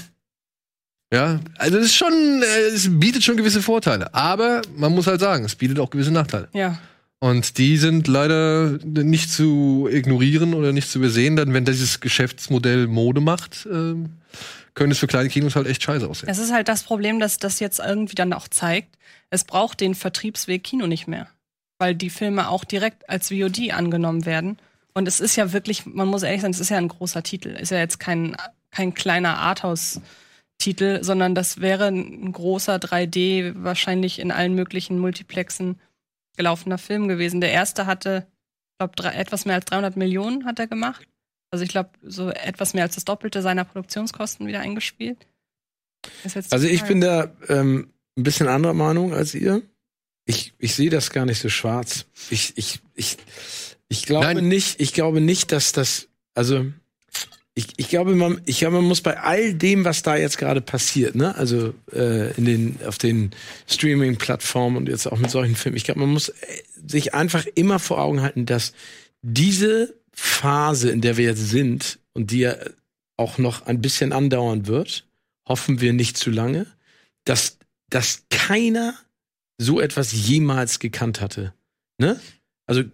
Ja, 1.13 1.41
also 1.59 1.79
es 1.79 1.87
ist 1.87 1.97
schon, 1.97 2.43
äh, 2.43 2.75
es 2.75 2.89
bietet 2.89 3.25
schon 3.25 3.37
gewisse 3.37 3.63
Vorteile. 3.63 4.15
Aber 4.15 4.63
man 4.77 4.93
muss 4.93 5.07
halt 5.07 5.21
sagen, 5.21 5.45
es 5.45 5.57
bietet 5.57 5.81
auch 5.81 5.91
gewisse 5.91 6.13
Nachteile. 6.13 6.49
Ja. 6.53 6.79
Und 7.19 7.59
die 7.59 7.77
sind 7.77 8.09
leider 8.09 8.79
nicht 8.85 9.31
zu 9.31 9.89
ignorieren 9.91 10.55
oder 10.55 10.73
nicht 10.73 10.91
zu 10.91 10.99
übersehen, 10.99 11.37
denn 11.37 11.53
wenn 11.53 11.67
dieses 11.67 12.01
Geschäftsmodell 12.01 12.87
Mode 12.87 13.21
macht, 13.21 13.69
ähm, 13.71 14.21
können 14.75 14.93
es 14.93 14.99
für 14.99 15.07
kleine 15.07 15.29
Kinos 15.29 15.57
halt 15.57 15.67
echt 15.67 15.83
scheiße 15.83 16.09
aussehen. 16.09 16.31
Es 16.31 16.39
ist 16.39 16.53
halt 16.53 16.69
das 16.69 16.83
Problem, 16.83 17.21
dass 17.21 17.37
das 17.37 17.61
jetzt 17.61 17.81
irgendwie 17.81 18.15
dann 18.15 18.33
auch 18.33 18.49
zeigt, 18.49 18.97
es 19.29 19.45
braucht 19.45 19.81
den 19.81 19.95
Vertriebsweg 19.95 20.65
Kino 20.65 20.87
nicht 20.87 21.09
mehr. 21.09 21.29
Weil 21.79 21.95
die 21.95 22.09
Filme 22.09 22.49
auch 22.49 22.65
direkt 22.65 23.09
als 23.11 23.29
VOD 23.29 23.73
angenommen 23.73 24.25
werden. 24.25 24.59
Und 24.95 25.07
es 25.07 25.21
ist 25.21 25.37
ja 25.37 25.53
wirklich, 25.53 25.85
man 25.87 26.09
muss 26.09 26.23
ehrlich 26.23 26.41
sagen, 26.41 26.55
es 26.55 26.61
ist 26.61 26.71
ja 26.71 26.79
ein 26.79 26.89
großer 26.89 27.23
Titel. 27.23 27.51
Ist 27.51 27.71
ja 27.71 27.79
jetzt 27.79 28.01
kein, 28.01 28.37
kein 28.71 28.95
kleiner 28.95 29.39
Arthouse-Titel, 29.39 30.05
sondern 30.63 31.35
das 31.35 31.61
wäre 31.61 31.87
ein 31.87 32.33
großer 32.33 32.77
3D, 32.77 33.55
wahrscheinlich 33.57 34.19
in 34.19 34.31
allen 34.31 34.55
möglichen 34.55 34.99
Multiplexen 34.99 35.81
gelaufener 36.37 36.79
Film 36.79 37.09
gewesen. 37.09 37.41
Der 37.41 37.53
erste 37.53 37.87
hatte, 37.87 38.27
ich 38.73 38.79
glaube, 38.79 39.15
etwas 39.15 39.45
mehr 39.45 39.57
als 39.57 39.67
300 39.67 39.97
Millionen 39.97 40.45
hat 40.47 40.59
er 40.59 40.67
gemacht. 40.67 41.07
Also 41.51 41.65
ich 41.65 41.71
glaube, 41.71 41.91
so 42.03 42.31
etwas 42.31 42.75
mehr 42.75 42.85
als 42.85 42.95
das 42.95 43.05
Doppelte 43.05 43.43
seiner 43.43 43.65
Produktionskosten 43.65 44.47
wieder 44.47 44.61
eingespielt. 44.61 45.27
Also 46.51 46.67
ich 46.67 46.85
bin 46.85 47.01
da 47.01 47.33
ähm, 47.49 47.93
ein 48.17 48.23
bisschen 48.23 48.49
anderer 48.49 48.75
Meinung 48.75 49.13
als 49.13 49.35
ihr. 49.35 49.63
Ich, 50.27 50.55
ich 50.59 50.75
sehe 50.75 50.91
das 50.91 51.11
gar 51.11 51.27
nicht 51.27 51.41
so 51.41 51.49
schwarz. 51.49 52.07
Ich, 52.31 52.57
ich, 52.57 52.81
ich, 52.95 53.17
ich 53.89 54.07
glaube 54.07 54.35
Nein. 54.35 54.49
nicht, 54.49 54.81
ich 54.81 54.93
glaube 54.93 55.21
nicht, 55.21 55.53
dass 55.53 55.73
das, 55.73 56.09
also 56.35 56.67
ich, 57.61 57.67
ich 57.77 57.89
glaube, 57.89 58.15
man, 58.15 58.41
ich 58.47 58.61
glaube, 58.61 58.77
man 58.77 58.87
muss 58.87 59.03
bei 59.03 59.21
all 59.21 59.53
dem, 59.53 59.85
was 59.85 60.03
da 60.03 60.17
jetzt 60.17 60.39
gerade 60.39 60.63
passiert, 60.63 61.15
ne, 61.15 61.35
also 61.37 61.75
äh, 61.93 62.33
in 62.37 62.45
den, 62.47 62.79
auf 62.87 62.97
den 62.97 63.33
Streaming-Plattformen 63.67 64.79
und 64.79 64.89
jetzt 64.89 65.07
auch 65.07 65.19
mit 65.19 65.31
solchen 65.31 65.57
Filmen, 65.57 65.77
ich 65.77 65.85
glaube, 65.85 66.01
man 66.01 66.09
muss 66.09 66.31
äh, 66.31 66.35
sich 66.87 67.13
einfach 67.13 67.45
immer 67.55 67.79
vor 67.79 68.01
Augen 68.01 68.23
halten, 68.23 68.47
dass 68.47 68.73
diese 69.21 69.95
Phase, 70.13 70.91
in 70.91 71.03
der 71.03 71.19
wir 71.19 71.27
jetzt 71.27 71.51
sind 71.51 71.99
und 72.15 72.31
die 72.31 72.41
ja 72.41 72.57
auch 73.19 73.37
noch 73.37 73.67
ein 73.67 73.83
bisschen 73.83 74.15
andauern 74.15 74.67
wird, 74.67 75.07
hoffen 75.47 75.83
wir 75.83 75.93
nicht 75.93 76.17
zu 76.17 76.31
lange, 76.31 76.67
dass, 77.25 77.59
dass 77.91 78.25
keiner 78.31 78.95
so 79.59 79.81
etwas 79.81 80.13
jemals 80.13 80.79
gekannt 80.79 81.21
hatte. 81.21 81.53
Ne? 81.99 82.19
Also 82.67 82.85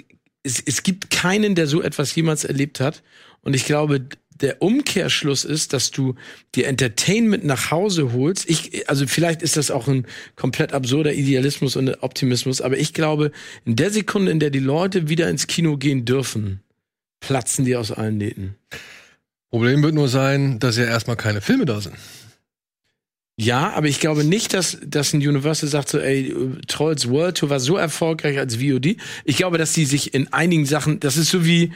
es, 0.43 0.61
es 0.61 0.83
gibt 0.83 1.11
keinen, 1.11 1.55
der 1.55 1.69
so 1.69 1.83
etwas 1.83 2.13
jemals 2.17 2.45
erlebt 2.45 2.81
hat. 2.81 3.05
Und 3.43 3.55
ich 3.55 3.65
glaube, 3.65 4.09
der 4.41 4.63
Umkehrschluss 4.63 5.45
ist, 5.45 5.73
dass 5.73 5.91
du 5.91 6.15
dir 6.55 6.67
Entertainment 6.67 7.45
nach 7.45 7.71
Hause 7.71 8.13
holst. 8.13 8.49
Ich, 8.49 8.89
also 8.89 9.07
vielleicht 9.07 9.43
ist 9.43 9.57
das 9.57 9.71
auch 9.71 9.89
ein 9.89 10.07
komplett 10.35 10.73
absurder 10.73 11.15
Idealismus 11.15 11.77
und 11.77 12.03
Optimismus, 12.03 12.61
aber 12.61 12.77
ich 12.77 12.93
glaube, 12.93 13.33
in 13.65 13.77
der 13.77 13.91
Sekunde, 13.91 14.31
in 14.31 14.41
der 14.41 14.51
die 14.51 14.59
Leute 14.59 15.09
wieder 15.09 15.29
ins 15.29 15.47
Kino 15.47 15.77
gehen 15.77 16.05
dürfen, 16.05 16.61
platzen 17.21 17.65
die 17.65 17.77
aus 17.77 17.93
allen 17.93 18.19
Nähten. 18.19 18.57
Problem 19.51 19.83
wird 19.83 19.95
nur 19.95 20.09
sein, 20.09 20.59
dass 20.59 20.77
ja 20.77 20.85
erstmal 20.85 21.17
keine 21.17 21.41
Filme 21.41 21.65
da 21.65 21.81
sind. 21.81 21.95
Ja, 23.39 23.73
aber 23.75 23.87
ich 23.87 24.01
glaube 24.01 24.25
nicht, 24.25 24.55
dass, 24.55 24.79
dass 24.85 25.13
ein 25.13 25.27
Universal 25.27 25.69
sagt 25.69 25.91
so, 25.91 25.99
ey, 25.99 26.35
Trolls 26.69 27.09
World 27.11 27.37
Tour 27.37 27.51
war 27.51 27.61
so 27.61 27.77
erfolgreich 27.77 28.39
als 28.39 28.57
VOD. 28.57 28.97
Ich 29.25 29.37
glaube, 29.37 29.59
dass 29.59 29.75
die 29.75 29.85
sich 29.85 30.15
in 30.15 30.33
einigen 30.33 30.65
Sachen, 30.65 31.01
das 31.01 31.19
ist 31.19 31.31
so 31.31 31.45
wie, 31.45 31.73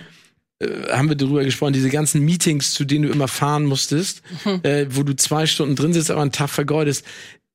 äh, 0.61 0.93
haben 0.93 1.09
wir 1.09 1.17
darüber 1.17 1.45
gesprochen, 1.45 1.73
diese 1.73 1.91
ganzen 1.91 2.25
Meetings, 2.25 2.73
zu 2.73 2.85
denen 2.85 3.07
du 3.07 3.11
immer 3.11 3.29
fahren 3.29 3.65
musstest, 3.65 4.23
äh, 4.63 4.87
wo 4.91 5.03
du 5.03 5.17
zwei 5.17 5.47
Stunden 5.47 5.77
drin 5.77 5.93
sitzt, 5.93 6.11
aber 6.11 6.23
einen 6.23 6.33
Tag 6.33 6.51
vergeudest. 6.51 7.05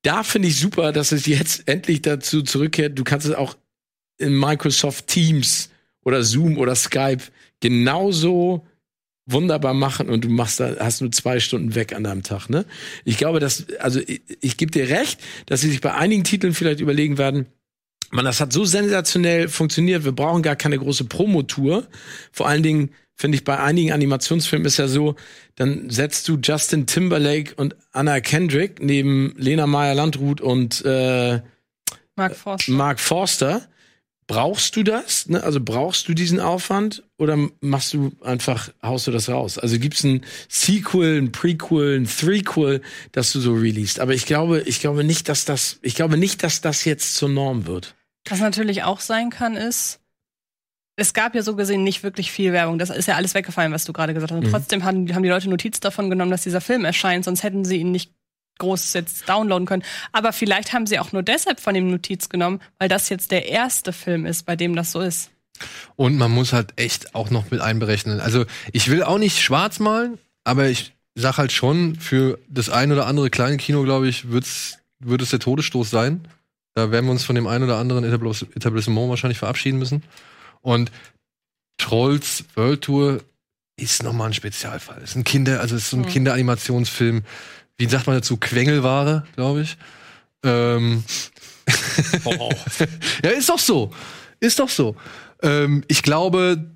Da 0.02 0.22
finde 0.22 0.48
ich 0.48 0.58
super, 0.58 0.92
dass 0.92 1.12
es 1.12 1.26
jetzt 1.26 1.66
endlich 1.68 2.02
dazu 2.02 2.42
zurückkehrt. 2.42 2.98
Du 2.98 3.04
kannst 3.04 3.26
es 3.26 3.34
auch 3.34 3.56
in 4.18 4.38
Microsoft 4.38 5.06
Teams 5.08 5.70
oder 6.04 6.22
Zoom 6.22 6.58
oder 6.58 6.74
Skype 6.74 7.22
genauso 7.60 8.66
wunderbar 9.26 9.74
machen 9.74 10.08
und 10.08 10.24
du 10.24 10.28
machst 10.28 10.60
da, 10.60 10.76
hast 10.78 11.00
nur 11.00 11.10
zwei 11.10 11.40
Stunden 11.40 11.74
weg 11.74 11.92
an 11.92 12.04
deinem 12.04 12.22
Tag, 12.22 12.48
ne? 12.48 12.64
Ich 13.04 13.18
glaube, 13.18 13.40
dass, 13.40 13.68
also 13.80 13.98
ich, 13.98 14.22
ich 14.40 14.56
gebe 14.56 14.70
dir 14.70 14.88
recht, 14.88 15.20
dass 15.46 15.62
sie 15.62 15.70
sich 15.70 15.80
bei 15.80 15.94
einigen 15.94 16.22
Titeln 16.22 16.54
vielleicht 16.54 16.80
überlegen 16.80 17.18
werden, 17.18 17.46
man, 18.10 18.24
das 18.24 18.40
hat 18.40 18.52
so 18.52 18.64
sensationell 18.64 19.48
funktioniert, 19.48 20.04
wir 20.04 20.12
brauchen 20.12 20.42
gar 20.42 20.56
keine 20.56 20.78
große 20.78 21.04
Promotour. 21.04 21.86
Vor 22.32 22.48
allen 22.48 22.62
Dingen 22.62 22.90
finde 23.14 23.36
ich 23.36 23.44
bei 23.44 23.58
einigen 23.58 23.92
Animationsfilmen 23.92 24.66
ist 24.66 24.76
ja 24.76 24.88
so, 24.88 25.16
dann 25.54 25.88
setzt 25.90 26.28
du 26.28 26.38
Justin 26.42 26.86
Timberlake 26.86 27.54
und 27.56 27.74
Anna 27.92 28.20
Kendrick 28.20 28.82
neben 28.82 29.34
Lena 29.36 29.66
Meyer-Landrut 29.66 30.40
und 30.40 30.84
äh, 30.84 31.40
Mark 32.14 32.36
Forster. 32.36 32.72
Mark 32.72 33.00
Forster. 33.00 33.68
Brauchst 34.28 34.74
du 34.74 34.82
das? 34.82 35.28
Ne? 35.28 35.40
Also 35.42 35.60
brauchst 35.60 36.08
du 36.08 36.14
diesen 36.14 36.40
Aufwand 36.40 37.04
oder 37.16 37.38
machst 37.60 37.94
du 37.94 38.10
einfach, 38.22 38.70
haust 38.82 39.06
du 39.06 39.12
das 39.12 39.28
raus? 39.28 39.56
Also 39.56 39.78
gibt's 39.78 40.02
ein 40.02 40.24
Sequel, 40.48 41.18
ein 41.22 41.30
Prequel, 41.30 41.96
ein 42.00 42.06
Threequel, 42.08 42.82
das 43.12 43.32
du 43.32 43.40
so 43.40 43.52
released. 43.54 44.00
Aber 44.00 44.14
ich 44.14 44.26
glaube, 44.26 44.62
ich 44.62 44.80
glaube 44.80 45.04
nicht, 45.04 45.28
dass 45.28 45.44
das, 45.44 45.78
ich 45.82 45.94
glaube 45.94 46.16
nicht, 46.16 46.42
dass 46.42 46.60
das 46.60 46.84
jetzt 46.84 47.14
zur 47.14 47.28
Norm 47.28 47.66
wird. 47.66 47.94
Was 48.28 48.40
natürlich 48.40 48.82
auch 48.82 48.98
sein 48.98 49.30
kann, 49.30 49.56
ist, 49.56 50.00
es 50.98 51.12
gab 51.12 51.34
ja 51.36 51.42
so 51.42 51.54
gesehen 51.54 51.84
nicht 51.84 52.02
wirklich 52.02 52.32
viel 52.32 52.52
Werbung. 52.52 52.78
Das 52.78 52.90
ist 52.90 53.06
ja 53.06 53.14
alles 53.14 53.34
weggefallen, 53.34 53.70
was 53.70 53.84
du 53.84 53.92
gerade 53.92 54.14
gesagt 54.14 54.32
hast. 54.32 54.38
Und 54.38 54.46
Mhm. 54.46 54.50
trotzdem 54.50 54.82
haben, 54.82 55.14
haben 55.14 55.22
die 55.22 55.28
Leute 55.28 55.48
Notiz 55.48 55.78
davon 55.78 56.10
genommen, 56.10 56.30
dass 56.32 56.42
dieser 56.42 56.60
Film 56.62 56.84
erscheint, 56.84 57.26
sonst 57.26 57.42
hätten 57.44 57.64
sie 57.64 57.76
ihn 57.76 57.92
nicht 57.92 58.12
groß 58.58 58.92
jetzt 58.94 59.28
downloaden 59.28 59.66
können. 59.66 59.82
Aber 60.12 60.32
vielleicht 60.32 60.72
haben 60.72 60.86
sie 60.86 60.98
auch 60.98 61.12
nur 61.12 61.22
deshalb 61.22 61.60
von 61.60 61.74
ihm 61.74 61.90
Notiz 61.90 62.28
genommen, 62.28 62.60
weil 62.78 62.88
das 62.88 63.08
jetzt 63.08 63.30
der 63.30 63.48
erste 63.48 63.92
Film 63.92 64.26
ist, 64.26 64.44
bei 64.46 64.56
dem 64.56 64.74
das 64.76 64.92
so 64.92 65.00
ist. 65.00 65.30
Und 65.96 66.16
man 66.18 66.30
muss 66.30 66.52
halt 66.52 66.74
echt 66.76 67.14
auch 67.14 67.30
noch 67.30 67.50
mit 67.50 67.60
einberechnen. 67.60 68.20
Also 68.20 68.44
ich 68.72 68.90
will 68.90 69.02
auch 69.02 69.18
nicht 69.18 69.40
schwarz 69.40 69.78
malen, 69.78 70.18
aber 70.44 70.68
ich 70.68 70.92
sag 71.14 71.38
halt 71.38 71.50
schon, 71.52 71.96
für 71.96 72.38
das 72.48 72.68
ein 72.68 72.92
oder 72.92 73.06
andere 73.06 73.30
kleine 73.30 73.56
Kino, 73.56 73.82
glaube 73.84 74.06
ich, 74.08 74.30
wird's, 74.30 74.78
wird 74.98 75.22
es 75.22 75.30
der 75.30 75.40
Todesstoß 75.40 75.88
sein. 75.88 76.28
Da 76.74 76.90
werden 76.90 77.06
wir 77.06 77.12
uns 77.12 77.24
von 77.24 77.34
dem 77.34 77.46
ein 77.46 77.62
oder 77.62 77.78
anderen 77.78 78.04
Etablis- 78.04 78.46
Etablissement 78.54 79.08
wahrscheinlich 79.08 79.38
verabschieden 79.38 79.78
müssen. 79.78 80.02
Und 80.60 80.90
Trolls 81.78 82.44
World 82.54 82.82
Tour 82.82 83.20
ist 83.78 84.02
nochmal 84.02 84.28
ein 84.28 84.34
Spezialfall. 84.34 85.02
Ist 85.02 85.16
ein 85.16 85.24
Kinder, 85.24 85.60
also 85.60 85.76
ist 85.76 85.90
so 85.90 85.96
ein 85.96 86.02
Mhm. 86.02 86.06
Kinderanimationsfilm. 86.08 87.22
Wie 87.78 87.86
sagt 87.86 88.06
man 88.06 88.16
dazu? 88.16 88.36
Quengelware, 88.36 89.24
glaube 89.34 89.62
ich. 89.62 89.76
Ähm, 90.42 91.04
ja, 93.22 93.30
ist 93.30 93.48
doch 93.48 93.58
so. 93.58 93.90
Ist 94.40 94.58
doch 94.58 94.68
so. 94.68 94.96
Ähm, 95.42 95.84
ich 95.88 96.02
glaube, 96.02 96.70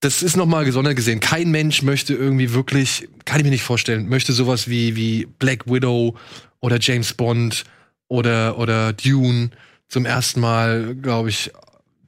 das 0.00 0.22
ist 0.22 0.36
nochmal 0.36 0.64
gesondert 0.64 0.96
gesehen. 0.96 1.20
Kein 1.20 1.50
Mensch 1.50 1.82
möchte 1.82 2.14
irgendwie 2.14 2.52
wirklich, 2.52 3.08
kann 3.24 3.38
ich 3.38 3.44
mir 3.44 3.50
nicht 3.50 3.62
vorstellen, 3.62 4.08
möchte 4.08 4.32
sowas 4.32 4.68
wie, 4.68 4.96
wie 4.96 5.26
Black 5.38 5.66
Widow 5.66 6.16
oder 6.60 6.78
James 6.80 7.12
Bond 7.14 7.64
oder, 8.08 8.58
oder 8.58 8.92
Dune 8.92 9.50
zum 9.88 10.06
ersten 10.06 10.40
Mal, 10.40 10.94
glaube 10.94 11.28
ich, 11.28 11.50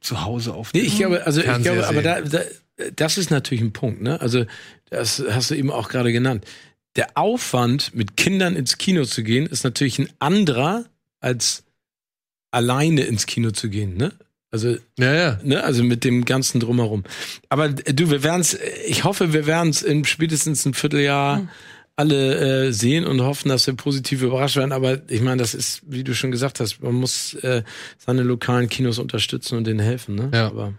zu 0.01 0.23
Hause 0.23 0.55
auf 0.55 0.73
Nee, 0.73 0.81
ich 0.81 0.97
glaube, 0.97 1.25
also 1.27 1.41
ich 1.41 1.47
Fernseher 1.47 1.75
glaube, 1.75 1.89
aber 1.89 2.03
da, 2.03 2.21
da, 2.21 2.41
das 2.97 3.19
ist 3.19 3.31
natürlich 3.31 3.63
ein 3.63 3.73
Punkt, 3.73 4.03
ne? 4.03 4.21
Also, 4.21 4.45
das 4.91 5.23
hast 5.31 5.51
du 5.51 5.55
eben 5.55 5.71
auch 5.71 5.89
gerade 5.89 6.13
genannt. 6.13 6.45
Der 6.97 7.17
Aufwand, 7.17 7.95
mit 7.95 8.17
Kindern 8.17 8.55
ins 8.57 8.79
Kino 8.79 9.05
zu 9.05 9.23
gehen, 9.23 9.47
ist 9.47 9.65
natürlich 9.65 9.99
ein 9.99 10.09
anderer, 10.21 10.85
als 11.21 11.65
alleine 12.51 13.03
ins 13.03 13.27
Kino 13.27 13.51
zu 13.51 13.69
gehen, 13.69 13.97
ne? 13.97 14.13
Also, 14.51 14.77
Ja, 15.01 15.13
ja. 15.13 15.41
ne, 15.43 15.65
also 15.65 15.83
mit 15.83 16.05
dem 16.05 16.25
ganzen 16.25 16.61
drumherum. 16.61 17.03
Aber 17.49 17.67
äh, 17.67 17.93
du, 17.93 18.11
wir 18.11 18.23
werden's, 18.23 18.55
äh, 18.55 18.71
ich 18.87 19.03
hoffe, 19.03 19.33
wir 19.33 19.47
werden's 19.47 19.83
in 19.83 20.05
spätestens 20.05 20.65
ein 20.65 20.75
Vierteljahr 20.75 21.49
alle 21.97 22.67
äh, 22.69 22.73
sehen 22.73 23.05
und 23.05 23.21
hoffen, 23.21 23.49
dass 23.49 23.67
wir 23.67 23.75
positiv 23.75 24.23
überrascht 24.23 24.57
werden. 24.57 24.71
Aber 24.71 24.99
ich 25.09 25.21
meine, 25.23 25.39
das 25.39 25.55
ist, 25.55 25.83
wie 25.87 26.05
du 26.05 26.15
schon 26.15 26.31
gesagt 26.31 26.61
hast, 26.61 26.81
man 26.83 26.95
muss 26.95 27.35
äh, 27.35 27.65
seine 27.99 28.23
lokalen 28.23 28.69
Kinos 28.69 29.01
unterstützen 29.01 29.59
und 29.59 29.65
denen 29.67 29.81
helfen, 29.81 30.15
ne? 30.15 30.31
Ja. 30.33 30.47
Aber 30.47 30.75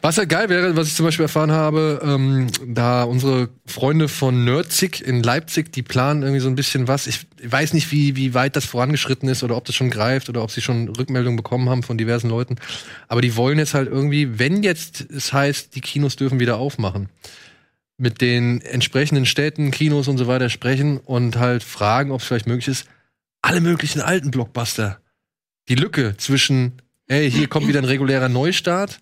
Was 0.00 0.18
halt 0.18 0.28
geil 0.28 0.48
wäre, 0.48 0.76
was 0.76 0.88
ich 0.88 0.94
zum 0.94 1.06
Beispiel 1.06 1.24
erfahren 1.24 1.50
habe, 1.50 2.00
ähm, 2.02 2.46
da 2.66 3.02
unsere 3.02 3.48
Freunde 3.66 4.08
von 4.08 4.44
Nerdzig 4.44 5.00
in 5.00 5.22
Leipzig, 5.22 5.72
die 5.72 5.82
planen 5.82 6.22
irgendwie 6.22 6.40
so 6.40 6.48
ein 6.48 6.54
bisschen 6.54 6.88
was. 6.88 7.06
Ich 7.06 7.26
weiß 7.42 7.72
nicht, 7.74 7.90
wie, 7.92 8.16
wie 8.16 8.34
weit 8.34 8.56
das 8.56 8.64
vorangeschritten 8.64 9.28
ist 9.28 9.42
oder 9.42 9.56
ob 9.56 9.64
das 9.64 9.74
schon 9.74 9.90
greift 9.90 10.28
oder 10.28 10.42
ob 10.42 10.50
sie 10.50 10.60
schon 10.60 10.88
Rückmeldungen 10.88 11.36
bekommen 11.36 11.68
haben 11.68 11.82
von 11.82 11.98
diversen 11.98 12.30
Leuten. 12.30 12.56
Aber 13.08 13.20
die 13.20 13.36
wollen 13.36 13.58
jetzt 13.58 13.74
halt 13.74 13.88
irgendwie, 13.88 14.38
wenn 14.38 14.62
jetzt 14.62 15.10
es 15.10 15.32
heißt, 15.32 15.74
die 15.74 15.80
Kinos 15.80 16.16
dürfen 16.16 16.40
wieder 16.40 16.58
aufmachen, 16.58 17.08
mit 17.96 18.20
den 18.20 18.60
entsprechenden 18.62 19.26
Städten, 19.26 19.70
Kinos 19.70 20.08
und 20.08 20.18
so 20.18 20.26
weiter 20.26 20.48
sprechen 20.48 20.98
und 20.98 21.36
halt 21.36 21.64
fragen, 21.64 22.12
ob 22.12 22.20
es 22.20 22.26
vielleicht 22.26 22.46
möglich 22.46 22.68
ist, 22.68 22.86
alle 23.42 23.60
möglichen 23.60 24.00
alten 24.00 24.30
Blockbuster. 24.30 25.00
Die 25.68 25.74
Lücke 25.74 26.16
zwischen, 26.16 26.80
hey, 27.08 27.30
hier 27.30 27.48
kommt 27.48 27.68
wieder 27.68 27.80
ein 27.80 27.84
regulärer 27.84 28.28
Neustart 28.28 29.00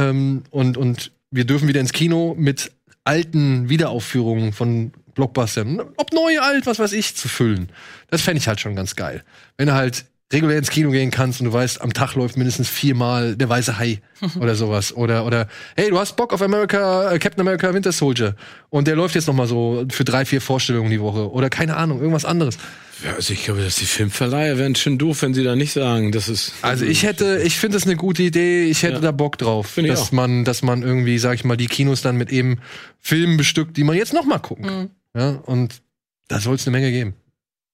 ähm, 0.00 0.42
und, 0.50 0.76
und 0.76 1.12
wir 1.30 1.44
dürfen 1.44 1.68
wieder 1.68 1.80
ins 1.80 1.92
Kino 1.92 2.34
mit 2.38 2.72
alten 3.04 3.68
Wiederaufführungen 3.68 4.52
von 4.52 4.92
Blockbustern, 5.14 5.80
ob 5.96 6.12
neu, 6.12 6.40
alt, 6.40 6.66
was 6.66 6.78
weiß 6.78 6.92
ich, 6.92 7.16
zu 7.16 7.28
füllen. 7.28 7.70
Das 8.08 8.22
fände 8.22 8.38
ich 8.38 8.48
halt 8.48 8.60
schon 8.60 8.76
ganz 8.76 8.96
geil. 8.96 9.24
Wenn 9.56 9.66
du 9.66 9.74
halt 9.74 10.04
regulär 10.32 10.58
ins 10.58 10.70
Kino 10.70 10.90
gehen 10.90 11.10
kannst 11.10 11.40
und 11.40 11.46
du 11.46 11.52
weißt, 11.52 11.82
am 11.82 11.92
Tag 11.92 12.14
läuft 12.14 12.36
mindestens 12.36 12.68
viermal 12.68 13.36
der 13.36 13.48
weiße 13.48 13.78
Hai 13.78 14.00
oder 14.40 14.54
sowas. 14.54 14.94
Oder, 14.94 15.26
oder, 15.26 15.48
hey, 15.76 15.90
du 15.90 15.98
hast 15.98 16.16
Bock 16.16 16.32
auf 16.32 16.40
America, 16.40 17.12
äh, 17.12 17.18
Captain 17.18 17.40
America 17.40 17.72
Winter 17.74 17.92
Soldier. 17.92 18.36
Und 18.68 18.86
der 18.86 18.94
läuft 18.94 19.16
jetzt 19.16 19.26
noch 19.26 19.34
mal 19.34 19.48
so 19.48 19.84
für 19.90 20.04
drei, 20.04 20.24
vier 20.24 20.40
Vorstellungen 20.40 20.90
die 20.90 21.00
Woche. 21.00 21.30
Oder 21.32 21.50
keine 21.50 21.76
Ahnung, 21.76 21.98
irgendwas 21.98 22.24
anderes. 22.24 22.58
Ja, 23.04 23.14
also 23.14 23.32
ich 23.32 23.44
glaube, 23.44 23.62
dass 23.62 23.76
die 23.76 23.86
Filmverleiher 23.86 24.58
wären 24.58 24.74
schon 24.74 24.98
doof, 24.98 25.22
wenn 25.22 25.32
sie 25.32 25.42
da 25.42 25.56
nicht 25.56 25.72
sagen, 25.72 26.12
das 26.12 26.28
ist. 26.28 26.52
Also 26.60 26.84
ich 26.84 27.02
hätte, 27.02 27.40
ich 27.42 27.58
finde 27.58 27.76
das 27.78 27.86
eine 27.86 27.96
gute 27.96 28.22
Idee. 28.22 28.64
Ich 28.64 28.82
hätte 28.82 28.96
Ja. 28.96 29.00
da 29.00 29.10
Bock 29.12 29.38
drauf, 29.38 29.68
Finde 29.68 29.90
ich 29.90 29.96
dass 29.98 30.08
auch. 30.08 30.12
man, 30.12 30.44
dass 30.44 30.62
man 30.62 30.82
irgendwie, 30.82 31.18
sag 31.18 31.34
ich 31.34 31.44
mal, 31.44 31.56
die 31.56 31.66
Kinos 31.66 32.02
dann 32.02 32.16
mit 32.16 32.30
eben 32.30 32.60
Filmen 32.98 33.36
bestückt, 33.38 33.76
die 33.78 33.84
man 33.84 33.96
jetzt 33.96 34.12
noch 34.12 34.24
mal 34.26 34.38
gucken 34.38 34.66
kann. 34.66 34.82
Mhm. 34.82 34.90
Ja, 35.16 35.30
und 35.30 35.80
da 36.28 36.40
soll 36.40 36.56
es 36.56 36.66
eine 36.66 36.76
Menge 36.76 36.90
geben. 36.92 37.14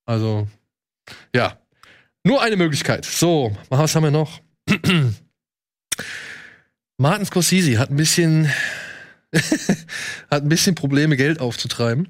Also, 0.04 0.46
ja. 1.34 1.58
Nur 2.24 2.42
eine 2.42 2.56
Möglichkeit. 2.56 3.04
So, 3.04 3.56
was 3.68 3.94
haben 3.96 4.04
wir 4.04 4.10
noch? 4.10 4.40
Martin 6.98 7.26
Scorsese 7.26 7.78
hat 7.78 7.90
ein 7.90 7.96
bisschen, 7.96 8.50
hat 10.30 10.42
ein 10.42 10.48
bisschen 10.48 10.74
Probleme, 10.74 11.16
Geld 11.16 11.40
aufzutreiben. 11.40 12.08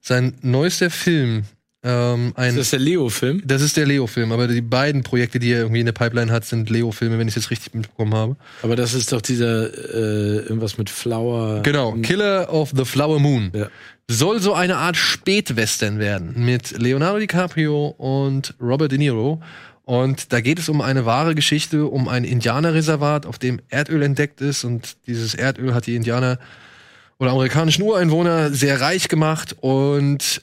Sein 0.00 0.34
neuester 0.42 0.90
Film, 0.90 1.44
ähm, 1.82 2.32
ein, 2.36 2.50
Ist 2.50 2.58
das 2.58 2.70
der 2.70 2.78
Leo-Film? 2.78 3.42
das 3.44 3.62
ist 3.62 3.76
der 3.76 3.86
Leo-Film, 3.86 4.32
aber 4.32 4.48
die 4.48 4.60
beiden 4.60 5.02
Projekte, 5.02 5.38
die 5.38 5.52
er 5.52 5.60
irgendwie 5.60 5.80
in 5.80 5.86
der 5.86 5.92
Pipeline 5.92 6.30
hat, 6.30 6.44
sind 6.44 6.68
Leo-Filme, 6.68 7.18
wenn 7.18 7.26
ich 7.26 7.36
es 7.36 7.44
jetzt 7.44 7.50
richtig 7.50 7.74
mitbekommen 7.74 8.14
habe. 8.14 8.36
Aber 8.62 8.76
das 8.76 8.92
ist 8.94 9.12
doch 9.12 9.22
dieser 9.22 9.72
äh, 9.94 10.38
irgendwas 10.40 10.76
mit 10.76 10.90
Flower. 10.90 11.62
Genau, 11.62 11.92
Killer 12.02 12.52
of 12.52 12.72
the 12.76 12.84
Flower 12.84 13.18
Moon. 13.18 13.50
Ja. 13.54 13.68
Soll 14.08 14.40
so 14.40 14.54
eine 14.54 14.76
Art 14.76 14.96
Spätwestern 14.96 15.98
werden 15.98 16.34
mit 16.44 16.78
Leonardo 16.78 17.18
DiCaprio 17.18 17.86
und 17.96 18.54
Robert 18.60 18.90
De 18.92 18.98
Niro. 18.98 19.40
Und 19.84 20.32
da 20.32 20.40
geht 20.40 20.58
es 20.58 20.68
um 20.68 20.80
eine 20.80 21.06
wahre 21.06 21.34
Geschichte, 21.34 21.86
um 21.86 22.08
ein 22.08 22.24
Indianerreservat, 22.24 23.24
auf 23.26 23.38
dem 23.38 23.60
Erdöl 23.70 24.02
entdeckt 24.02 24.40
ist. 24.40 24.64
Und 24.64 24.96
dieses 25.06 25.34
Erdöl 25.34 25.74
hat 25.74 25.86
die 25.86 25.96
Indianer 25.96 26.38
oder 27.18 27.32
amerikanischen 27.32 27.82
Ureinwohner 27.82 28.50
sehr 28.50 28.80
reich 28.80 29.08
gemacht. 29.08 29.56
Und 29.60 30.42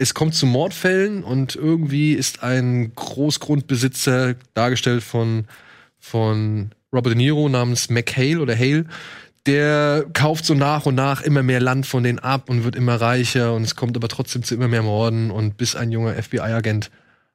es 0.00 0.14
kommt 0.14 0.34
zu 0.34 0.46
Mordfällen 0.46 1.22
und 1.22 1.56
irgendwie 1.56 2.14
ist 2.14 2.42
ein 2.42 2.94
Großgrundbesitzer, 2.94 4.34
dargestellt 4.54 5.02
von, 5.02 5.44
von 5.98 6.70
Robert 6.90 7.12
De 7.12 7.16
Niro, 7.18 7.50
namens 7.50 7.90
McHale 7.90 8.40
oder 8.40 8.56
Hale, 8.56 8.86
der 9.44 10.06
kauft 10.14 10.46
so 10.46 10.54
nach 10.54 10.86
und 10.86 10.94
nach 10.94 11.20
immer 11.20 11.42
mehr 11.42 11.60
Land 11.60 11.86
von 11.86 12.02
denen 12.02 12.18
ab 12.18 12.48
und 12.48 12.64
wird 12.64 12.76
immer 12.76 12.98
reicher 12.98 13.52
und 13.52 13.62
es 13.62 13.76
kommt 13.76 13.94
aber 13.94 14.08
trotzdem 14.08 14.42
zu 14.42 14.54
immer 14.54 14.68
mehr 14.68 14.82
Morden 14.82 15.30
und 15.30 15.58
bis 15.58 15.76
ein 15.76 15.92
junger 15.92 16.14
FBI-Agent 16.14 16.90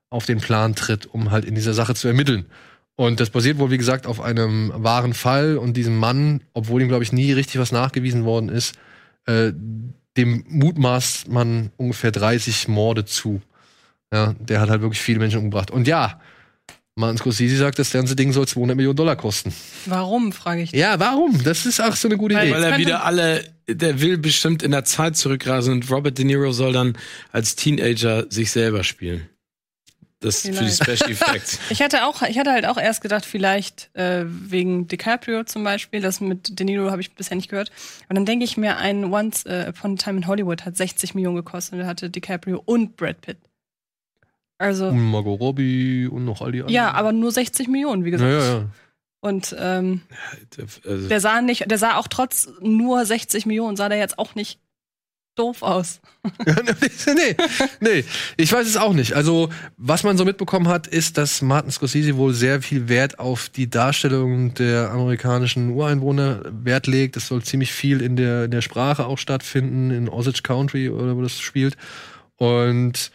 auf 0.10 0.26
den 0.26 0.40
Plan 0.40 0.74
tritt, 0.74 1.06
um 1.06 1.30
halt 1.30 1.46
in 1.46 1.54
dieser 1.54 1.76
Sache 1.76 1.94
zu 1.94 2.08
ermitteln. 2.08 2.48
Und 2.96 3.20
das 3.20 3.30
basiert 3.30 3.60
wohl, 3.60 3.70
wie 3.70 3.78
gesagt, 3.78 4.08
auf 4.08 4.22
einem 4.22 4.72
wahren 4.76 5.14
Fall 5.14 5.58
und 5.58 5.78
diesem 5.78 5.98
Mann, 5.98 6.42
obwohl 6.54 6.82
ihm, 6.82 6.88
glaube 6.88 7.04
ich, 7.04 7.14
nie 7.14 7.32
richtig 7.32 7.60
was 7.60 7.72
nachgewiesen 7.72 8.26
worden 8.26 8.50
ist, 8.50 8.76
äh, 9.28 9.52
dem 10.18 10.44
mutmaßt 10.48 11.28
man 11.28 11.72
ungefähr 11.78 12.12
30 12.12 12.68
Morde 12.68 13.06
zu. 13.06 13.42
Ja, 14.14 14.34
der 14.40 14.62
hat 14.62 14.70
halt 14.70 14.82
wirklich 14.82 15.02
viele 15.02 15.20
Menschen 15.20 15.40
umgebracht. 15.40 15.72
Und 15.72 15.88
ja, 15.88 16.20
Martin 16.96 17.18
Scorsese 17.18 17.58
sagt, 17.58 17.78
das 17.80 17.92
ganze 17.92 18.16
Ding 18.16 18.32
soll 18.32 18.48
200 18.48 18.78
Millionen 18.78 18.96
Dollar 18.96 19.18
kosten. 19.18 19.54
Warum, 19.86 20.32
frage 20.32 20.62
ich. 20.62 20.72
Ja, 20.72 20.98
warum? 21.00 21.44
Das 21.44 21.66
ist 21.66 21.82
auch 21.82 21.96
so 21.96 22.08
eine 22.08 22.16
gute 22.18 22.36
Weil- 22.36 22.48
Idee. 22.48 22.54
Weil 22.56 22.64
er 22.64 22.78
wieder 22.78 23.04
alle, 23.04 23.44
der 23.68 24.00
will 24.00 24.18
bestimmt 24.18 24.64
in 24.64 24.72
der 24.72 24.86
Zeit 24.86 25.18
zurückreisen 25.18 25.74
und 25.74 25.92
Robert 25.92 26.18
De 26.18 26.24
Niro 26.24 26.52
soll 26.54 26.72
dann 26.72 26.98
als 27.34 27.58
Teenager 27.58 28.26
sich 28.32 28.52
selber 28.52 28.86
spielen. 28.86 29.28
Das 30.26 30.42
für 30.42 30.50
die 30.52 30.54
Vielleicht. 30.58 30.84
Special 30.84 31.12
Effects. 31.12 31.60
Ich 31.70 31.82
hatte 31.82 32.06
auch, 32.06 32.22
ich 32.24 32.38
hatte 32.40 32.52
halt 32.52 32.66
auch 32.66 32.78
erst 32.78 33.02
gedacht, 33.02 33.26
vielleicht 33.26 33.90
äh, 33.96 34.24
wegen 34.28 34.88
DiCaprio 34.88 35.44
zum 35.44 35.64
Beispiel, 35.64 36.02
das 36.02 36.20
mit 36.22 36.60
De 36.60 36.66
Niro 36.66 36.92
habe 36.92 37.02
ich 37.02 37.14
bisher 37.14 37.36
nicht 37.38 37.50
gehört. 37.50 37.72
Und 38.10 38.16
dann 38.16 38.26
denke 38.26 38.44
ich 38.46 38.58
mir, 38.58 38.78
ein 38.78 39.06
Once 39.06 39.46
äh, 39.46 39.68
Upon 39.70 39.94
a 39.94 39.96
Time 39.96 40.18
in 40.18 40.28
Hollywood 40.28 40.66
hat 40.66 40.76
60 40.78 41.16
Millionen 41.16 41.36
gekostet 41.38 41.74
und 41.74 41.80
da 41.80 41.86
hatte 41.88 42.10
DiCaprio 42.10 42.62
und 42.66 42.98
Brad 42.98 43.22
Pitt. 43.22 43.38
Also, 44.58 44.88
Und 44.88 45.12
Margot 45.12 45.40
Robbie 45.40 46.08
und 46.08 46.24
noch 46.26 46.42
all 46.42 46.52
die 46.54 46.60
anderen. 46.62 46.74
ja, 46.74 46.92
aber 46.94 47.12
nur 47.12 47.32
60 47.32 47.68
Millionen, 47.68 48.06
wie 48.06 48.10
Ja, 48.12 48.18
gesagt. 48.18 48.32
ja, 48.32 48.54
ja. 48.60 48.66
Und 49.20 49.56
ähm, 49.60 50.02
Also, 50.86 51.08
der 51.10 51.20
sah 51.20 51.42
nicht, 51.42 51.70
der 51.70 51.78
sah 51.78 51.98
auch 51.98 52.08
trotz 52.08 52.48
nur 52.62 53.06
60 53.06 53.46
Millionen, 53.48 53.76
sah 53.76 53.90
der 53.90 53.98
jetzt 53.98 54.18
auch 54.20 54.36
nicht 54.36 54.60
doof 55.36 55.62
aus. 55.62 56.00
nee, 56.46 57.36
nee, 57.80 58.04
ich 58.38 58.52
weiß 58.52 58.68
es 58.68 58.78
auch 58.78 58.94
nicht. 58.94 59.14
Also, 59.14 59.50
was 59.78 60.04
man 60.04 60.18
so 60.18 60.26
mitbekommen 60.26 60.68
hat, 60.68 60.88
ist, 60.88 61.18
dass 61.18 61.42
Martin 61.42 61.72
Scorsese 61.72 62.18
wohl 62.18 62.34
sehr 62.34 62.62
viel 62.62 62.90
Wert 62.90 63.20
auf 63.20 63.50
die 63.50 63.70
Darstellung 63.70 64.54
der 64.54 64.92
amerikanischen 64.92 65.72
Ureinwohner 65.72 66.44
Wert 66.50 66.88
legt. 66.88 67.18
Es 67.18 67.28
soll 67.28 67.44
ziemlich 67.44 67.74
viel 67.74 68.02
in 68.02 68.16
der, 68.16 68.46
in 68.46 68.52
der 68.52 68.62
Sprache 68.62 69.06
auch 69.06 69.18
stattfinden, 69.18 69.92
in 69.92 70.10
Osage 70.10 70.42
Country 70.42 70.90
oder 70.90 71.16
wo 71.16 71.22
das 71.22 71.40
spielt. 71.40 71.78
Und 72.38 73.12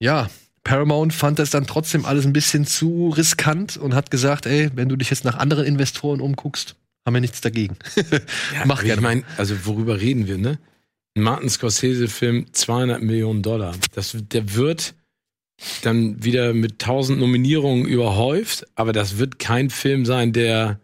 ja, 0.00 0.28
Paramount 0.64 1.14
fand 1.14 1.38
das 1.38 1.50
dann 1.50 1.66
trotzdem 1.66 2.04
alles 2.04 2.26
ein 2.26 2.32
bisschen 2.32 2.66
zu 2.66 3.08
riskant 3.08 3.76
und 3.76 3.94
hat 3.94 4.10
gesagt, 4.10 4.46
ey, 4.46 4.70
wenn 4.74 4.88
du 4.88 4.96
dich 4.96 5.10
jetzt 5.10 5.24
nach 5.24 5.36
anderen 5.36 5.64
Investoren 5.64 6.20
umguckst, 6.20 6.76
haben 7.06 7.14
wir 7.14 7.20
nichts 7.20 7.40
dagegen. 7.40 7.76
ja, 7.96 8.66
Mach 8.66 8.82
gerne. 8.82 8.96
Ich 8.96 9.00
meine, 9.00 9.22
also 9.38 9.64
worüber 9.64 10.00
reden 10.00 10.26
wir, 10.26 10.36
ne? 10.36 10.58
Ein 11.18 11.24
Martin 11.24 11.50
Scorsese-Film, 11.50 12.46
200 12.52 13.02
Millionen 13.02 13.42
Dollar. 13.42 13.74
Das, 13.92 14.16
der 14.16 14.54
wird 14.54 14.94
dann 15.82 16.22
wieder 16.22 16.54
mit 16.54 16.74
1000 16.74 17.18
Nominierungen 17.18 17.86
überhäuft, 17.86 18.64
aber 18.76 18.92
das 18.92 19.18
wird 19.18 19.40
kein 19.40 19.68
Film 19.68 20.06
sein, 20.06 20.32
der 20.32 20.78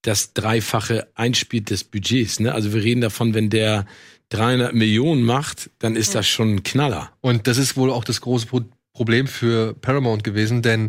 das 0.00 0.32
Dreifache 0.32 1.08
einspielt 1.14 1.68
des 1.68 1.84
Budgets. 1.84 2.40
Ne? 2.40 2.54
Also 2.54 2.72
wir 2.72 2.82
reden 2.82 3.02
davon, 3.02 3.34
wenn 3.34 3.50
der 3.50 3.84
300 4.30 4.72
Millionen 4.72 5.24
macht, 5.24 5.68
dann 5.78 5.94
ist 5.94 6.14
das 6.14 6.26
schon 6.26 6.54
ein 6.54 6.62
Knaller. 6.62 7.12
Und 7.20 7.46
das 7.46 7.58
ist 7.58 7.76
wohl 7.76 7.90
auch 7.90 8.04
das 8.04 8.22
große 8.22 8.46
Pro 8.46 8.62
Problem 8.94 9.26
für 9.26 9.74
Paramount 9.74 10.24
gewesen, 10.24 10.62
denn 10.62 10.88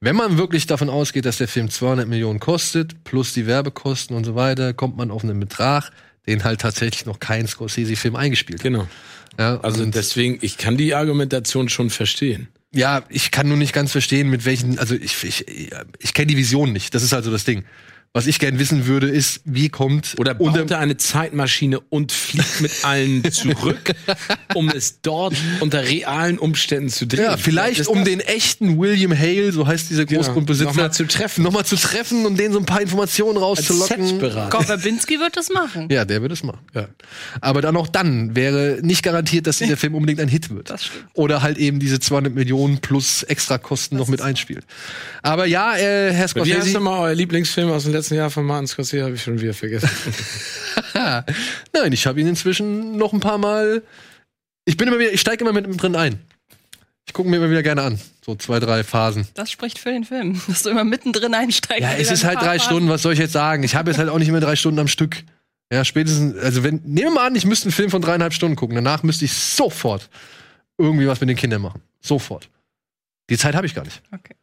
wenn 0.00 0.16
man 0.16 0.38
wirklich 0.38 0.66
davon 0.66 0.88
ausgeht, 0.88 1.26
dass 1.26 1.38
der 1.38 1.46
Film 1.46 1.70
200 1.70 2.08
Millionen 2.08 2.40
kostet, 2.40 3.04
plus 3.04 3.34
die 3.34 3.46
Werbekosten 3.46 4.16
und 4.16 4.24
so 4.24 4.34
weiter, 4.34 4.72
kommt 4.74 4.96
man 4.96 5.10
auf 5.10 5.22
einen 5.22 5.38
Betrag, 5.38 5.92
den 6.26 6.44
halt 6.44 6.60
tatsächlich 6.60 7.06
noch 7.06 7.18
kein 7.20 7.46
Scorsese-Film 7.46 8.16
eingespielt 8.16 8.60
hat. 8.60 8.64
Genau. 8.64 8.88
Ja, 9.38 9.58
Also 9.60 9.84
deswegen, 9.86 10.38
ich 10.42 10.58
kann 10.58 10.76
die 10.76 10.94
Argumentation 10.94 11.68
schon 11.68 11.90
verstehen. 11.90 12.48
ja, 12.74 13.02
ich 13.08 13.30
kann 13.30 13.48
nur 13.48 13.56
nicht 13.56 13.72
ganz 13.72 13.92
verstehen, 13.92 14.28
mit 14.28 14.44
welchen, 14.44 14.78
also 14.78 14.94
ich, 14.94 15.22
ich, 15.24 15.46
ich 15.98 16.14
kenne 16.14 16.26
die 16.26 16.36
Vision 16.36 16.72
nicht, 16.72 16.94
das 16.94 17.02
ist 17.02 17.12
also 17.14 17.30
das 17.30 17.44
Ding. 17.44 17.64
Was 18.14 18.26
ich 18.26 18.38
gern 18.38 18.58
wissen 18.58 18.86
würde, 18.86 19.08
ist, 19.08 19.40
wie 19.46 19.70
kommt 19.70 20.16
Oder 20.18 20.34
baut 20.34 20.58
unter, 20.58 20.74
er 20.74 20.80
eine 20.80 20.98
Zeitmaschine 20.98 21.80
und 21.80 22.12
fliegt 22.12 22.60
mit 22.60 22.70
allen 22.84 23.24
zurück, 23.32 23.92
um 24.54 24.68
es 24.68 25.00
dort 25.00 25.34
unter 25.60 25.82
realen 25.82 26.38
Umständen 26.38 26.90
zu 26.90 27.06
drehen. 27.06 27.24
ja, 27.24 27.38
vielleicht 27.38 27.86
um 27.88 28.00
das- 28.00 28.04
den 28.08 28.20
echten 28.20 28.78
William 28.78 29.18
Hale, 29.18 29.50
so 29.52 29.66
heißt 29.66 29.88
dieser 29.88 30.04
Genau, 30.04 30.20
Großgrundbesitzer, 30.20 30.68
nochmal 30.72 30.92
zu 30.92 31.06
treffen. 31.06 31.42
nochmal 31.42 31.64
zu 31.64 31.76
treffen 31.76 32.26
und 32.26 32.38
denen 32.38 32.52
so 32.52 32.58
ein 32.58 32.66
paar 32.66 32.82
Informationen 32.82 33.38
rauszulocken. 33.38 34.18
Gott 34.50 34.66
Verbinski 34.66 35.18
wird 35.18 35.38
das 35.38 35.48
machen. 35.48 35.88
Ja, 35.90 36.04
der 36.04 36.20
wird 36.20 36.32
es 36.32 36.42
machen. 36.42 36.60
Ja. 36.74 36.88
Aber 37.40 37.62
dann 37.62 37.78
auch 37.78 37.86
dann 37.88 38.36
wäre 38.36 38.80
nicht 38.82 39.02
garantiert, 39.02 39.46
dass 39.46 39.56
dieser 39.56 39.78
Film 39.78 39.94
unbedingt 39.94 40.20
ein 40.20 40.28
Hit 40.28 40.50
wird. 40.50 40.68
Das 40.68 40.84
stimmt. 40.84 41.06
Oder 41.14 41.40
halt 41.40 41.56
eben 41.56 41.80
diese 41.80 41.98
200 41.98 42.34
Millionen 42.34 42.76
plus 42.80 43.22
Extrakosten 43.22 43.96
noch 43.96 44.08
mit 44.08 44.20
einspielt. 44.20 44.66
Aber 45.22 45.46
ja, 45.46 45.74
äh, 45.76 45.80
Herr 45.80 46.12
Wie 46.12 46.16
heißt 46.18 46.30
Scorsese. 46.32 46.72
nochmal 46.74 47.00
euer 47.08 47.14
Lieblingsfilm 47.14 47.70
aus 47.70 47.84
dem 47.84 47.92
letzten 47.92 48.01
Jahr 48.10 48.30
von 48.30 48.44
Martin 48.44 48.66
Scorsese? 48.66 49.04
Habe 49.04 49.14
ich 49.14 49.22
schon 49.22 49.40
wieder 49.40 49.54
vergessen. 49.54 49.88
Nein, 50.94 51.92
ich 51.92 52.06
habe 52.06 52.20
ihn 52.20 52.26
inzwischen 52.26 52.96
noch 52.96 53.12
ein 53.12 53.20
paar 53.20 53.38
Mal. 53.38 53.82
Ich 54.64 54.76
bin 54.76 54.88
immer 54.88 54.98
wieder, 54.98 55.12
ich 55.12 55.20
steige 55.20 55.44
immer 55.44 55.52
mit 55.52 55.82
drin 55.82 55.96
ein. 55.96 56.20
Ich 57.06 57.12
gucke 57.12 57.28
mir 57.28 57.36
immer 57.36 57.50
wieder 57.50 57.62
gerne 57.62 57.82
an. 57.82 58.00
So 58.24 58.36
zwei, 58.36 58.60
drei 58.60 58.84
Phasen. 58.84 59.26
Das 59.34 59.50
spricht 59.50 59.78
für 59.78 59.90
den 59.90 60.04
Film, 60.04 60.40
dass 60.48 60.62
du 60.62 60.70
immer 60.70 60.84
mittendrin 60.84 61.34
einsteigst. 61.34 61.82
Ja, 61.82 61.94
es 61.94 62.10
ist 62.10 62.24
halt 62.24 62.38
drei 62.40 62.58
Phasen- 62.58 62.60
Stunden, 62.66 62.88
was 62.88 63.02
soll 63.02 63.12
ich 63.12 63.18
jetzt 63.18 63.32
sagen? 63.32 63.64
Ich 63.64 63.74
habe 63.74 63.90
jetzt 63.90 63.98
halt 63.98 64.08
auch 64.08 64.18
nicht 64.18 64.30
mehr 64.30 64.40
drei 64.40 64.54
Stunden 64.56 64.78
am 64.78 64.88
Stück. 64.88 65.24
Ja, 65.72 65.84
spätestens, 65.84 66.36
also 66.36 66.62
wenn, 66.62 66.76
nehmen 66.84 67.08
wir 67.08 67.10
mal 67.10 67.26
an, 67.26 67.34
ich 67.34 67.46
müsste 67.46 67.66
einen 67.66 67.72
Film 67.72 67.90
von 67.90 68.02
dreieinhalb 68.02 68.32
Stunden 68.34 68.56
gucken. 68.56 68.76
Danach 68.76 69.02
müsste 69.02 69.24
ich 69.24 69.32
sofort 69.32 70.08
irgendwie 70.78 71.06
was 71.08 71.20
mit 71.20 71.28
den 71.28 71.36
Kindern 71.36 71.62
machen. 71.62 71.80
Sofort. 72.00 72.48
Die 73.30 73.38
Zeit 73.38 73.54
habe 73.54 73.66
ich 73.66 73.74
gar 73.74 73.84
nicht. 73.84 74.02
Okay. 74.12 74.34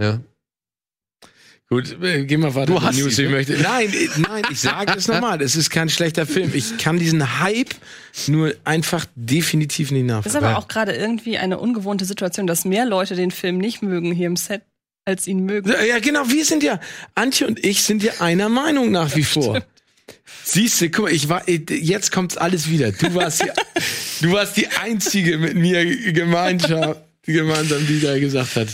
Ja. 0.00 0.20
Gut, 1.72 1.96
äh, 2.02 2.26
geh 2.26 2.36
mal 2.36 2.54
weiter. 2.54 2.66
Du 2.66 2.82
hast 2.82 2.98
News. 2.98 3.18
ich 3.18 3.24
ne? 3.24 3.30
möchte. 3.30 3.54
Nein, 3.54 3.88
äh, 3.90 4.08
nein, 4.18 4.42
ich 4.50 4.60
sage 4.60 4.92
es 4.94 5.08
nochmal. 5.08 5.40
Es 5.40 5.56
ist 5.56 5.70
kein 5.70 5.88
schlechter 5.88 6.26
Film. 6.26 6.50
Ich 6.52 6.76
kann 6.76 6.98
diesen 6.98 7.40
Hype 7.40 7.74
nur 8.26 8.54
einfach 8.64 9.06
definitiv 9.14 9.90
nicht 9.90 10.02
Das 10.02 10.26
ist 10.26 10.34
nachvollziehen. 10.34 10.44
aber 10.44 10.58
auch 10.58 10.68
gerade 10.68 10.92
irgendwie 10.92 11.38
eine 11.38 11.58
ungewohnte 11.58 12.04
Situation, 12.04 12.46
dass 12.46 12.66
mehr 12.66 12.84
Leute 12.84 13.14
den 13.14 13.30
Film 13.30 13.56
nicht 13.56 13.80
mögen 13.80 14.12
hier 14.12 14.26
im 14.26 14.36
Set, 14.36 14.60
als 15.06 15.26
ihn 15.26 15.46
mögen. 15.46 15.72
Ja, 15.88 15.98
genau, 15.98 16.28
wir 16.28 16.44
sind 16.44 16.62
ja, 16.62 16.78
Antje 17.14 17.46
und 17.46 17.64
ich 17.64 17.82
sind 17.82 18.02
ja 18.02 18.12
einer 18.18 18.50
Meinung 18.50 18.90
nach 18.90 19.16
wie 19.16 19.24
vor. 19.24 19.62
Siehst 20.44 20.78
du, 20.82 20.90
guck 20.90 21.06
mal, 21.06 21.12
ich 21.14 21.30
war, 21.30 21.48
jetzt 21.48 22.12
kommt 22.12 22.36
alles 22.36 22.68
wieder. 22.68 22.92
Du 22.92 23.14
warst 23.14 23.44
die, 23.44 23.50
du 24.20 24.32
warst 24.32 24.58
die 24.58 24.68
einzige 24.68 25.38
mit 25.38 25.54
mir 25.54 26.12
Gemeinschaft, 26.12 27.00
die 27.26 27.32
gemeinsam 27.32 27.86
die 27.86 27.98
da 27.98 28.18
gesagt 28.18 28.56
hat. 28.56 28.68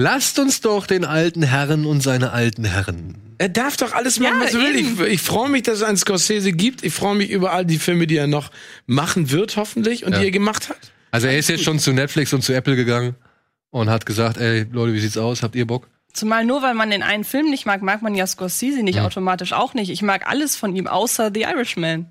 Lasst 0.00 0.38
uns 0.38 0.60
doch 0.60 0.86
den 0.86 1.04
alten 1.04 1.42
Herren 1.42 1.84
und 1.84 2.02
seine 2.02 2.30
alten 2.30 2.64
Herren. 2.64 3.16
Er 3.38 3.48
darf 3.48 3.76
doch 3.76 3.92
alles 3.94 4.20
machen, 4.20 4.38
Ja, 4.38 4.44
was 4.44 4.54
er 4.54 4.60
will. 4.60 4.76
Ich, 4.76 5.00
ich 5.14 5.20
freue 5.20 5.48
mich, 5.48 5.64
dass 5.64 5.78
es 5.78 5.82
einen 5.82 5.96
Scorsese 5.96 6.52
gibt. 6.52 6.84
Ich 6.84 6.94
freue 6.94 7.16
mich 7.16 7.30
über 7.30 7.52
all 7.52 7.66
die 7.66 7.80
Filme, 7.80 8.06
die 8.06 8.16
er 8.16 8.28
noch 8.28 8.52
machen 8.86 9.32
wird, 9.32 9.56
hoffentlich, 9.56 10.04
und 10.04 10.12
Ja. 10.12 10.20
die 10.20 10.26
er 10.26 10.30
gemacht 10.30 10.68
hat. 10.68 10.78
Also 11.10 11.26
er 11.26 11.36
ist 11.36 11.48
jetzt 11.48 11.64
schon 11.64 11.80
zu 11.80 11.92
Netflix 11.92 12.32
und 12.32 12.42
zu 12.42 12.52
Apple 12.52 12.76
gegangen 12.76 13.16
und 13.70 13.90
hat 13.90 14.06
gesagt, 14.06 14.36
ey 14.36 14.66
Leute, 14.70 14.92
wie 14.94 15.00
sieht's 15.00 15.16
aus? 15.16 15.42
Habt 15.42 15.56
ihr 15.56 15.66
Bock? 15.66 15.88
Zumal 16.12 16.44
nur 16.44 16.62
weil 16.62 16.74
man 16.74 16.90
den 16.90 17.02
einen 17.02 17.24
Film 17.24 17.50
nicht 17.50 17.66
mag, 17.66 17.82
mag 17.82 18.00
man 18.00 18.14
ja 18.14 18.24
Scorsese 18.28 18.84
nicht 18.84 19.00
automatisch 19.00 19.52
auch 19.52 19.74
nicht. 19.74 19.90
Ich 19.90 20.02
mag 20.02 20.28
alles 20.28 20.54
von 20.54 20.76
ihm, 20.76 20.86
außer 20.86 21.32
The 21.34 21.42
Irishman. 21.42 22.06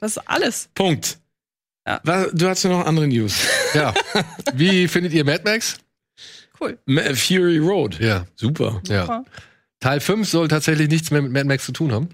Das 0.00 0.18
ist 0.18 0.28
alles. 0.28 0.68
Punkt. 0.74 1.18
Ja. 1.86 2.00
Was, 2.04 2.28
du 2.34 2.46
hast 2.46 2.62
ja 2.62 2.68
noch 2.68 2.84
andere 2.84 3.08
News. 3.08 3.36
Ja. 3.72 3.94
wie 4.54 4.86
findet 4.86 5.14
ihr 5.14 5.24
Mad 5.24 5.44
Max? 5.44 5.78
Cool. 6.60 6.78
Ma- 6.86 7.14
Fury 7.14 7.58
Road. 7.58 7.98
Ja. 8.00 8.26
Super. 8.36 8.82
Ja. 8.88 9.02
Super. 9.02 9.24
Teil 9.80 10.00
5 10.00 10.28
soll 10.28 10.48
tatsächlich 10.48 10.88
nichts 10.88 11.10
mehr 11.10 11.22
mit 11.22 11.32
Mad 11.32 11.46
Max 11.46 11.64
zu 11.64 11.72
tun 11.72 11.90
haben. 11.92 12.08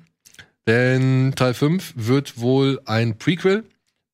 Denn 0.66 1.32
Teil 1.36 1.54
5 1.54 1.94
wird 1.96 2.38
wohl 2.38 2.80
ein 2.84 3.18
Prequel, 3.18 3.64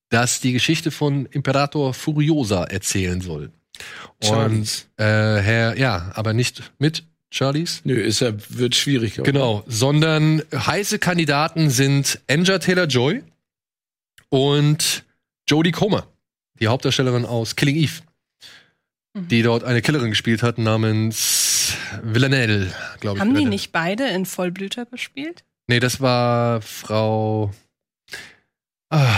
das 0.09 0.41
die 0.41 0.53
Geschichte 0.53 0.91
von 0.91 1.27
Imperator 1.27 1.93
Furiosa 1.95 2.65
erzählen 2.65 3.21
soll. 3.21 3.51
Charlies. 4.23 4.87
Und 4.99 5.05
äh, 5.05 5.39
Herr, 5.41 5.79
ja, 5.79 6.13
aber 6.15 6.33
nicht 6.35 6.63
mit 6.79 7.05
Charlies. 7.31 7.81
Nö, 7.85 7.95
ist 7.99 8.21
ja, 8.21 8.33
wird 8.51 8.75
schwierig. 8.75 9.19
ich. 9.19 9.25
Genau, 9.25 9.65
sondern 9.67 10.43
heiße 10.55 10.99
Kandidaten 10.99 11.71
sind 11.71 12.21
Anja 12.29 12.59
Taylor-Joy 12.59 13.23
und 14.29 15.05
Jodie 15.49 15.73
Comer, 15.73 16.07
die 16.61 16.69
Hauptdarstellerin 16.69 17.25
aus 17.25 17.57
Killing 17.57 17.77
Eve, 17.77 18.03
Mhm. 19.15 19.29
die 19.29 19.43
dort 19.43 19.65
eine 19.65 19.83
Killerin 19.83 20.11
gespielt 20.11 20.43
hat 20.43 20.59
namens 20.59 21.77
Villanelle, 22.03 22.73
glaube 23.01 23.19
ich. 23.19 23.21
Haben 23.21 23.35
die 23.35 23.45
nicht 23.45 23.73
beide 23.73 24.07
in 24.09 24.25
Vollblüter 24.27 24.87
gespielt? 24.87 25.45
Nee, 25.69 25.81
das 25.81 26.01
war 26.01 26.61
Frau, 26.63 27.53
ah, 28.91 29.17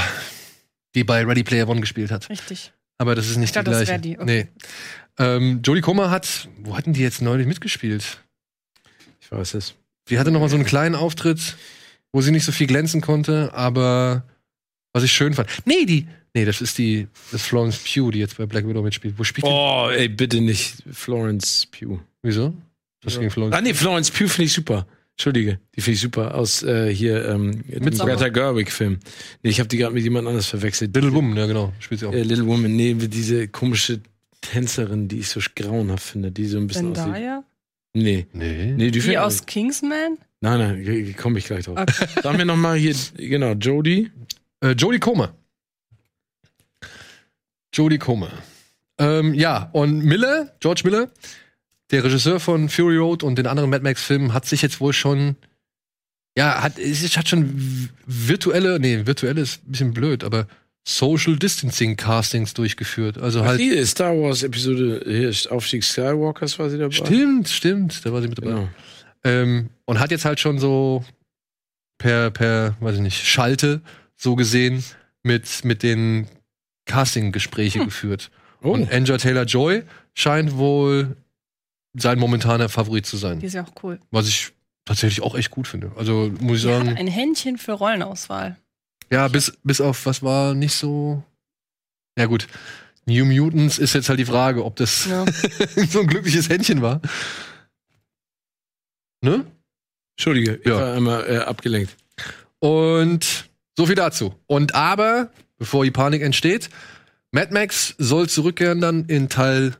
die 0.94 1.04
bei 1.04 1.24
Ready 1.24 1.42
Player 1.44 1.68
One 1.68 1.80
gespielt 1.80 2.10
hat. 2.10 2.28
Richtig. 2.28 2.72
Aber 2.98 3.14
das 3.14 3.28
ist 3.28 3.36
nicht 3.36 3.50
Ich 3.50 3.52
dachte, 3.52 3.70
die 3.70 3.76
das 3.76 3.84
gleiche. 3.84 3.92
wär 3.92 3.98
die, 3.98 4.18
okay. 4.18 4.24
Nee. 4.24 4.48
Ähm, 5.18 5.60
Jodie 5.62 5.80
Comer 5.80 6.10
hat, 6.10 6.48
wo 6.58 6.76
hatten 6.76 6.92
die 6.92 7.00
jetzt 7.00 7.22
neulich 7.22 7.46
mitgespielt? 7.46 8.20
Ich 9.20 9.30
weiß 9.30 9.54
es. 9.54 9.74
Sie 10.08 10.18
hatte 10.18 10.30
noch 10.30 10.40
mal 10.40 10.48
so 10.48 10.56
einen 10.56 10.64
kleinen 10.64 10.94
Auftritt, 10.96 11.56
wo 12.12 12.20
sie 12.20 12.30
nicht 12.30 12.44
so 12.44 12.52
viel 12.52 12.66
glänzen 12.66 13.00
konnte, 13.00 13.52
aber 13.54 14.24
was 14.92 15.02
ich 15.02 15.12
schön 15.12 15.34
fand. 15.34 15.48
Nee, 15.64 15.84
die, 15.86 16.06
nee, 16.34 16.44
das 16.44 16.60
ist 16.60 16.78
die, 16.78 17.08
das 17.30 17.42
ist 17.42 17.46
Florence 17.46 17.78
Pugh, 17.78 18.10
die 18.10 18.18
jetzt 18.18 18.36
bei 18.36 18.46
Black 18.46 18.66
Widow 18.66 18.82
mitspielt. 18.82 19.14
Wo 19.16 19.24
spielt 19.24 19.46
die? 19.46 19.50
Oh, 19.50 19.88
ey, 19.90 20.08
bitte 20.08 20.40
nicht 20.40 20.82
Florence 20.92 21.66
Pugh. 21.70 22.00
Wieso? 22.22 22.54
Das 23.02 23.18
gegen 23.18 23.30
Florence. 23.30 23.56
Ah, 23.56 23.60
nee, 23.60 23.74
Florence 23.74 24.10
Pugh 24.10 24.28
finde 24.28 24.46
ich 24.46 24.52
super. 24.52 24.86
Entschuldige, 25.16 25.60
die 25.76 25.80
finde 25.80 25.94
ich 25.94 26.00
super. 26.00 26.34
Aus 26.34 26.62
äh, 26.64 26.92
hier, 26.92 27.28
ähm, 27.28 27.62
dem. 27.68 27.96
Greta 27.96 28.28
Gerwig-Film. 28.28 28.98
Nee, 29.42 29.50
ich 29.50 29.60
habe 29.60 29.68
die 29.68 29.76
gerade 29.76 29.94
mit 29.94 30.02
jemand 30.02 30.26
anders 30.26 30.46
verwechselt. 30.46 30.94
Little 30.94 31.12
Woman, 31.12 31.36
ja 31.36 31.46
genau, 31.46 31.72
spielt 31.78 32.00
sie 32.00 32.06
auch. 32.06 32.12
Äh, 32.12 32.22
Little 32.22 32.46
Woman, 32.46 32.74
nee, 32.74 32.94
diese 32.94 33.46
komische 33.46 34.00
Tänzerin, 34.40 35.06
die 35.06 35.20
ich 35.20 35.28
so 35.28 35.40
grauenhaft 35.54 36.04
finde, 36.04 36.32
die 36.32 36.46
so 36.46 36.58
ein 36.58 36.66
bisschen 36.66 36.90
aussieht. 36.92 37.04
Zendaya? 37.04 37.44
Nee. 37.92 38.26
Nee. 38.32 38.72
Nee, 38.76 38.90
die 38.90 38.98
Die 38.98 39.18
aus 39.18 39.46
Kingsman? 39.46 40.18
Nein, 40.40 40.84
nein, 40.84 41.14
komme 41.16 41.38
ich 41.38 41.44
gleich 41.44 41.64
drauf. 41.64 41.78
Okay. 41.78 42.06
Sagen 42.22 42.38
wir 42.38 42.44
nochmal 42.44 42.76
hier, 42.76 42.94
genau, 43.16 43.52
Jodie. 43.52 44.10
Äh, 44.60 44.72
Jodie 44.72 44.98
Comer. 44.98 45.32
Jodie 47.74 47.98
Comer. 47.98 48.30
Ähm, 48.98 49.34
ja, 49.34 49.70
und 49.72 50.04
Miller, 50.04 50.54
George 50.60 50.82
Miller, 50.84 51.10
der 51.90 52.04
Regisseur 52.04 52.40
von 52.40 52.68
Fury 52.68 52.96
Road 52.96 53.22
und 53.22 53.36
den 53.36 53.46
anderen 53.46 53.70
Mad 53.70 53.82
Max-Filmen, 53.82 54.32
hat 54.32 54.46
sich 54.46 54.62
jetzt 54.62 54.80
wohl 54.80 54.92
schon, 54.92 55.36
ja, 56.36 56.62
hat, 56.62 56.74
hat 56.78 57.28
schon 57.28 57.90
virtuelle, 58.06 58.78
nee, 58.78 59.04
virtuelle 59.04 59.40
ist 59.40 59.66
ein 59.66 59.72
bisschen 59.72 59.92
blöd, 59.92 60.22
aber 60.22 60.46
Social 60.86 61.36
Distancing 61.36 61.96
Castings 61.96 62.54
durchgeführt. 62.54 63.18
Also 63.18 63.40
Ach, 63.40 63.46
halt. 63.46 63.60
die 63.60 63.84
Star 63.84 64.14
Wars 64.16 64.42
Episode, 64.42 65.02
hier, 65.06 65.32
Aufstieg 65.50 65.82
Skywalkers 65.82 66.58
war 66.58 66.70
sie 66.70 66.78
dabei. 66.78 66.94
Stimmt, 66.94 67.48
stimmt, 67.48 68.04
da 68.04 68.12
war 68.12 68.22
sie 68.22 68.28
mit 68.28 68.38
dabei. 68.38 68.50
Genau. 68.50 68.68
Ähm, 69.24 69.70
und 69.86 69.98
hat 69.98 70.10
jetzt 70.10 70.26
halt 70.26 70.38
schon 70.38 70.58
so 70.58 71.04
per, 71.98 72.30
per, 72.30 72.76
weiß 72.80 72.96
ich 72.96 73.00
nicht, 73.00 73.26
Schalte 73.26 73.80
so 74.14 74.36
gesehen 74.36 74.84
mit, 75.22 75.64
mit 75.64 75.82
den 75.82 76.28
Casting-Gespräche 76.86 77.84
geführt. 77.84 78.30
Oh, 78.62 78.72
Und 78.72 78.90
Anja 78.92 79.16
Taylor-Joy 79.18 79.82
scheint 80.14 80.56
wohl 80.56 81.16
sein 81.96 82.18
momentaner 82.18 82.68
Favorit 82.68 83.06
zu 83.06 83.16
sein. 83.16 83.40
Die 83.40 83.46
ist 83.46 83.54
ja 83.54 83.64
auch 83.64 83.82
cool. 83.82 84.00
Was 84.10 84.26
ich 84.28 84.52
tatsächlich 84.84 85.22
auch 85.22 85.34
echt 85.34 85.50
gut 85.50 85.66
finde. 85.68 85.92
Also 85.96 86.32
muss 86.40 86.58
ich 86.58 86.64
Die 86.64 86.68
hat 86.72 86.84
sagen, 86.86 86.96
ein 86.96 87.06
Händchen 87.06 87.56
für 87.58 87.72
Rollenauswahl. 87.72 88.56
ja, 89.10 89.28
bis, 89.28 89.52
bis 89.62 89.80
auf 89.80 90.04
was 90.06 90.22
war 90.22 90.54
nicht 90.54 90.74
so. 90.74 91.22
Ja, 92.18 92.26
gut. 92.26 92.46
New 93.06 93.24
Mutants 93.26 93.78
ist 93.78 93.94
jetzt 93.94 94.08
halt 94.08 94.18
die 94.18 94.24
Frage, 94.24 94.64
ob 94.64 94.76
das 94.76 95.04
Ja. 95.06 95.24
so 95.88 96.00
ein 96.00 96.06
glückliches 96.06 96.48
Händchen 96.48 96.80
war. 96.82 97.00
Ne? 99.22 99.44
Entschuldige, 100.16 100.56
ich 100.56 100.66
Ja. 100.66 100.76
war 100.76 100.94
einmal 100.94 101.28
äh, 101.30 101.38
abgelenkt. 101.38 101.96
Und 102.60 103.48
so 103.76 103.86
viel 103.86 103.94
dazu. 103.94 104.34
Und 104.46 104.74
aber, 104.74 105.30
bevor 105.58 105.84
die 105.84 105.90
Panik 105.90 106.22
entsteht, 106.22 106.68
Mad 107.32 107.52
Max 107.52 107.94
soll 107.98 108.28
zurückkehren 108.28 108.80
dann 108.80 109.06
in 109.06 109.28
Teil 109.28 109.76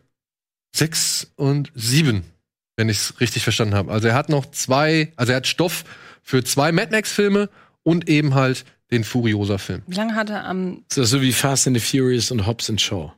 6 0.74 1.32
und 1.36 1.70
7, 1.74 2.22
wenn 2.76 2.88
ich 2.88 2.96
es 2.98 3.20
richtig 3.20 3.42
verstanden 3.44 3.74
habe. 3.74 3.92
Also 3.92 4.08
er 4.08 4.14
hat 4.14 4.28
noch 4.28 4.50
zwei, 4.50 5.12
also 5.16 5.32
er 5.32 5.36
hat 5.36 5.46
Stoff 5.46 5.84
für 6.22 6.42
zwei 6.42 6.72
Mad 6.72 6.90
Max-Filme 6.90 7.48
und 7.82 8.08
eben 8.08 8.34
halt 8.34 8.64
den 8.90 9.04
Furiosa-Film. 9.04 9.82
Wie 9.86 9.94
lange 9.94 10.14
hat 10.14 10.30
er 10.30 10.44
am. 10.46 10.84
So, 10.92 11.04
so 11.04 11.20
wie 11.22 11.32
Fast 11.32 11.66
and 11.66 11.76
the 11.78 11.82
Furious 11.84 12.30
und 12.30 12.46
Hobbs 12.46 12.68
and 12.70 12.80
Shaw. 12.80 13.12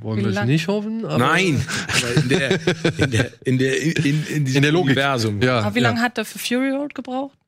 Wollen 0.00 0.18
Wie 0.20 0.24
wir 0.34 0.38
es 0.40 0.46
nicht 0.46 0.68
hoffen? 0.68 1.06
aber- 1.06 1.16
Nein, 1.18 1.64
aber 1.88 2.14
in 2.22 2.28
der, 2.28 2.50
in 2.98 3.10
der, 3.10 3.30
in 3.46 3.58
der, 3.58 3.80
in, 3.80 4.26
in, 4.26 4.44
diesem 4.44 4.56
In 4.58 4.62
der 4.62 4.72
Logik. 4.72 4.88
Universum. 4.90 5.40
Ja, 5.40 5.60
Aber 5.60 5.74
wie 5.74 5.80
ja. 5.80 5.88
lange 5.88 6.02
hat 6.02 6.18
er 6.18 6.26
für 6.26 6.38
Fury 6.38 6.70
Road 6.72 6.94
gebraucht? 6.94 7.38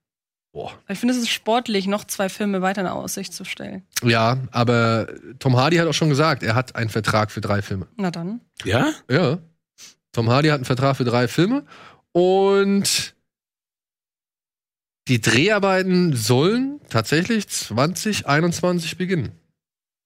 Boah. 0.56 0.72
Ich 0.88 0.98
finde, 0.98 1.12
es 1.12 1.20
ist 1.20 1.28
sportlich, 1.28 1.86
noch 1.86 2.04
zwei 2.04 2.30
Filme 2.30 2.62
weiter 2.62 2.80
in 2.80 2.86
Aussicht 2.86 3.34
zu 3.34 3.44
stellen. 3.44 3.82
Ja, 4.02 4.38
aber 4.52 5.06
Tom 5.38 5.54
Hardy 5.54 5.76
hat 5.76 5.86
auch 5.86 5.92
schon 5.92 6.08
gesagt, 6.08 6.42
er 6.42 6.54
hat 6.54 6.76
einen 6.76 6.88
Vertrag 6.88 7.30
für 7.30 7.42
drei 7.42 7.60
Filme. 7.60 7.88
Na 7.98 8.10
dann. 8.10 8.40
Ja? 8.64 8.90
Ja. 9.10 9.36
Tom 10.12 10.30
Hardy 10.30 10.48
hat 10.48 10.54
einen 10.54 10.64
Vertrag 10.64 10.96
für 10.96 11.04
drei 11.04 11.28
Filme 11.28 11.66
Und 12.12 13.14
die 15.08 15.20
Dreharbeiten 15.20 16.16
sollen 16.16 16.80
tatsächlich 16.88 17.48
2021 17.48 18.96
beginnen. 18.96 19.32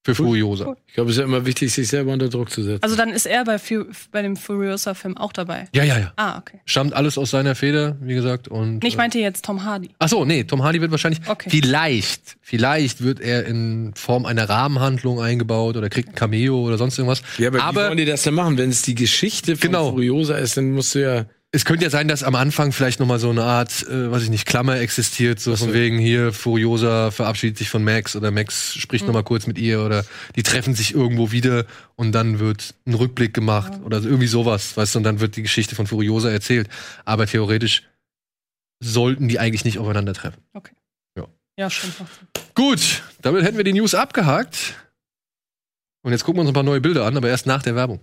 Für 0.03 0.15
Furiosa. 0.15 0.75
Ich 0.87 0.95
glaube, 0.95 1.11
es 1.11 1.17
ist 1.17 1.21
ja 1.21 1.27
immer 1.27 1.45
wichtig, 1.45 1.71
sich 1.75 1.87
selber 1.89 2.13
unter 2.15 2.31
Druck 2.31 2.51
zu 2.51 2.63
setzen. 2.63 2.83
Also 2.83 2.97
dann 2.97 3.11
ist 3.11 3.27
er 3.27 3.45
bei, 3.45 3.59
Fu 3.59 3.85
bei 4.11 4.23
dem 4.23 4.35
Furiosa-Film 4.35 5.19
auch 5.19 5.31
dabei. 5.33 5.69
Ja, 5.75 5.85
ja, 5.85 5.99
ja. 5.99 6.13
Ah, 6.17 6.39
okay. 6.39 6.59
Stammt 6.65 6.95
alles 6.95 7.19
aus 7.19 7.31
seiner 7.33 7.55
Feder, 7.55 7.99
wie 8.01 8.15
gesagt. 8.15 8.49
Und, 8.49 8.83
Nee, 8.83 8.89
Ich 8.89 8.97
meinte 8.97 9.19
jetzt 9.19 9.45
Tom 9.45 9.63
Hardy. 9.65 9.91
Ach 9.99 10.09
so, 10.09 10.25
nee, 10.25 10.45
Tom 10.45 10.63
Hardy 10.63 10.81
wird 10.81 10.91
wahrscheinlich, 10.91 11.21
Okay. 11.29 11.51
vielleicht, 11.51 12.37
vielleicht 12.41 13.03
wird 13.03 13.21
er 13.21 13.45
in 13.45 13.93
Form 13.95 14.25
einer 14.25 14.49
Rahmenhandlung 14.49 15.21
eingebaut 15.21 15.77
oder 15.77 15.91
kriegt 15.91 16.09
ein 16.09 16.15
Cameo 16.15 16.61
oder 16.67 16.79
sonst 16.79 16.97
irgendwas. 16.99 17.21
ja, 17.37 17.49
aber, 17.49 17.59
wie 17.59 17.63
aber 17.63 17.89
wollen 17.89 17.99
die 17.99 18.07
das 18.07 18.23
denn 18.23 18.33
machen? 18.35 18.57
Wenn 18.57 18.71
es 18.71 18.81
die 18.81 18.95
Geschichte 18.95 19.57
von 19.57 19.69
Genau. 19.71 19.91
Furiosa 19.93 20.37
ist, 20.39 20.57
dann 20.57 20.71
musst 20.73 20.95
du 20.95 21.01
ja. 21.03 21.27
Es 21.53 21.65
könnte 21.65 21.85
ja 21.85 21.91
sein, 21.91 22.07
dass 22.07 22.23
am 22.23 22.37
Anfang 22.37 22.71
vielleicht 22.73 23.01
noch 23.01 23.07
mal 23.07 23.19
so 23.19 23.31
eine 23.31 23.43
Art, 23.43 23.87
äh, 23.89 24.11
weiß 24.11 24.23
ich 24.23 24.31
nicht, 24.31 24.47
Klammer 24.47 24.79
existiert, 24.79 25.41
so 25.41 25.57
von 25.57 25.73
wegen 25.73 25.99
hier 25.99 26.33
Furiosa 26.33 27.11
verabschiedet 27.11 27.59
sich 27.59 27.69
von 27.69 27.83
Max 27.83 28.15
oder 28.15 28.31
Max 28.31 28.75
spricht 28.75 29.07
noch 29.07 29.15
mal 29.15 29.25
kurz 29.25 29.47
mit 29.49 29.59
ihr 29.59 29.83
oder 29.83 30.05
die 30.37 30.45
treffen 30.45 30.75
sich 30.75 30.95
irgendwo 30.95 31.33
wieder 31.33 31.67
und 31.97 32.13
dann 32.13 32.39
wird 32.39 32.75
ein 32.87 32.95
Rückblick 32.95 33.35
gemacht 33.35 33.73
oder 33.85 34.01
so 34.01 34.09
irgendwie 34.09 34.29
sowas, 34.29 34.77
weißt 34.77 34.95
du, 34.95 34.99
und 35.01 35.05
dann 35.05 35.19
wird 35.19 35.35
die 35.37 35.43
Geschichte 35.43 35.75
von 35.75 35.89
Furiosa 35.89 36.31
erzählt. 36.31 36.69
Aber 37.05 37.27
theoretisch 37.27 37.83
sollten 38.79 39.29
die 39.29 39.41
eigentlich 39.41 39.65
nicht 39.65 39.79
aufeinandertreffen. 39.79 40.43
Ja, 41.61 41.69
stimmt. 41.69 42.01
macht 42.01 42.15
Sinn. 42.15 42.29
Gut, 42.55 43.03
damit 43.21 43.45
hätten 43.45 43.57
wir 43.57 43.65
die 43.65 43.75
News 43.75 43.95
abgehakt. 43.95 44.75
Und 46.03 46.13
jetzt 46.13 46.25
gucken 46.25 46.39
wir 46.39 46.41
uns 46.43 46.51
ein 46.51 46.55
paar 46.55 46.63
neue 46.63 46.81
Bilder 46.81 47.05
an, 47.05 47.17
aber 47.17 47.29
erst 47.29 47.47
nach 47.47 47.63
der 47.63 47.75
Werbung. 47.75 48.01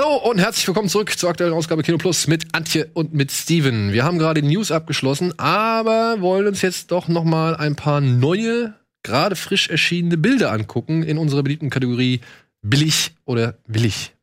Hallo 0.00 0.14
und 0.14 0.38
herzlich 0.38 0.64
willkommen 0.68 0.88
zurück 0.88 1.18
zur 1.18 1.28
aktuellen 1.28 1.52
Ausgabe 1.52 1.82
Kino 1.82 1.98
Plus 1.98 2.28
mit 2.28 2.54
Antje 2.54 2.88
und 2.94 3.14
mit 3.14 3.32
Steven. 3.32 3.92
Wir 3.92 4.04
haben 4.04 4.20
gerade 4.20 4.40
die 4.40 4.46
News 4.46 4.70
abgeschlossen, 4.70 5.36
aber 5.40 6.20
wollen 6.20 6.46
uns 6.46 6.62
jetzt 6.62 6.92
doch 6.92 7.08
noch 7.08 7.24
mal 7.24 7.56
ein 7.56 7.74
paar 7.74 8.00
neue, 8.00 8.74
gerade 9.02 9.34
frisch 9.34 9.68
erschienene 9.68 10.16
Bilder 10.16 10.52
angucken 10.52 11.02
in 11.02 11.18
unserer 11.18 11.42
beliebten 11.42 11.68
Kategorie 11.68 12.20
billig 12.62 13.10
oder 13.24 13.58
willig. 13.66 14.14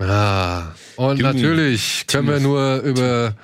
Ah, 0.00 0.72
und 0.96 1.20
Dune. 1.20 1.34
natürlich 1.34 2.08
können 2.08 2.26
wir 2.26 2.40
nur 2.40 2.78
über 2.78 3.36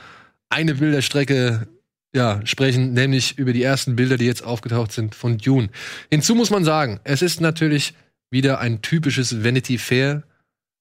eine 0.49 0.75
Bilderstrecke 0.75 1.69
ja, 2.15 2.41
sprechen, 2.47 2.93
nämlich 2.93 3.39
über 3.39 3.53
die 3.53 3.63
ersten 3.63 3.97
Bilder, 3.97 4.17
die 4.17 4.27
jetzt 4.27 4.45
aufgetaucht 4.45 4.93
sind 4.93 5.15
von 5.15 5.37
Dune. 5.39 5.69
Hinzu 6.11 6.35
muss 6.35 6.51
man 6.51 6.65
sagen, 6.65 7.01
es 7.05 7.23
ist 7.23 7.41
natürlich 7.41 7.95
wieder 8.31 8.61
ein 8.61 8.83
typisches 8.83 9.43
Vanity 9.45 9.79
Fair 9.79 10.23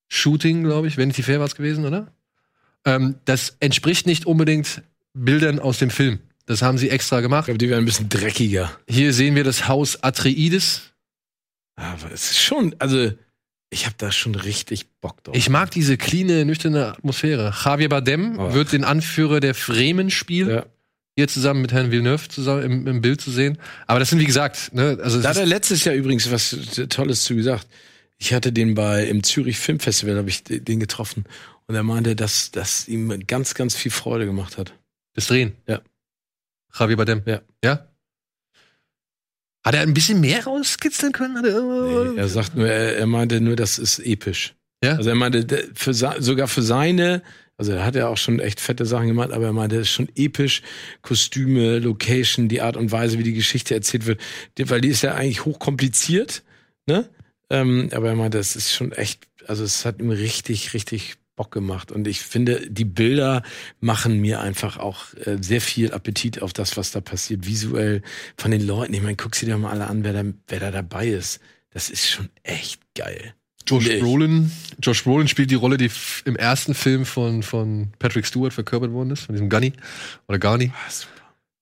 Shooting, 0.09 0.63
glaube 0.63 0.87
ich. 0.87 0.97
Vanity 0.97 1.23
Fair 1.23 1.39
war 1.39 1.47
es 1.47 1.55
gewesen, 1.55 1.85
oder? 1.85 2.11
Ähm, 2.85 3.15
das 3.25 3.57
entspricht 3.59 4.05
nicht 4.05 4.25
unbedingt 4.25 4.83
Bildern 5.13 5.59
aus 5.59 5.79
dem 5.79 5.89
Film. 5.89 6.19
Das 6.45 6.61
haben 6.61 6.77
sie 6.77 6.89
extra 6.89 7.17
Ich 7.19 7.23
gemacht. 7.23 7.45
glaube, 7.45 7.57
die 7.57 7.69
werden 7.69 7.83
ein 7.83 7.85
bisschen 7.85 8.09
dreckiger. 8.09 8.69
Hier 8.87 9.13
sehen 9.13 9.35
wir 9.35 9.43
das 9.43 9.67
Haus 9.67 10.03
Atreides. 10.03 10.93
Aber 11.75 12.11
es 12.11 12.31
ist 12.31 12.41
schon, 12.43 12.75
also, 12.79 13.11
ich 13.71 13.85
habe 13.85 13.95
da 13.97 14.11
schon 14.11 14.35
richtig 14.35 14.85
Bock 15.01 15.23
drauf. 15.23 15.35
Ich 15.35 15.49
mag 15.49 15.71
diese 15.71 15.97
cleane, 15.97 16.45
nüchterne 16.45 16.87
Atmosphäre. 16.89 17.53
Javier 17.63 17.89
Bardem 17.89 18.37
Oh. 18.37 18.53
wird 18.53 18.71
den 18.73 18.83
Anführer 18.83 19.39
der 19.39 19.55
Fremen 19.55 20.11
spielen. 20.11 20.49
ja. 20.49 20.65
Hier 21.15 21.27
zusammen 21.27 21.61
mit 21.61 21.71
Herrn 21.71 21.91
Villeneuve 21.91 22.27
zusammen 22.27 22.63
im, 22.63 22.87
im 22.87 23.01
Bild 23.01 23.21
zu 23.21 23.29
sehen. 23.29 23.57
Aber 23.85 23.99
das 23.99 24.09
sind, 24.09 24.19
wie 24.19 24.25
gesagt, 24.25 24.73
ne, 24.73 24.97
also 25.01 25.21
Da 25.21 25.29
hat 25.29 25.37
er 25.37 25.45
letztes 25.45 25.83
Jahr 25.83 25.93
übrigens 25.95 26.31
was 26.31 26.57
Tolles 26.89 27.23
zu 27.23 27.35
gesagt. 27.35 27.67
Ich 28.17 28.33
hatte 28.33 28.51
den 28.51 28.73
bei 28.73 29.05
im 29.05 29.21
Zürich 29.23 29.59
Filmfestival 29.59 30.17
habe 30.17 30.29
ich 30.29 30.43
den 30.43 30.79
getroffen 30.79 31.25
und 31.67 31.75
er 31.75 31.83
meinte, 31.83 32.15
dass 32.15 32.51
das 32.51 32.87
ihm 32.87 33.25
ganz 33.27 33.53
ganz 33.53 33.75
viel 33.75 33.91
Freude 33.91 34.25
gemacht 34.25 34.57
hat. 34.57 34.73
das 35.13 35.27
Drehen. 35.27 35.53
Ja. 35.67 35.81
Javier 36.77 36.97
Bardem. 36.97 37.21
Ja. 37.25 37.41
Ja? 37.63 37.87
Hat 39.63 39.75
er 39.75 39.81
ein 39.81 39.93
bisschen 39.93 40.19
mehr 40.19 40.43
rauskitzeln 40.43 41.11
können? 41.11 41.43
Er, 41.45 41.61
Nee, 42.11 42.17
er 42.17 42.27
sagt 42.27 42.55
nur, 42.55 42.67
er, 42.67 42.97
er 42.97 43.05
meinte 43.07 43.39
nur, 43.39 43.55
das 43.55 43.77
ist 43.79 43.99
episch. 43.99 44.55
Ja? 44.83 44.95
Also 44.95 45.09
er 45.09 45.15
meinte 45.15 45.69
für, 45.73 45.93
sogar 45.93 46.47
für 46.47 46.61
seine, 46.61 47.21
also 47.57 47.71
er 47.71 47.85
hat 47.85 47.95
ja 47.95 48.07
auch 48.07 48.17
schon 48.17 48.39
echt 48.39 48.59
fette 48.59 48.85
Sachen 48.85 49.07
gemacht, 49.07 49.31
aber 49.31 49.45
er 49.45 49.53
meinte, 49.53 49.75
es 49.75 49.83
ist 49.83 49.93
schon 49.93 50.09
episch, 50.15 50.61
Kostüme, 51.01 51.79
Location, 51.79 52.47
die 52.47 52.61
Art 52.61 52.77
und 52.77 52.91
Weise, 52.91 53.19
wie 53.19 53.23
die 53.23 53.33
Geschichte 53.33 53.75
erzählt 53.75 54.05
wird, 54.05 54.21
weil 54.57 54.81
die 54.81 54.89
ist 54.89 55.03
ja 55.03 55.13
eigentlich 55.13 55.45
hochkompliziert, 55.45 56.43
ne? 56.87 57.09
Ähm, 57.49 57.89
aber 57.93 58.09
er 58.09 58.15
meinte, 58.15 58.39
es 58.39 58.55
ist 58.55 58.73
schon 58.73 58.93
echt, 58.93 59.27
also 59.47 59.63
es 59.63 59.85
hat 59.85 59.99
ihm 59.99 60.09
richtig, 60.09 60.73
richtig 60.73 61.17
Bock 61.35 61.51
gemacht. 61.51 61.91
Und 61.91 62.07
ich 62.07 62.21
finde, 62.21 62.69
die 62.69 62.85
Bilder 62.85 63.43
machen 63.79 64.19
mir 64.19 64.41
einfach 64.41 64.77
auch 64.77 65.13
äh, 65.25 65.37
sehr 65.41 65.61
viel 65.61 65.91
Appetit 65.91 66.41
auf 66.41 66.53
das, 66.53 66.77
was 66.77 66.91
da 66.91 67.01
passiert, 67.01 67.45
visuell 67.45 68.01
von 68.37 68.51
den 68.51 68.65
Leuten. 68.65 68.93
Ich 68.93 69.01
meine, 69.01 69.15
guck 69.15 69.35
sie 69.35 69.45
dir 69.45 69.57
mal 69.57 69.71
alle 69.71 69.87
an, 69.87 70.03
wer 70.03 70.13
da, 70.13 70.23
wer 70.47 70.59
da 70.59 70.71
dabei 70.71 71.07
ist. 71.07 71.39
Das 71.71 71.89
ist 71.89 72.09
schon 72.09 72.29
echt 72.43 72.81
geil. 72.95 73.33
Josh 73.65 73.87
Nee. 73.87 73.99
Brolin. 73.99 74.51
Josh 74.81 75.03
Brolin 75.03 75.27
spielt 75.27 75.51
die 75.51 75.55
Rolle, 75.55 75.77
die 75.77 75.89
im 76.25 76.35
ersten 76.35 76.73
Film 76.73 77.05
von, 77.05 77.43
von 77.43 77.89
Patrick 77.99 78.25
Stewart 78.25 78.53
verkörpert 78.53 78.91
worden 78.91 79.11
ist, 79.11 79.21
von 79.23 79.33
diesem 79.35 79.49
Gunny 79.49 79.73
oder 80.27 80.39
Garni. 80.39 80.71
Ah. 80.73 80.91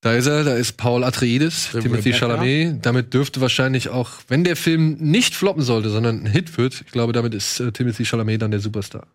Da 0.04 0.14
ist 0.14 0.26
er, 0.26 0.44
da 0.44 0.56
ist 0.56 0.78
Paul 0.78 1.04
Atreides, 1.04 1.76
Re- 1.76 1.80
Timothy. 1.82 2.12
Chalamet. 2.14 2.84
Damit 2.84 3.14
dürfte 3.14 3.40
wahrscheinlich 3.40 3.90
auch, 3.90 4.10
wenn 4.30 4.44
der 4.44 4.56
Film 4.56 4.98
nicht 5.00 5.36
floppen 5.36 5.62
sollte, 5.62 5.92
sondern 5.92 6.24
ein 6.24 6.26
Hit 6.26 6.58
wird, 6.58 6.82
ich 6.86 6.92
glaube, 6.92 7.14
damit 7.14 7.36
ist 7.36 7.60
äh, 7.60 7.72
Timothy 7.72 8.04
Chalamet 8.06 8.42
dann 8.42 8.50
der 8.50 8.60
Superstar. 8.62 9.06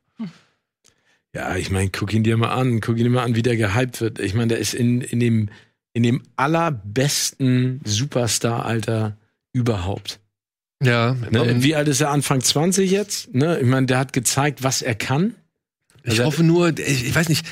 Ja, 1.35 1.57
ich 1.57 1.71
meine, 1.71 1.91
guck 1.91 2.15
ihn 2.15 2.23
dir 2.23 2.37
mal 2.37 2.53
an, 2.53 2.81
guck 2.81 2.97
ihn 2.99 3.05
dir 3.05 3.11
mal 3.11 3.25
an, 3.25 3.35
wie 3.35 3.43
der 3.43 3.57
gehypt 3.57 4.01
wird. 4.01 4.21
Ich 4.21 4.33
meine, 4.35 4.49
der 4.49 4.59
ist 4.59 4.75
in, 4.75 5.01
in 5.01 5.19
dem, 5.21 5.49
in 5.93 6.03
dem 6.05 6.23
allerbesten 6.37 7.81
Superstar-Alter 7.85 9.17
überhaupt. 9.53 10.21
Ja, 10.83 11.15
Ne? 11.31 11.45
ähm, 11.45 11.63
wie 11.63 11.75
alt 11.75 11.89
ist 11.89 12.01
er? 12.01 12.11
Anfang 12.11 12.41
20 12.43 12.91
jetzt? 12.91 13.35
Ne? 13.35 13.59
Ich 13.61 13.67
meine, 13.67 13.87
der 13.87 13.99
hat 13.99 14.13
gezeigt, 14.13 14.63
was 14.63 14.83
er 14.83 14.95
kann. 14.95 15.35
ich 16.03 16.13
also- 16.13 16.25
hoffe 16.25 16.43
nur, 16.43 16.79
ich, 16.79 17.07
ich 17.07 17.15
weiß 17.15 17.29
nicht, 17.29 17.47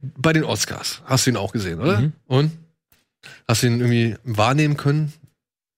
bei 0.00 0.32
den 0.32 0.44
Oscars 0.44 1.02
hast 1.06 1.26
du 1.26 1.30
ihn 1.30 1.36
auch 1.36 1.52
gesehen, 1.52 1.80
oder? 1.80 2.00
Mhm. 2.00 2.12
Und? 2.26 2.52
Hast 3.48 3.62
du 3.62 3.66
ihn 3.68 3.80
irgendwie 3.80 4.14
wahrnehmen 4.22 4.76
können? 4.76 5.12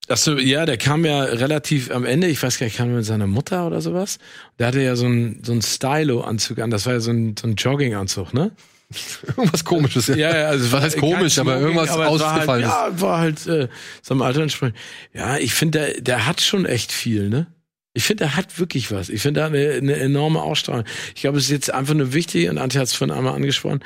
Ach 0.09 0.17
so, 0.17 0.37
ja, 0.37 0.67
der 0.67 0.77
kam 0.77 1.05
ja 1.05 1.23
relativ 1.23 1.91
am 1.93 2.05
Ende, 2.05 2.27
ich 2.27 2.43
weiß 2.43 2.59
gar 2.59 2.67
nicht, 2.67 2.77
kam 2.77 2.89
er 2.91 2.97
mit 2.97 3.05
seiner 3.05 3.29
Mutter 3.29 3.67
oder 3.67 3.81
sowas. 3.81 4.19
Der 4.59 4.67
hatte 4.67 4.81
ja 4.83 4.97
so 4.97 5.07
einen 5.07 5.43
so 5.45 5.53
einen 5.53 5.63
Stylo-Anzug 5.63 6.59
an, 6.59 6.71
das 6.71 6.85
war 6.87 6.95
ja 6.95 7.01
so 7.01 7.13
ein, 7.13 7.37
so 7.41 7.47
ein 7.47 7.55
Jogginganzug, 7.55 8.35
ne? 8.35 8.51
Irgendwas 9.37 9.65
komisches, 9.65 10.09
ja. 10.09 10.17
Ja, 10.17 10.37
ja, 10.37 10.47
also 10.49 10.65
es 10.67 10.73
Was 10.73 10.73
war 10.73 10.83
heißt 10.83 10.97
komisch, 10.99 11.39
aber 11.39 11.59
irgendwas 11.61 11.91
war 11.91 12.09
ausgefallen 12.09 12.65
ist. 12.65 12.71
Halt, 12.71 12.93
ja, 12.95 13.01
war 13.01 13.19
halt 13.19 13.47
äh, 13.47 13.69
seinem 14.03 14.23
Alter 14.23 14.43
entsprechend. 14.43 14.77
Ja, 15.13 15.37
ich 15.39 15.55
finde, 15.55 15.79
der, 15.79 16.01
der 16.01 16.27
hat 16.27 16.41
schon 16.41 16.67
echt 16.67 16.91
viel, 16.93 17.29
ne? 17.29 17.47
Ich 17.93 18.05
finde, 18.05 18.25
er 18.25 18.37
hat 18.37 18.59
wirklich 18.59 18.93
was. 18.93 19.09
Ich 19.09 19.21
finde, 19.23 19.41
er 19.41 19.47
hat 19.47 19.53
eine, 19.55 19.73
eine 19.73 19.97
enorme 19.97 20.43
Ausstrahlung. 20.43 20.85
Ich 21.15 21.23
glaube, 21.23 21.39
es 21.39 21.45
ist 21.45 21.51
jetzt 21.51 21.73
einfach 21.75 21.95
nur 21.95 22.13
wichtig, 22.13 22.49
und 22.49 22.59
Antje 22.59 22.81
hat 22.81 22.87
es 22.89 22.95
vorhin 22.95 23.17
einmal 23.17 23.35
angesprochen, 23.35 23.81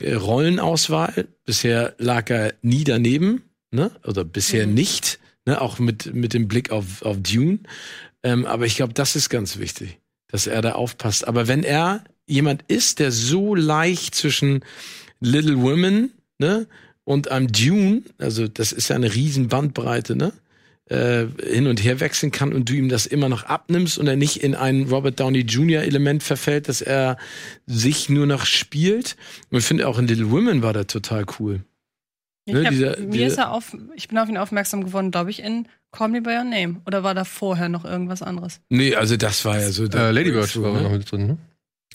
äh, 0.00 0.14
Rollenauswahl. 0.14 1.26
Bisher 1.44 1.94
lag 1.98 2.30
er 2.30 2.54
nie 2.62 2.84
daneben, 2.84 3.42
ne? 3.70 3.90
Oder 4.06 4.24
bisher 4.24 4.66
Mhm. 4.66 4.74
nicht, 4.74 5.18
ne? 5.44 5.60
Auch 5.60 5.78
mit, 5.78 6.14
mit 6.14 6.34
dem 6.34 6.48
Blick 6.48 6.70
auf, 6.70 7.02
auf 7.02 7.16
Dune. 7.20 7.60
Ähm, 8.24 8.44
aber 8.46 8.66
ich 8.66 8.76
glaube, 8.76 8.92
das 8.94 9.14
ist 9.16 9.28
ganz 9.28 9.58
wichtig, 9.58 9.98
dass 10.28 10.46
er 10.48 10.62
da 10.62 10.72
aufpasst. 10.72 11.26
Aber 11.28 11.46
wenn 11.48 11.62
er 11.64 12.02
jemand 12.28 12.62
ist, 12.68 12.98
der 12.98 13.10
so 13.12 13.54
leicht 13.54 14.14
zwischen 14.14 14.60
Little 15.20 15.60
Women, 15.60 16.12
ne, 16.38 16.66
und 17.04 17.30
einem 17.30 17.50
Dune, 17.50 18.02
also 18.18 18.46
das 18.48 18.72
ist 18.72 18.88
ja 18.88 18.96
eine 18.96 19.12
riesen 19.14 19.48
Bandbreite, 19.48 20.14
ne, 20.14 20.32
äh, 20.90 21.26
hin 21.42 21.66
und 21.66 21.82
her 21.82 22.00
wechseln 22.00 22.30
kann 22.32 22.52
und 22.52 22.68
du 22.68 22.74
ihm 22.74 22.88
das 22.88 23.06
immer 23.06 23.28
noch 23.28 23.44
abnimmst 23.44 23.98
und 23.98 24.06
er 24.06 24.16
nicht 24.16 24.42
in 24.42 24.54
ein 24.54 24.84
Robert 24.88 25.18
Downey 25.20 25.40
Jr. 25.40 25.82
Element 25.82 26.22
verfällt, 26.22 26.68
dass 26.68 26.80
er 26.80 27.16
sich 27.66 28.08
nur 28.08 28.26
noch 28.26 28.46
spielt. 28.46 29.16
Und 29.50 29.58
ich 29.58 29.64
finde 29.64 29.86
auch 29.88 29.98
in 29.98 30.06
Little 30.06 30.30
Women 30.30 30.62
war 30.62 30.72
der 30.72 30.86
total 30.86 31.26
cool. 31.38 31.60
Ich, 32.46 32.54
Ne, 32.54 32.64
hab, 32.64 32.70
dieser- 32.70 32.98
mir 33.00 33.10
dieser- 33.10 33.26
ist 33.26 33.36
er 33.38 33.52
auf, 33.52 33.76
ich 33.96 34.08
bin 34.08 34.16
auf 34.16 34.28
ihn 34.30 34.38
aufmerksam 34.38 34.82
geworden, 34.84 35.10
glaube 35.10 35.30
ich, 35.30 35.42
in 35.42 35.68
Call 35.92 36.08
Me 36.08 36.22
By 36.22 36.30
Your 36.30 36.44
Name. 36.44 36.80
Oder 36.86 37.02
war 37.02 37.14
da 37.14 37.24
vorher 37.24 37.68
noch 37.68 37.84
irgendwas 37.84 38.22
anderes? 38.22 38.60
Nee, 38.70 38.94
also 38.94 39.16
das 39.18 39.44
war 39.44 39.60
ja 39.60 39.70
so. 39.70 39.84
Äh, 39.84 40.10
Lady 40.10 40.30
Bird 40.30 40.48
so, 40.48 40.62
war 40.62 40.72
ne? 40.72 40.82
noch 40.82 40.90
mit 40.92 41.10
drin, 41.10 41.26
ne? 41.26 41.38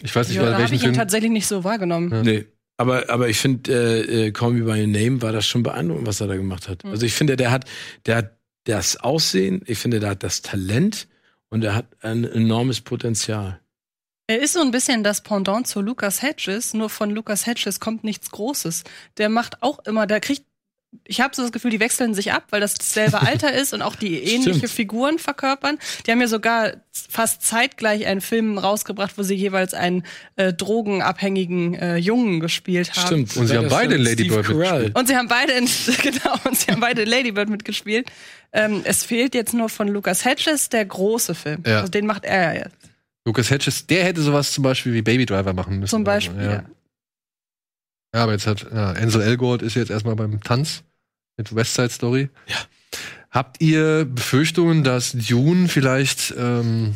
Ich 0.01 0.15
weiß 0.15 0.27
nicht, 0.27 0.37
Ja, 0.37 0.51
habe 0.53 0.63
ich 0.63 0.71
ihn 0.73 0.79
Film. 0.79 0.93
tatsächlich 0.93 1.31
nicht 1.31 1.47
so 1.47 1.63
wahrgenommen. 1.63 2.11
Ja. 2.11 2.23
Nee. 2.23 2.45
Aber, 2.77 3.09
aber 3.09 3.29
ich 3.29 3.37
finde, 3.37 3.71
äh, 3.71 4.27
äh, 4.27 4.31
Call 4.31 4.53
Me 4.53 4.63
By 4.63 4.81
Your 4.81 4.87
Name 4.87 5.21
war 5.21 5.31
das 5.31 5.45
schon 5.45 5.61
beeindruckend, 5.61 6.07
was 6.07 6.19
er 6.21 6.27
da 6.27 6.35
gemacht 6.35 6.67
hat. 6.67 6.83
Mhm. 6.83 6.89
Also 6.91 7.05
ich 7.05 7.13
finde, 7.13 7.35
der 7.35 7.51
hat, 7.51 7.65
der 8.07 8.15
hat 8.17 8.37
das 8.65 8.97
Aussehen, 8.97 9.61
ich 9.67 9.77
finde, 9.77 9.99
der 9.99 10.09
hat 10.11 10.23
das 10.23 10.41
Talent 10.41 11.07
und 11.49 11.63
er 11.63 11.75
hat 11.75 11.85
ein 12.01 12.23
enormes 12.23 12.81
Potenzial. 12.81 13.59
Er 14.27 14.39
ist 14.41 14.53
so 14.53 14.61
ein 14.61 14.71
bisschen 14.71 15.03
das 15.03 15.21
Pendant 15.21 15.67
zu 15.67 15.81
Lucas 15.81 16.21
Hedges, 16.23 16.73
nur 16.73 16.89
von 16.89 17.11
Lucas 17.11 17.45
Hedges 17.45 17.79
kommt 17.79 18.03
nichts 18.03 18.31
Großes. 18.31 18.83
Der 19.17 19.29
macht 19.29 19.61
auch 19.61 19.79
immer, 19.85 20.07
der 20.07 20.21
kriegt 20.21 20.45
ich 21.05 21.21
habe 21.21 21.35
so 21.35 21.41
das 21.41 21.51
Gefühl, 21.51 21.71
die 21.71 21.79
wechseln 21.79 22.13
sich 22.13 22.31
ab, 22.31 22.45
weil 22.49 22.61
das 22.61 22.75
dasselbe 22.75 23.21
Alter 23.27 23.53
ist 23.53 23.73
und 23.73 23.81
auch 23.81 23.95
die 23.95 24.23
ähnliche 24.23 24.59
Stimmt. 24.59 24.71
Figuren 24.71 25.19
verkörpern. 25.19 25.77
Die 26.05 26.11
haben 26.11 26.21
ja 26.21 26.27
sogar 26.27 26.73
fast 26.91 27.41
zeitgleich 27.41 28.05
einen 28.05 28.21
Film 28.21 28.57
rausgebracht, 28.57 29.17
wo 29.17 29.23
sie 29.23 29.35
jeweils 29.35 29.73
einen 29.73 30.03
äh, 30.35 30.53
drogenabhängigen 30.53 31.75
äh, 31.75 31.97
Jungen 31.97 32.39
gespielt 32.39 32.95
haben. 32.95 33.07
Stimmt. 33.07 33.37
Und 33.37 33.47
sie 33.47 33.57
haben 33.57 33.69
beide 33.69 33.95
dann 33.95 34.03
Lady 34.03 34.25
Steve 34.25 34.41
Bird 34.41 34.47
Carell. 34.47 34.91
Und 34.93 35.07
sie 35.07 35.15
haben 35.15 35.27
beide 35.27 35.53
in, 35.53 35.65
genau, 36.01 36.35
und 36.45 36.57
sie 36.57 36.71
haben 36.71 36.81
beide 36.81 37.03
Ladybird 37.03 37.49
mitgespielt. 37.49 38.11
Ähm, 38.51 38.81
es 38.83 39.03
fehlt 39.03 39.33
jetzt 39.35 39.53
nur 39.53 39.69
von 39.69 39.87
Lucas 39.87 40.25
Hedges 40.25 40.69
der 40.69 40.85
große 40.85 41.33
Film. 41.35 41.63
Ja. 41.65 41.79
Also 41.79 41.89
den 41.89 42.05
macht 42.05 42.25
er 42.25 42.53
ja 42.53 42.59
jetzt. 42.65 42.77
Lucas 43.25 43.49
Hedges, 43.49 43.87
der 43.87 44.03
hätte 44.03 44.21
sowas 44.21 44.51
zum 44.51 44.63
Beispiel 44.63 44.93
wie 44.93 45.01
Baby 45.01 45.25
Driver 45.25 45.53
machen 45.53 45.79
müssen. 45.79 45.89
Zum 45.89 46.03
Beispiel. 46.03 46.41
Ja. 46.43 46.51
Ja. 46.51 46.63
Ja, 48.13 48.23
aber 48.23 48.33
jetzt 48.33 48.47
hat 48.47 48.67
ja, 48.71 48.91
Ansel 48.91 49.21
Elgort 49.21 49.61
ist 49.61 49.75
jetzt 49.75 49.91
erstmal 49.91 50.15
beim 50.15 50.41
Tanz 50.41 50.83
mit 51.37 51.53
West 51.55 51.73
Side 51.75 51.89
Story. 51.89 52.29
Ja. 52.47 52.57
Habt 53.31 53.61
ihr 53.61 54.05
Befürchtungen, 54.05 54.83
dass 54.83 55.13
Dune 55.13 55.67
vielleicht, 55.67 56.33
ähm, 56.37 56.95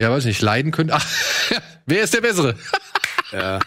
ja, 0.00 0.10
weiß 0.10 0.24
nicht, 0.26 0.40
leiden 0.40 0.70
könnte? 0.70 0.94
Ach, 0.94 1.06
wer 1.86 2.02
ist 2.02 2.14
der 2.14 2.20
Bessere? 2.20 2.56
Ja. 3.32 3.58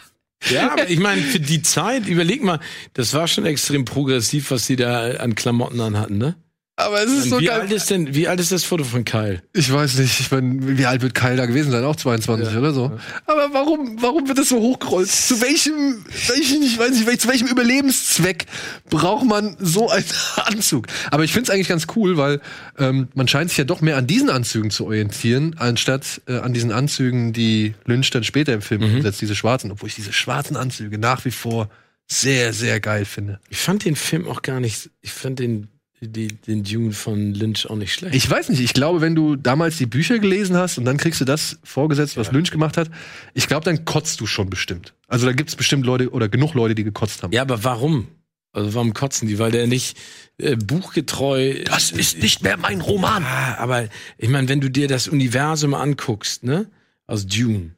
Ja, 0.49 0.71
aber 0.71 0.89
ich 0.89 0.99
meine, 0.99 1.21
für 1.21 1.39
die 1.39 1.61
Zeit, 1.61 2.07
überleg 2.07 2.43
mal, 2.43 2.59
das 2.93 3.13
war 3.13 3.27
schon 3.27 3.45
extrem 3.45 3.85
progressiv, 3.85 4.51
was 4.51 4.67
die 4.67 4.75
da 4.75 5.15
an 5.15 5.35
Klamotten 5.35 5.81
anhatten, 5.81 6.17
ne? 6.17 6.35
Aber 6.79 7.01
es 7.03 7.11
ist 7.11 7.29
so 7.31 7.39
wie 7.39 7.45
geil. 7.45 7.61
alt 7.61 7.71
ist 7.71 7.89
denn, 7.89 8.13
wie 8.13 8.27
alt 8.27 8.39
ist 8.39 8.51
das 8.51 8.63
Foto 8.63 8.83
von 8.83 9.03
Kyle? 9.03 9.41
Ich 9.53 9.73
weiß 9.73 9.97
nicht, 9.97 10.19
ich 10.19 10.29
meine, 10.29 10.77
wie 10.77 10.85
alt 10.85 11.01
wird 11.01 11.15
Kyle 11.15 11.35
da 11.35 11.47
gewesen 11.47 11.71
sein? 11.71 11.83
Auch 11.83 11.95
22 11.95 12.53
Ja. 12.53 12.59
oder 12.59 12.71
so. 12.71 12.91
Aber 13.25 13.51
warum, 13.51 13.99
warum 13.99 14.27
wird 14.27 14.37
das 14.37 14.49
so 14.49 14.57
hochgerollt? 14.59 15.09
Zu 15.09 15.41
welchem, 15.41 16.05
welchen, 16.27 16.61
ich 16.61 16.77
weiß 16.77 16.91
nicht, 16.91 17.21
zu 17.21 17.27
welchem 17.29 17.47
Überlebenszweck 17.47 18.45
braucht 18.91 19.25
man 19.25 19.57
so 19.59 19.89
einen 19.89 20.05
Anzug? 20.45 20.85
Aber 21.09 21.23
ich 21.23 21.33
finde 21.33 21.49
es 21.49 21.49
eigentlich 21.49 21.67
ganz 21.67 21.87
cool, 21.95 22.15
weil 22.17 22.41
ähm, 22.77 23.07
man 23.15 23.27
scheint 23.27 23.49
sich 23.49 23.57
ja 23.57 23.63
doch 23.63 23.81
mehr 23.81 23.97
an 23.97 24.05
diesen 24.05 24.29
Anzügen 24.29 24.69
zu 24.69 24.85
orientieren, 24.85 25.55
anstatt 25.57 26.21
äh, 26.27 26.37
an 26.37 26.53
diesen 26.53 26.71
Anzügen, 26.71 27.33
die 27.33 27.73
Lynch 27.85 28.11
dann 28.11 28.23
später 28.23 28.53
im 28.53 28.61
Film 28.61 28.81
Mhm. 28.87 28.97
umsetzt, 28.97 29.19
diese 29.19 29.33
schwarzen, 29.35 29.71
obwohl 29.71 29.89
ich 29.89 29.95
diese 29.95 30.13
schwarzen 30.13 30.55
Anzüge 30.55 30.99
nach 30.99 31.25
wie 31.25 31.31
vor 31.31 31.69
sehr, 32.07 32.53
sehr 32.53 32.79
geil 32.79 33.05
finde. 33.05 33.39
Ich 33.49 33.57
fand 33.57 33.83
den 33.83 33.95
Film 33.95 34.27
auch 34.27 34.43
gar 34.43 34.59
nicht, 34.59 34.91
ich 35.01 35.11
fand 35.11 35.39
den, 35.39 35.69
die, 36.01 36.27
den 36.27 36.63
Dune 36.63 36.91
von 36.91 37.33
Lynch 37.33 37.69
auch 37.69 37.75
nicht 37.75 37.93
schlecht. 37.93 38.15
Ich 38.15 38.29
weiß 38.29 38.49
nicht, 38.49 38.59
ich 38.59 38.73
glaube, 38.73 39.01
wenn 39.01 39.15
du 39.15 39.35
damals 39.35 39.77
die 39.77 39.87
Bücher 39.87 40.19
gelesen 40.19 40.55
hast 40.55 40.77
und 40.77 40.85
dann 40.85 40.97
kriegst 40.97 41.19
du 41.21 41.25
das 41.25 41.59
vorgesetzt, 41.63 42.17
was 42.17 42.31
Lynch 42.31 42.51
gemacht 42.51 42.77
hat, 42.77 42.89
ich 43.33 43.47
glaube, 43.47 43.65
dann 43.65 43.85
kotzt 43.85 44.21
du 44.21 44.27
schon 44.27 44.49
bestimmt. 44.49 44.93
Also 45.07 45.25
da 45.25 45.31
gibt 45.33 45.49
es 45.49 45.55
bestimmt 45.55 45.85
Leute 45.85 46.11
oder 46.11 46.29
genug 46.29 46.53
Leute, 46.53 46.75
die 46.75 46.83
gekotzt 46.83 47.23
haben. 47.23 47.33
ja, 47.33 47.41
aber 47.41 47.63
warum? 47.63 48.07
Also 48.53 48.73
warum 48.73 48.93
kotzen 48.93 49.27
die? 49.27 49.39
Weil 49.39 49.51
der 49.51 49.67
nicht 49.67 49.97
äh, 50.37 50.55
buchgetreu. 50.55 51.63
Das 51.65 51.91
ist 51.91 52.19
nicht 52.21 52.43
mehr 52.43 52.57
mein 52.57 52.81
Roman. 52.81 53.23
Ah, 53.23 53.55
aber 53.57 53.87
ich 54.17 54.29
meine, 54.29 54.49
wenn 54.49 54.61
du 54.61 54.69
dir 54.69 54.87
das 54.87 55.07
Universum 55.07 55.73
anguckst, 55.73 56.43
ne, 56.43 56.69
aus 57.05 57.27
Dune, 57.27 57.75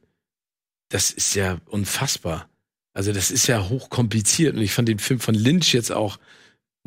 das 0.89 1.11
ist 1.11 1.35
ja 1.35 1.57
unfassbar. 1.65 2.49
Also 2.93 3.13
das 3.13 3.31
ist 3.31 3.47
ja 3.47 3.69
hochkompliziert 3.69 4.55
und 4.55 4.61
ich 4.61 4.73
fand 4.73 4.89
den 4.89 4.99
Film 4.99 5.19
von 5.19 5.35
Lynch 5.35 5.73
jetzt 5.73 5.91
auch 5.91 6.17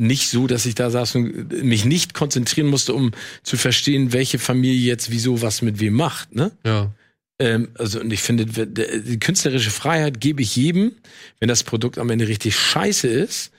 nicht 0.03 0.29
so, 0.29 0.47
dass 0.47 0.67
ich 0.67 0.75
da 0.75 0.91
saß 0.91 1.15
und 1.15 1.65
mich 1.65 1.85
nicht 1.85 2.15
konzentrieren 2.15 2.69
musste, 2.69 2.93
um 2.95 3.13
zu 3.43 3.57
verstehen, 3.57 4.13
welche 4.13 4.39
Familie 4.39 4.79
jetzt 4.79 5.11
wieso 5.11 5.43
was 5.43 5.63
mit 5.63 5.81
wem 5.81 5.95
macht, 5.95 6.35
ne? 6.35 6.53
Ja. 6.65 6.93
Ähm, 7.39 7.69
also, 7.79 8.01
und 8.01 8.13
ich 8.13 8.21
finde, 8.21 8.45
die 8.47 9.19
künstlerische 9.19 9.71
Freiheit 9.71 10.21
gebe 10.21 10.43
ich 10.43 10.55
jedem, 10.57 10.93
wenn 11.41 11.49
das 11.49 11.63
Produkt 11.63 11.99
am 11.99 12.11
Ende 12.11 12.29
richtig 12.29 12.57
scheiße 12.57 13.09
ist, 13.09 13.53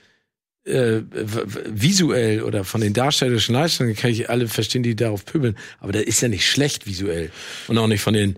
äh, 0.65 1.01
visuell 1.67 2.43
oder 2.43 2.63
von 2.63 2.79
den 2.81 2.93
darstellerischen 2.93 3.53
Leistungen 3.53 3.95
kann 3.95 4.11
ich 4.11 4.29
alle 4.29 4.47
verstehen, 4.47 4.83
die 4.83 4.95
darauf 4.95 5.25
pöbeln. 5.25 5.57
Aber 5.79 5.91
der 5.91 6.07
ist 6.07 6.21
ja 6.21 6.29
nicht 6.29 6.47
schlecht 6.47 6.85
visuell. 6.85 7.31
Und 7.67 7.77
auch 7.77 7.87
nicht 7.87 8.01
von 8.01 8.13
den, 8.13 8.37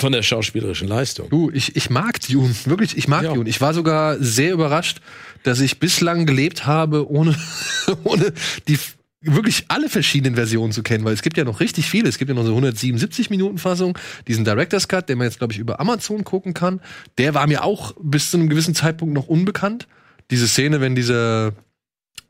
von 0.00 0.12
der 0.12 0.22
schauspielerischen 0.22 0.88
Leistung. 0.88 1.28
Du, 1.28 1.50
ich, 1.52 1.76
ich 1.76 1.90
mag 1.90 2.20
Dune, 2.20 2.52
wirklich, 2.64 2.96
ich 2.96 3.06
mag 3.06 3.22
Ja. 3.22 3.34
Dune. 3.34 3.48
Ich 3.48 3.60
war 3.60 3.74
sogar 3.74 4.20
sehr 4.20 4.52
überrascht, 4.52 5.00
dass 5.42 5.60
ich 5.60 5.78
bislang 5.78 6.26
gelebt 6.26 6.66
habe, 6.66 7.10
ohne, 7.10 7.34
ohne 8.04 8.32
die 8.68 8.78
wirklich 9.22 9.66
alle 9.68 9.90
verschiedenen 9.90 10.34
Versionen 10.34 10.72
zu 10.72 10.82
kennen, 10.82 11.04
weil 11.04 11.12
es 11.12 11.20
gibt 11.22 11.36
ja 11.36 11.44
noch 11.44 11.60
richtig 11.60 11.90
viele. 11.90 12.08
Es 12.08 12.16
gibt 12.16 12.30
ja 12.30 12.34
noch 12.34 12.44
so 12.44 12.50
177 12.50 13.28
Minuten 13.28 13.58
Fassung, 13.58 13.98
diesen 14.26 14.44
Director's 14.44 14.88
Cut, 14.88 15.08
den 15.08 15.18
man 15.18 15.26
jetzt 15.26 15.38
glaube 15.38 15.52
ich 15.52 15.58
über 15.58 15.78
Amazon 15.78 16.24
gucken 16.24 16.54
kann. 16.54 16.80
Der 17.18 17.34
war 17.34 17.46
mir 17.46 17.62
auch 17.62 17.94
bis 18.00 18.30
zu 18.30 18.38
einem 18.38 18.48
gewissen 18.48 18.74
Zeitpunkt 18.74 19.14
noch 19.14 19.26
unbekannt. 19.26 19.86
Diese 20.30 20.48
Szene, 20.48 20.80
wenn 20.80 20.94
dieser, 20.94 21.52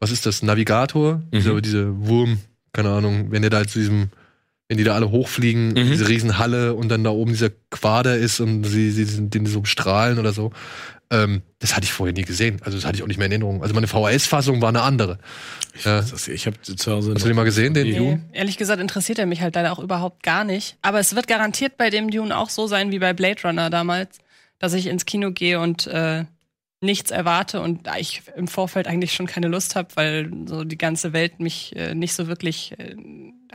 was 0.01 0.11
ist 0.11 0.27
das, 0.27 0.43
Navigator, 0.43 1.23
dieser, 1.32 1.61
dieser 1.61 1.97
Wurm, 2.07 2.39
keine 2.73 2.91
Ahnung, 2.91 3.31
wenn 3.31 3.43
der 3.43 3.51
da 3.51 3.65
zu 3.66 3.78
diesem, 3.78 4.09
wenn 4.69 4.78
die 4.78 4.85
da 4.85 4.95
alle 4.95 5.11
hochfliegen, 5.11 5.77
in 5.77 5.87
Mhm. 5.87 5.91
diese 5.93 6.09
Riesenhalle 6.09 6.74
und 6.74 6.89
dann 6.89 7.05
da 7.05 7.11
oben 7.11 7.32
dieser 7.32 7.51
Quader 7.70 8.16
ist 8.16 8.41
und 8.41 8.65
sie, 8.65 8.91
sie 8.91 9.05
sind 9.05 9.35
den 9.35 9.47
so 9.47 9.65
strahlen 9.65 10.19
oder 10.19 10.32
so. 10.32 10.51
Ähm, 11.12 11.43
das 11.59 11.74
hatte 11.74 11.85
ich 11.85 11.93
vorher 11.93 12.12
nie 12.15 12.23
gesehen. 12.23 12.61
Also 12.65 12.78
das 12.78 12.85
hatte 12.87 12.97
ich 12.97 13.03
auch 13.03 13.09
nicht 13.09 13.16
mehr 13.19 13.27
in 13.27 13.32
Erinnerung. 13.32 13.62
Also 13.62 13.74
meine 13.74 13.89
VHS-Fassung 13.89 14.62
war 14.62 14.69
eine 14.69 14.82
andere. 14.82 15.19
Ja. 15.85 16.01
Das, 16.01 16.28
ich 16.28 16.47
habe 16.47 16.61
zu 16.62 16.93
Hause. 16.93 17.15
Hast 17.15 17.23
du 17.24 17.28
den 17.28 17.37
mal 17.37 17.45
gesehen, 17.45 17.74
den 17.74 17.89
Nee, 17.89 17.97
Dune? 17.99 18.24
ehrlich 18.32 18.57
gesagt 18.57 18.81
interessiert 18.81 19.19
er 19.19 19.27
mich 19.27 19.41
halt 19.41 19.55
leider 19.57 19.73
auch 19.73 19.81
überhaupt 19.81 20.23
gar 20.23 20.45
nicht. 20.45 20.77
Aber 20.82 21.01
es 21.01 21.16
wird 21.16 21.27
garantiert 21.27 21.77
bei 21.77 21.91
dem 21.91 22.11
Dune 22.11 22.37
auch 22.37 22.49
so 22.49 22.66
sein 22.69 22.93
wie 22.93 22.99
bei 23.01 23.12
Blade 23.12 23.43
Runner 23.43 23.70
damals, 23.70 24.19
dass 24.61 24.73
ich 24.73 24.87
ins 24.87 25.05
Kino 25.05 25.32
gehe 25.32 25.59
und 25.59 25.87
äh, 25.89 26.24
nichts 26.81 27.11
erwarte 27.11 27.61
und 27.61 27.87
da 27.87 27.97
ich 27.97 28.23
im 28.37 28.49
Vorfeld 28.49 28.87
eigentlich 28.87 29.12
schon 29.12 29.27
keine 29.27 29.49
Lust 29.49 29.74
habe, 29.77 29.89
weil 29.97 30.31
so 30.47 30.65
die 30.65 30.78
ganze 30.78 31.12
Welt 31.12 31.41
mich 31.41 31.74
äh, 31.77 31.95
nicht 31.95 32.15
so 32.15 32.27
wirklich 32.28 32.73
äh? 32.78 32.95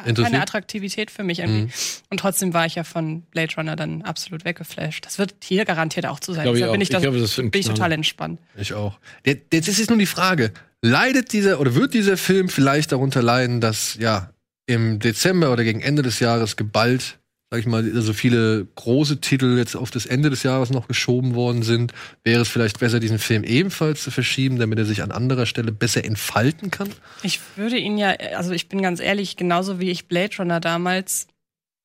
Keine 0.04 0.42
Attraktivität 0.42 1.12
für 1.12 1.24
mich 1.24 1.40
irgendwie. 1.40 1.66
Mhm. 1.66 1.72
Und 2.10 2.20
trotzdem 2.20 2.54
war 2.54 2.66
ich 2.66 2.76
ja 2.76 2.84
von 2.84 3.22
Blade 3.24 3.54
Runner 3.58 3.76
dann 3.76 4.02
absolut 4.02 4.46
weggeflasht. 4.46 5.06
Das 5.06 5.20
wird 5.20 5.36
hier 5.44 5.66
garantiert 5.66 6.06
auch 6.06 6.20
zu 6.20 6.34
sein. 6.34 6.48
Deshalb 6.52 6.72
bin 6.72 6.82
ich, 6.82 6.90
das, 6.90 7.02
Ich 7.02 7.04
glaube, 7.04 7.20
das 7.20 7.36
bin 7.36 7.52
ich 7.54 7.68
total 7.68 7.92
entspannt. 7.92 8.40
Ich 8.56 8.74
auch. 8.74 9.00
Jetzt 9.26 9.68
ist 9.68 9.80
jetzt 9.80 9.90
nur 9.90 10.00
die 10.00 10.06
Frage, 10.06 10.52
leidet 10.82 11.34
dieser 11.34 11.60
oder 11.60 11.76
wird 11.76 11.94
dieser 11.94 12.18
Film 12.18 12.50
vielleicht 12.50 12.92
darunter 12.92 13.22
leiden, 13.22 13.62
dass 13.62 13.96
ja 13.96 14.32
im 14.68 15.00
Dezember 15.00 15.52
oder 15.52 15.64
gegen 15.64 15.82
Ende 15.82 16.02
des 16.02 16.20
Jahres 16.20 16.56
geballt, 16.56 17.20
sag 17.52 17.60
ich 17.60 17.68
mal, 17.68 17.84
so 18.02 18.14
viele 18.14 18.66
große 18.76 19.22
Titel 19.22 19.58
jetzt 19.58 19.76
auf 19.76 19.92
das 19.92 20.06
Ende 20.06 20.30
des 20.30 20.44
Jahres 20.44 20.72
noch 20.72 20.88
geschoben 20.88 21.36
worden 21.36 21.64
sind, 21.64 21.94
wäre 22.24 22.42
es 22.42 22.50
vielleicht 22.50 22.80
besser, 22.80 23.00
diesen 23.00 23.20
Film 23.20 23.44
ebenfalls 23.44 24.04
zu 24.04 24.12
verschieben, 24.12 24.58
damit 24.58 24.80
er 24.80 24.86
sich 24.86 25.04
an 25.04 25.12
anderer 25.12 25.46
Stelle 25.46 25.72
besser 25.72 26.04
entfalten 26.04 26.72
kann? 26.72 26.90
Ich 27.24 27.40
würde 27.56 27.78
ihn 27.78 27.98
ja, 27.98 28.10
also 28.36 28.52
ich 28.52 28.68
bin 28.68 28.82
ganz 28.82 29.00
ehrlich, 29.00 29.38
genauso 29.38 29.80
wie 29.80 29.92
ich 29.92 30.08
Blade 30.08 30.36
Runner 30.40 30.60
damals 30.60 31.28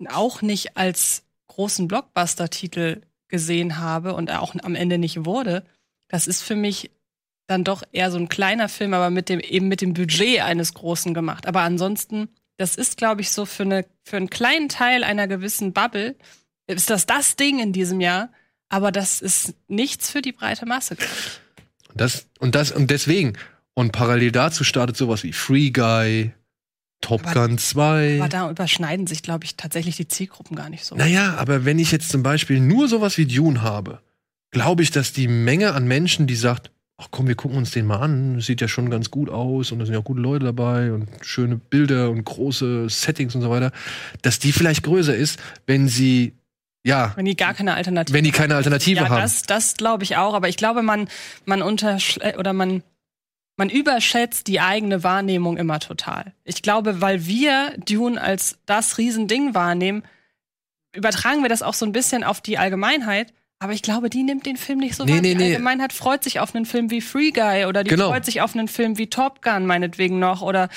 auch 0.09 0.41
nicht 0.41 0.77
als 0.77 1.25
großen 1.49 1.89
Blockbuster-Titel 1.89 3.03
gesehen 3.29 3.79
habe 3.79 4.15
und 4.15 4.31
auch 4.31 4.55
am 4.63 4.75
Ende 4.75 4.99
nicht 4.99 5.25
wurde. 5.25 5.65
Das 6.09 6.27
ist 6.27 6.43
für 6.43 6.57
mich 6.57 6.91
dann 7.47 7.65
doch 7.65 7.83
eher 7.93 8.11
so 8.11 8.19
ein 8.19 8.29
kleiner 8.29 8.69
Film, 8.69 8.95
aber 8.95 9.11
mit 9.11 9.29
dem, 9.29 9.41
eben 9.41 9.69
mit 9.69 9.81
dem 9.81 9.93
Budget 9.93 10.41
eines 10.41 10.73
großen 10.73 11.15
gemacht. 11.15 11.47
Aber 11.47 11.61
ansonsten, 11.63 12.29
das 12.61 12.77
ist, 12.77 12.99
glaube 12.99 13.23
ich, 13.23 13.31
so 13.31 13.47
für, 13.47 13.63
eine, 13.63 13.87
für 14.05 14.19
einen 14.19 14.29
kleinen 14.29 14.69
Teil 14.69 15.03
einer 15.03 15.27
gewissen 15.27 15.73
Bubble, 15.73 16.15
ist 16.67 16.91
das 16.91 17.07
das 17.07 17.37
Ding 17.37 17.59
in 17.59 17.73
diesem 17.73 18.01
Jahr, 18.01 18.31
aber 18.69 18.93
das 18.93 19.23
ist 19.23 19.55
nichts 19.67 20.11
für 20.11 20.21
die 20.21 20.33
breite 20.33 20.67
Masse. 20.67 20.97
das 21.95 22.27
und 22.39 22.55
das 22.55 22.71
und 22.71 22.91
deswegen 22.91 23.33
und 23.73 23.93
parallel 23.93 24.31
dazu 24.31 24.63
startet 24.63 24.99
sowas 24.99 25.23
wie 25.23 25.33
Free 25.33 25.71
Guy, 25.71 26.33
Top 27.01 27.27
Aber- 27.27 27.49
Gun 27.49 27.57
2. 27.57 28.19
Aber 28.21 28.29
da 28.29 28.51
überschneiden 28.51 29.07
sich, 29.07 29.23
glaube 29.23 29.47
ich, 29.47 29.57
tatsächlich 29.57 29.97
die 29.97 30.07
Zielgruppen 30.09 30.55
gar 30.55 30.69
nicht 30.69 30.85
so. 30.85 30.97
Naja, 30.97 31.37
aber 31.39 31.65
wenn 31.65 31.79
ich 31.79 31.91
jetzt 31.91 32.11
zum 32.11 32.23
Beispiel 32.23 32.61
nur 32.61 32.89
sowas 32.89 33.17
wie 33.17 33.25
Dune 33.25 33.63
habe, 33.63 34.03
glaube 34.51 34.83
ich, 34.83 34.91
dass 34.91 35.15
die 35.15 35.29
Menge 35.29 35.73
an 35.73 35.89
Menschen, 35.89 36.27
die 36.27 36.37
sagt, 36.37 36.71
ach 37.01 37.09
komm, 37.11 37.27
wir 37.27 37.35
gucken 37.35 37.57
uns 37.57 37.71
den 37.71 37.87
mal 37.87 37.99
an, 37.99 38.41
sieht 38.41 38.61
ja 38.61 38.69
schon 38.69 38.91
ganz 38.91 39.11
gut 39.11 39.31
aus 39.31 39.73
und 39.73 39.79
da 39.79 39.87
sind 39.87 39.95
ja 39.95 40.01
auch 40.01 40.05
gute 40.05 40.21
Leute 40.21 40.45
dabei 40.45 40.93
und 40.93 41.09
schöne 41.23 41.57
Bilder 41.57 42.11
und 42.11 42.25
große 42.25 42.89
Settings 42.89 43.35
und 43.35 43.41
so 43.41 43.51
weiter, 43.51 43.73
dass 44.23 44.39
die 44.39 44.53
vielleicht 44.53 44.83
größer 44.83 45.15
ist, 45.15 45.41
wenn 45.67 45.89
sie, 45.89 46.35
ja, 46.85 47.13
Wenn 47.17 47.25
die 47.25 47.37
gar 47.37 47.55
keine 47.55 47.75
Alternative 47.75 48.17
wenn 48.17 48.25
die 48.25 48.31
keine 48.31 48.55
Alternative 48.55 49.01
ja, 49.01 49.09
haben. 49.09 49.21
das, 49.21 49.43
das 49.43 49.75
glaube 49.75 50.05
ich 50.05 50.17
auch. 50.17 50.35
Aber 50.35 50.49
ich 50.49 50.57
glaube, 50.57 50.83
man, 50.83 51.09
man 51.45 51.63
unterschl 51.63 52.35
oder 52.39 52.53
man, 52.53 52.83
man 53.57 53.69
überschätzt 53.69 54.47
die 54.47 54.61
eigene 54.61 55.03
Wahrnehmung 55.03 55.57
immer 55.57 55.79
total. 55.79 56.33
Ich 56.45 56.63
glaube, 56.63 57.01
weil 57.01 57.27
wir 57.27 57.75
Dune 57.87 58.21
als 58.21 58.59
das 58.67 58.97
Riesending 58.99 59.55
wahrnehmen, 59.55 60.03
übertragen 60.95 61.43
wir 61.43 61.49
das 61.49 61.63
auch 61.63 61.75
so 61.75 61.85
ein 61.87 61.93
bisschen 61.93 62.25
auf 62.25 62.41
die 62.41 62.59
Allgemeinheit. 62.59 63.33
Aber 63.63 63.75
ich 63.75 63.83
glaube, 63.83 64.09
die 64.09 64.23
nimmt 64.23 64.47
den 64.47 64.57
Film 64.57 64.79
nicht 64.79 64.95
so 64.95 65.05
Nee, 65.05 65.13
wahr. 65.13 65.21
nee, 65.21 65.35
Die 65.35 65.35
nee. 65.37 65.51
Allgemeinheit 65.53 65.93
freut 65.93 66.25
sich 66.25 66.41
auf 66.41 66.55
einen 66.55 66.65
Film 66.65 66.91
wie 66.91 67.03
Free 67.03 67.31
Guy 67.31 67.67
oder 67.67 67.85
die 67.85 67.91
Genau. 67.91 68.09
freut 68.09 68.25
sich 68.25 68.41
auf 68.41 68.55
einen 68.57 68.69
Film 68.69 68.97
wie 68.97 69.09
Top 69.09 69.43
Gun 69.43 69.67
meinetwegen 69.67 70.19
noch 70.19 70.41
oder 70.41 70.71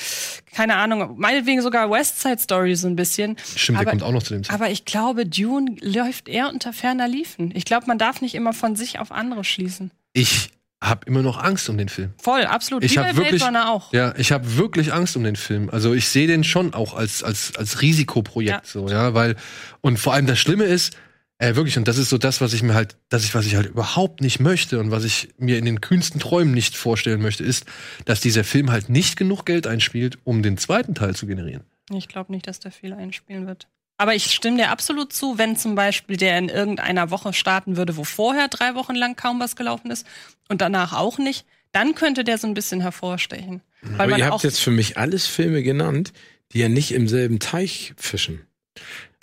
keine 0.53 0.75
Ahnung, 0.75 1.15
meinetwegen 1.17 1.61
sogar 1.61 1.89
West 1.89 2.21
Side 2.21 2.39
Story 2.39 2.75
so 2.75 2.87
ein 2.87 2.97
bisschen. 2.97 3.37
Stimmt, 3.55 3.77
der 3.77 3.81
aber, 3.83 3.89
kommt 3.91 4.03
auch 4.03 4.11
noch 4.11 4.21
zu 4.23 4.33
dem 4.33 4.43
Zeit. 4.43 4.53
aber 4.53 4.69
ich 4.69 4.83
glaube, 4.83 5.25
Dune 5.25 5.77
läuft 5.79 6.27
eher 6.27 6.49
unter 6.49 6.73
ferner 6.73 7.07
Liefen. 7.07 7.53
Ich 7.55 7.63
glaube, 7.63 7.85
man 7.87 7.97
darf 7.97 8.19
nicht 8.21 8.35
immer 8.35 8.51
von 8.51 8.75
sich 8.75 8.99
auf 8.99 9.13
andere 9.13 9.45
schließen. 9.45 9.91
Ich 10.11 10.49
habe 10.83 11.05
immer 11.05 11.21
noch 11.21 11.41
Angst 11.41 11.69
um 11.69 11.77
den 11.77 11.87
Film. 11.87 12.11
Voll, 12.21 12.43
absolut. 12.45 12.83
Ich 12.83 12.97
habe 12.97 13.15
wirklich, 13.15 13.41
auch. 13.41 13.93
ja, 13.93 14.13
ich 14.17 14.33
habe 14.33 14.57
wirklich 14.57 14.91
Angst 14.91 15.15
um 15.15 15.23
den 15.23 15.37
Film. 15.37 15.69
Also 15.69 15.93
ich 15.93 16.09
sehe 16.09 16.27
den 16.27 16.43
schon 16.43 16.73
auch 16.73 16.93
als 16.95 17.23
als 17.23 17.55
als 17.55 17.81
Risikoprojekt 17.81 18.51
Ja. 18.51 18.61
so, 18.69 18.89
ja, 18.89 19.13
weil 19.13 19.37
und 19.79 19.97
vor 19.99 20.13
allem 20.13 20.27
das 20.27 20.37
Schlimme 20.37 20.65
ist, 20.65 20.97
äh, 21.39 21.55
wirklich 21.55 21.77
und 21.77 21.87
das 21.87 21.97
ist 21.97 22.09
so 22.09 22.17
das, 22.17 22.41
was 22.41 22.53
ich 22.53 22.63
mir 22.63 22.73
halt, 22.73 22.97
dass 23.09 23.23
ich 23.23 23.33
was 23.35 23.45
ich 23.45 23.55
halt 23.55 23.67
überhaupt 23.67 24.21
nicht 24.21 24.39
möchte 24.39 24.79
und 24.79 24.91
was 24.91 25.03
ich 25.03 25.29
mir 25.37 25.57
in 25.57 25.65
den 25.65 25.81
kühnsten 25.81 26.19
Träumen 26.19 26.53
nicht 26.53 26.77
vorstellen 26.77 27.21
möchte, 27.21 27.43
ist, 27.43 27.65
dass 28.05 28.21
dieser 28.21 28.43
Film 28.43 28.71
halt 28.71 28.89
nicht 28.89 29.17
genug 29.17 29.45
Geld 29.45 29.67
einspielt, 29.67 30.19
um 30.23 30.43
den 30.43 30.57
zweiten 30.57 30.95
Teil 30.95 31.15
zu 31.15 31.27
generieren. 31.27 31.63
Ich 31.91 32.07
glaube 32.07 32.31
nicht, 32.31 32.47
dass 32.47 32.59
der 32.59 32.71
viel 32.71 32.93
einspielen 32.93 33.47
wird. 33.47 33.67
Aber 33.97 34.15
ich 34.15 34.31
stimme 34.33 34.57
dir 34.57 34.69
absolut 34.69 35.13
zu, 35.13 35.37
wenn 35.37 35.55
zum 35.55 35.75
Beispiel 35.75 36.17
der 36.17 36.37
in 36.37 36.49
irgendeiner 36.49 37.11
Woche 37.11 37.33
starten 37.33 37.77
würde, 37.77 37.95
wo 37.95 38.03
vorher 38.03 38.47
drei 38.47 38.75
Wochen 38.75 38.95
lang 38.95 39.15
kaum 39.15 39.39
was 39.39 39.55
gelaufen 39.55 39.91
ist 39.91 40.05
und 40.49 40.61
danach 40.61 40.93
auch 40.93 41.17
nicht, 41.17 41.45
dann 41.71 41.95
könnte 41.95 42.23
der 42.23 42.37
so 42.37 42.47
ein 42.47 42.53
bisschen 42.53 42.81
hervorstechen. 42.81 43.61
Weil 43.81 43.93
Aber 43.93 44.07
man 44.11 44.19
ihr 44.19 44.27
auch 44.27 44.33
habt 44.33 44.43
jetzt 44.43 44.59
für 44.59 44.71
mich 44.71 44.97
alles 44.97 45.27
Filme 45.27 45.63
genannt, 45.63 46.13
die 46.51 46.59
ja 46.59 46.69
nicht 46.69 46.91
im 46.91 47.07
selben 47.07 47.39
Teich 47.39 47.93
fischen. 47.97 48.41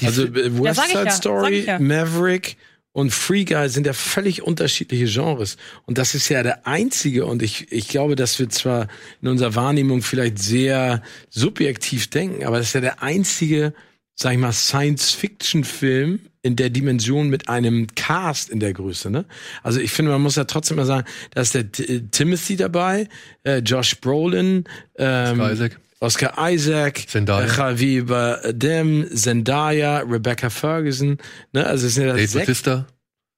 Die 0.00 0.06
also 0.06 0.24
äh, 0.24 0.62
West 0.62 0.80
Side 0.88 1.04
ja, 1.04 1.10
Story, 1.10 1.64
ja. 1.66 1.78
Maverick 1.78 2.56
und 2.92 3.12
Free 3.12 3.44
Guy 3.44 3.68
sind 3.68 3.86
ja 3.86 3.92
völlig 3.92 4.42
unterschiedliche 4.42 5.06
Genres. 5.06 5.56
Und 5.86 5.98
das 5.98 6.14
ist 6.14 6.28
ja 6.28 6.42
der 6.42 6.66
einzige, 6.66 7.26
und 7.26 7.42
ich, 7.42 7.70
ich 7.70 7.88
glaube, 7.88 8.16
dass 8.16 8.38
wir 8.38 8.48
zwar 8.48 8.88
in 9.22 9.28
unserer 9.28 9.54
Wahrnehmung 9.54 10.02
vielleicht 10.02 10.38
sehr 10.38 11.02
subjektiv 11.28 12.10
denken, 12.10 12.44
aber 12.44 12.58
das 12.58 12.68
ist 12.68 12.72
ja 12.74 12.80
der 12.80 13.02
einzige, 13.02 13.74
sag 14.14 14.32
ich 14.32 14.38
mal, 14.38 14.52
Science-Fiction-Film 14.52 16.20
in 16.42 16.56
der 16.56 16.70
Dimension 16.70 17.28
mit 17.28 17.48
einem 17.48 17.86
Cast 17.94 18.48
in 18.48 18.60
der 18.60 18.72
Größe. 18.72 19.10
Ne? 19.10 19.24
Also 19.62 19.78
ich 19.78 19.92
finde, 19.92 20.10
man 20.10 20.22
muss 20.22 20.36
ja 20.36 20.44
trotzdem 20.44 20.78
mal 20.78 20.86
sagen, 20.86 21.06
da 21.32 21.42
ist 21.42 21.54
der 21.54 21.70
T 21.70 21.84
äh, 21.84 22.02
Timothy 22.10 22.56
dabei, 22.56 23.08
äh, 23.44 23.58
Josh 23.58 24.00
Brolin, 24.00 24.64
ähm, 24.96 25.32
Oscar 25.32 25.52
Isaac. 25.52 25.80
Oscar 26.00 26.50
Isaac, 26.50 27.08
Zendaya. 27.08 27.44
äh, 27.44 27.56
Javier 27.56 28.06
Bardem, 28.06 29.06
Zendaya, 29.14 29.98
Rebecca 29.98 30.48
Ferguson. 30.48 31.18
Ne? 31.52 31.66
Also 31.66 31.86
es 31.86 31.94
sind 31.94 32.06
ja, 32.06 32.14
Dave 32.14 32.86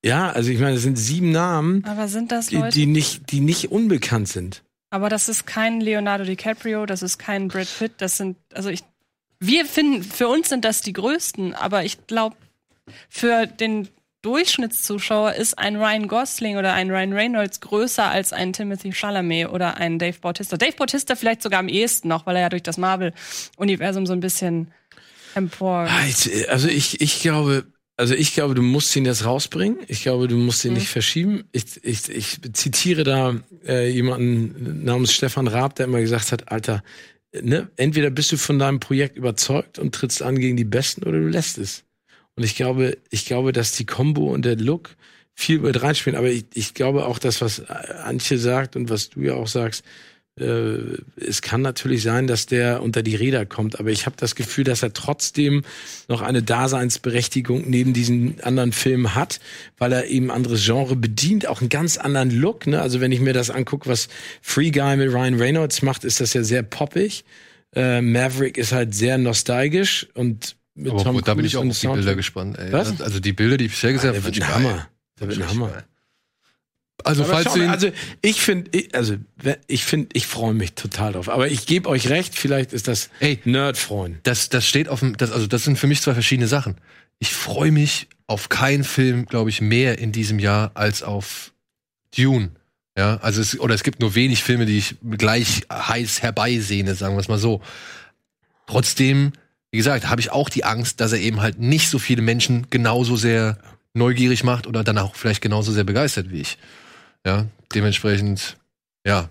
ja, 0.05 0.31
also 0.31 0.51
ich 0.51 0.59
meine, 0.59 0.77
es 0.77 0.83
sind 0.83 0.97
sieben 0.97 1.31
Namen, 1.31 1.85
aber 1.85 2.09
sind 2.09 2.33
das 2.33 2.49
die, 2.49 2.57
Leute? 2.57 2.71
die 2.71 2.87
nicht, 2.87 3.31
die 3.31 3.41
nicht 3.41 3.71
unbekannt 3.71 4.29
sind. 4.29 4.65
aber 4.91 5.09
das 5.09 5.29
ist 5.29 5.47
kein 5.47 5.81
Leonardo 5.81 6.25
DiCaprio, 6.25 6.87
das 6.87 7.03
ist 7.03 7.19
kein 7.19 7.49
Brad 7.49 7.69
Pitt, 7.79 7.93
das 7.99 8.17
sind, 8.17 8.37
also 8.53 8.69
ich, 8.69 8.83
wir 9.39 9.65
finden, 9.65 10.03
für 10.03 10.29
uns 10.29 10.49
sind 10.49 10.65
das 10.65 10.81
die 10.81 10.93
größten, 10.93 11.55
aber 11.55 11.85
ich 11.85 12.07
glaube, 12.09 12.37
für 13.09 13.47
den 13.47 13.89
Durchschnittszuschauer 14.23 15.35
ist 15.35 15.59
ein 15.59 15.77
Ryan 15.77 16.07
Gosling 16.07 16.57
oder 16.57 16.73
ein 16.75 16.91
Ryan 16.91 17.13
Reynolds 17.13 17.61
größer 17.61 18.09
als 18.09 18.33
ein 18.33 18.53
Timothy 18.53 18.93
Chalamet 18.93 19.49
oder 19.49 19.77
ein 19.77 19.99
Dave 19.99 20.19
Bautista. 20.21 20.57
Dave 20.57 20.77
Bautista 20.77 21.17
vielleicht 21.17 21.43
sogar 21.43 21.59
am 21.59 21.69
ehesten 21.69 22.09
noch, 22.09 22.25
weil 22.25 22.37
er 22.37 22.43
ja 22.43 22.49
durch 22.49 22.63
das 22.63 22.79
Marvel-Universum 22.79 24.07
so 24.07 24.13
ein 24.13 24.21
bisschen 24.21 24.73
empor. 25.35 25.89
Ah, 25.89 26.05
Also 26.49 26.69
ich, 26.69 27.01
ich 27.01 27.21
glaube, 27.21 27.65
also 27.97 28.15
ich 28.15 28.33
glaube, 28.35 28.55
du 28.55 28.63
musst 28.63 28.95
ihn 28.97 29.05
jetzt 29.05 29.25
rausbringen. 29.25 29.79
Ich 29.89 30.03
glaube, 30.03 30.29
du 30.29 30.37
musst 30.37 30.65
ihn 30.65 30.73
nicht 30.73 30.89
verschieben. 30.89 31.45
Ich, 31.53 31.85
ich, 31.85 32.09
ich 32.09 32.41
zitiere 32.53 33.05
da 33.05 33.37
äh, 33.67 33.91
jemanden 33.91 34.85
namens 34.85 35.13
Stefan 35.13 35.49
Raab, 35.49 35.75
der 35.75 35.87
immer 35.87 36.01
gesagt 36.01 36.33
hat, 36.33 36.51
Alter, 36.51 36.83
ne, 37.33 37.71
entweder 37.77 38.11
bist 38.11 38.33
du 38.33 38.37
von 38.37 38.59
deinem 38.59 38.81
Projekt 38.81 39.17
überzeugt 39.17 39.79
und 39.79 39.95
trittst 39.95 40.23
an 40.23 40.39
gegen 40.39 40.57
die 40.57 40.65
Besten 40.65 41.03
oder 41.03 41.19
du 41.19 41.29
lässt 41.29 41.59
es. 41.59 41.85
Und 42.37 42.45
ich 42.45 42.57
glaube, 42.57 42.99
ich 43.11 43.27
glaube, 43.27 43.53
dass 43.53 43.73
die 43.73 43.87
Combo 43.87 44.33
und 44.33 44.45
der 44.45 44.57
Look 44.57 44.97
viel 45.35 45.61
mit 45.61 45.83
reinspielen. 45.83 46.19
Aber 46.19 46.31
ich, 46.31 46.45
ich 46.55 46.75
glaube 46.75 47.07
auch 47.07 47.19
das, 47.19 47.41
was 47.41 47.69
Antje 47.69 48.39
sagt 48.39 48.77
und 48.77 48.91
was 48.91 49.11
du 49.11 49.21
ja 49.21 49.35
auch 49.35 49.49
sagst, 49.49 49.85
äh, 50.41 50.79
es 51.17 51.43
kann 51.43 51.61
natürlich 51.61 52.03
sein, 52.03 52.27
dass 52.27 52.47
der 52.47 52.83
unter 52.83 53.03
die 53.03 53.17
Räder 53.17 53.45
kommt, 53.45 53.79
aber 53.79 53.91
ich 53.91 54.07
habe 54.07 54.17
das 54.19 54.35
Gefühl, 54.35 54.65
dass 54.65 54.83
er 54.83 54.95
trotzdem 54.95 55.63
noch 56.09 56.23
eine 56.23 56.43
Daseinsberechtigung 56.43 57.69
neben 57.69 57.93
diesen 57.93 58.41
anderen 58.41 58.73
Filmen 58.73 59.15
hat, 59.15 59.41
weil 59.77 59.93
er 59.93 60.07
eben 60.07 60.31
anderes 60.31 60.65
Genre 60.65 60.97
bedient, 60.97 61.47
auch 61.47 61.61
einen 61.61 61.69
ganz 61.69 61.99
anderen 61.99 62.31
Look. 62.31 62.67
Ne? 62.67 62.81
Also 62.81 63.01
wenn 63.01 63.13
ich 63.13 63.21
mir 63.21 63.35
das 63.35 63.51
angucke, 63.51 63.89
was 63.89 64.09
Free 64.41 64.71
Guy 64.71 64.97
mit 64.97 65.13
Ryan 65.13 65.35
Reynolds 65.35 65.83
macht, 65.83 66.05
ist 66.05 66.21
das 66.21 66.33
ja 66.33 66.43
sehr 66.43 66.63
poppig. 66.63 67.25
Äh, 67.75 68.01
Maverick 68.01 68.57
ist 68.57 68.73
halt 68.73 68.95
sehr 68.95 69.19
nostalgisch 69.19 70.09
und 70.15 70.57
mit 70.75 70.91
Aber 70.93 71.03
Tom 71.05 71.21
da 71.23 71.35
bin 71.35 71.45
ich 71.45 71.57
auch 71.57 71.65
auf 71.65 71.79
die. 71.79 71.87
Bilder 71.87 72.15
gespannt. 72.15 72.59
Ey. 72.59 72.73
Was? 72.73 73.01
Also 73.01 73.21
die 73.21 73.33
Bilder, 73.33 73.57
die 73.57 73.67
ich 73.67 73.73
bisher 73.73 73.93
gesehen 73.93 74.11
Ah, 74.11 74.15
habe, 74.17 74.23
der 74.23 74.35
wird 74.35 74.43
ein. 74.45 74.55
Hammer. 74.55 74.89
Der 75.21 75.29
wird 75.29 75.43
ein 75.43 75.49
Hammer. 75.49 75.69
geil. 75.69 75.85
Also 77.05 77.25
Aber 77.25 77.33
falls 77.33 77.45
schau 77.47 77.53
du 77.55 77.59
mal, 77.59 77.65
ihn, 77.65 77.71
also 77.71 77.91
ich 78.21 78.41
finde, 78.41 78.71
ich- 78.79 78.95
also 78.95 79.17
ich 79.67 79.85
finde, 79.85 80.11
ich 80.13 80.27
freue 80.27 80.55
mich 80.55 80.75
total 80.75 81.13
drauf. 81.15 81.29
Aber 81.29 81.49
ich 81.49 81.67
gebe 81.67 81.89
euch 81.89 82.09
recht, 82.11 82.39
vielleicht 82.39 82.73
ist 82.73 82.87
das 82.87 83.11
Ey. 83.19 83.41
Nerd-Freuen. 83.45 84.21
das, 84.23 84.51
das 84.51 84.67
steht 84.69 84.89
auf 84.89 85.01
dem, 85.01 85.17
das, 85.17 85.33
also 85.33 85.47
das 85.49 85.65
sind 85.65 85.79
für 85.79 85.89
mich 85.89 86.01
zwei 86.01 86.15
verschiedene 86.15 86.47
Sachen. 86.47 86.77
Ich 87.19 87.33
freue 87.35 87.73
mich 87.73 88.09
auf 88.29 88.49
keinen 88.51 88.85
Film, 88.85 89.27
glaube 89.27 89.51
ich, 89.51 89.61
mehr 89.61 89.99
in 89.99 90.13
diesem 90.13 90.39
Jahr 90.39 90.71
als 90.75 91.03
auf 91.03 91.53
Dune. 92.17 92.51
Ja, 92.97 93.17
also 93.17 93.41
es, 93.41 93.59
oder 93.59 93.75
es 93.75 93.83
gibt 93.83 94.01
nur 94.01 94.15
wenig 94.15 94.43
Filme, 94.45 94.67
die 94.67 94.79
ich 94.79 94.97
gleich 95.17 95.63
heiß 95.73 96.23
herbeisehne, 96.23 96.95
sagen 96.95 97.17
wir 97.17 97.21
es 97.21 97.29
mal 97.29 97.39
so. 97.39 97.63
Trotzdem, 98.67 99.33
wie 99.73 99.79
gesagt, 99.79 100.09
habe 100.09 100.21
ich 100.21 100.31
auch 100.31 100.49
die 100.49 100.65
Angst, 100.65 101.01
dass 101.01 101.13
er 101.13 101.19
eben 101.19 101.41
halt 101.41 101.59
nicht 101.59 101.89
so 101.89 101.99
viele 101.99 102.23
Menschen 102.23 102.69
genauso 102.71 103.17
sehr 103.17 103.59
neugierig 103.95 104.45
macht 104.45 104.67
oder 104.69 104.85
dann 104.85 104.99
auch 104.99 105.17
vielleicht 105.17 105.43
genauso 105.43 105.73
sehr 105.73 105.85
begeistert 105.85 106.31
wie 106.31 106.41
ich. 106.43 106.59
Ja, 107.27 107.47
dementsprechend, 107.75 108.57
ja. 109.07 109.29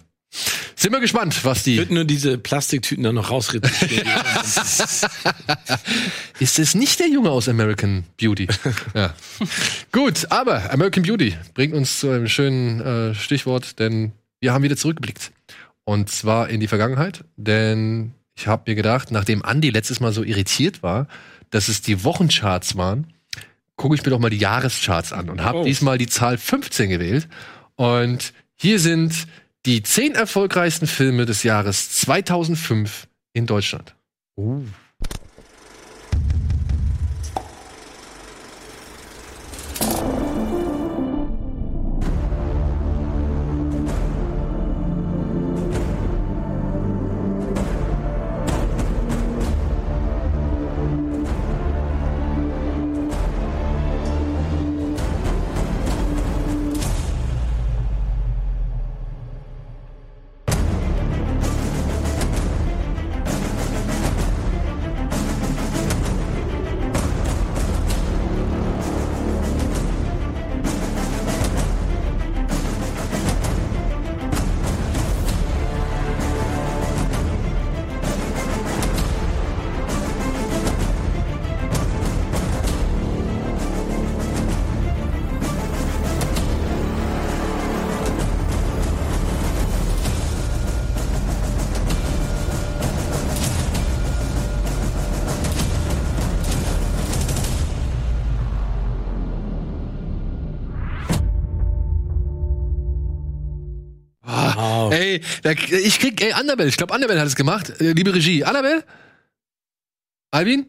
Sind 0.75 0.93
wir 0.93 0.99
gespannt, 0.99 1.43
was 1.43 1.59
Ich 1.59 1.63
die. 1.65 1.77
würde 1.77 1.93
nur 1.93 2.05
diese 2.05 2.37
Plastiktüten 2.37 3.03
dann 3.03 3.15
noch 3.15 3.29
rausretuschieren. 3.29 4.07
Ist 6.39 6.59
es 6.59 6.75
nicht 6.75 6.99
der 6.99 7.09
Junge 7.09 7.29
aus 7.29 7.49
American 7.49 8.05
Beauty? 8.19 8.47
ja. 8.93 9.13
Gut, 9.91 10.27
aber 10.31 10.71
American 10.71 11.03
Beauty 11.03 11.35
bringt 11.53 11.73
uns 11.73 11.99
zu 11.99 12.09
einem 12.09 12.27
schönen 12.27 12.81
äh, 12.81 13.15
Stichwort, 13.15 13.79
denn 13.79 14.13
wir 14.39 14.53
haben 14.53 14.63
wieder 14.63 14.77
zurückgeblickt. 14.77 15.31
Und 15.83 16.09
zwar 16.09 16.49
in 16.49 16.59
die 16.59 16.67
Vergangenheit, 16.67 17.23
denn 17.35 18.13
ich 18.35 18.47
habe 18.47 18.63
mir 18.71 18.75
gedacht, 18.75 19.11
nachdem 19.11 19.43
Andy 19.45 19.69
letztes 19.69 19.99
Mal 19.99 20.11
so 20.13 20.23
irritiert 20.23 20.81
war, 20.83 21.07
dass 21.49 21.67
es 21.67 21.81
die 21.81 22.03
Wochencharts 22.03 22.77
waren, 22.77 23.13
gucke 23.75 23.95
ich 23.95 24.03
mir 24.03 24.11
doch 24.11 24.19
mal 24.19 24.29
die 24.29 24.37
Jahrescharts 24.37 25.11
an 25.13 25.29
und 25.29 25.43
habe 25.43 25.59
Oh. 25.59 25.63
diesmal 25.63 25.97
die 25.97 26.07
Zahl 26.07 26.37
15 26.37 26.89
gewählt. 26.89 27.27
Und 27.75 28.33
hier 28.55 28.79
sind 28.79 29.27
die 29.65 29.83
zehn 29.83 30.13
erfolgreichsten 30.15 30.87
Filme 30.87 31.25
des 31.25 31.43
Jahres 31.43 31.91
2005 31.91 33.07
in 33.33 33.45
Deutschland. 33.47 33.95
Ey, 34.37 34.65
ich 105.43 105.99
krieg, 105.99 106.21
ey, 106.21 106.33
Annabelle, 106.33 106.69
ich 106.69 106.77
glaube, 106.77 106.93
Annabelle 106.93 107.19
hat 107.19 107.27
es 107.27 107.35
gemacht. 107.35 107.81
Äh, 107.81 107.93
liebe 107.93 108.13
Regie. 108.13 108.43
Annabelle? 108.43 108.83
Albin? 110.31 110.67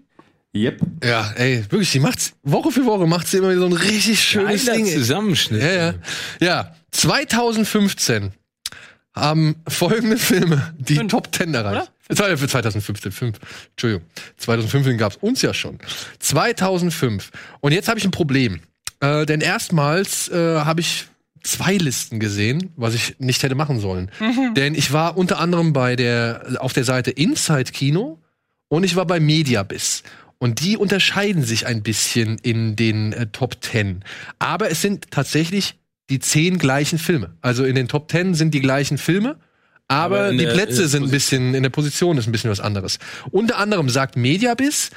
Yep. 0.55 0.81
Ja, 1.03 1.33
ey, 1.37 1.65
wirklich, 1.71 1.93
die 1.93 2.01
macht's, 2.01 2.35
Woche 2.43 2.71
für 2.71 2.85
Woche 2.85 3.07
macht 3.07 3.27
sie 3.27 3.39
immer 3.39 3.57
so 3.57 3.65
ein 3.65 3.73
richtig 3.73 4.21
schönes 4.23 4.67
Geiler 4.67 4.77
Ding. 4.77 4.87
Zusammenschnitt. 4.87 5.63
Ja, 5.63 5.73
ja. 5.73 5.95
Ja, 6.41 6.77
2015 6.91 8.33
haben 9.15 9.57
folgende 9.69 10.17
Filme 10.19 10.75
die 10.79 10.97
Fünf, 10.97 11.11
Top 11.11 11.35
10 11.35 11.55
erreicht. 11.55 11.91
Oder? 12.11 12.37
Für 12.37 12.49
2015, 12.49 13.13
5. 13.13 13.39
Entschuldigung. 13.71 14.07
2015 14.37 14.99
gab's 14.99 15.17
uns 15.17 15.41
ja 15.43 15.55
schon. 15.55 15.79
2005. 16.19 17.31
Und 17.61 17.73
jetzt 17.73 17.89
habe 17.89 17.99
ich 17.99 18.05
ein 18.05 18.11
Problem. 18.11 18.61
Äh, 19.01 19.27
denn 19.27 19.41
erstmals 19.41 20.29
äh, 20.29 20.61
habe 20.61 20.81
ich 20.81 21.07
zwei 21.45 21.77
Listen 21.77 22.21
gesehen, 22.21 22.71
was 22.77 22.95
ich 22.95 23.17
nicht 23.19 23.43
hätte 23.43 23.55
machen 23.55 23.81
sollen. 23.81 24.11
Denn 24.57 24.75
ich 24.75 24.93
war 24.93 25.17
unter 25.17 25.39
anderem 25.39 25.73
bei 25.73 25.97
der, 25.97 26.57
auf 26.61 26.73
der 26.73 26.85
Seite 26.85 27.11
Inside 27.11 27.73
Kino 27.73 28.21
und 28.69 28.85
ich 28.85 28.97
war 28.97 29.07
bei 29.07 29.21
Mediabiz. 29.21 30.03
Und 30.39 30.61
die 30.61 30.77
unterscheiden 30.77 31.45
sich 31.45 31.67
ein 31.67 31.83
bisschen 31.83 32.39
in 32.39 32.75
den 32.75 33.13
äh, 33.13 33.27
Top 33.29 33.59
10. 33.63 34.05
Aber 34.41 34.71
es 34.71 34.83
sind 34.83 35.11
tatsächlich 35.13 35.77
die 36.11 36.19
zehn 36.19 36.59
gleichen 36.59 36.99
Filme. 36.99 37.37
Also 37.43 37.65
in 37.65 37.77
den 37.77 37.87
Top 37.87 38.11
10 38.11 38.35
sind 38.35 38.53
die 38.53 38.61
gleichen 38.61 38.99
Filme. 38.99 39.37
Aber, 39.89 40.19
Aber 40.21 40.31
die 40.33 40.39
der- 40.39 40.53
Plätze 40.53 40.79
der 40.81 40.89
sind 40.89 41.05
ein 41.05 41.11
bisschen, 41.11 41.55
in 41.55 41.63
der 41.63 41.71
Position 41.71 42.19
ist 42.19 42.27
ein 42.27 42.33
bisschen 42.33 42.51
was 42.51 42.59
anderes. 42.61 42.99
Unter 43.31 43.59
anderem 43.59 43.89
sagt 43.89 44.17
Mediabiz, 44.17 44.91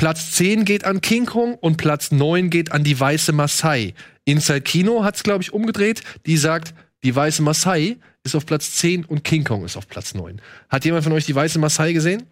Platz 0.00 0.30
10 0.32 0.64
geht 0.64 0.84
an 0.86 1.02
King 1.02 1.26
Kong 1.26 1.56
und 1.56 1.76
Platz 1.76 2.10
9 2.10 2.48
geht 2.48 2.72
an 2.72 2.84
die 2.84 2.98
Weiße 2.98 3.32
Maasai. 3.32 3.92
Inside 4.24 4.62
Kino 4.62 5.04
hat's 5.04 5.22
glaube 5.22 5.42
ich, 5.42 5.52
umgedreht. 5.52 6.02
Die 6.24 6.38
sagt, 6.38 6.72
die 7.04 7.14
Weiße 7.14 7.42
Maasai 7.42 7.98
ist 8.24 8.34
auf 8.34 8.46
Platz 8.46 8.72
10 8.76 9.04
und 9.04 9.24
King 9.24 9.44
Kong 9.44 9.62
ist 9.62 9.76
auf 9.76 9.88
Platz 9.88 10.14
9. 10.14 10.40
Hat 10.70 10.86
jemand 10.86 11.04
von 11.04 11.12
euch 11.12 11.26
die 11.26 11.34
Weiße 11.34 11.58
Maasai 11.58 11.92
gesehen? 11.92 12.22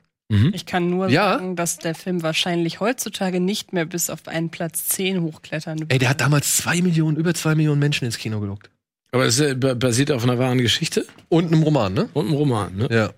Ich 0.55 0.65
kann 0.65 0.89
nur 0.89 1.11
Ja. 1.11 1.35
sagen, 1.35 1.57
dass 1.57 1.77
der 1.77 1.95
Film 1.95 2.23
wahrscheinlich 2.23 2.81
heutzutage 2.81 3.39
nicht 3.39 3.75
mehr 3.75 3.85
bis 3.85 4.09
auf 4.09 4.27
einen 4.29 4.49
Platz 4.49 4.87
10 4.89 5.21
hochklettern 5.21 5.79
wird. 5.81 5.93
Ey, 5.93 5.99
der 5.99 6.09
hat 6.09 6.23
damals 6.23 6.57
zwei 6.57 6.81
Millionen, 6.81 7.19
über 7.19 7.35
zwei 7.35 7.55
Millionen 7.55 7.81
Menschen 7.81 8.07
ins 8.07 8.17
Kino 8.17 8.41
gelockt. 8.41 8.71
Aber 9.13 9.27
es 9.27 9.43
ba- 9.57 9.75
basiert 9.75 10.11
auf 10.11 10.23
einer 10.25 10.39
wahren 10.39 10.57
Geschichte 10.59 11.07
Und 11.29 11.47
einem 11.53 11.63
Roman, 11.63 11.93
ne? 11.93 12.09
und 12.15 12.27
einem 12.29 12.35
Roman, 12.35 12.75
ne? 12.77 12.89
Ja. 12.91 13.11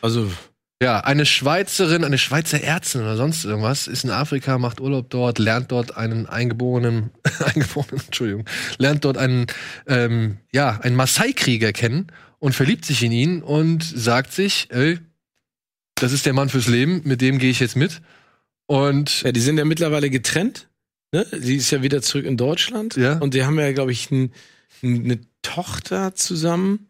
Also, 0.00 0.30
Ja, 0.84 1.00
eine 1.00 1.24
Schweizerin, 1.24 2.04
eine 2.04 2.18
Schweizer 2.18 2.60
Ärztin 2.60 3.00
oder 3.00 3.16
sonst 3.16 3.46
irgendwas, 3.46 3.86
ist 3.86 4.04
in 4.04 4.10
Afrika, 4.10 4.58
macht 4.58 4.82
Urlaub 4.82 5.08
dort, 5.08 5.38
lernt 5.38 5.72
dort 5.72 5.96
einen 5.96 6.26
eingeborenen, 6.26 7.08
eingeborenen, 7.38 8.02
Entschuldigung, 8.04 8.44
lernt 8.76 9.02
dort 9.06 9.16
einen, 9.16 9.46
ähm, 9.86 10.40
ja, 10.52 10.78
einen 10.82 10.94
Maasai-Krieger 10.94 11.72
kennen 11.72 12.08
und 12.38 12.54
verliebt 12.54 12.84
sich 12.84 13.02
in 13.02 13.12
ihn 13.12 13.42
und 13.42 13.82
sagt 13.82 14.34
sich, 14.34 14.66
ey, 14.72 14.98
das 15.94 16.12
ist 16.12 16.26
der 16.26 16.34
Mann 16.34 16.50
fürs 16.50 16.68
Leben, 16.68 17.00
mit 17.04 17.22
dem 17.22 17.38
gehe 17.38 17.50
ich 17.50 17.60
jetzt 17.60 17.76
mit. 17.76 18.02
Und 18.66 19.22
ja, 19.22 19.32
die 19.32 19.40
sind 19.40 19.56
ja 19.56 19.64
mittlerweile 19.64 20.10
getrennt. 20.10 20.68
Ne? 21.12 21.24
Sie 21.32 21.56
ist 21.56 21.70
ja 21.70 21.80
wieder 21.80 22.02
zurück 22.02 22.26
in 22.26 22.36
Deutschland. 22.36 22.96
Ja. 22.96 23.16
Und 23.16 23.32
die 23.32 23.46
haben 23.46 23.58
ja, 23.58 23.72
glaube 23.72 23.92
ich, 23.92 24.10
ein, 24.10 24.32
ein, 24.82 25.02
eine 25.02 25.20
Tochter 25.40 26.14
zusammen. 26.14 26.88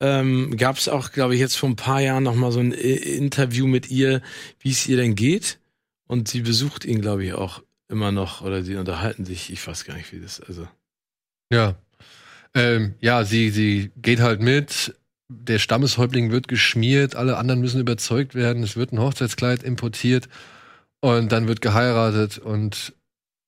Ähm, 0.00 0.56
Gab 0.56 0.76
es 0.76 0.88
auch, 0.88 1.12
glaube 1.12 1.34
ich, 1.34 1.40
jetzt 1.40 1.56
vor 1.56 1.68
ein 1.68 1.76
paar 1.76 2.00
Jahren 2.00 2.22
noch 2.22 2.34
mal 2.34 2.52
so 2.52 2.60
ein 2.60 2.72
I 2.72 3.16
Interview 3.16 3.66
mit 3.66 3.90
ihr, 3.90 4.22
wie 4.60 4.70
es 4.70 4.86
ihr 4.86 4.96
denn 4.96 5.14
geht. 5.14 5.58
Und 6.06 6.28
sie 6.28 6.40
besucht 6.42 6.84
ihn, 6.84 7.00
glaube 7.00 7.24
ich, 7.24 7.34
auch 7.34 7.62
immer 7.88 8.12
noch. 8.12 8.42
Oder 8.42 8.62
sie 8.62 8.76
unterhalten 8.76 9.24
sich. 9.24 9.52
Ich 9.52 9.66
weiß 9.66 9.84
gar 9.84 9.94
nicht, 9.96 10.12
wie 10.12 10.20
das. 10.20 10.40
Also 10.40 10.68
Ja. 11.52 11.76
Ähm, 12.54 12.94
ja, 13.00 13.24
sie, 13.24 13.50
sie 13.50 13.90
geht 13.96 14.20
halt 14.20 14.40
mit. 14.40 14.94
Der 15.30 15.58
Stammeshäuptling 15.58 16.30
wird 16.30 16.48
geschmiert, 16.48 17.14
alle 17.14 17.36
anderen 17.36 17.60
müssen 17.60 17.80
überzeugt 17.80 18.34
werden. 18.34 18.62
Es 18.62 18.76
wird 18.76 18.92
ein 18.92 19.00
Hochzeitskleid 19.00 19.62
importiert 19.62 20.28
und 21.00 21.32
dann 21.32 21.48
wird 21.48 21.60
geheiratet. 21.60 22.38
Und 22.38 22.94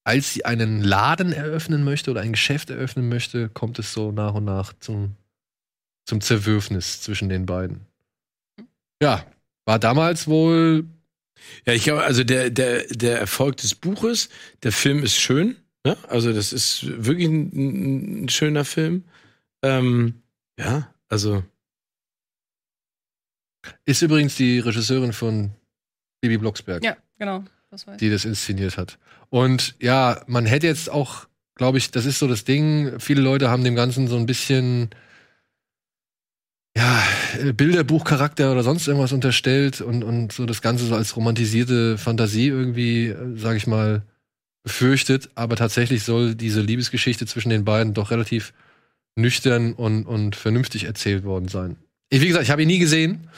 als 0.04 0.34
sie 0.34 0.44
einen 0.44 0.82
Laden 0.82 1.32
eröffnen 1.32 1.84
möchte 1.84 2.10
oder 2.10 2.20
ein 2.20 2.32
Geschäft 2.32 2.68
eröffnen 2.68 3.08
möchte, 3.08 3.48
kommt 3.48 3.78
es 3.78 3.92
so 3.94 4.12
nach 4.12 4.34
und 4.34 4.44
nach 4.44 4.74
zum, 4.80 5.16
zum 6.10 6.20
Zerwürfnis 6.20 7.00
zwischen 7.00 7.28
den 7.28 7.46
beiden. 7.46 7.86
Ja, 9.00 9.24
war 9.64 9.78
damals 9.78 10.26
wohl. 10.26 10.84
Ja, 11.64 11.72
ich 11.72 11.84
glaube, 11.84 12.02
also 12.02 12.24
der, 12.24 12.50
der, 12.50 12.84
der 12.88 13.20
Erfolg 13.20 13.58
des 13.58 13.76
Buches, 13.76 14.28
der 14.64 14.72
Film 14.72 15.04
ist 15.04 15.14
schön. 15.14 15.54
Ne? 15.86 15.96
Also, 16.08 16.32
das 16.32 16.52
ist 16.52 16.84
wirklich 17.06 17.28
ein, 17.28 18.24
ein 18.24 18.28
schöner 18.28 18.64
Film. 18.64 19.04
Ähm, 19.62 20.22
ja, 20.58 20.92
also. 21.08 21.44
Ist 23.84 24.02
übrigens 24.02 24.34
die 24.34 24.58
Regisseurin 24.58 25.12
von 25.12 25.52
Bibi 26.20 26.38
Blocksberg. 26.38 26.82
Ja, 26.82 26.96
genau. 27.18 27.44
Das 27.70 27.86
die 28.00 28.10
das 28.10 28.24
inszeniert 28.24 28.76
hat. 28.76 28.98
Und 29.28 29.76
ja, 29.80 30.24
man 30.26 30.44
hätte 30.44 30.66
jetzt 30.66 30.90
auch, 30.90 31.28
glaube 31.54 31.78
ich, 31.78 31.92
das 31.92 32.04
ist 32.04 32.18
so 32.18 32.26
das 32.26 32.42
Ding, 32.42 32.98
viele 32.98 33.20
Leute 33.20 33.48
haben 33.48 33.62
dem 33.62 33.76
Ganzen 33.76 34.08
so 34.08 34.16
ein 34.16 34.26
bisschen 34.26 34.90
ja, 36.76 37.02
äh, 37.42 37.52
Bilderbuchcharakter 37.52 38.52
oder 38.52 38.62
sonst 38.62 38.86
irgendwas 38.86 39.12
unterstellt 39.12 39.80
und, 39.80 40.04
und 40.04 40.32
so 40.32 40.46
das 40.46 40.62
Ganze 40.62 40.86
so 40.86 40.94
als 40.94 41.16
romantisierte 41.16 41.98
Fantasie 41.98 42.48
irgendwie, 42.48 43.14
sage 43.36 43.56
ich 43.56 43.66
mal, 43.66 44.02
befürchtet. 44.62 45.30
Aber 45.34 45.56
tatsächlich 45.56 46.04
soll 46.04 46.34
diese 46.34 46.60
Liebesgeschichte 46.60 47.26
zwischen 47.26 47.50
den 47.50 47.64
beiden 47.64 47.94
doch 47.94 48.10
relativ 48.10 48.52
nüchtern 49.16 49.72
und, 49.72 50.04
und 50.04 50.36
vernünftig 50.36 50.84
erzählt 50.84 51.24
worden 51.24 51.48
sein. 51.48 51.76
Ich, 52.08 52.20
wie 52.20 52.28
gesagt, 52.28 52.44
ich 52.44 52.50
habe 52.50 52.62
ihn 52.62 52.68
nie 52.68 52.78
gesehen, 52.78 53.28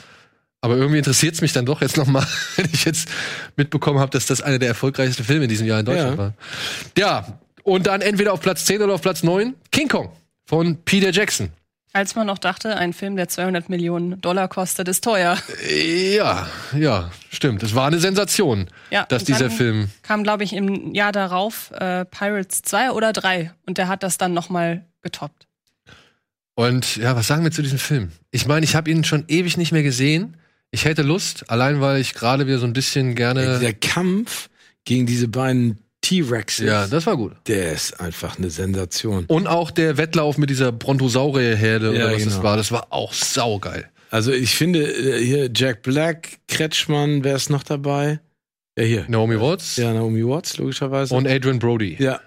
aber 0.61 0.77
irgendwie 0.77 0.99
interessiert 0.99 1.35
es 1.35 1.41
mich 1.41 1.53
dann 1.53 1.67
doch 1.67 1.81
jetzt 1.81 1.97
noch 1.97 2.07
mal, 2.07 2.27
wenn 2.57 2.69
ich 2.73 2.85
jetzt 2.85 3.09
mitbekommen 3.57 3.99
habe, 3.99 4.11
dass 4.11 4.27
das 4.27 4.43
einer 4.43 4.59
der 4.59 4.69
erfolgreichsten 4.69 5.25
Filme 5.25 5.45
in 5.45 5.49
diesem 5.49 5.67
Jahr 5.67 5.81
in 5.81 5.87
Deutschland 5.87 6.13
Ja. 6.13 6.19
war. 6.19 6.35
Ja, 6.99 7.39
und 7.65 7.87
dann 7.87 8.01
entweder 8.03 8.33
auf 8.33 8.41
Platz 8.41 8.65
10 8.67 8.83
oder 8.83 8.95
auf 8.95 9.03
Platz 9.03 9.23
9 9.23 9.55
King 9.71 9.89
Kong 9.89 10.11
von 10.45 10.77
Peter 10.85 11.11
Jackson. 11.11 11.49
Als 11.95 12.15
man 12.15 12.27
noch 12.27 12.39
dachte, 12.39 12.77
ein 12.77 12.95
Film, 12.95 13.17
der 13.17 13.29
200 13.29 13.69
Millionen 13.69 14.19
Dollar 14.21 14.49
kostet, 14.49 14.89
ist 14.89 15.05
teuer. 15.05 15.37
Ja, 15.71 16.49
ja, 16.75 17.11
stimmt. 17.31 17.63
Es 17.63 17.75
war 17.75 17.87
eine 17.87 17.99
Sensation, 17.99 18.69
Ja, 18.91 19.05
dass 19.07 19.25
dieser 19.25 19.51
Film. 19.51 19.91
Kam, 20.03 20.23
glaube 20.23 20.43
ich, 20.43 20.55
im 20.55 20.95
Jahr 20.95 21.13
darauf 21.13 21.71
äh, 21.73 22.07
Pirates 22.07 22.63
2 22.63 22.93
oder 22.93 23.13
3 23.13 23.53
und 23.67 23.77
der 23.77 23.89
hat 23.89 24.03
das 24.03 24.17
dann 24.17 24.33
noch 24.33 24.49
mal 24.49 24.87
getoppt. 25.03 25.47
Und 26.55 26.97
ja, 26.97 27.15
was 27.15 27.27
sagen 27.27 27.45
wir 27.45 27.51
zu 27.51 27.63
diesem 27.63 27.79
Film? 27.79 28.13
Ich 28.31 28.47
meine, 28.47 28.65
ich 28.65 28.75
habe 28.75 28.91
ihn 28.91 29.05
schon 29.05 29.25
ewig 29.29 29.57
nicht 29.57 29.73
mehr 29.73 29.83
gesehen. 29.83 30.37
Ich 30.71 30.87
hätte 30.87 31.03
Lust, 31.03 31.51
allein 31.51 31.81
weil 31.83 32.01
ich 32.01 32.15
gerade 32.15 32.47
wieder 32.47 32.59
so 32.59 32.67
ein 32.67 32.73
bisschen 32.73 33.15
gerne. 33.15 33.59
Der 33.59 33.75
Kampf 33.75 34.49
gegen 34.85 35.05
diese 35.07 35.29
beiden 35.29 35.82
T-Rexes, 36.03 36.67
Ja, 36.67 36.87
das 36.87 37.07
war 37.07 37.17
gut. 37.17 37.33
der 37.47 37.73
ist 37.73 37.99
einfach 38.01 38.37
eine 38.39 38.51
Sensation. 38.51 39.25
Und 39.27 39.47
auch 39.47 39.71
der 39.71 39.97
Wettlauf 39.97 40.37
mit 40.37 40.51
dieser 40.51 40.71
Brontosaurierherde 40.73 41.87
Ja, 41.97 42.07
oder 42.07 42.15
was 42.15 42.25
das 42.25 42.33
genau. 42.35 42.43
war, 42.45 42.57
das 42.57 42.71
war 42.73 42.87
auch 42.91 43.13
saugeil. 43.13 43.89
Also 44.11 44.31
ich 44.33 44.55
finde 44.55 44.83
äh, 44.85 45.25
hier 45.25 45.51
Jack 45.55 45.83
Black, 45.83 46.39
Kretschmann, 46.49 47.25
wer 47.25 47.37
ist 47.37 47.49
noch 47.51 47.63
dabei? 47.63 48.21
Ja, 48.77 48.85
hier. 48.85 49.05
Naomi 49.09 49.41
Watts 49.41 49.77
Ja, 49.77 49.93
Naomi 49.95 50.27
Watts, 50.27 50.59
logischerweise. 50.59 51.15
und 51.15 51.27
Adrian 51.27 51.59
Brody. 51.59 51.97
ja. 51.99 52.21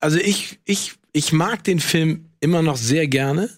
Also 0.00 0.18
ich, 0.18 0.58
ich, 0.66 0.92
ich 1.12 1.32
mag 1.32 1.64
den 1.64 1.80
Film 1.80 2.28
immer 2.40 2.60
noch 2.60 2.76
sehr 2.76 3.06
gerne. 3.08 3.48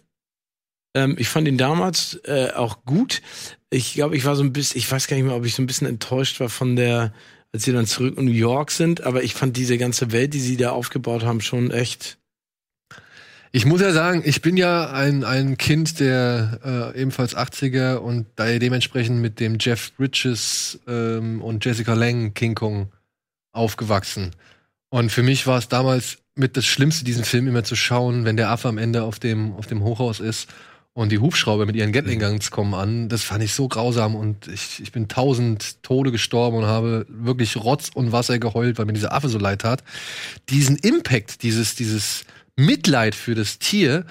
Ähm, 0.94 1.16
ich 1.18 1.28
fand 1.28 1.48
ihn 1.48 1.59
damals 1.59 2.20
äh, 2.24 2.51
auch 2.55 2.84
gut. 2.84 3.20
Ich 3.68 3.94
glaube, 3.94 4.16
ich 4.16 4.24
war 4.24 4.36
so 4.36 4.44
ein 4.44 4.52
bisschen, 4.52 4.78
ich 4.78 4.88
weiß 4.90 5.09
gar 5.09 5.16
nicht 5.16 5.26
mehr, 5.26 5.34
ob 5.34 5.44
ich 5.44 5.55
so 5.56 5.62
ein 5.62 5.66
bisschen 5.66 5.88
enttäuscht 5.88 6.38
war 6.38 6.48
von 6.48 6.76
der, 6.76 7.12
als 7.57 7.65
sie 7.65 7.73
dann 7.73 7.87
zurück 7.87 8.19
in 8.19 8.27
New 8.27 8.33
York 8.33 8.70
sind, 8.70 9.01
aber 9.05 9.23
ich 9.23 9.33
fand 9.33 9.57
diese 9.57 9.78
ganze 9.78 10.12
Welt, 10.12 10.35
die 10.35 10.41
sie 10.41 10.59
da 10.59 10.73
aufgebaut 10.73 11.24
haben, 11.24 11.41
schon 11.41 11.70
echt. 11.70 12.19
Ich 13.51 13.65
muss 13.65 13.81
ja 13.81 13.93
sagen, 13.93 14.23
ich 14.27 14.43
bin 14.43 14.59
ja 14.59 14.91
ein, 14.91 15.24
ein 15.24 15.57
Kind 15.57 15.99
der 15.99 16.93
äh, 16.95 17.01
ebenfalls 17.01 17.35
80er 17.35 17.95
und 17.95 18.27
da 18.37 18.59
dementsprechend 18.59 19.23
mit 19.23 19.41
dem 19.41 19.57
Jeff 19.59 19.95
Bridges 19.97 20.81
ähm, 20.87 21.41
und 21.41 21.65
Jessica 21.65 21.95
Lange 21.95 22.33
King 22.33 22.55
Kong 22.55 22.93
aufgewachsen. 23.53 24.33
Und 24.91 25.11
für 25.11 25.23
mich 25.23 25.47
war 25.47 25.57
es 25.57 25.69
damals 25.69 26.19
mit 26.35 26.59
das 26.59 26.66
Schlimmste, 26.66 27.07
diesen 27.07 27.24
Film 27.24 27.49
immer 27.49 27.65
zu 27.65 27.74
schauen, 27.74 28.27
wenn 28.27 28.37
der 28.37 28.51
Affe 28.51 28.69
am 28.69 28.77
Ende 28.77 29.03
auf 29.03 29.19
dem, 29.19 29.55
auf 29.55 29.66
dem 29.66 29.83
Hochhaus 29.83 30.20
ist 30.20 30.53
und 30.97 31.12
die 31.12 31.18
Hubschrauber 31.18 31.66
mit 31.66 31.77
ihren 31.77 31.93
Gatling 31.93 32.18
Guns 32.18 32.51
kommen 32.51 32.73
an. 32.73 33.10
Das 33.10 33.23
fand 33.23 33.44
ich 33.44 33.52
so 33.52 33.68
grausam 33.68 34.16
und 34.16 34.48
ich, 34.48 34.81
ich 34.81 34.93
bin 34.93 35.09
tausend 35.09 35.82
Tode 35.82 36.10
gestorben 36.10 36.56
und 36.56 36.64
habe 36.64 37.05
wirklich 37.10 37.59
Rotz 37.59 37.90
und 37.93 38.12
Wasser 38.12 38.39
geheult, 38.39 38.78
weil 38.78 38.86
mir 38.86 38.94
dieser 38.94 39.12
Affe 39.12 39.28
so 39.28 39.36
leid 39.36 39.60
tat. 39.60 39.85
Diesen 40.48 40.77
Impact, 40.77 41.43
dieses, 41.43 41.74
dieses 41.74 42.24
Mitleid 42.56 43.14
für 43.14 43.35
das 43.35 43.59
Tier, 43.59 44.06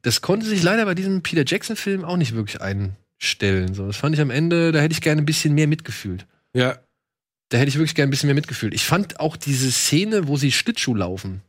das 0.00 0.22
konnte 0.22 0.46
sich 0.46 0.62
leider 0.62 0.86
bei 0.86 0.94
diesem 0.94 1.22
Peter 1.22 1.44
Jackson-Film 1.46 2.06
auch 2.06 2.16
nicht 2.16 2.34
wirklich 2.34 2.62
einstellen. 2.62 3.74
So, 3.74 3.86
das 3.86 3.98
fand 3.98 4.14
ich 4.14 4.20
am 4.22 4.30
Ende, 4.30 4.72
da 4.72 4.80
hätte 4.80 4.94
ich 4.94 5.02
gerne 5.02 5.20
ein 5.20 5.26
bisschen 5.26 5.54
mehr 5.54 5.66
mitgefühlt. 5.66 6.26
Ja. 6.54 6.78
Da 7.50 7.58
hätte 7.58 7.68
ich 7.68 7.74
wirklich 7.74 7.94
gerne 7.94 8.08
ein 8.08 8.12
bisschen 8.12 8.28
mehr 8.28 8.34
mitgefühlt. 8.34 8.72
Ich 8.72 8.84
fand 8.84 9.20
auch 9.20 9.36
diese 9.36 9.70
Szene, 9.70 10.26
wo 10.26 10.38
sie 10.38 10.52
Schlittschuh 10.52 10.94
laufen. 10.94 11.42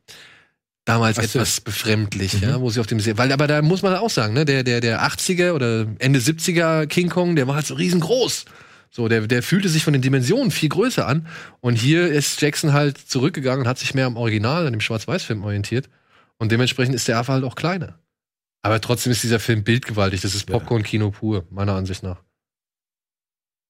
Damals 0.86 1.20
Ach 1.20 1.24
so. 1.24 1.40
etwas 1.40 1.62
befremdlich, 1.62 2.34
Mhm. 2.42 2.44
ja, 2.44 2.62
wo 2.62 2.70
sie 2.70 2.80
auf 2.80 2.88
dem 2.88 3.00
See, 3.00 3.18
weil 3.18 3.32
aber 3.32 3.48
da 3.48 3.62
muss 3.62 3.82
man 3.82 3.96
auch 3.96 4.10
sagen, 4.10 4.34
ne, 4.34 4.46
der 4.46 4.64
der 4.64 4.82
der 4.82 5.02
80er 5.04 5.54
oder 5.54 5.88
Ende 6.00 6.20
70er 6.20 6.88
King 6.88 7.10
Kong, 7.10 7.36
der 7.36 7.48
war 7.48 7.56
halt 7.56 7.66
so 7.68 7.76
riesengroß. 7.76 8.46
So, 8.94 9.08
der 9.08 9.28
der 9.28 9.42
fühlte 9.44 9.70
sich 9.70 9.84
von 9.84 9.94
den 9.94 10.02
Dimensionen 10.02 10.52
viel 10.52 10.70
größer 10.70 11.08
an 11.08 11.28
und 11.62 11.76
hier 11.76 12.12
ist 12.12 12.42
Jackson 12.42 12.74
halt 12.74 12.98
zurückgegangen 12.98 13.62
und 13.62 13.68
hat 13.68 13.78
sich 13.80 13.94
mehr 13.94 14.06
am 14.06 14.18
Original, 14.18 14.68
an 14.68 14.74
dem 14.74 14.82
Schwarz-Weiß-Film 14.82 15.44
orientiert 15.44 15.90
und 16.40 16.52
dementsprechend 16.52 16.96
ist 16.96 17.08
der 17.08 17.18
Affe 17.18 17.32
halt 17.32 17.44
auch 17.46 17.56
kleiner. 17.56 18.00
Aber 18.64 18.82
trotzdem 18.82 19.12
ist 19.12 19.24
dieser 19.24 19.40
Film 19.40 19.64
bildgewaltig, 19.64 20.22
das 20.22 20.36
ist 20.36 20.50
Ja. 20.50 20.58
Popcorn-Kino 20.60 21.12
pur, 21.12 21.46
meiner 21.52 21.74
Ansicht 21.76 22.04
nach. 22.04 22.22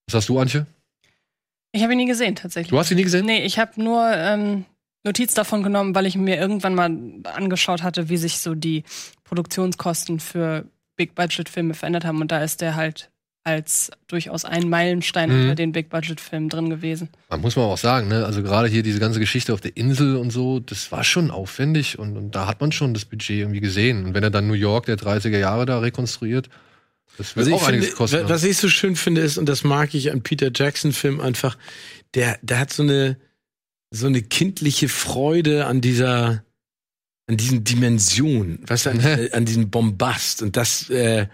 Was 0.07 0.15
hast 0.15 0.29
du, 0.29 0.39
Antje? 0.39 0.65
Ich 1.71 1.83
habe 1.83 1.93
ihn 1.93 1.97
nie 1.99 2.07
gesehen, 2.07 2.35
tatsächlich. 2.35 2.71
Du 2.71 2.77
hast 2.79 2.91
ihn 2.91 2.97
nie 2.97 3.03
gesehen? 3.03 3.25
Nee, 3.25 3.45
ich 3.45 3.59
habe 3.59 3.81
nur 3.81 4.11
ähm, 4.13 4.65
Notiz 5.03 5.33
davon 5.33 5.63
genommen, 5.63 5.95
weil 5.95 6.05
ich 6.05 6.15
mir 6.15 6.37
irgendwann 6.37 6.75
mal 6.75 6.91
angeschaut 7.35 7.81
hatte, 7.83 8.09
wie 8.09 8.17
sich 8.17 8.39
so 8.39 8.53
die 8.55 8.83
Produktionskosten 9.23 10.19
für 10.19 10.65
Big-Budget-Filme 10.97 11.73
verändert 11.73 12.05
haben. 12.05 12.21
Und 12.21 12.31
da 12.31 12.43
ist 12.43 12.61
der 12.61 12.75
halt 12.75 13.09
als 13.43 13.89
durchaus 14.07 14.45
ein 14.45 14.69
Meilenstein 14.69 15.29
Mhm. 15.31 15.41
unter 15.41 15.55
den 15.55 15.71
Big-Budget-Filmen 15.71 16.49
drin 16.49 16.69
gewesen. 16.69 17.09
Man 17.29 17.41
muss 17.41 17.55
man 17.55 17.65
auch 17.65 17.77
sagen, 17.79 18.07
ne? 18.07 18.23
Also 18.23 18.43
gerade 18.43 18.67
hier 18.67 18.83
diese 18.83 18.99
ganze 18.99 19.19
Geschichte 19.19 19.51
auf 19.53 19.61
der 19.61 19.75
Insel 19.75 20.15
und 20.17 20.29
so, 20.29 20.59
das 20.59 20.91
war 20.91 21.03
schon 21.03 21.31
aufwendig 21.31 21.97
und, 21.97 22.17
und 22.17 22.35
da 22.35 22.45
hat 22.45 22.61
man 22.61 22.71
schon 22.71 22.93
das 22.93 23.05
Budget 23.05 23.39
irgendwie 23.39 23.61
gesehen. 23.61 24.05
Und 24.05 24.13
wenn 24.13 24.21
er 24.21 24.29
dann 24.29 24.45
New 24.47 24.53
York 24.53 24.85
der 24.85 24.97
30er 24.97 25.39
Jahre 25.39 25.65
da 25.65 25.79
rekonstruiert, 25.79 26.49
das 27.17 27.35
wird 27.35 27.47
Also 27.47 27.55
ich 27.57 27.61
auch 27.63 27.67
einiges 27.67 27.85
finde, 27.87 27.97
kosten. 27.97 28.23
wa- 28.25 28.29
was 28.29 28.43
ich 28.43 28.57
so 28.57 28.69
schön 28.69 28.95
finde 28.95 29.21
ist, 29.21 29.39
und 29.39 29.49
das 29.49 29.63
mag 29.63 29.95
ich 29.95 30.11
an 30.11 30.21
Peter 30.21 30.51
Jackson-Film 30.53 31.19
einfach, 31.19 31.57
der, 32.13 32.37
der 32.43 32.59
hat 32.59 32.71
so 32.71 32.83
eine, 32.83 33.17
so 33.91 34.07
eine 34.07 34.21
kindliche 34.21 34.87
Freude 34.89 35.65
an 35.67 35.81
dieser, 35.81 36.43
an 37.27 37.37
diesen 37.37 37.63
Dimensionen, 37.63 38.59
weißt 38.67 38.85
du, 38.87 38.89
an, 38.91 38.99
an 39.33 39.45
diesem 39.45 39.69
Bombast. 39.69 40.41
Und 40.41 40.57
das 40.57 40.89
äh, 40.89 41.27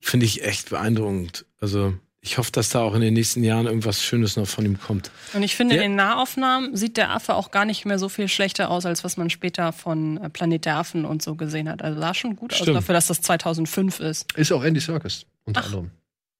finde 0.00 0.26
ich 0.26 0.42
echt 0.44 0.70
beeindruckend. 0.70 1.44
Also 1.60 1.94
ich 2.22 2.38
hoffe, 2.38 2.50
dass 2.52 2.70
da 2.70 2.80
auch 2.80 2.94
in 2.94 3.02
den 3.02 3.12
nächsten 3.12 3.44
Jahren 3.44 3.66
irgendwas 3.66 4.02
Schönes 4.02 4.36
noch 4.36 4.46
von 4.48 4.64
ihm 4.64 4.80
kommt. 4.80 5.10
Und 5.34 5.42
ich 5.42 5.54
finde, 5.56 5.76
Ja. 5.76 5.82
in 5.82 5.90
den 5.90 5.96
Nahaufnahmen 5.96 6.74
sieht 6.74 6.96
der 6.96 7.10
Affe 7.10 7.34
auch 7.34 7.50
gar 7.50 7.66
nicht 7.66 7.84
mehr 7.84 7.98
so 7.98 8.08
viel 8.08 8.28
schlechter 8.28 8.70
aus, 8.70 8.86
als 8.86 9.04
was 9.04 9.18
man 9.18 9.28
später 9.28 9.72
von 9.74 10.16
äh, 10.16 10.30
Planet 10.30 10.64
der 10.64 10.76
Affen 10.78 11.04
und 11.04 11.20
so 11.22 11.34
gesehen 11.34 11.68
hat. 11.68 11.82
Also 11.82 12.00
sah 12.00 12.14
schon 12.14 12.34
gut 12.36 12.52
aus 12.54 12.60
Stimmt. 12.60 12.78
dafür, 12.78 12.94
dass 12.94 13.08
das 13.08 13.20
2005 13.20 14.00
ist. 14.00 14.32
ist 14.38 14.52
auch 14.52 14.64
Andy 14.64 14.80
Serkis 14.80 15.26
unter 15.44 15.60
Ach. 15.60 15.66
anderem, 15.66 15.90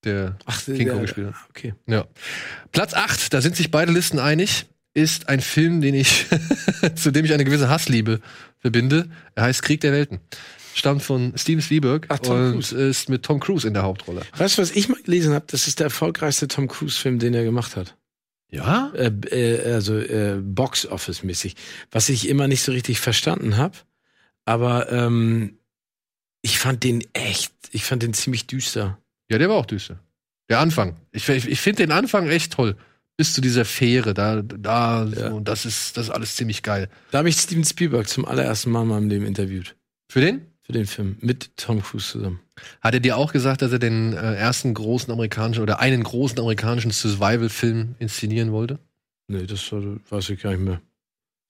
der 0.04 0.38
Ach, 0.46 0.64
King 0.64 0.88
Kong 0.88 1.02
gespielt 1.02 1.26
hat. 1.26 1.34
Okay. 1.50 1.74
Ja. 1.86 2.06
Platz 2.72 2.94
8, 2.94 3.34
da 3.34 3.42
sind 3.42 3.54
sich 3.54 3.70
beide 3.70 3.92
Listen 3.92 4.18
einig, 4.18 4.64
ist 4.94 5.28
ein 5.28 5.40
Film, 5.40 5.80
den 5.80 5.94
ich, 5.94 6.26
zu 6.94 7.10
dem 7.10 7.24
ich 7.24 7.32
eine 7.32 7.44
gewisse 7.44 7.68
Hassliebe 7.68 8.20
verbinde. 8.58 9.10
Er 9.34 9.44
heißt 9.44 9.62
Krieg 9.62 9.80
der 9.80 9.92
Welten. 9.92 10.20
Stammt 10.74 11.02
von 11.02 11.32
Steven 11.36 11.62
Spielberg 11.62 12.06
Ach, 12.08 12.18
Tom 12.18 12.36
und 12.36 12.52
Cruise. 12.52 12.76
ist 12.76 13.08
mit 13.08 13.22
Tom 13.24 13.38
Cruise 13.38 13.66
in 13.66 13.74
der 13.74 13.84
Hauptrolle. 13.84 14.22
Weißt 14.36 14.58
du, 14.58 14.62
was 14.62 14.72
ich 14.72 14.88
mal 14.88 15.00
gelesen 15.02 15.34
habe? 15.34 15.44
Das 15.48 15.68
ist 15.68 15.78
der 15.78 15.84
erfolgreichste 15.84 16.48
Tom 16.48 16.66
Cruise-Film, 16.66 17.18
den 17.18 17.34
er 17.34 17.44
gemacht 17.44 17.76
hat. 17.76 17.96
Ja? 18.50 18.92
äh, 18.94 19.10
äh, 19.30 19.72
also 19.72 19.98
äh, 19.98 20.38
Box 20.40 20.86
Office 20.86 21.22
mäßig, 21.22 21.56
was 21.90 22.08
ich 22.08 22.28
immer 22.28 22.48
nicht 22.48 22.62
so 22.62 22.72
richtig 22.72 23.00
verstanden 23.00 23.56
habe, 23.56 23.76
aber 24.44 24.92
ähm, 24.92 25.58
ich 26.42 26.58
fand 26.58 26.84
den 26.84 27.04
echt, 27.14 27.52
ich 27.72 27.84
fand 27.84 28.02
den 28.02 28.14
ziemlich 28.14 28.46
düster. 28.46 28.98
Ja, 29.28 29.38
der 29.38 29.48
war 29.48 29.56
auch 29.56 29.66
düster. 29.66 29.98
Der 30.48 30.60
Anfang. 30.60 30.96
Ich, 31.10 31.28
ich, 31.28 31.48
ich 31.48 31.60
finde 31.60 31.84
den 31.84 31.92
Anfang 31.92 32.28
echt 32.28 32.52
toll. 32.52 32.76
Bis 33.16 33.32
zu 33.34 33.40
dieser 33.40 33.64
Fähre, 33.64 34.12
da, 34.12 34.42
da, 34.42 35.04
Ja. 35.04 35.30
so, 35.30 35.40
das 35.40 35.64
ist, 35.66 35.96
das 35.96 36.06
ist 36.06 36.10
alles 36.10 36.34
ziemlich 36.36 36.62
geil. 36.62 36.88
Da 37.12 37.18
habe 37.18 37.28
ich 37.28 37.36
Steven 37.36 37.64
Spielberg 37.64 38.08
zum 38.08 38.24
allerersten 38.24 38.70
Mal 38.70 38.82
in 38.82 38.88
meinem 38.88 39.08
Leben 39.08 39.24
interviewt 39.26 39.76
Für 40.10 40.20
den? 40.20 40.46
für 40.62 40.72
den 40.72 40.86
Film 40.86 41.16
mit 41.20 41.56
Tom 41.58 41.82
Cruise 41.82 42.12
zusammen. 42.12 42.40
Hat 42.80 42.94
er 42.94 43.00
dir 43.00 43.18
auch 43.18 43.32
gesagt, 43.32 43.60
dass 43.60 43.70
er 43.70 43.78
den 43.78 44.14
äh, 44.14 44.34
ersten 44.34 44.72
großen 44.72 45.12
amerikanischen 45.12 45.62
oder 45.62 45.78
einen 45.78 46.02
großen 46.02 46.38
amerikanischen 46.38 46.90
Survival-Film 46.90 47.96
inszenieren 47.98 48.50
wollte? 48.50 48.78
Nee, 49.28 49.44
das 49.46 49.70
war, 49.72 49.82
weiß 50.08 50.30
ich 50.30 50.40
gar 50.40 50.50
nicht 50.52 50.60
mehr. 50.60 50.80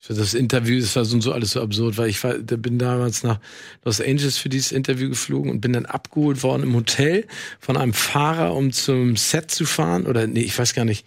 Das 0.07 0.33
Interview 0.35 0.77
ist 0.77 0.95
das 0.95 1.13
und 1.13 1.21
so 1.21 1.31
alles 1.31 1.51
so 1.51 1.61
absurd, 1.61 1.97
weil 1.97 2.09
ich 2.09 2.23
war, 2.23 2.37
da 2.37 2.57
bin 2.57 2.77
damals 2.77 3.23
nach 3.23 3.39
Los 3.83 4.01
Angeles 4.01 4.37
für 4.37 4.49
dieses 4.49 4.71
Interview 4.71 5.09
geflogen 5.09 5.49
und 5.49 5.61
bin 5.61 5.73
dann 5.73 5.85
abgeholt 5.87 6.43
worden 6.43 6.61
im 6.63 6.75
Hotel 6.75 7.25
von 7.59 7.75
einem 7.77 7.93
Fahrer, 7.93 8.53
um 8.53 8.71
zum 8.71 9.15
Set 9.15 9.49
zu 9.49 9.65
fahren. 9.65 10.05
Oder 10.05 10.27
nee, 10.27 10.41
ich 10.41 10.59
weiß 10.59 10.73
gar 10.75 10.85
nicht, 10.85 11.05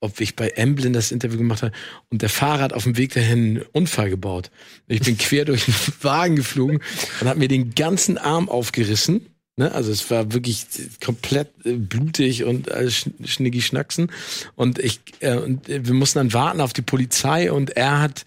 ob 0.00 0.20
ich 0.20 0.34
bei 0.34 0.48
Emblem 0.48 0.92
das 0.92 1.12
Interview 1.12 1.38
gemacht 1.38 1.62
habe. 1.62 1.72
Und 2.08 2.22
der 2.22 2.30
Fahrer 2.30 2.62
hat 2.62 2.72
auf 2.72 2.84
dem 2.84 2.96
Weg 2.96 3.12
dahin 3.12 3.38
einen 3.38 3.62
Unfall 3.72 4.10
gebaut. 4.10 4.50
Ich 4.88 5.00
bin 5.00 5.18
quer 5.18 5.44
durch 5.46 5.66
den 5.66 5.74
Wagen 6.02 6.36
geflogen 6.36 6.80
und 7.20 7.28
hat 7.28 7.38
mir 7.38 7.48
den 7.48 7.74
ganzen 7.74 8.18
Arm 8.18 8.48
aufgerissen. 8.48 9.26
Ne? 9.56 9.72
Also 9.72 9.92
es 9.92 10.10
war 10.10 10.32
wirklich 10.32 10.66
komplett 11.04 11.48
äh, 11.64 11.74
blutig 11.74 12.44
und 12.44 12.68
sch 12.88 13.10
schnicki 13.24 13.60
schnacksen. 13.60 14.10
Und 14.56 14.78
ich, 14.78 15.00
äh, 15.20 15.36
und 15.36 15.68
äh, 15.68 15.86
wir 15.86 15.94
mussten 15.94 16.18
dann 16.18 16.32
warten 16.32 16.60
auf 16.60 16.72
die 16.72 16.82
Polizei 16.82 17.52
und 17.52 17.76
er 17.76 18.00
hat, 18.00 18.24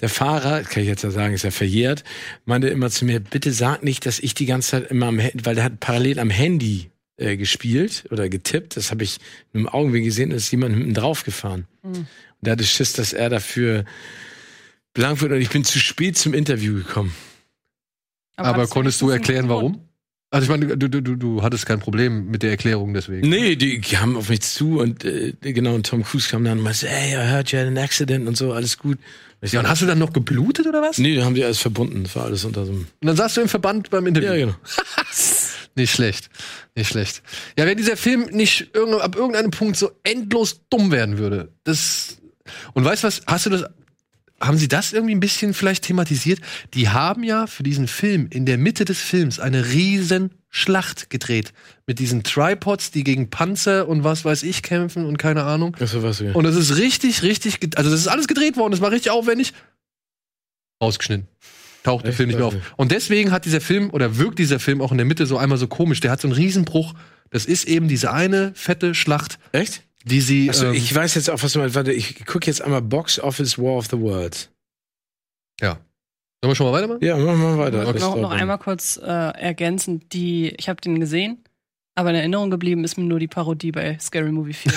der 0.00 0.10
Fahrer, 0.10 0.62
kann 0.62 0.82
ich 0.82 0.88
jetzt 0.88 1.04
ja 1.04 1.10
sagen, 1.10 1.32
ist 1.32 1.44
ja 1.44 1.50
verjährt, 1.50 2.04
meinte 2.44 2.68
immer 2.68 2.90
zu 2.90 3.06
mir, 3.06 3.20
bitte 3.20 3.52
sag 3.52 3.82
nicht, 3.82 4.04
dass 4.04 4.18
ich 4.18 4.34
die 4.34 4.44
ganze 4.44 4.70
Zeit 4.70 4.90
immer 4.90 5.06
am 5.06 5.18
Handy, 5.18 5.46
weil 5.46 5.54
der 5.54 5.64
hat 5.64 5.80
parallel 5.80 6.18
am 6.18 6.30
Handy 6.30 6.90
äh, 7.16 7.36
gespielt 7.36 8.04
oder 8.10 8.28
getippt. 8.28 8.76
Das 8.76 8.90
habe 8.90 9.04
ich 9.04 9.18
mit 9.52 9.62
dem 9.62 9.68
Augenweg 9.68 10.04
gesehen, 10.04 10.30
da 10.30 10.36
ist 10.36 10.50
jemand 10.50 10.76
mit 10.76 10.86
ihm 10.86 10.94
draufgefahren. 10.94 11.66
Mhm. 11.82 11.92
Und 11.92 12.06
der 12.40 12.52
hatte 12.52 12.64
Schiss, 12.64 12.92
dass 12.92 13.12
er 13.12 13.30
dafür 13.30 13.84
belangt 14.92 15.20
wird 15.20 15.32
und 15.32 15.40
ich 15.40 15.50
bin 15.50 15.64
zu 15.64 15.78
spät 15.78 16.16
zum 16.16 16.34
Interview 16.34 16.74
gekommen. 16.74 17.14
Aber, 18.36 18.62
hat's 18.62 18.70
konntest 18.70 19.00
du 19.00 19.10
erklären, 19.10 19.48
warum? 19.48 19.80
Also 20.30 20.46
ich 20.46 20.50
meine, 20.50 20.76
du, 20.76 20.88
du, 20.88 21.00
du, 21.00 21.14
du 21.14 21.42
hattest 21.42 21.64
kein 21.64 21.78
Problem 21.78 22.28
mit 22.28 22.42
der 22.42 22.50
Erklärung 22.50 22.92
deswegen. 22.92 23.28
Nee, 23.28 23.54
die 23.54 23.80
kamen 23.80 24.16
auf 24.16 24.28
mich 24.28 24.40
zu 24.40 24.80
und 24.80 25.04
äh, 25.04 25.32
genau, 25.40 25.76
und 25.76 25.86
Tom 25.86 26.02
Cruise 26.02 26.28
kam 26.28 26.42
dann 26.42 26.58
und 26.58 26.64
meinte, 26.64 26.88
hey, 26.88 27.12
I 27.14 27.30
heard 27.30 27.52
you 27.52 27.58
had 27.60 27.68
an 27.68 27.78
accident 27.78 28.26
und 28.26 28.36
so, 28.36 28.52
alles 28.52 28.76
gut. 28.76 28.98
Und 29.40 29.46
ich 29.46 29.52
Ja, 29.52 29.60
und 29.60 29.68
hast 29.68 29.82
du 29.82 29.86
dann 29.86 30.00
noch 30.00 30.12
geblutet 30.12 30.66
oder 30.66 30.82
was? 30.82 30.98
Nee, 30.98 31.14
da 31.14 31.24
haben 31.24 31.36
die 31.36 31.44
alles 31.44 31.60
verbunden. 31.60 32.02
Das 32.02 32.16
war 32.16 32.24
alles 32.24 32.44
unter 32.44 32.66
so 32.66 32.72
einem. 32.72 32.88
Und 33.00 33.06
dann 33.06 33.14
saßt 33.14 33.36
du 33.36 33.42
im 33.42 33.48
Verband 33.48 33.90
beim 33.90 34.08
Interview. 34.08 34.30
Ja, 34.30 34.36
genau. 34.36 34.54
Nicht 35.76 35.92
schlecht. 35.92 36.30
Nicht 36.74 36.88
schlecht. 36.88 37.22
Ja, 37.58 37.66
wenn 37.66 37.76
dieser 37.76 37.96
Film 37.96 38.26
nicht 38.30 38.70
irgend, 38.74 39.00
ab 39.00 39.16
irgendeinem 39.16 39.50
Punkt 39.50 39.76
so 39.76 39.92
endlos 40.02 40.60
dumm 40.70 40.90
werden 40.90 41.18
würde, 41.18 41.52
das. 41.64 42.18
Und 42.74 42.84
weißt 42.84 43.02
du 43.02 43.06
was, 43.08 43.22
hast 43.26 43.46
du 43.46 43.50
das. 43.50 43.64
Haben 44.40 44.58
sie 44.58 44.68
das 44.68 44.92
irgendwie 44.92 45.14
ein 45.14 45.20
bisschen 45.20 45.54
vielleicht 45.54 45.84
thematisiert? 45.84 46.40
Die 46.74 46.88
haben 46.88 47.22
ja 47.22 47.46
für 47.46 47.62
diesen 47.62 47.88
Film 47.88 48.26
in 48.30 48.44
der 48.44 48.58
Mitte 48.58 48.84
des 48.84 49.00
Films 49.00 49.40
eine 49.40 49.66
riesen 49.70 50.32
Schlacht 50.50 51.08
gedreht. 51.08 51.52
Mit 51.86 51.98
diesen 51.98 52.24
Tripods, 52.24 52.90
die 52.90 53.04
gegen 53.04 53.30
Panzer 53.30 53.88
und 53.88 54.04
was 54.04 54.24
weiß 54.24 54.42
ich 54.42 54.62
kämpfen 54.62 55.06
und 55.06 55.18
keine 55.18 55.44
Ahnung. 55.44 55.76
Achso, 55.80 56.02
was 56.02 56.20
ja. 56.20 56.32
Und 56.32 56.44
das 56.44 56.56
ist 56.56 56.76
richtig, 56.76 57.22
richtig, 57.22 57.58
also 57.76 57.90
das 57.90 58.00
ist 58.00 58.08
alles 58.08 58.26
gedreht 58.26 58.56
worden, 58.56 58.72
das 58.72 58.80
war 58.80 58.90
richtig 58.90 59.12
aufwendig. 59.12 59.52
Rausgeschnitten. 60.82 61.28
Taucht 61.84 62.04
der 62.04 62.10
Echt? 62.10 62.16
Film 62.16 62.28
nicht 62.30 62.38
mehr 62.38 62.46
auf. 62.46 62.54
Und 62.76 62.90
deswegen 62.90 63.30
hat 63.30 63.44
dieser 63.44 63.60
Film, 63.60 63.90
oder 63.90 64.18
wirkt 64.18 64.40
dieser 64.40 64.58
Film 64.58 64.80
auch 64.80 64.90
in 64.90 64.98
der 64.98 65.06
Mitte 65.06 65.26
so 65.26 65.38
einmal 65.38 65.58
so 65.58 65.68
komisch. 65.68 66.00
Der 66.00 66.10
hat 66.10 66.20
so 66.20 66.26
einen 66.26 66.34
Riesenbruch. 66.34 66.94
Das 67.30 67.44
ist 67.44 67.66
eben 67.66 67.86
diese 67.88 68.12
eine 68.12 68.52
fette 68.54 68.94
Schlacht, 68.94 69.38
Echt? 69.52 69.82
die 70.02 70.20
sie. 70.20 70.48
Achso, 70.48 70.66
ähm, 70.66 70.74
ich 70.74 70.92
weiß 70.92 71.14
jetzt 71.14 71.30
auch, 71.30 71.42
was 71.42 71.52
du 71.52 71.60
meinst. 71.60 71.74
Warte, 71.76 71.92
ich 71.92 72.24
gucke 72.26 72.46
jetzt 72.46 72.62
einmal 72.62 72.82
Box 72.82 73.20
Office 73.20 73.58
War 73.58 73.76
of 73.76 73.86
the 73.86 74.00
Worlds. 74.00 74.50
ja. 75.60 75.78
Sollen 76.42 76.50
wir 76.50 76.56
schon 76.56 76.66
mal 76.66 76.72
weitermachen? 76.74 77.02
Ja, 77.02 77.16
machen 77.16 77.40
wir 77.40 77.58
weiter. 77.58 77.88
Okay. 77.88 77.92
Das 77.94 78.02
noch, 78.02 78.30
einmal 78.30 78.58
kurz 78.58 79.00
äh, 79.02 79.06
ergänzen, 79.08 80.06
die, 80.10 80.50
ich 80.58 80.68
habe 80.68 80.78
den 80.78 81.00
gesehen, 81.00 81.42
aber 81.94 82.10
in 82.10 82.16
Erinnerung 82.16 82.50
geblieben 82.50 82.84
ist 82.84 82.98
mir 82.98 83.04
nur 83.04 83.18
die 83.18 83.28
Parodie 83.28 83.72
bei 83.72 83.98
Scary 83.98 84.30
Movie 84.30 84.52
4. 84.52 84.72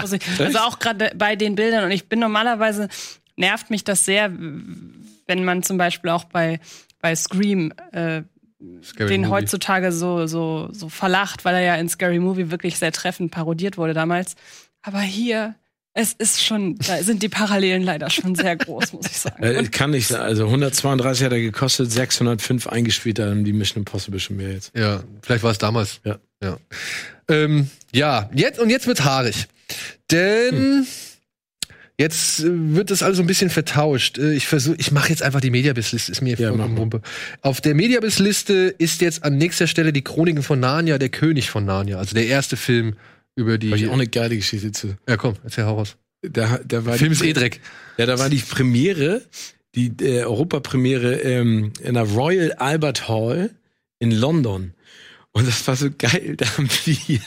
Muss 0.00 0.12
ich, 0.14 0.40
also 0.40 0.58
auch 0.58 0.80
gerade 0.80 1.12
bei 1.14 1.36
den 1.36 1.54
Bildern 1.54 1.84
und 1.84 1.92
ich 1.92 2.08
bin 2.08 2.18
normalerweise, 2.18 2.88
nervt 3.36 3.70
mich 3.70 3.84
das 3.84 4.04
sehr, 4.04 4.32
wenn 5.26 5.44
man 5.44 5.62
zum 5.62 5.78
Beispiel 5.78 6.10
auch 6.10 6.24
bei, 6.24 6.60
bei 7.00 7.14
Scream 7.14 7.72
äh, 7.92 8.22
Scary 8.82 9.08
den 9.08 9.22
Movie. 9.22 9.32
heutzutage 9.32 9.92
so, 9.92 10.26
so, 10.26 10.68
so 10.72 10.88
verlacht, 10.88 11.44
weil 11.44 11.54
er 11.54 11.62
ja 11.62 11.74
in 11.76 11.88
Scary 11.88 12.18
Movie 12.18 12.50
wirklich 12.50 12.78
sehr 12.78 12.92
treffend 12.92 13.30
parodiert 13.30 13.76
wurde 13.76 13.92
damals. 13.92 14.34
Aber 14.82 15.00
hier, 15.00 15.54
es 15.92 16.12
ist 16.12 16.44
schon, 16.44 16.76
da 16.78 17.02
sind 17.02 17.22
die 17.22 17.28
Parallelen 17.28 17.82
leider 17.82 18.10
schon 18.10 18.34
sehr 18.34 18.56
groß, 18.56 18.92
muss 18.92 19.06
ich 19.06 19.18
sagen. 19.18 19.42
Äh, 19.42 19.58
Und 19.58 19.72
kann 19.72 19.90
nicht 19.90 20.06
sein. 20.06 20.20
Also 20.20 20.44
132 20.46 21.24
hat 21.24 21.32
er 21.32 21.40
gekostet, 21.40 21.90
605 21.90 22.66
eingespielt, 22.66 23.18
da 23.18 23.30
haben 23.30 23.44
die 23.44 23.52
Mission 23.52 23.80
Impossible 23.82 24.20
schon 24.20 24.36
mehr 24.36 24.52
jetzt. 24.52 24.72
Ja, 24.76 25.02
vielleicht 25.22 25.42
war 25.42 25.50
es 25.50 25.58
damals. 25.58 26.00
Ja. 26.04 26.18
Ja, 26.42 26.58
ähm, 27.28 27.70
ja 27.94 28.28
jetzt, 28.34 28.60
und 28.60 28.68
jetzt 28.68 28.86
wird 28.86 29.04
haarig. 29.04 29.46
Denn 30.10 30.86
jetzt 31.98 32.40
äh, 32.40 32.46
wird 32.74 32.90
das 32.90 33.02
alles 33.02 33.16
so 33.16 33.22
ein 33.22 33.26
bisschen 33.26 33.50
vertauscht. 33.50 34.18
Äh, 34.18 34.34
Ich 34.34 34.46
versuche, 34.46 34.76
ich 34.78 34.90
mache 34.92 35.08
jetzt 35.10 35.22
einfach 35.22 35.40
die 35.40 35.50
Mediabiss-Liste, 35.50 36.12
ist 36.12 36.20
mir 36.22 36.36
Ja, 36.38 36.48
vollkommen. 36.50 36.76
Wumpe. 36.76 37.02
Auf 37.42 37.60
der 37.60 37.74
Mediabiss-Liste 37.74 38.74
ist 38.78 39.00
jetzt 39.00 39.24
an 39.24 39.36
nächster 39.38 39.66
Stelle 39.66 39.92
die 39.92 40.02
Chroniken 40.02 40.42
von 40.42 40.60
Narnia, 40.60 40.98
der 40.98 41.08
König 41.08 41.50
von 41.50 41.64
Narnia. 41.64 41.98
Also 41.98 42.14
der 42.14 42.26
erste 42.26 42.56
Film 42.56 42.94
über 43.34 43.58
die. 43.58 43.68
Habe 43.68 43.78
ich 43.78 43.88
auch 43.88 43.92
eine 43.92 44.06
geile 44.06 44.36
Geschichte 44.36 44.72
zu. 44.72 44.96
ja, 45.08 45.16
komm, 45.16 45.34
erzähl 45.44 45.64
hau 45.64 45.76
raus. 45.76 45.96
Da, 46.22 46.58
da 46.66 46.84
war 46.84 46.92
Der 46.92 46.98
Film 46.98 47.12
die, 47.12 47.16
ist 47.18 47.24
eh 47.24 47.32
Dreck. 47.32 47.60
Ja, 47.98 48.06
da 48.06 48.18
war 48.18 48.28
die 48.30 48.38
Premiere 48.38 49.22
die 49.74 49.92
äh, 50.00 50.22
Europapremiere 50.24 51.16
ähm, 51.20 51.72
in 51.82 51.94
der 51.94 52.04
Royal 52.04 52.52
Albert 52.54 53.08
Hall 53.08 53.50
in 53.98 54.10
London. 54.10 54.72
Und 55.36 55.46
das 55.46 55.68
war 55.68 55.76
so 55.76 55.90
geil. 55.98 56.34
Da 56.38 56.46
haben 56.56 56.66
wir, 56.86 57.20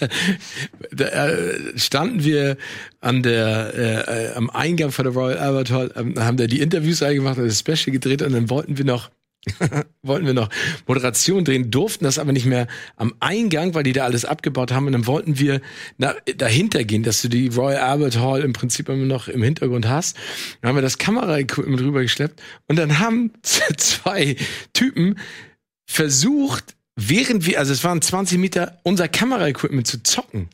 da 0.89 1.05
äh, 1.05 1.77
standen 1.77 2.23
wir 2.23 2.57
an 3.01 3.21
der, 3.21 3.73
äh, 3.75 4.29
äh, 4.29 4.33
am 4.33 4.49
Eingang 4.49 4.91
von 4.91 5.05
der 5.05 5.13
Royal 5.13 5.37
Albert 5.37 5.69
Hall, 5.69 5.93
ähm, 5.95 6.15
haben 6.17 6.37
da 6.37 6.47
die 6.47 6.59
Interviews 6.59 7.03
eingemacht 7.03 7.37
das 7.37 7.59
Special 7.59 7.91
gedreht 7.91 8.23
und 8.23 8.33
dann 8.33 8.49
wollten 8.49 8.79
wir 8.79 8.85
noch 8.85 9.11
wollten 10.01 10.25
wir 10.25 10.33
noch 10.33 10.49
Moderation 10.87 11.45
drehen, 11.45 11.69
durften 11.69 12.03
das 12.03 12.17
aber 12.17 12.31
nicht 12.31 12.47
mehr 12.47 12.65
am 12.95 13.13
Eingang, 13.19 13.75
weil 13.75 13.83
die 13.83 13.93
da 13.93 14.05
alles 14.05 14.25
abgebaut 14.25 14.71
haben. 14.71 14.87
Und 14.87 14.93
dann 14.93 15.05
wollten 15.05 15.37
wir 15.37 15.61
na, 15.99 16.15
dahinter 16.35 16.83
gehen, 16.85 17.03
dass 17.03 17.21
du 17.21 17.27
die 17.27 17.49
Royal 17.49 17.77
Albert 17.77 18.17
Hall 18.17 18.41
im 18.41 18.53
Prinzip 18.53 18.89
immer 18.89 19.05
noch 19.05 19.27
im 19.27 19.43
Hintergrund 19.43 19.87
hast. 19.87 20.17
Dann 20.61 20.69
haben 20.69 20.77
wir 20.77 20.81
das 20.81 20.97
Kameraequipment 20.97 21.79
rübergeschleppt 21.79 22.41
und 22.67 22.79
dann 22.79 22.97
haben 22.97 23.33
zwei 23.43 24.35
Typen 24.73 25.19
versucht, 25.85 26.75
während 26.99 27.45
wir, 27.45 27.59
also 27.59 27.71
es 27.73 27.83
waren 27.83 28.01
20 28.01 28.37
Meter, 28.37 28.79
unser 28.83 29.07
Kameraequipment 29.07 29.87
zu 29.87 30.01
zocken. 30.03 30.49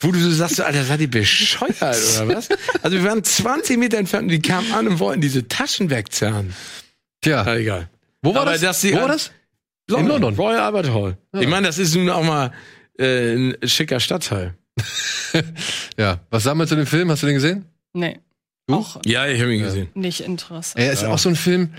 Wo 0.00 0.10
du 0.10 0.18
so 0.18 0.30
sagst, 0.32 0.60
Alter, 0.60 0.84
seid 0.84 1.00
ihr 1.00 1.10
bescheuert 1.10 1.76
oder 1.80 2.28
was? 2.36 2.48
Also 2.82 2.96
wir 2.96 3.04
waren 3.04 3.22
20 3.22 3.78
Meter 3.78 3.98
entfernt 3.98 4.24
und 4.24 4.28
die 4.30 4.42
kamen 4.42 4.72
an 4.72 4.88
und 4.88 4.98
wollten 4.98 5.20
diese 5.20 5.46
Taschen 5.46 5.90
wegzerren. 5.90 6.52
Tja. 7.20 7.44
Ja, 7.46 7.54
egal. 7.54 7.88
Wo 8.20 8.34
war 8.34 8.42
Aber 8.42 8.58
das? 8.58 8.80
sie 8.80 8.92
Wo 8.94 8.96
war 9.00 9.08
das? 9.08 9.30
London, 9.88 10.20
London. 10.22 10.34
Royal 10.34 10.60
Albert 10.60 10.90
Hall. 10.92 11.16
Ja. 11.32 11.40
Ich 11.40 11.48
meine, 11.48 11.68
das 11.68 11.78
ist 11.78 11.94
nun 11.94 12.08
auch 12.10 12.24
mal 12.24 12.52
äh, 12.98 13.34
ein 13.34 13.56
schicker 13.68 14.00
Stadtteil. 14.00 14.54
Ja. 15.96 16.20
Was 16.28 16.42
sagen 16.42 16.58
wir 16.58 16.66
zu 16.66 16.76
dem 16.76 16.86
Film? 16.86 17.10
Hast 17.10 17.22
du 17.22 17.26
den 17.26 17.36
gesehen? 17.36 17.64
Nee. 17.94 18.18
Du? 18.66 18.74
Auch 18.74 19.00
Ja, 19.06 19.26
ich 19.26 19.40
habe 19.40 19.54
ihn 19.54 19.62
gesehen. 19.62 19.88
nicht 19.94 20.20
interessant. 20.20 20.78
Er 20.84 20.92
ist 20.92 21.02
Ja. 21.02 21.08
auch 21.08 21.18
so 21.18 21.30
ein 21.30 21.36
Film, 21.36 21.72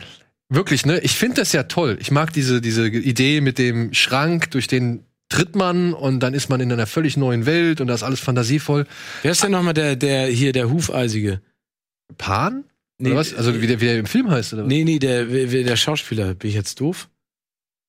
wirklich, 0.53 0.85
ne? 0.85 0.99
Ich 0.99 1.13
finde 1.13 1.35
das 1.37 1.51
ja 1.51 1.63
toll. 1.63 1.97
Ich 1.99 2.11
mag 2.11 2.33
diese, 2.33 2.61
diese 2.61 2.87
Idee 2.87 3.41
mit 3.41 3.57
dem 3.57 3.93
Schrank, 3.93 4.51
durch 4.51 4.67
den 4.67 5.03
tritt 5.29 5.55
man 5.55 5.93
und 5.93 6.19
dann 6.19 6.33
ist 6.33 6.49
man 6.49 6.61
in 6.61 6.71
einer 6.71 6.85
völlig 6.85 7.17
neuen 7.17 7.45
Welt 7.45 7.81
und 7.81 7.87
da 7.87 7.95
ist 7.95 8.03
alles 8.03 8.19
fantasievoll. 8.19 8.85
Wer 9.23 9.31
ist 9.31 9.43
denn 9.43 9.51
nochmal 9.51 9.73
der, 9.73 9.95
der 9.95 10.27
hier, 10.27 10.51
der 10.51 10.69
Hufeisige? 10.69 11.41
Pan? 12.17 12.65
Nee, 12.99 13.09
oder 13.09 13.19
was? 13.19 13.33
Also 13.33 13.59
wie 13.61 13.67
der, 13.67 13.81
wie 13.81 13.85
der 13.85 13.97
im 13.97 14.05
Film 14.05 14.29
heißt, 14.29 14.53
oder 14.53 14.63
was? 14.63 14.69
Nee, 14.69 14.83
nee, 14.83 14.99
der, 14.99 15.25
der 15.25 15.75
Schauspieler. 15.75 16.35
Bin 16.35 16.49
ich 16.49 16.55
jetzt 16.55 16.79
doof? 16.79 17.09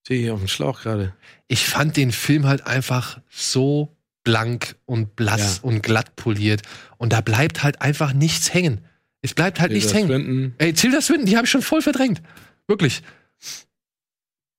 Stehe 0.06 0.20
hier 0.20 0.34
auf 0.34 0.40
dem 0.40 0.48
Schlauch 0.48 0.80
gerade. 0.82 1.14
Ich 1.48 1.66
fand 1.66 1.96
den 1.96 2.12
Film 2.12 2.46
halt 2.46 2.66
einfach 2.66 3.20
so 3.30 3.94
blank 4.22 4.76
und 4.86 5.16
blass 5.16 5.58
und 5.60 5.82
glatt 5.82 6.16
poliert. 6.16 6.62
Und 6.96 7.12
da 7.12 7.20
bleibt 7.20 7.62
halt 7.62 7.82
einfach 7.82 8.14
nichts 8.14 8.52
hängen. 8.54 8.80
Es 9.20 9.34
bleibt 9.34 9.60
halt 9.60 9.72
nichts 9.72 9.92
Tilda 9.92 10.14
hängen. 10.14 10.24
Swinton. 10.26 10.54
Ey, 10.58 10.72
Tilda 10.72 11.00
Swinton, 11.00 11.26
die 11.26 11.36
habe 11.36 11.44
ich 11.44 11.50
schon 11.50 11.62
voll 11.62 11.82
verdrängt. 11.82 12.22
Wirklich. 12.66 13.02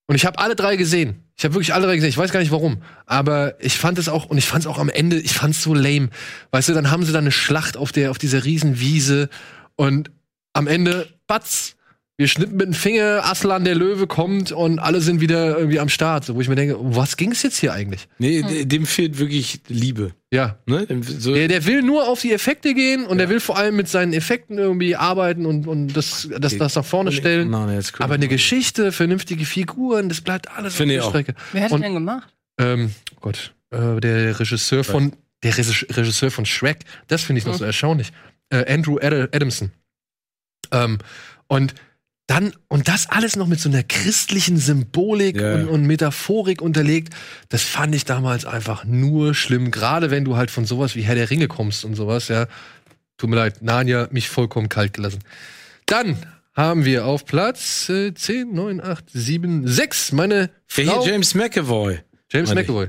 Und 0.06 0.14
ich 0.14 0.24
habe 0.24 0.38
alle 0.38 0.54
drei 0.54 0.76
gesehen. 0.76 1.24
Ich 1.36 1.44
habe 1.44 1.54
wirklich 1.54 1.74
alle 1.74 1.86
drei 1.86 1.96
gesehen. 1.96 2.08
Ich 2.08 2.18
weiß 2.18 2.30
gar 2.30 2.40
nicht 2.40 2.52
warum. 2.52 2.82
Aber 3.04 3.60
ich 3.62 3.76
fand 3.76 3.98
es 3.98 4.08
auch, 4.08 4.26
und 4.26 4.38
ich 4.38 4.46
fand 4.46 4.62
es 4.62 4.66
auch 4.66 4.78
am 4.78 4.88
Ende, 4.88 5.18
ich 5.18 5.32
fand 5.32 5.54
es 5.54 5.62
so 5.62 5.74
lame. 5.74 6.10
Weißt 6.52 6.68
du, 6.68 6.74
dann 6.74 6.90
haben 6.90 7.04
sie 7.04 7.12
da 7.12 7.18
eine 7.18 7.32
Schlacht 7.32 7.76
auf 7.76 7.92
der, 7.92 8.10
auf 8.10 8.18
dieser 8.18 8.44
Riesenwiese 8.44 9.28
und 9.74 10.10
am 10.52 10.66
Ende, 10.66 11.08
batz, 11.26 11.75
wir 12.18 12.28
schnippen 12.28 12.56
mit 12.56 12.66
dem 12.66 12.72
Finger, 12.72 13.22
Aslan 13.24 13.64
der 13.64 13.74
Löwe 13.74 14.06
kommt 14.06 14.50
und 14.50 14.78
alle 14.78 15.00
sind 15.02 15.20
wieder 15.20 15.58
irgendwie 15.58 15.78
am 15.80 15.88
Start. 15.90 16.34
Wo 16.34 16.40
ich 16.40 16.48
mir 16.48 16.54
denke, 16.54 16.78
um 16.78 16.96
was 16.96 17.16
ging 17.18 17.32
es 17.32 17.42
jetzt 17.42 17.58
hier 17.58 17.74
eigentlich? 17.74 18.08
Nee, 18.18 18.40
de- 18.42 18.64
dem 18.64 18.86
fehlt 18.86 19.18
wirklich 19.18 19.60
Liebe. 19.68 20.12
Ja. 20.32 20.58
Ne? 20.66 20.86
Dem- 20.86 21.02
So, 21.02 21.34
Der, 21.34 21.48
der 21.48 21.66
will 21.66 21.82
nur 21.82 22.08
auf 22.08 22.22
die 22.22 22.32
Effekte 22.32 22.72
gehen 22.72 23.04
und 23.06 23.18
der 23.18 23.28
will 23.28 23.38
vor 23.40 23.58
allem 23.58 23.76
mit 23.76 23.88
seinen 23.88 24.14
Effekten 24.14 24.56
irgendwie 24.56 24.96
arbeiten 24.96 25.44
und, 25.44 25.66
und 25.66 25.88
das, 25.94 26.28
das, 26.38 26.56
das 26.56 26.74
nach 26.74 26.84
vorne 26.86 27.12
stellen. 27.12 27.50
Nein, 27.50 27.74
jetzt 27.74 27.92
guck 27.92 28.00
Aber 28.02 28.14
eine. 28.14 28.28
Geschichte, 28.28 28.92
vernünftige 28.92 29.44
Figuren, 29.44 30.08
das 30.08 30.22
bleibt 30.22 30.50
alles 30.50 30.74
Finde 30.74 30.94
ich 30.94 31.00
auf 31.00 31.08
auch. 31.08 31.12
der 31.12 31.20
Strecke. 31.22 31.40
Wer 31.52 31.62
hat 31.64 31.72
Und- 31.72 31.80
den 31.82 31.92
denn 31.92 31.94
gemacht? 32.06 32.32
Ähm, 32.58 32.92
oh 33.14 33.18
Gott, 33.20 33.54
äh, 33.70 34.00
der 34.00 34.40
Regisseur 34.40 34.84
von 34.84 35.12
der 35.42 35.52
Regis- 35.52 35.86
Regisseur 35.94 36.30
von 36.30 36.46
Shrek, 36.46 36.78
das 37.08 37.22
finde 37.22 37.40
ich 37.40 37.44
noch 37.44 37.52
Hm. 37.52 37.58
so 37.58 37.64
erstaunlich. 37.66 38.10
Äh, 38.48 38.72
Andrew 38.72 38.96
Ad 38.96 39.28
Adamson. 39.32 39.70
Ähm, 40.72 40.98
und 41.48 41.74
dann, 42.26 42.52
und 42.68 42.88
das 42.88 43.08
alles 43.08 43.36
noch 43.36 43.46
mit 43.46 43.60
so 43.60 43.68
einer 43.68 43.82
christlichen 43.84 44.56
Symbolik 44.56 45.40
Ja. 45.40 45.54
und, 45.54 45.68
und 45.68 45.86
Metaphorik 45.86 46.60
unterlegt, 46.60 47.14
das 47.50 47.62
fand 47.62 47.94
ich 47.94 48.04
damals 48.04 48.44
einfach 48.44 48.84
nur 48.84 49.32
schlimm. 49.34 49.70
Gerade 49.70 50.10
wenn 50.10 50.24
du 50.24 50.36
halt 50.36 50.50
von 50.50 50.64
sowas 50.64 50.96
wie 50.96 51.02
Herr 51.02 51.14
der 51.14 51.30
Ringe 51.30 51.46
kommst 51.48 51.84
und 51.84 51.94
sowas, 51.94 52.28
ja. 52.28 52.46
Tut 53.16 53.30
mir 53.30 53.36
leid, 53.36 53.62
Narnia 53.62 54.08
mich 54.10 54.28
vollkommen 54.28 54.68
kalt 54.68 54.92
gelassen. 54.94 55.20
Dann 55.86 56.16
haben 56.52 56.84
wir 56.84 57.06
auf 57.06 57.24
Platz 57.26 57.88
äh, 57.88 58.12
10, 58.12 58.52
9, 58.52 58.80
8, 58.80 59.04
7, 59.10 59.66
6 59.68 60.12
meine 60.12 60.50
Der 60.76 60.86
Frau, 60.86 61.02
hier 61.04 61.12
James 61.12 61.34
McAvoy. 61.34 62.00
James. 62.32 62.52
McAvoy. 62.54 62.88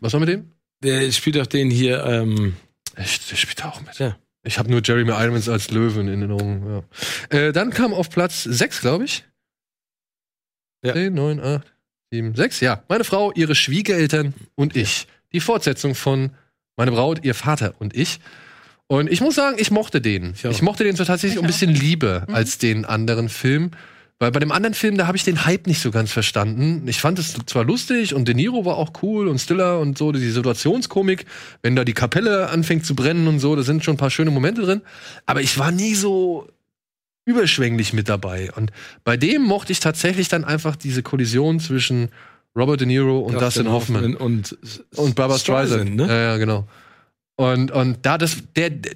Was 0.00 0.12
war 0.14 0.20
mit 0.20 0.30
dem? 0.30 0.50
Der 0.82 1.10
spielt 1.12 1.36
doch 1.36 1.46
den 1.46 1.70
hier, 1.70 2.02
ähm, 2.04 2.56
Echt, 2.96 3.30
der 3.30 3.36
spielt 3.36 3.64
auch 3.64 3.80
mit. 3.82 3.98
Ja. 3.98 4.16
Ich 4.42 4.58
habe 4.58 4.70
nur 4.70 4.80
Jeremy 4.82 5.10
Irons 5.12 5.48
als 5.48 5.70
Löwen 5.70 6.08
in 6.08 6.22
Erinnerung. 6.22 6.84
Ja. 7.30 7.38
Äh, 7.38 7.52
dann 7.52 7.70
kam 7.70 7.92
auf 7.92 8.08
Platz 8.10 8.42
6, 8.44 8.80
glaube 8.80 9.04
ich. 9.04 9.24
Ja. 10.84 10.94
10, 10.94 11.12
9, 11.12 11.40
8, 11.40 11.72
7, 12.10 12.34
6. 12.34 12.60
Ja, 12.60 12.82
meine 12.88 13.04
Frau, 13.04 13.32
ihre 13.32 13.54
Schwiegereltern 13.54 14.32
und 14.54 14.76
ich. 14.76 15.06
Die 15.32 15.40
Fortsetzung 15.40 15.94
von 15.94 16.30
meine 16.76 16.90
Braut, 16.92 17.22
ihr 17.24 17.34
Vater 17.34 17.74
und 17.78 17.94
ich. 17.94 18.20
Und 18.86 19.10
ich 19.12 19.20
muss 19.20 19.34
sagen, 19.34 19.56
ich 19.60 19.70
mochte 19.70 20.00
den. 20.00 20.32
Ich. 20.32 20.44
Ich 20.44 20.62
mochte 20.62 20.84
den 20.84 20.96
so 20.96 21.04
tatsächlich 21.04 21.36
Ich 21.36 21.42
ein 21.42 21.46
bisschen 21.46 21.70
lieber 21.70 22.24
Mhm. 22.26 22.34
als 22.34 22.58
den 22.58 22.84
anderen 22.84 23.28
Film. 23.28 23.70
Weil 24.20 24.32
bei 24.32 24.38
dem 24.38 24.52
anderen 24.52 24.74
Film, 24.74 24.98
da 24.98 25.06
habe 25.06 25.16
ich 25.16 25.24
den 25.24 25.46
Hype 25.46 25.66
nicht 25.66 25.80
so 25.80 25.90
ganz 25.90 26.12
verstanden. 26.12 26.86
Ich 26.86 27.00
fand 27.00 27.18
es 27.18 27.34
zwar 27.46 27.64
lustig 27.64 28.14
und 28.14 28.28
De 28.28 28.34
Niro 28.34 28.66
war 28.66 28.76
auch 28.76 28.92
cool 29.02 29.28
und 29.28 29.38
Stiller 29.38 29.80
und 29.80 29.96
so, 29.96 30.12
die 30.12 30.30
Situationskomik, 30.30 31.24
wenn 31.62 31.74
da 31.74 31.84
die 31.84 31.94
Kapelle 31.94 32.50
anfängt 32.50 32.84
zu 32.84 32.94
brennen 32.94 33.26
und 33.28 33.40
so, 33.40 33.56
da 33.56 33.62
sind 33.62 33.82
schon 33.82 33.94
ein 33.94 33.96
paar 33.96 34.10
schöne 34.10 34.30
Momente 34.30 34.60
drin. 34.60 34.82
Aber 35.24 35.40
ich 35.40 35.58
war 35.58 35.72
nie 35.72 35.94
so 35.94 36.46
überschwänglich 37.24 37.94
mit 37.94 38.10
dabei. 38.10 38.52
Und 38.52 38.72
bei 39.04 39.16
dem 39.16 39.40
mochte 39.42 39.72
ich 39.72 39.80
tatsächlich 39.80 40.28
dann 40.28 40.44
einfach 40.44 40.76
diese 40.76 41.02
Kollision 41.02 41.58
zwischen 41.58 42.10
Robert 42.54 42.80
De 42.80 42.86
Niro 42.86 43.20
und 43.20 43.40
Dustin 43.40 43.70
Hoffman 43.70 44.16
und, 44.16 44.54
und 44.96 45.14
Barbara 45.14 45.38
Streisand. 45.38 45.96
ne? 45.96 46.06
Ja, 46.06 46.20
ja, 46.20 46.36
genau. 46.36 46.68
Und, 47.36 47.70
und 47.70 47.98
da 48.02 48.18
das, 48.18 48.36
der, 48.54 48.68
der 48.68 48.92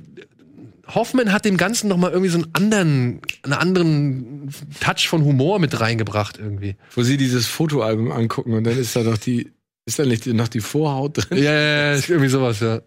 Hoffman 0.94 1.32
hat 1.32 1.44
dem 1.44 1.56
Ganzen 1.56 1.88
noch 1.88 1.96
mal 1.96 2.10
irgendwie 2.10 2.30
so 2.30 2.38
einen 2.38 2.54
anderen, 2.54 3.20
einen 3.42 3.52
anderen 3.52 4.50
Touch 4.80 5.08
von 5.08 5.24
Humor 5.24 5.58
mit 5.58 5.80
reingebracht 5.80 6.38
irgendwie. 6.38 6.76
Wo 6.94 7.02
sie 7.02 7.16
dieses 7.16 7.46
Fotoalbum 7.46 8.12
angucken 8.12 8.52
und 8.54 8.64
dann 8.64 8.78
ist 8.78 8.94
da 8.96 9.02
doch 9.02 9.18
die, 9.18 9.52
ist 9.86 9.98
da 9.98 10.04
nicht 10.04 10.26
noch 10.26 10.48
die 10.48 10.60
Vorhaut 10.60 11.16
drin? 11.16 11.38
Ja, 11.38 11.52
ja, 11.52 11.60
ja, 11.60 11.92
ist 11.94 12.08
irgendwie 12.08 12.28
sowas, 12.28 12.60
ja. 12.60 12.80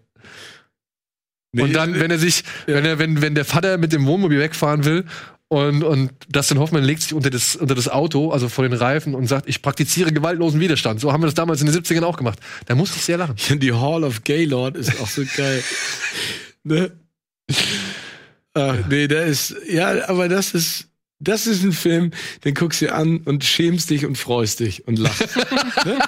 Nee, 1.52 1.62
und 1.62 1.72
dann, 1.72 1.98
wenn 1.98 2.10
er 2.10 2.18
sich, 2.18 2.44
wenn 2.66 2.84
er, 2.84 2.98
wenn, 2.98 3.22
wenn 3.22 3.34
der 3.34 3.44
Vater 3.44 3.78
mit 3.78 3.92
dem 3.92 4.06
Wohnmobil 4.06 4.38
wegfahren 4.38 4.84
will 4.84 5.04
und, 5.48 5.82
und 5.82 6.12
Dustin 6.28 6.58
Hoffman 6.58 6.84
legt 6.84 7.00
sich 7.00 7.14
unter 7.14 7.30
das, 7.30 7.56
unter 7.56 7.74
das 7.74 7.88
Auto, 7.88 8.30
also 8.30 8.50
vor 8.50 8.68
den 8.68 8.74
Reifen 8.74 9.14
und 9.14 9.26
sagt, 9.26 9.48
ich 9.48 9.62
praktiziere 9.62 10.12
gewaltlosen 10.12 10.60
Widerstand. 10.60 11.00
So 11.00 11.10
haben 11.12 11.22
wir 11.22 11.26
das 11.26 11.34
damals 11.34 11.62
in 11.62 11.66
den 11.66 11.74
70ern 11.74 12.04
auch 12.04 12.18
gemacht. 12.18 12.38
Da 12.66 12.74
musste 12.74 12.98
ich 12.98 13.04
sehr 13.04 13.16
lachen. 13.16 13.36
Die 13.60 13.72
Hall 13.72 14.04
of 14.04 14.24
Gaylord 14.24 14.76
ist 14.76 15.00
auch 15.00 15.08
so 15.08 15.22
geil. 15.36 15.62
ne? 16.64 16.92
Ach, 18.54 18.76
nee, 18.88 19.06
der 19.06 19.26
ist, 19.26 19.54
ja, 19.68 20.08
aber 20.08 20.28
das 20.28 20.52
ist, 20.54 20.88
das 21.20 21.46
ist 21.46 21.64
ein 21.64 21.72
Film, 21.72 22.12
den 22.44 22.54
guckst 22.54 22.80
du 22.80 22.92
an 22.92 23.18
und 23.18 23.44
schämst 23.44 23.90
dich 23.90 24.06
und 24.06 24.16
freust 24.16 24.60
dich 24.60 24.86
und 24.86 24.98
lachst. 24.98 25.36
ne? 25.84 25.98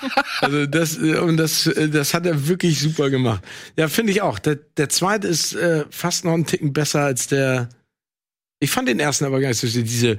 Also 0.41 0.67
das, 0.67 0.99
äh, 0.99 1.19
und 1.19 1.37
das, 1.37 1.67
äh, 1.67 1.89
das 1.89 2.15
hat 2.15 2.27
er 2.27 2.47
wirklich 2.49 2.79
super 2.79 3.11
gemacht. 3.11 3.43
Ja, 3.77 3.89
finde 3.89 4.13
ich 4.13 4.23
auch. 4.23 4.39
Der, 4.39 4.57
der 4.77 4.89
zweite 4.89 5.27
ist 5.27 5.55
äh, 5.55 5.85
fast 5.91 6.25
noch 6.25 6.33
einen 6.33 6.47
Ticken 6.47 6.73
besser 6.73 7.01
als 7.01 7.27
der. 7.27 7.69
Ich 8.63 8.71
fand 8.71 8.89
den 8.89 9.01
ersten 9.01 9.25
aber 9.25 9.41
gar 9.41 9.49
nicht 9.49 9.59
so. 9.59 9.67
Diese, 9.67 10.19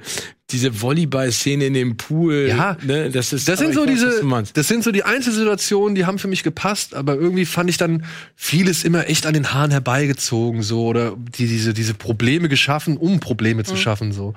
diese 0.50 0.82
Volleyball-Szene 0.82 1.66
in 1.66 1.74
dem 1.74 1.96
Pool. 1.96 2.48
Ja, 2.48 2.76
ne, 2.82 3.08
das 3.08 3.32
ist. 3.32 3.48
Das 3.48 3.60
sind 3.60 3.72
so 3.72 3.86
weiß, 3.86 3.90
diese, 3.90 4.52
das 4.52 4.66
sind 4.66 4.82
so 4.82 4.90
die 4.90 5.04
Einzelsituationen, 5.04 5.94
die 5.94 6.06
haben 6.06 6.18
für 6.18 6.26
mich 6.26 6.42
gepasst, 6.42 6.94
aber 6.94 7.14
irgendwie 7.14 7.46
fand 7.46 7.70
ich 7.70 7.76
dann 7.76 8.04
vieles 8.34 8.82
immer 8.82 9.08
echt 9.08 9.26
an 9.26 9.34
den 9.34 9.54
Haaren 9.54 9.70
herbeigezogen, 9.70 10.62
so, 10.62 10.86
oder 10.86 11.16
die, 11.16 11.46
diese, 11.46 11.72
diese 11.72 11.94
Probleme 11.94 12.48
geschaffen, 12.48 12.96
um 12.96 13.20
Probleme 13.20 13.62
zu 13.62 13.76
schaffen, 13.76 14.12
so. 14.12 14.34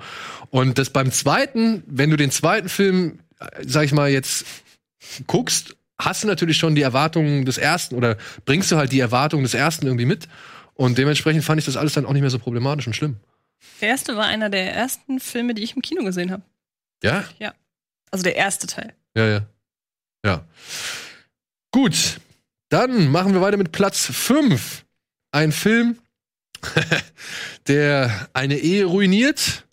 Und 0.50 0.78
das 0.78 0.90
beim 0.90 1.10
zweiten, 1.10 1.82
wenn 1.88 2.10
du 2.10 2.16
den 2.16 2.30
zweiten 2.30 2.68
Film, 2.68 3.18
sag 3.66 3.86
ich 3.86 3.92
mal, 3.92 4.08
jetzt 4.08 4.46
guckst, 5.26 5.76
hast 5.98 6.22
du 6.22 6.28
natürlich 6.28 6.58
schon 6.58 6.76
die 6.76 6.82
Erwartungen 6.82 7.44
des 7.44 7.58
ersten 7.58 7.96
oder 7.96 8.16
bringst 8.44 8.70
du 8.70 8.76
halt 8.76 8.92
die 8.92 9.00
Erwartungen 9.00 9.42
des 9.42 9.54
ersten 9.54 9.86
irgendwie 9.86 10.06
mit. 10.06 10.28
Und 10.74 10.98
dementsprechend 10.98 11.42
fand 11.42 11.58
ich 11.58 11.64
das 11.64 11.76
alles 11.76 11.94
dann 11.94 12.04
auch 12.04 12.12
nicht 12.12 12.20
mehr 12.20 12.30
so 12.30 12.38
problematisch 12.38 12.86
und 12.86 12.94
schlimm. 12.94 13.16
Der 13.80 13.88
erste 13.88 14.16
war 14.16 14.26
einer 14.26 14.48
der 14.50 14.74
ersten 14.74 15.20
Filme, 15.20 15.54
die 15.54 15.62
ich 15.62 15.76
im 15.76 15.82
Kino 15.82 16.02
gesehen 16.04 16.30
habe. 16.30 16.42
Ja? 17.02 17.24
Also 18.10 18.22
der 18.22 18.36
erste 18.36 18.66
Teil. 18.66 18.94
Ja, 19.14 19.26
ja. 19.26 19.40
Ja. 20.24 20.44
Gut. 21.72 22.20
Dann 22.68 23.08
machen 23.08 23.32
wir 23.32 23.40
weiter 23.40 23.56
mit 23.56 23.70
Platz 23.72 24.06
5. 24.06 24.84
Ein 25.30 25.52
Film, 25.52 25.98
der 27.68 28.28
eine 28.32 28.56
Ehe 28.58 28.84
ruiniert, 28.84 29.64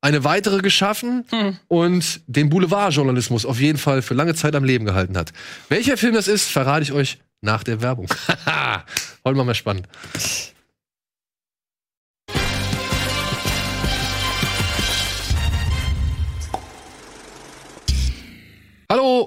eine 0.00 0.24
weitere 0.24 0.60
geschaffen 0.60 1.24
Hm. 1.30 1.56
und 1.68 2.20
den 2.26 2.50
Boulevardjournalismus 2.50 3.46
auf 3.46 3.60
jeden 3.60 3.78
Fall 3.78 4.02
für 4.02 4.14
lange 4.14 4.34
Zeit 4.34 4.54
am 4.54 4.64
Leben 4.64 4.84
gehalten 4.84 5.16
hat. 5.16 5.32
Welcher 5.68 5.96
Film 5.96 6.14
das 6.14 6.28
ist, 6.28 6.50
verrate 6.50 6.82
ich 6.82 6.92
euch 6.92 7.18
nach 7.40 7.62
der 7.62 7.80
Werbung. 7.80 8.08
Heute 9.24 9.36
mal 9.36 9.44
mal 9.44 9.54
spannend. 9.54 9.88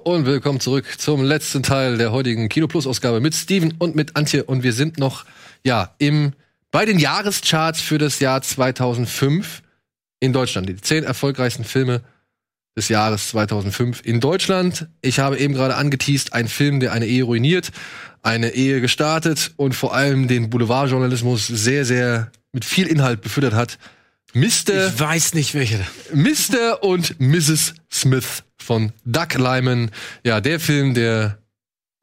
Und 0.04 0.26
willkommen 0.26 0.60
zurück 0.60 0.86
zum 0.98 1.24
letzten 1.24 1.64
Teil 1.64 1.98
der 1.98 2.12
heutigen 2.12 2.50
Kino 2.50 2.68
Plus 2.68 2.86
Ausgabe 2.86 3.20
mit 3.20 3.34
Steven 3.34 3.74
und 3.80 3.96
mit 3.96 4.16
Antje 4.16 4.44
und 4.44 4.64
wir 4.64 4.74
sind 4.74 4.98
noch 4.98 5.26
ja 5.64 5.96
im 5.98 6.34
bei 6.72 6.86
den 6.86 7.00
Jahrescharts 7.00 7.82
für 7.82 7.98
das 7.98 8.20
Jahr 8.20 8.42
2005 8.42 9.64
in 10.20 10.34
Deutschland. 10.34 10.70
Die 10.70 10.76
zehn 10.76 11.04
erfolgreichsten 11.04 11.64
Filme 11.64 12.02
des 12.76 12.90
Jahres 12.90 13.30
2005 13.30 14.02
in 14.04 14.20
Deutschland. 14.20 14.88
Ich 15.02 15.20
habe 15.20 15.38
eben 15.40 15.54
gerade 15.54 15.76
angeteased, 15.76 16.34
ein 16.34 16.48
Film, 16.48 16.80
der 16.80 16.92
eine 16.94 17.08
Ehe 17.08 17.24
ruiniert, 17.24 17.72
eine 18.22 18.52
Ehe 18.52 18.82
gestartet 18.82 19.52
und 19.56 19.74
vor 19.74 19.96
allem 19.96 20.28
den 20.28 20.50
Boulevardjournalismus 20.50 21.48
sehr, 21.48 21.86
sehr 21.86 22.32
mit 22.52 22.66
viel 22.66 22.88
Inhalt 22.88 23.22
befüttert 23.22 23.54
hat. 23.54 23.78
Mr. 24.34 24.88
Ich 24.88 25.00
weiß 25.00 25.34
nicht, 25.34 25.54
welche. 25.56 25.80
Mr. 26.14 26.84
und 26.84 27.20
Mrs. 27.20 27.74
Smith 27.92 28.44
von 28.68 28.92
Doug 29.06 29.34
Lyman. 29.36 29.92
Ja, 30.24 30.42
der 30.42 30.60
Film, 30.60 30.94
der 30.94 31.40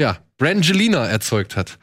ja, 0.00 0.18
Brangelina 0.38 1.06
erzeugt 1.06 1.56
hat. 1.56 1.78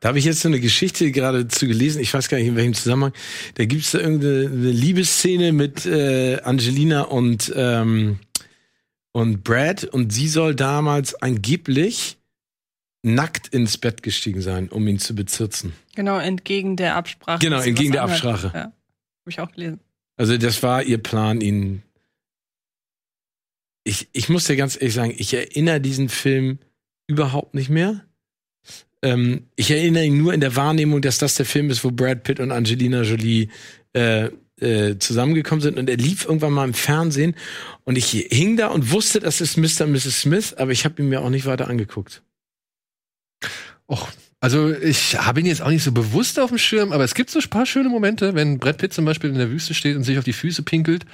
Da 0.00 0.08
habe 0.08 0.18
ich 0.18 0.24
jetzt 0.24 0.40
so 0.40 0.48
eine 0.48 0.60
Geschichte 0.60 1.12
gerade 1.12 1.46
zu 1.46 1.66
gelesen, 1.66 2.00
ich 2.00 2.12
weiß 2.12 2.28
gar 2.28 2.38
nicht 2.38 2.48
in 2.48 2.56
welchem 2.56 2.74
Zusammenhang. 2.74 3.12
Da 3.54 3.66
gibt 3.66 3.84
es 3.84 3.92
da 3.92 3.98
irgendeine 3.98 4.46
eine 4.46 4.70
Liebesszene 4.70 5.52
mit 5.52 5.86
äh, 5.86 6.40
Angelina 6.42 7.02
und, 7.02 7.52
ähm, 7.54 8.18
und 9.12 9.44
Brad 9.44 9.84
und 9.84 10.12
sie 10.12 10.28
soll 10.28 10.54
damals 10.54 11.14
angeblich 11.14 12.16
nackt 13.02 13.48
ins 13.48 13.78
Bett 13.78 14.02
gestiegen 14.02 14.42
sein, 14.42 14.68
um 14.70 14.88
ihn 14.88 14.98
zu 14.98 15.14
bezirzen. 15.14 15.72
Genau, 15.94 16.18
entgegen 16.18 16.76
der 16.76 16.96
Absprache. 16.96 17.38
Genau, 17.38 17.60
entgegen 17.60 17.92
der 17.92 18.02
anhat. 18.02 18.24
Absprache. 18.24 18.56
Ja, 18.56 18.62
habe 18.64 18.74
ich 19.28 19.40
auch 19.40 19.52
gelesen. 19.52 19.80
Also 20.16 20.36
das 20.36 20.62
war 20.62 20.82
ihr 20.82 20.98
Plan, 20.98 21.40
ihn. 21.40 21.82
Ich, 23.84 24.08
ich 24.12 24.28
muss 24.28 24.44
dir 24.44 24.56
ganz 24.56 24.76
ehrlich 24.76 24.94
sagen, 24.94 25.14
ich 25.16 25.32
erinnere 25.34 25.80
diesen 25.80 26.08
Film 26.08 26.58
überhaupt 27.06 27.54
nicht 27.54 27.70
mehr. 27.70 28.04
Ähm, 29.02 29.46
ich 29.56 29.70
erinnere 29.70 30.04
ihn 30.04 30.18
nur 30.18 30.34
in 30.34 30.40
der 30.40 30.56
Wahrnehmung, 30.56 31.00
dass 31.00 31.18
das 31.18 31.34
der 31.34 31.46
Film 31.46 31.70
ist, 31.70 31.84
wo 31.84 31.90
Brad 31.90 32.22
Pitt 32.22 32.40
und 32.40 32.52
Angelina 32.52 33.02
Jolie 33.02 33.48
äh, 33.94 34.28
äh, 34.60 34.98
zusammengekommen 34.98 35.62
sind 35.62 35.78
und 35.78 35.88
er 35.88 35.96
lief 35.96 36.26
irgendwann 36.26 36.52
mal 36.52 36.64
im 36.64 36.74
Fernsehen 36.74 37.34
und 37.84 37.96
ich 37.96 38.10
hing 38.10 38.56
da 38.56 38.68
und 38.68 38.90
wusste, 38.90 39.18
das 39.18 39.40
ist 39.40 39.56
Mr. 39.56 39.86
und 39.86 39.92
Mrs. 39.92 40.20
Smith, 40.20 40.54
aber 40.54 40.72
ich 40.72 40.84
habe 40.84 41.00
ihn 41.02 41.08
mir 41.08 41.22
auch 41.22 41.30
nicht 41.30 41.46
weiter 41.46 41.68
angeguckt. 41.68 42.22
Och, 43.88 44.08
also 44.40 44.70
ich 44.70 45.18
habe 45.18 45.40
ihn 45.40 45.46
jetzt 45.46 45.62
auch 45.62 45.70
nicht 45.70 45.82
so 45.82 45.92
bewusst 45.92 46.38
auf 46.38 46.50
dem 46.50 46.58
Schirm, 46.58 46.92
aber 46.92 47.04
es 47.04 47.14
gibt 47.14 47.30
so 47.30 47.38
ein 47.38 47.50
paar 47.50 47.66
schöne 47.66 47.88
Momente, 47.88 48.34
wenn 48.34 48.58
Brad 48.58 48.78
Pitt 48.78 48.92
zum 48.92 49.06
Beispiel 49.06 49.30
in 49.30 49.38
der 49.38 49.50
Wüste 49.50 49.72
steht 49.72 49.96
und 49.96 50.04
sich 50.04 50.18
auf 50.18 50.24
die 50.24 50.34
Füße 50.34 50.62
pinkelt 50.62 51.06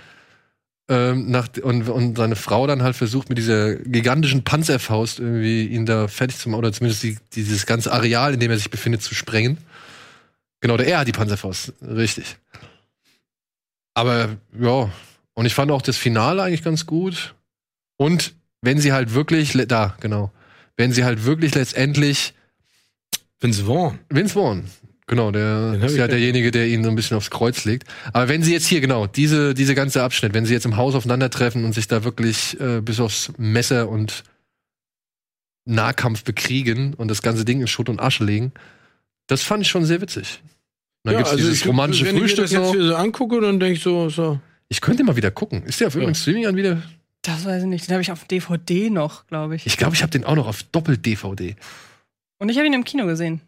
ähm, 0.89 1.31
nach, 1.31 1.49
und, 1.63 1.89
und 1.89 2.17
seine 2.17 2.37
Frau 2.37 2.67
dann 2.67 2.83
halt 2.83 2.97
versucht 2.97 3.29
mit 3.29 3.39
dieser 3.39 3.75
gigantischen 3.77 4.45
Panzerfaust 4.45 5.19
irgendwie 5.19 5.67
ihn 5.67 5.85
da 5.85 6.07
fertig 6.07 6.39
zu 6.39 6.49
machen 6.49 6.61
oder 6.61 6.73
zumindest 6.73 7.03
die, 7.03 7.19
dieses 7.35 7.67
ganze 7.67 7.93
Areal, 7.93 8.35
in 8.35 8.41
dem 8.41 8.51
er 8.51 8.57
sich 8.57 8.71
befindet, 8.71 9.03
zu 9.03 9.15
sprengen. 9.15 9.59
Genau, 10.61 10.77
der 10.77 10.87
er 10.87 10.99
hat 11.01 11.09
die 11.09 11.13
Panzerfaust, 11.13 11.73
richtig. 11.83 12.37
Aber 13.95 14.37
ja, 14.59 14.91
und 15.35 15.47
ich 15.47 15.55
fand 15.55 15.71
auch 15.71 15.83
das 15.83 15.97
Finale 15.97 16.43
eigentlich 16.43 16.63
ganz 16.63 16.87
gut. 16.87 17.35
Und 17.97 18.35
wenn 18.63 18.79
sie 18.79 18.93
halt 18.93 19.15
wirklich, 19.15 19.53
da, 19.69 19.97
genau, 20.01 20.31
wenn 20.77 20.93
sie 20.93 21.05
halt 21.05 21.25
wirklich 21.25 21.55
letztendlich 21.55 22.35
Vince 23.41 23.65
Vaughn. 23.65 23.99
Vince 24.09 24.35
Vaughn. 24.35 24.65
Genau, 25.09 25.31
der 25.31 25.75
ist 25.83 25.93
ich 25.93 25.99
ja 25.99 26.05
ja- 26.05 26.09
derjenige, 26.09 26.51
der 26.51 26.67
ihn 26.67 26.83
so 26.83 26.91
ein 26.91 26.97
bisschen 26.97 27.17
aufs 27.17 27.31
Kreuz 27.31 27.65
legt. 27.65 27.89
Aber 28.13 28.29
wenn 28.29 28.43
sie 28.43 28.53
jetzt 28.53 28.67
hier, 28.67 28.81
genau, 28.81 29.07
diese, 29.07 29.55
diese 29.55 29.75
ganze 29.77 30.03
Abschnitt, 30.03 30.35
wenn 30.35 30.47
sie 30.47 30.53
jetzt 30.53 30.67
im 30.67 30.77
Haus 30.77 30.95
aufeinandertreffen 30.97 31.65
und 31.65 31.73
sich 31.75 31.87
da 31.87 32.03
wirklich 32.03 32.59
äh, 32.61 32.81
bis 32.81 32.99
aufs 32.99 33.33
Messer 33.39 33.89
und 33.89 34.25
Nahkampf 35.65 36.25
bekriegen 36.25 36.95
und 36.95 37.09
das 37.09 37.23
ganze 37.23 37.45
Ding 37.45 37.61
in 37.61 37.67
Schutt 37.67 37.89
und 37.89 38.01
Asche 38.01 38.25
legen, 38.25 38.53
das 39.29 39.43
fand 39.43 39.63
ich 39.63 39.69
schon 39.69 39.85
sehr 39.85 40.01
witzig. 40.01 40.41
Und 41.05 41.13
dann 41.13 41.17
gibt's 41.19 41.33
dieses 41.37 41.51
also 41.51 41.63
ich- 41.63 41.69
romantische 41.69 42.05
wenn 42.07 42.19
Frühstück 42.19 42.47
ich 42.47 42.53
mir 42.53 42.59
das 42.59 42.67
jetzt 42.73 42.75
wieder 42.75 42.89
so 42.89 42.97
angucke, 42.97 43.41
dann 43.41 43.61
denke 43.61 43.77
ich 43.77 43.83
so, 43.83 44.09
so. 44.09 44.41
Ich 44.69 44.81
könnte 44.81 45.05
mal 45.05 45.15
wieder 45.17 45.31
gucken. 45.31 45.63
Ist 45.65 45.81
der 45.81 45.87
auf 45.89 45.95
irgendeinem 45.95 46.17
Streaming-Anbieter? 46.17 46.83
Das 47.23 47.45
weiß 47.45 47.63
ich 47.63 47.69
nicht. 47.69 47.87
Den 47.89 47.93
habe 47.95 48.03
ich 48.03 48.11
auf 48.11 48.25
DVD 48.25 48.91
noch, 48.91 49.27
glaube 49.29 49.55
ich. 49.57 49.67
Ich 49.67 49.77
glaube, 49.77 49.95
ich 49.95 50.03
habe 50.03 50.11
den 50.11 50.25
auch 50.25 50.35
noch 50.35 50.49
auf 50.49 50.65
Doppel-DVD. 50.65 51.55
Und 52.39 52.49
ich 52.49 52.57
habe 52.57 52.67
ihn 52.67 52.73
im 52.73 52.85
Kino 52.85 53.07
gesehen. 53.07 53.41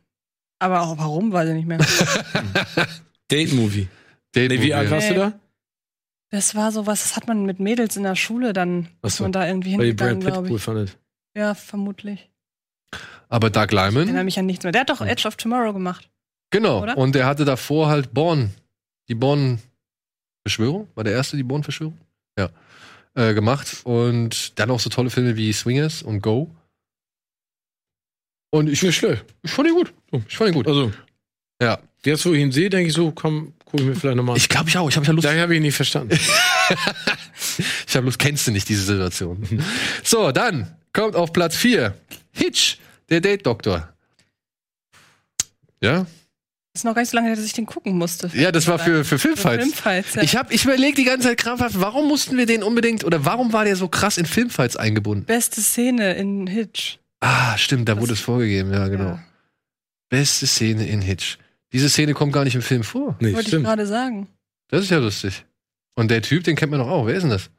Aber 0.59 0.83
auch 0.83 0.99
warum, 0.99 1.33
weiß 1.33 1.49
ich 1.51 1.55
nicht 1.55 1.67
mehr. 1.69 1.79
Date-Movie. 3.31 3.89
Den 4.35 4.49
Nee, 4.49 4.63
wie 4.63 4.75
alt 4.75 4.91
warst 4.91 5.11
du 5.11 5.15
da? 5.15 5.33
Das 6.31 6.55
war 6.55 6.73
so 6.73 6.87
was, 6.87 7.03
das 7.03 7.17
hat 7.17 7.27
man 7.27 7.47
mit 7.47 7.59
Mädels 7.61 7.97
in 7.97 8.03
der 8.03 8.17
Schule 8.17 8.53
dann, 8.53 8.89
ist 9.03 9.17
so. 9.17 9.25
man 9.25 9.33
da 9.33 9.47
irgendwie 9.47 9.79
Weil 9.79 9.87
ihr 9.87 9.97
Brad 9.97 10.09
hingegangen, 10.11 10.21
Pitt 10.25 10.33
glaube 10.35 10.49
cool 10.51 10.57
ich. 10.57 10.63
fandet. 10.63 10.99
Ja, 11.35 11.55
vermutlich. 11.55 12.29
Aber 13.29 13.51
Doug 13.51 13.69
Ich 13.71 13.77
erinnere 13.79 14.03
Lyman, 14.05 14.25
mich 14.25 14.39
an 14.39 14.47
nichts 14.47 14.65
mehr. 14.65 14.73
Der 14.73 14.83
hat 14.83 14.91
doch 14.91 15.01
Edge 15.01 15.27
of 15.27 15.37
Tomorrow 15.37 15.73
gemacht. 15.73 16.11
genau. 16.51 16.83
oder? 16.83 16.97
Und 16.99 17.15
der 17.15 17.27
hatte 17.27 17.45
davor 17.45 17.89
halt 17.89 18.13
Born, 18.13 18.51
die 19.09 19.15
Born-Verschwörung, 19.15 20.89
war 20.95 21.05
der 21.05 21.15
erste, 21.15 21.37
die 21.37 21.43
Born-Verschwörung? 21.43 21.97
Ja. 22.39 22.51
Äh, 23.15 23.35
gemacht. 23.35 23.81
Und 23.85 24.59
dann 24.59 24.71
auch 24.71 24.81
so 24.81 24.91
tolle 24.91 25.11
Filme 25.11 25.37
wie 25.37 25.53
Swingers 25.53 26.03
und 26.03 26.21
Go. 26.21 26.55
Und 28.51 28.69
ich, 28.69 28.79
schlecht. 28.79 29.25
ich 29.43 29.51
fand 29.51 29.69
ihn 29.69 29.75
gut. 29.75 29.93
Ich 30.29 30.37
fand 30.37 30.51
ihn 30.51 30.55
gut. 30.55 30.67
Also, 30.67 30.93
Ja. 31.61 31.79
jetzt, 32.05 32.25
wo 32.25 32.33
ich 32.33 32.41
ihn 32.41 32.53
sehe, 32.53 32.71
denke 32.71 32.89
ich 32.89 32.95
so, 32.95 33.11
komm, 33.13 33.53
guck 33.65 33.81
ich 33.81 33.87
mir 33.87 33.95
vielleicht 33.95 34.17
nochmal 34.17 34.35
an. 34.35 34.37
Ich 34.39 34.49
glaube 34.49 34.69
ich 34.69 34.79
auch. 34.79 34.89
Ich 34.89 34.97
habe 34.97 35.07
ja 35.07 35.13
Lust. 35.13 35.27
Da 35.27 35.35
habe 35.37 35.53
ich 35.55 35.59
ihn 35.59 35.63
nicht 35.63 35.77
verstanden. 35.77 36.19
Ich 37.89 37.97
habe 37.97 38.05
Lust, 38.05 38.19
kennst 38.19 38.47
du 38.47 38.51
nicht 38.51 38.69
diese 38.69 38.83
Situation. 38.85 39.63
so, 40.05 40.31
dann 40.33 40.77
kommt 40.93 41.17
auf 41.17 41.33
Platz 41.33 41.57
4 41.57 41.95
Hitch, 42.33 42.77
der 43.09 43.21
Date-Doktor. 43.23 43.89
Ja? 45.81 46.07
ist 46.75 46.85
noch 46.85 46.95
gar 46.95 47.03
nicht 47.03 47.11
so 47.11 47.17
lange, 47.17 47.29
her, 47.29 47.37
dass 47.37 47.45
ich 47.45 47.55
den 47.55 47.67
gucken 47.67 47.97
musste. 47.99 48.31
Ja, 48.35 48.53
das 48.53 48.69
war 48.69 48.79
für, 48.79 49.03
für 49.05 49.19
Für 49.19 49.19
Filmfights. 49.19 49.65
Filmfights. 49.65 50.15
Ja. 50.15 50.23
Ich 50.23 50.37
habe 50.37 50.53
ich 50.55 50.65
überlegt 50.65 50.99
die 50.99 51.05
ganze 51.05 51.29
Zeit 51.29 51.39
krampfhaft, 51.39 51.81
warum 51.81 52.07
mussten 52.07 52.37
wir 52.37 52.47
den 52.47 52.63
unbedingt 52.63 53.03
oder 53.05 53.25
warum 53.25 53.53
war 53.53 53.65
der 53.65 53.75
so 53.75 53.89
krass 53.89 54.17
in 54.19 54.27
Filmfights 54.27 54.77
eingebunden? 54.77 55.25
Beste 55.25 55.61
Szene 55.61 56.15
in 56.15 56.47
Hitch. 56.47 56.99
Ah, 57.21 57.57
stimmt, 57.59 57.89
da 57.89 57.99
wurde 58.01 58.13
es 58.13 58.21
vorgegeben, 58.21 58.73
ja, 58.73 58.89
genau. 58.89 59.05
Ja. 59.11 59.25
Beste 60.09 60.47
Szene 60.47 60.87
in 60.87 61.01
Hitch. 61.03 61.39
Diese 61.73 61.89
Szene 61.91 62.15
kommt 62.15 62.33
gar 62.33 62.45
nicht 62.45 62.55
im 62.55 62.63
Film 62.63 62.83
vor. 62.85 63.17
Nee, 63.21 63.29
Wollte 63.29 63.41
ich 63.43 63.47
stimmt. 63.49 63.65
gerade 63.67 63.87
sagen. 63.87 64.29
Das 64.69 64.83
ist 64.85 64.91
ja 64.91 64.99
lustig. 64.99 65.45
Und 65.97 66.11
der 66.11 66.23
Typ, 66.23 66.45
den 66.45 66.57
kennt 66.57 66.71
man 66.71 66.81
doch 66.81 66.89
auch. 66.89 67.07
Wer 67.07 67.15
ist 67.17 67.23
denn 67.23 67.31
das? 67.31 67.51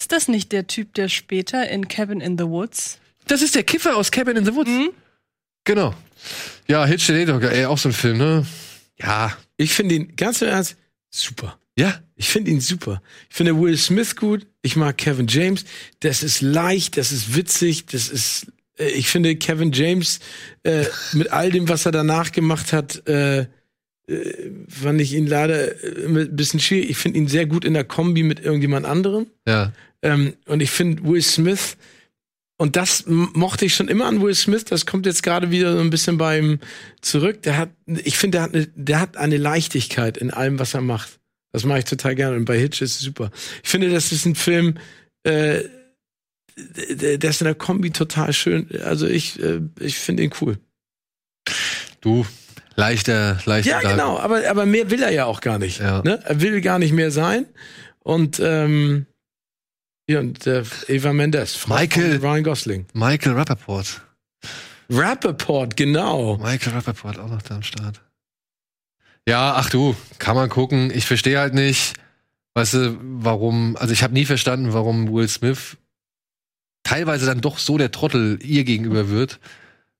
Ist 0.00 0.12
das 0.12 0.28
nicht 0.28 0.52
der 0.52 0.66
Typ, 0.66 0.94
der 0.94 1.08
später 1.08 1.68
in 1.68 1.88
Cabin 1.88 2.20
in 2.20 2.38
the 2.38 2.44
Woods? 2.44 2.98
Das 3.26 3.42
ist 3.42 3.54
der 3.54 3.62
Kiffer 3.64 3.96
aus 3.96 4.10
Cabin 4.10 4.36
in 4.36 4.44
the 4.44 4.54
Woods. 4.54 4.70
Hm? 4.70 4.90
Genau. 5.64 5.94
Ja, 6.68 6.84
Hitch, 6.86 7.06
der 7.08 7.16
Date-Doktor, 7.16 7.50
ey, 7.50 7.66
auch 7.66 7.78
so 7.78 7.88
ein 7.88 7.92
Film, 7.92 8.18
ne? 8.18 8.46
Ja. 8.98 9.36
Ich 9.56 9.72
finde 9.74 9.96
ihn, 9.96 10.16
ganz 10.16 10.40
im 10.42 10.48
Ernst, 10.48 10.76
super. 11.10 11.58
Ja, 11.76 12.00
Ich 12.16 12.28
finde 12.28 12.50
ihn 12.50 12.60
super. 12.60 13.02
Ich 13.30 13.36
finde 13.36 13.58
Will 13.60 13.76
Smith 13.76 14.14
gut. 14.16 14.46
Ich 14.62 14.76
mag 14.76 14.96
Kevin 14.98 15.26
James. 15.26 15.64
Das 16.00 16.22
ist 16.22 16.40
leicht, 16.40 16.96
das 16.96 17.10
ist 17.12 17.34
witzig, 17.34 17.86
das 17.86 18.08
ist. 18.08 18.46
Äh, 18.82 18.90
Ich 18.90 19.08
finde 19.08 19.36
Kevin 19.36 19.72
James 19.72 20.20
äh, 20.62 20.84
mit 21.12 21.32
all 21.32 21.50
dem, 21.50 21.68
was 21.68 21.86
er 21.86 21.92
danach 21.92 22.32
gemacht 22.32 22.72
hat, 22.72 23.06
äh, 23.08 23.40
äh, 23.40 23.46
fand 24.68 25.00
ich 25.00 25.14
ihn 25.14 25.26
leider 25.26 25.82
äh, 25.84 26.06
ein 26.06 26.36
bisschen 26.36 26.60
schwierig. 26.60 26.90
Ich 26.90 26.96
finde 26.96 27.18
ihn 27.18 27.28
sehr 27.28 27.46
gut 27.46 27.64
in 27.64 27.74
der 27.74 27.84
Kombi 27.84 28.22
mit 28.22 28.40
irgendjemand 28.40 28.86
anderem. 28.86 29.26
ja. 29.46 29.72
Ähm, 30.04 30.34
und 30.46 30.60
ich 30.60 30.72
finde 30.72 31.04
Will 31.04 31.22
Smith, 31.22 31.76
und 32.56 32.76
das 32.76 33.04
mochte 33.06 33.64
ich 33.64 33.74
schon 33.74 33.86
immer 33.86 34.06
an 34.06 34.20
Will 34.20 34.34
Smith, 34.34 34.64
das 34.64 34.84
kommt 34.84 35.06
jetzt 35.06 35.22
gerade 35.22 35.52
wieder 35.52 35.74
so 35.74 35.80
ein 35.80 35.90
bisschen 35.90 36.18
bei 36.18 36.38
ihm 36.38 36.58
zurück. 37.00 37.42
Der 37.42 37.56
hat, 37.56 37.70
ich 37.86 38.18
finde, 38.18 38.38
der 38.38 38.42
hat, 38.42 38.54
eine, 38.54 38.66
der 38.74 39.00
hat 39.00 39.16
eine 39.16 39.36
Leichtigkeit 39.36 40.16
in 40.16 40.32
allem, 40.32 40.58
was 40.58 40.74
er 40.74 40.80
macht. 40.80 41.20
Das 41.52 41.64
mache 41.64 41.80
ich 41.80 41.84
total 41.84 42.14
gerne. 42.14 42.36
Und 42.36 42.44
bei 42.44 42.58
Hitch 42.58 42.82
ist 42.82 42.96
es 42.96 43.00
super. 43.00 43.30
Ich 43.62 43.68
finde, 43.68 43.90
das 43.90 44.10
ist 44.10 44.26
ein 44.26 44.34
Film, 44.34 44.78
äh, 45.22 45.60
der 46.56 47.30
ist 47.30 47.40
in 47.40 47.46
der 47.46 47.54
Kombi 47.54 47.90
total 47.90 48.32
schön. 48.32 48.68
Also 48.84 49.06
ich, 49.06 49.42
äh, 49.42 49.60
ich 49.80 49.98
finde 49.98 50.22
ihn 50.22 50.32
cool. 50.40 50.58
Du, 52.00 52.26
leichter, 52.76 53.38
leichter. 53.44 53.82
Ja, 53.82 53.90
genau, 53.90 54.18
aber, 54.18 54.48
aber 54.48 54.66
mehr 54.66 54.90
will 54.90 55.02
er 55.02 55.12
ja 55.12 55.24
auch 55.26 55.40
gar 55.40 55.58
nicht. 55.58 55.80
Ja. 55.80 56.02
Ne? 56.02 56.20
Er 56.24 56.40
will 56.40 56.60
gar 56.60 56.78
nicht 56.78 56.92
mehr 56.92 57.10
sein. 57.10 57.46
Und 58.00 58.40
ähm, 58.40 59.06
ja, 60.08 60.20
und 60.20 60.46
äh, 60.46 60.64
Eva 60.88 61.12
Mendes, 61.12 61.54
Frau 61.54 61.74
Michael. 61.74 62.18
von 62.18 62.28
Ryan 62.28 62.44
Gosling. 62.44 62.86
Michael 62.92 63.32
Rappaport. 63.34 64.02
Rappaport, 64.90 65.76
genau. 65.76 66.36
Michael 66.38 66.74
Rappaport 66.74 67.18
auch 67.18 67.28
noch 67.28 67.42
da 67.42 67.54
am 67.54 67.62
Start. 67.62 68.00
Ja, 69.26 69.54
ach 69.54 69.70
du, 69.70 69.94
kann 70.18 70.34
man 70.34 70.48
gucken. 70.48 70.90
Ich 70.92 71.06
verstehe 71.06 71.38
halt 71.38 71.54
nicht, 71.54 71.94
weißt 72.54 72.74
du, 72.74 72.98
warum, 73.00 73.76
also 73.76 73.92
ich 73.92 74.02
habe 74.02 74.12
nie 74.12 74.24
verstanden, 74.24 74.72
warum 74.72 75.12
Will 75.12 75.28
Smith 75.28 75.76
teilweise 76.82 77.26
dann 77.26 77.40
doch 77.40 77.58
so 77.58 77.78
der 77.78 77.90
Trottel 77.92 78.38
ihr 78.42 78.64
gegenüber 78.64 79.08
wird, 79.08 79.40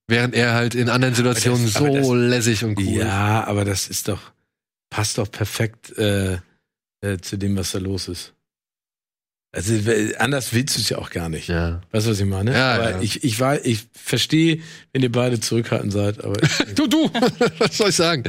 während 0.09 0.35
er 0.35 0.55
halt 0.55 0.75
in 0.75 0.89
anderen 0.89 1.15
Situationen 1.15 1.65
das- 1.65 1.75
so 1.75 2.15
lässig 2.15 2.65
und 2.65 2.79
cool 2.79 2.85
ist. 2.85 2.95
Ja, 2.97 3.45
aber 3.45 3.65
das 3.65 3.89
ist 3.89 4.09
doch, 4.09 4.33
passt 4.91 5.19
doch 5.19 5.31
perfekt 5.31 5.97
äh, 5.99 6.39
äh, 7.03 7.19
zu 7.21 7.37
dem, 7.37 7.57
was 7.57 7.73
da 7.73 7.79
los 7.79 8.09
ist. 8.09 8.33
Also 9.55 9.75
anders 10.19 10.55
willst 10.55 10.77
du 10.77 10.81
es 10.81 10.89
ja 10.89 10.97
auch 10.97 11.11
gar 11.11 11.29
nicht. 11.29 11.49
Ja. 11.49 11.83
Weißt 11.91 12.07
du, 12.07 12.11
was 12.11 12.21
ich 12.21 12.27
meine? 12.27 12.55
Ja, 12.55 12.75
aber 12.75 12.91
ja. 12.93 13.01
ich, 13.03 13.23
ich 13.23 13.39
war, 13.39 13.63
ich 13.67 13.87
verstehe, 13.93 14.63
wenn 14.93 15.03
ihr 15.03 15.13
beide 15.13 15.41
zurückhaltend 15.41 15.93
seid, 15.93 16.25
aber 16.25 16.41
Du, 16.75 16.87
du, 16.87 17.11
was 17.59 17.77
soll 17.77 17.91
ich 17.91 17.97
sagen? 17.97 18.25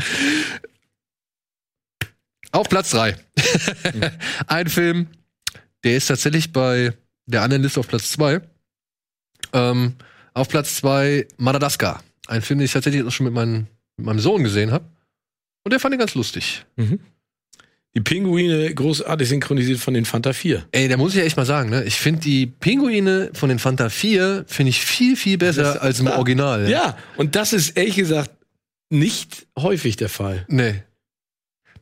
Auf 2.51 2.67
Platz 2.69 2.91
drei 2.91 3.15
Ein 4.47 4.67
Film, 4.67 5.07
der 5.83 5.95
ist 5.97 6.07
tatsächlich 6.07 6.51
bei 6.51 6.93
der 7.25 7.41
anderen 7.41 7.63
Liste 7.63 7.79
auf 7.79 7.87
Platz 7.87 8.11
zwei 8.11 8.41
Ähm, 9.53 9.95
auf 10.33 10.49
Platz 10.49 10.75
zwei 10.75 11.27
Madagascar. 11.37 12.03
Ein 12.27 12.41
Film, 12.41 12.59
den 12.59 12.65
ich 12.65 12.73
tatsächlich 12.73 13.03
auch 13.03 13.11
schon 13.11 13.25
mit, 13.25 13.33
meinem 13.33 13.67
mit 13.97 14.05
meinem 14.05 14.19
Sohn 14.19 14.43
gesehen 14.43 14.71
habe. 14.71 14.85
Und 15.63 15.71
der 15.71 15.79
fand 15.79 15.93
ihn 15.93 15.99
ganz 15.99 16.15
lustig. 16.15 16.65
die 17.95 18.01
Pinguine 18.01 18.73
großartig 18.73 19.29
synchronisiert 19.29 19.79
von 19.79 19.93
den 19.93 20.05
Fanta 20.05 20.33
4. 20.33 20.65
Ey, 20.71 20.87
da 20.87 20.97
muss 20.97 21.13
ich 21.13 21.19
ja 21.19 21.25
echt 21.25 21.37
mal 21.37 21.45
sagen, 21.45 21.69
ne? 21.69 21.83
Ich 21.83 21.95
finde 21.95 22.21
die 22.21 22.47
Pinguine 22.47 23.29
von 23.33 23.49
den 23.49 23.59
Fanta 23.59 23.89
4 23.89 24.45
finde 24.47 24.71
ich 24.71 24.81
viel, 24.83 25.15
viel 25.15 25.37
besser 25.37 25.81
als 25.81 25.99
im 25.99 26.07
ja. 26.07 26.15
Original. 26.15 26.69
Ja, 26.69 26.97
und 27.17 27.35
das 27.35 27.53
ist 27.53 27.77
ehrlich 27.77 27.95
gesagt 27.95 28.31
nicht 28.89 29.47
häufig 29.57 29.95
der 29.95 30.09
Fall. 30.09 30.45
Nee. 30.47 30.83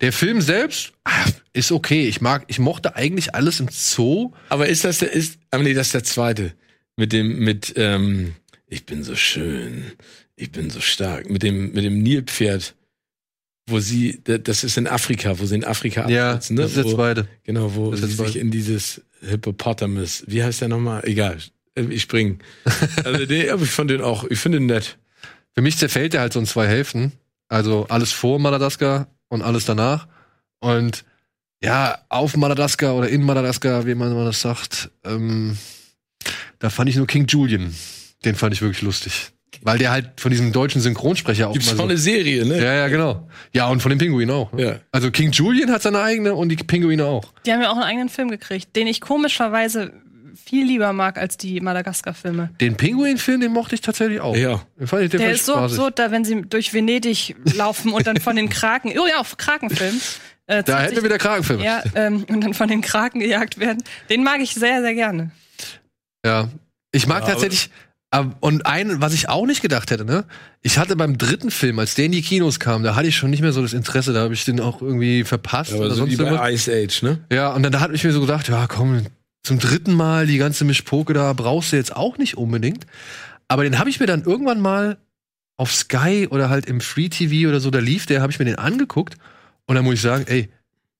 Der 0.01 0.11
Film 0.11 0.41
selbst 0.41 0.93
ah, 1.03 1.25
ist 1.53 1.71
okay. 1.71 2.07
Ich 2.07 2.21
mag, 2.21 2.45
ich 2.47 2.59
mochte 2.59 2.95
eigentlich 2.95 3.35
alles 3.35 3.59
im 3.59 3.67
Zoo. 3.69 4.31
Aber 4.49 4.67
ist 4.67 4.83
das 4.83 4.99
der, 4.99 5.11
ist, 5.11 5.39
aber 5.51 5.63
nee, 5.63 5.73
das 5.73 5.87
ist 5.87 5.93
der 5.93 6.03
zweite. 6.03 6.53
Mit 6.97 7.13
dem, 7.13 7.39
mit, 7.39 7.73
ähm, 7.77 8.33
ich 8.67 8.85
bin 8.85 9.03
so 9.03 9.15
schön, 9.15 9.91
ich 10.35 10.51
bin 10.51 10.69
so 10.69 10.79
stark. 10.79 11.29
Mit 11.29 11.43
dem, 11.43 11.71
mit 11.73 11.83
dem 11.83 12.01
Nilpferd, 12.01 12.75
wo 13.69 13.79
sie, 13.79 14.19
da- 14.23 14.37
das 14.39 14.63
ist 14.63 14.77
in 14.77 14.87
Afrika, 14.87 15.39
wo 15.39 15.45
sie 15.45 15.55
in 15.55 15.63
Afrika 15.63 16.09
Ja, 16.09 16.31
absitzen, 16.33 16.55
ne? 16.55 16.61
das 16.63 16.71
ist 16.71 16.77
der 16.77 16.85
wo, 16.85 16.95
zweite. 16.95 17.27
Genau, 17.43 17.75
wo 17.75 17.95
sie 17.95 18.07
sich 18.07 18.35
in 18.37 18.49
dieses 18.51 19.01
Hippopotamus, 19.21 20.23
wie 20.27 20.43
heißt 20.43 20.61
der 20.61 20.67
nochmal? 20.67 21.03
Egal, 21.05 21.37
äh, 21.75 21.83
ich 21.83 22.01
spring. 22.01 22.39
also 23.03 23.25
den, 23.25 23.49
aber 23.49 23.63
ich 23.63 23.69
fand 23.69 23.91
den 23.91 24.01
auch, 24.01 24.23
ich 24.25 24.39
finde 24.39 24.57
den 24.59 24.65
nett. 24.65 24.97
Für 25.53 25.61
mich 25.61 25.77
zerfällt 25.77 26.13
der 26.13 26.21
halt 26.21 26.33
so 26.33 26.39
in 26.39 26.45
zwei 26.45 26.67
Hälften. 26.67 27.11
Also 27.49 27.85
alles 27.89 28.11
vor 28.11 28.39
Madagaskar 28.39 29.07
und 29.31 29.41
alles 29.41 29.65
danach. 29.65 30.07
Und 30.59 31.05
ja, 31.63 31.97
auf 32.09 32.35
Madagaskar 32.35 32.95
oder 32.95 33.09
in 33.09 33.23
Madagaskar, 33.23 33.85
wie 33.85 33.95
man 33.95 34.13
das 34.25 34.41
sagt, 34.41 34.91
ähm, 35.05 35.57
da 36.59 36.69
fand 36.69 36.89
ich 36.89 36.95
nur 36.97 37.07
King 37.07 37.25
Julian. 37.27 37.73
Den 38.25 38.35
fand 38.35 38.53
ich 38.53 38.61
wirklich 38.61 38.81
lustig. 38.81 39.31
Weil 39.63 39.77
der 39.77 39.91
halt 39.91 40.19
von 40.19 40.31
diesem 40.31 40.51
deutschen 40.51 40.81
Synchronsprecher 40.81 41.49
auch 41.49 41.53
Gibt's 41.53 41.67
mal 41.67 41.77
von 41.77 41.85
so 41.85 41.89
eine 41.89 41.97
Serie, 41.97 42.45
ne? 42.45 42.57
Ja, 42.57 42.73
ja, 42.73 42.87
genau. 42.87 43.27
Ja, 43.53 43.67
und 43.67 43.81
von 43.81 43.89
den 43.89 43.99
Pinguinen 43.99 44.33
auch. 44.33 44.51
Ne? 44.53 44.63
Ja. 44.63 44.79
Also 44.91 45.11
King 45.11 45.31
Julian 45.31 45.71
hat 45.71 45.81
seine 45.81 46.01
eigene 46.01 46.33
und 46.33 46.49
die 46.49 46.55
Pinguine 46.55 47.05
auch. 47.05 47.33
Die 47.45 47.51
haben 47.51 47.61
ja 47.61 47.69
auch 47.69 47.75
einen 47.75 47.83
eigenen 47.83 48.09
Film 48.09 48.29
gekriegt, 48.29 48.75
den 48.75 48.87
ich 48.87 49.01
komischerweise 49.01 49.93
viel 50.51 50.65
lieber 50.67 50.91
mag 50.91 51.17
als 51.17 51.37
die 51.37 51.61
Madagaskar-Filme. 51.61 52.49
Den 52.59 52.75
Pinguin-Film, 52.75 53.39
den 53.39 53.53
mochte 53.53 53.73
ich 53.75 53.79
tatsächlich 53.79 54.19
auch. 54.19 54.35
Ja. 54.35 54.61
Den 54.77 54.85
fand 54.87 55.03
ich, 55.03 55.09
den 55.11 55.21
Der 55.21 55.31
ist 55.31 55.45
so 55.45 55.53
spaßig. 55.53 55.77
absurd, 55.77 55.97
da 55.99 56.11
wenn 56.11 56.25
sie 56.25 56.41
durch 56.41 56.73
Venedig 56.73 57.37
laufen 57.55 57.93
und 57.93 58.05
dann 58.05 58.17
von 58.17 58.35
den 58.35 58.49
Kraken, 58.49 58.91
oh 58.99 59.07
ja, 59.07 59.17
auf 59.19 59.37
Krakenfilm. 59.37 59.95
Äh, 60.47 60.63
Da 60.63 60.65
zieht 60.65 60.75
hätten 60.75 60.89
wir 60.89 60.95
sich- 60.95 61.03
wieder 61.05 61.17
Kragenfilme. 61.19 61.63
Ja, 61.63 61.81
ähm, 61.95 62.25
und 62.27 62.41
dann 62.41 62.53
von 62.53 62.67
den 62.67 62.81
Kraken 62.81 63.21
gejagt 63.21 63.59
werden. 63.59 63.81
Den 64.09 64.23
mag 64.25 64.41
ich 64.41 64.53
sehr, 64.53 64.81
sehr 64.81 64.93
gerne. 64.93 65.31
Ja. 66.25 66.49
Ich 66.91 67.07
mag 67.07 67.21
Ja, 67.23 67.29
tatsächlich. 67.29 67.69
ab- 68.09 68.35
Und 68.41 68.65
ein, 68.65 68.99
was 69.01 69.13
ich 69.13 69.29
auch 69.29 69.45
nicht 69.45 69.61
gedacht 69.61 69.89
hätte, 69.89 70.03
ne? 70.03 70.25
Ich 70.61 70.77
hatte 70.77 70.97
beim 70.97 71.17
dritten 71.17 71.49
Film, 71.49 71.79
als 71.79 71.95
der 71.95 72.05
in 72.05 72.11
die 72.11 72.21
Kinos 72.21 72.59
kam, 72.59 72.83
da 72.83 72.95
hatte 72.95 73.07
ich 73.07 73.15
schon 73.15 73.29
nicht 73.29 73.41
mehr 73.41 73.53
so 73.53 73.61
das 73.61 73.71
Interesse, 73.73 74.11
da 74.11 74.19
habe 74.21 74.33
ich 74.33 74.43
den 74.43 74.59
auch 74.59 74.81
irgendwie 74.81 75.23
verpasst 75.23 75.71
Aber 75.71 75.85
oder 75.85 75.95
so 75.95 76.05
wie 76.07 76.15
sonst 76.15 76.19
irgendwas. 76.19 76.41
bei 76.41 76.51
Ice 76.53 76.71
Age, 76.71 77.01
ne? 77.03 77.19
Ja, 77.31 77.53
und 77.53 77.63
dann 77.63 77.71
da 77.71 77.79
hatte 77.79 77.93
ich 77.93 78.03
mir 78.03 78.11
so 78.11 78.19
gedacht, 78.21 78.49
ja, 78.49 78.67
komm, 78.67 79.05
zum 79.43 79.59
dritten 79.59 79.93
Mal 79.93 80.27
die 80.27 80.37
ganze 80.37 80.65
Mischpoke 80.65 81.13
da 81.13 81.33
brauchst 81.33 81.71
du 81.71 81.75
jetzt 81.75 81.95
auch 81.95 82.17
nicht 82.17 82.37
unbedingt. 82.37 82.85
Aber 83.47 83.63
den 83.63 83.79
habe 83.79 83.89
ich 83.89 83.99
mir 83.99 84.05
dann 84.05 84.23
irgendwann 84.23 84.61
mal 84.61 84.97
auf 85.57 85.73
Sky 85.73 86.27
oder 86.29 86.49
halt 86.49 86.65
im 86.65 86.81
Free 86.81 87.09
TV 87.09 87.49
oder 87.49 87.59
so, 87.59 87.69
da 87.69 87.79
lief 87.79 88.05
der, 88.05 88.21
habe 88.21 88.31
ich 88.31 88.39
mir 88.39 88.45
den 88.45 88.55
angeguckt 88.55 89.17
und 89.65 89.75
dann 89.75 89.83
muss 89.83 89.95
ich 89.95 90.01
sagen, 90.01 90.25
ey, 90.27 90.49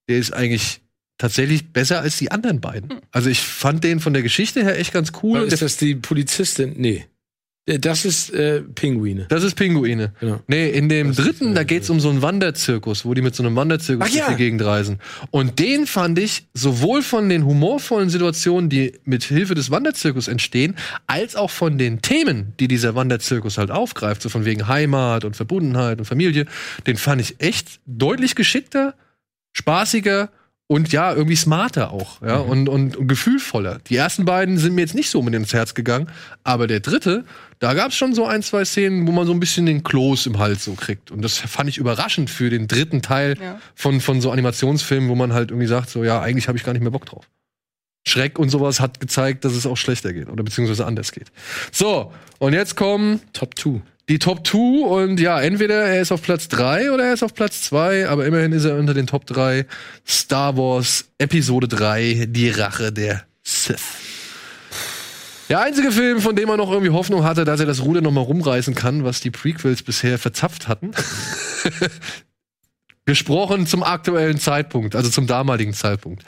der 0.08 0.18
ist 0.18 0.34
eigentlich 0.34 0.82
tatsächlich 1.18 1.72
besser 1.72 2.02
als 2.02 2.18
die 2.18 2.32
anderen 2.32 2.62
beiden. 2.62 2.94
Also 3.12 3.30
ich 3.30 3.40
fand 3.40 3.84
den 3.84 4.00
von 4.00 4.14
der 4.14 4.24
Geschichte 4.24 4.64
her 4.64 4.78
echt 4.78 4.94
ganz 4.94 5.12
cool. 5.24 5.42
Und 5.42 5.54
ist 5.54 5.62
das 5.62 5.78
die 5.78 5.96
Polizistin? 5.96 6.74
Nee. 6.78 7.06
Äh, 7.66 7.80
Das 7.80 8.06
ist 8.06 8.34
äh, 8.34 8.62
Pinguine. 8.62 9.26
das 9.30 9.44
ist 9.44 9.56
Pinguine. 9.56 10.14
Genau. 10.20 10.40
Nee, 10.48 10.70
in 10.70 10.90
dem 10.90 11.10
Das 11.10 11.20
ist, 11.20 11.26
dritten, 11.26 11.56
da 11.56 11.62
äh, 11.62 11.66
geht's 11.66 11.90
um 11.90 12.00
so 12.00 12.10
einen 12.10 12.22
Wanderzirkus, 12.22 13.06
wo 13.06 13.14
die 13.14 13.22
mit 13.22 13.36
so 13.36 13.44
einem 13.44 13.56
Wanderzirkus 13.56 14.08
Ach 14.10 14.12
durch 14.14 14.28
die 14.30 14.36
Gegend 14.36 14.64
reisen. 14.64 15.00
Und 15.30 15.60
den 15.60 15.86
fand 15.88 16.18
ich 16.20 16.48
sowohl 16.54 17.02
von 17.04 17.30
den 17.30 17.46
humorvollen 17.46 18.10
Situationen, 18.10 18.70
die 18.70 19.00
mit 19.04 19.24
Hilfe 19.24 19.54
des 19.56 19.70
Wanderzirkus 19.72 20.28
entstehen, 20.28 20.76
als 21.08 21.36
auch 21.36 21.52
von 21.52 21.78
den 21.78 22.02
Themen, 22.02 22.54
die 22.60 22.68
dieser 22.68 22.96
Wanderzirkus 22.96 23.58
halt 23.58 23.72
aufgreift, 23.72 24.22
so 24.22 24.30
von 24.30 24.46
wegen 24.46 24.68
Heimat 24.68 25.24
und 25.26 25.36
Verbundenheit 25.36 26.00
und 26.00 26.06
Familie, 26.06 26.46
den 26.88 26.98
fand 26.98 27.22
ich 27.22 27.36
echt 27.40 27.80
deutlich 27.86 28.36
geschickter, 28.36 28.96
spaßiger 29.54 30.30
und 30.72 30.94
ja, 30.94 31.14
irgendwie 31.14 31.36
smarter 31.36 31.92
auch, 31.92 32.22
ja, 32.22 32.38
und, 32.38 32.70
und, 32.70 32.96
und 32.96 33.08
gefühlvoller. 33.08 33.80
Die 33.90 33.98
ersten 33.98 34.24
beiden 34.24 34.58
sind 34.58 34.74
mir 34.74 34.80
jetzt 34.82 34.96
nicht 34.96 35.10
so 35.10 35.20
unbedingt 35.20 35.44
ins 35.44 35.54
Herz 35.54 35.74
gegangen, 35.74 36.08
aber 36.46 36.66
der 36.66 36.80
dritte, 36.80 37.26
da 37.60 37.74
gab 37.74 37.90
es 37.90 37.96
schon 37.98 38.16
so 38.16 38.26
ein, 38.26 38.42
zwei 38.42 38.64
Szenen, 38.64 39.06
wo 39.06 39.12
man 39.12 39.28
so 39.28 39.34
ein 39.34 39.42
bisschen 39.42 39.66
den 39.66 39.84
Kloß 39.84 40.28
im 40.28 40.40
Hals 40.40 40.64
so 40.64 40.74
kriegt. 40.76 41.12
Und 41.12 41.24
das 41.24 41.38
fand 41.38 41.68
ich 41.70 41.78
überraschend 41.78 42.30
für 42.30 42.50
den 42.50 42.70
dritten 42.70 43.02
Teil 43.02 43.38
Ja. 43.42 43.60
von, 43.76 44.00
von 44.00 44.22
so 44.22 44.32
Animationsfilmen, 44.32 45.10
wo 45.10 45.16
man 45.16 45.34
halt 45.34 45.52
irgendwie 45.52 45.68
sagt, 45.68 45.90
so, 45.90 46.06
ja, 46.06 46.22
eigentlich 46.22 46.48
habe 46.48 46.58
ich 46.58 46.64
gar 46.64 46.72
nicht 46.72 46.84
mehr 46.84 46.92
Bock 46.92 47.06
drauf. 47.06 47.26
Schreck 48.08 48.40
und 48.40 48.48
sowas 48.50 48.80
hat 48.80 49.02
gezeigt, 49.02 49.44
dass 49.44 49.52
es 49.54 49.66
auch 49.66 49.76
schlechter 49.78 50.14
geht 50.14 50.30
oder 50.30 50.42
beziehungsweise 50.42 50.86
anders 50.86 51.12
geht. 51.12 51.34
So, 51.74 52.14
und 52.40 52.54
jetzt 52.54 52.78
kommen 52.78 53.20
Top 53.34 53.60
2. 53.60 53.82
die 54.10 54.20
Top 54.20 54.46
2 54.46 54.58
und 54.58 55.20
ja, 55.20 55.40
entweder 55.40 55.76
er 55.76 56.02
ist 56.02 56.12
auf 56.12 56.22
Platz 56.22 56.48
3 56.50 56.92
oder 56.92 57.06
er 57.06 57.14
ist 57.14 57.24
auf 57.24 57.34
Platz 57.34 57.62
2, 57.64 58.10
aber 58.10 58.26
immerhin 58.26 58.52
ist 58.52 58.66
er 58.66 58.76
unter 58.76 58.94
den 58.94 59.08
Top 59.08 59.26
3. 59.26 59.66
Star 60.08 60.58
Wars 60.58 61.06
Episode 61.18 61.68
3, 61.68 62.28
die 62.30 62.50
Rache 62.50 62.92
der 62.92 63.24
Sith. 63.44 63.82
Der 65.50 65.60
einzige 65.60 65.92
Film, 65.92 66.22
von 66.22 66.36
dem 66.36 66.48
man 66.48 66.58
noch 66.58 66.72
irgendwie 66.72 66.92
Hoffnung 66.92 67.24
hatte, 67.24 67.44
dass 67.44 67.60
er 67.60 67.66
das 67.66 67.82
Ruder 67.82 68.02
noch 68.02 68.12
mal 68.12 68.22
rumreißen 68.22 68.74
kann, 68.74 69.04
was 69.04 69.20
die 69.20 69.32
Prequels 69.32 69.84
bisher 69.84 70.18
verzapft 70.18 70.68
hatten. 70.68 70.92
Gesprochen 73.06 73.68
zum 73.68 73.84
aktuellen 73.84 74.38
Zeitpunkt, 74.38 74.96
also 74.96 75.10
zum 75.10 75.28
damaligen 75.28 75.74
Zeitpunkt. 75.74 76.24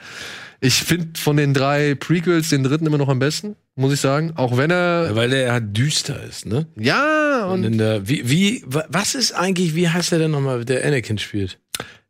Ich 0.64 0.74
finde 0.82 1.18
von 1.20 1.36
den 1.36 1.52
drei 1.54 1.94
Prequels 1.94 2.48
den 2.48 2.62
dritten 2.64 2.86
immer 2.86 2.98
noch 2.98 3.08
am 3.08 3.18
besten, 3.18 3.54
muss 3.76 3.92
ich 3.92 4.00
sagen. 4.00 4.32
Auch 4.36 4.56
wenn 4.56 4.70
er, 4.70 5.14
Weil 5.14 5.28
der 5.30 5.52
halt 5.52 5.76
düster 5.76 6.22
ist, 6.22 6.46
ne? 6.46 6.66
ja, 6.76 7.44
Und 7.46 7.60
und 7.60 7.64
in 7.64 7.78
der, 7.78 8.08
wie, 8.08 8.28
wie, 8.28 8.62
wa- 8.66 8.86
was 8.88 9.14
ist 9.14 9.32
eigentlich, 9.32 9.74
wie 9.74 9.88
heißt 9.88 10.12
der 10.12 10.20
denn 10.20 10.30
nochmal, 10.30 10.64
der 10.64 10.84
Anakin 10.86 11.18
spielt? 11.18 11.58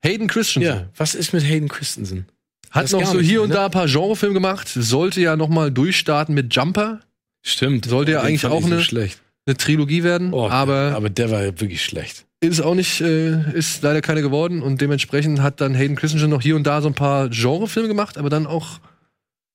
Hayden 0.05 0.26
Christensen. 0.28 0.66
Ja, 0.68 0.86
was 0.97 1.14
ist 1.14 1.32
mit 1.32 1.43
Hayden 1.44 1.68
Christensen? 1.68 2.26
Hat 2.70 2.85
Das 2.85 2.93
noch 2.93 3.05
so 3.06 3.20
hier 3.20 3.32
mehr, 3.35 3.43
und 3.43 3.48
ne? 3.48 3.55
da 3.55 3.64
ein 3.66 3.70
paar 3.70 3.86
Genrefilme 3.86 4.35
gemacht. 4.35 4.68
Sollte 4.68 5.20
ja 5.20 5.36
noch 5.36 5.48
mal 5.48 5.70
durchstarten 5.70 6.35
mit 6.35 6.55
Jumper. 6.55 7.01
Stimmt. 7.43 7.86
Sollte 7.86 8.12
ja 8.12 8.20
eigentlich 8.22 8.47
auch 8.47 8.60
so 8.60 8.66
eine- 8.66 8.82
schlecht. 8.82 9.20
Eine 9.47 9.56
Trilogie 9.56 10.02
werden. 10.02 10.32
Oh, 10.32 10.48
aber 10.48 10.93
aber 10.97 11.10
der 11.10 11.31
war 11.31 11.43
ja 11.43 11.60
wirklich 11.60 11.85
schlecht. 11.85 12.24
Ist 12.48 12.60
auch 12.60 12.74
nicht, 12.74 13.00
äh, 13.00 13.52
ist 13.52 13.82
leider 13.82 14.00
keine 14.00 14.22
geworden. 14.22 14.62
Und 14.62 14.80
dementsprechend 14.80 15.40
hat 15.40 15.60
dann 15.60 15.74
Hayden 15.74 15.96
Christensen 15.96 16.30
noch 16.30 16.42
hier 16.42 16.56
und 16.56 16.66
da 16.66 16.80
so 16.80 16.88
ein 16.88 16.94
paar 16.94 17.28
Genrefilme 17.28 17.88
gemacht, 17.88 18.18
aber 18.18 18.30
dann 18.30 18.46
auch 18.46 18.80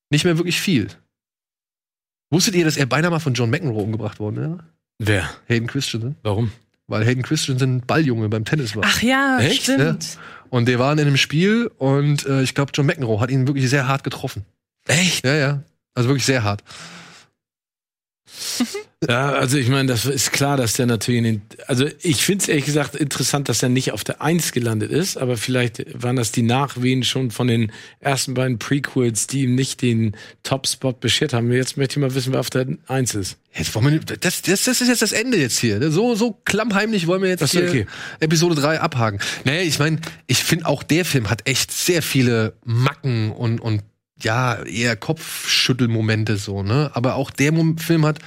nicht 0.09 0.25
mehr 0.25 0.37
wirklich 0.37 0.59
viel. 0.59 0.87
Wusstet 2.31 2.55
ihr, 2.55 2.65
dass 2.65 2.77
er 2.77 2.85
beinahe 2.85 3.11
mal 3.11 3.19
von 3.19 3.33
John 3.33 3.49
McEnroe 3.49 3.81
umgebracht 3.83 4.19
worden 4.19 4.35
wäre? 4.37 4.59
Wer? 4.99 5.29
Hayden 5.47 5.67
Christensen? 5.67 6.15
Warum? 6.23 6.51
Weil 6.87 7.05
Hayden 7.05 7.23
Christensen 7.23 7.81
Balljunge 7.81 8.29
beim 8.29 8.45
Tennis 8.45 8.75
war. 8.75 8.83
Ach 8.85 9.01
ja, 9.01 9.39
Echt? 9.39 9.63
stimmt. 9.63 10.17
Und 10.49 10.67
der 10.67 10.79
waren 10.79 10.97
in 10.97 11.07
einem 11.07 11.17
Spiel 11.17 11.71
und 11.77 12.25
äh, 12.25 12.41
ich 12.41 12.55
glaube, 12.55 12.71
John 12.73 12.85
McEnroe 12.85 13.19
hat 13.19 13.29
ihn 13.29 13.47
wirklich 13.47 13.69
sehr 13.69 13.87
hart 13.87 14.03
getroffen. 14.03 14.45
Echt? 14.87 15.25
Ja, 15.25 15.35
ja. 15.35 15.63
Also 15.93 16.09
wirklich 16.09 16.25
sehr 16.25 16.43
hart. 16.43 16.63
Ja, 19.07 19.31
also 19.31 19.57
ich 19.57 19.69
meine, 19.69 19.87
das 19.87 20.05
ist 20.05 20.33
klar, 20.33 20.57
dass 20.57 20.73
der 20.73 20.85
natürlich 20.85 21.19
in 21.19 21.23
den, 21.23 21.41
also 21.67 21.85
ich 22.01 22.25
finde 22.25 22.43
es 22.43 22.49
ehrlich 22.49 22.65
gesagt 22.65 22.95
interessant, 22.95 23.47
dass 23.47 23.63
er 23.63 23.69
nicht 23.69 23.93
auf 23.93 24.03
der 24.03 24.21
Eins 24.21 24.51
gelandet 24.51 24.91
ist, 24.91 25.17
aber 25.17 25.37
vielleicht 25.37 25.85
waren 26.03 26.17
das 26.17 26.33
die 26.33 26.41
Nachwehen 26.41 27.03
schon 27.03 27.31
von 27.31 27.47
den 27.47 27.71
ersten 28.01 28.33
beiden 28.33 28.59
Prequels, 28.59 29.27
die 29.27 29.43
ihm 29.43 29.55
nicht 29.55 29.81
den 29.81 30.17
Top-Spot 30.43 30.91
beschert 30.91 31.31
haben. 31.31 31.49
Jetzt 31.51 31.77
möchte 31.77 31.93
ich 31.93 32.01
mal 32.01 32.13
wissen, 32.13 32.33
wer 32.33 32.41
auf 32.41 32.49
der 32.49 32.67
Eins 32.87 33.15
ist. 33.15 33.37
Jetzt 33.53 33.73
wollen 33.73 33.91
wir, 33.91 33.99
das, 34.17 34.41
das, 34.41 34.63
das 34.63 34.81
ist 34.81 34.89
jetzt 34.89 35.01
das 35.01 35.13
Ende 35.13 35.37
jetzt 35.37 35.59
hier. 35.59 35.79
ne? 35.79 35.91
So, 35.91 36.15
so 36.15 36.37
klammheimlich 36.43 37.07
wollen 37.07 37.21
wir 37.21 37.29
jetzt 37.29 37.47
so, 37.47 37.59
hier 37.59 37.69
okay. 37.69 37.85
Episode 38.19 38.55
3 38.55 38.81
abhaken. 38.81 39.19
Naja, 39.45 39.61
ich 39.61 39.79
meine, 39.79 39.99
ich 40.27 40.43
finde 40.43 40.65
auch 40.65 40.83
der 40.83 41.05
Film 41.05 41.29
hat 41.29 41.47
echt 41.47 41.71
sehr 41.71 42.01
viele 42.01 42.53
Macken 42.65 43.31
und, 43.31 43.61
und 43.61 43.81
ja, 44.21 44.61
eher 44.63 44.95
Kopfschüttelmomente 44.95 46.37
so, 46.37 46.63
ne? 46.63 46.91
Aber 46.93 47.15
auch 47.15 47.31
der 47.31 47.53
Film 47.77 48.05
hat 48.05 48.19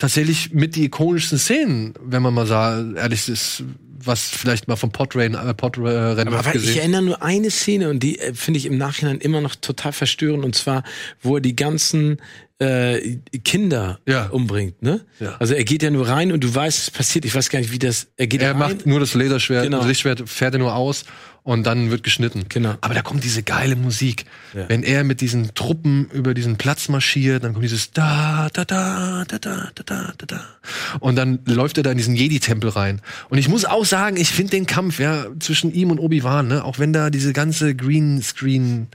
tatsächlich 0.00 0.52
mit 0.52 0.74
die 0.74 0.84
ikonischsten 0.86 1.38
Szenen, 1.38 1.94
wenn 2.02 2.22
man 2.22 2.34
mal 2.34 2.46
sah, 2.46 2.84
ehrlich 2.96 3.28
ist, 3.28 3.62
was 4.02 4.30
vielleicht 4.30 4.66
mal 4.66 4.76
vom 4.76 4.90
Podrennen, 4.92 5.34
äh, 5.46 5.54
Podrennen 5.54 6.26
Aber 6.28 6.44
weil 6.44 6.56
ich 6.56 6.78
erinnere 6.78 7.02
nur 7.02 7.22
eine 7.22 7.50
Szene 7.50 7.90
und 7.90 8.00
die 8.02 8.18
äh, 8.18 8.32
finde 8.34 8.58
ich 8.58 8.66
im 8.66 8.78
Nachhinein 8.78 9.18
immer 9.18 9.40
noch 9.40 9.54
total 9.54 9.92
verstörend 9.92 10.44
und 10.44 10.54
zwar, 10.54 10.82
wo 11.20 11.36
er 11.36 11.40
die 11.42 11.54
ganzen 11.54 12.16
äh, 12.58 13.16
Kinder 13.44 14.00
Ja. 14.06 14.26
umbringt, 14.28 14.82
ne? 14.82 15.04
Ja. 15.18 15.36
Also 15.38 15.54
er 15.54 15.64
geht 15.64 15.82
ja 15.82 15.90
nur 15.90 16.08
rein 16.08 16.32
und 16.32 16.42
du 16.44 16.54
weißt, 16.54 16.78
es 16.78 16.90
passiert. 16.90 17.24
Ich 17.24 17.34
weiß 17.34 17.48
gar 17.50 17.58
nicht, 17.58 17.72
wie 17.72 17.78
das. 17.78 18.08
Er 18.16 18.26
geht 18.26 18.42
Er 18.42 18.50
rein. 18.52 18.58
macht 18.58 18.86
nur 18.86 19.00
das 19.00 19.14
Laserschwert, 19.14 19.64
Genau. 19.64 19.78
das 19.78 19.86
Lichtschwert 19.86 20.28
fährt 20.28 20.54
er 20.54 20.58
nur 20.60 20.74
aus 20.74 21.04
und 21.42 21.64
dann 21.66 21.90
wird 21.90 22.02
geschnitten. 22.02 22.44
Genau. 22.48 22.74
Aber 22.80 22.94
da 22.94 23.02
kommt 23.02 23.24
diese 23.24 23.42
geile 23.42 23.76
Musik. 23.76 24.26
Ja. 24.54 24.68
Wenn 24.68 24.82
er 24.82 25.04
mit 25.04 25.20
diesen 25.20 25.54
Truppen 25.54 26.08
über 26.12 26.34
diesen 26.34 26.56
Platz 26.56 26.88
marschiert, 26.88 27.44
dann 27.44 27.52
kommt 27.52 27.64
dieses 27.64 27.92
da, 27.92 28.48
da, 28.52 28.64
da, 28.64 29.24
da, 29.26 29.38
da, 29.38 29.70
da, 29.74 30.12
da, 30.16 30.26
da. 30.26 30.44
Und 31.00 31.16
dann 31.16 31.40
läuft 31.46 31.78
er 31.78 31.82
da 31.82 31.90
in 31.90 31.98
diesen 31.98 32.14
Jedi-Tempel 32.14 32.70
rein. 32.70 33.00
Und 33.28 33.38
ich 33.38 33.48
muss 33.48 33.64
auch 33.64 33.84
sagen, 33.84 34.16
ich 34.16 34.30
finde 34.30 34.50
den 34.52 34.66
Kampf 34.66 35.00
ja, 35.00 35.26
zwischen 35.38 35.72
ihm 35.72 35.90
und 35.90 35.98
Obi-Wan, 35.98 36.48
ne, 36.48 36.64
auch 36.64 36.78
wenn 36.78 36.92
da 36.92 37.10
diese 37.10 37.32
ganze 37.32 37.74
Greenscreen- 37.74 38.88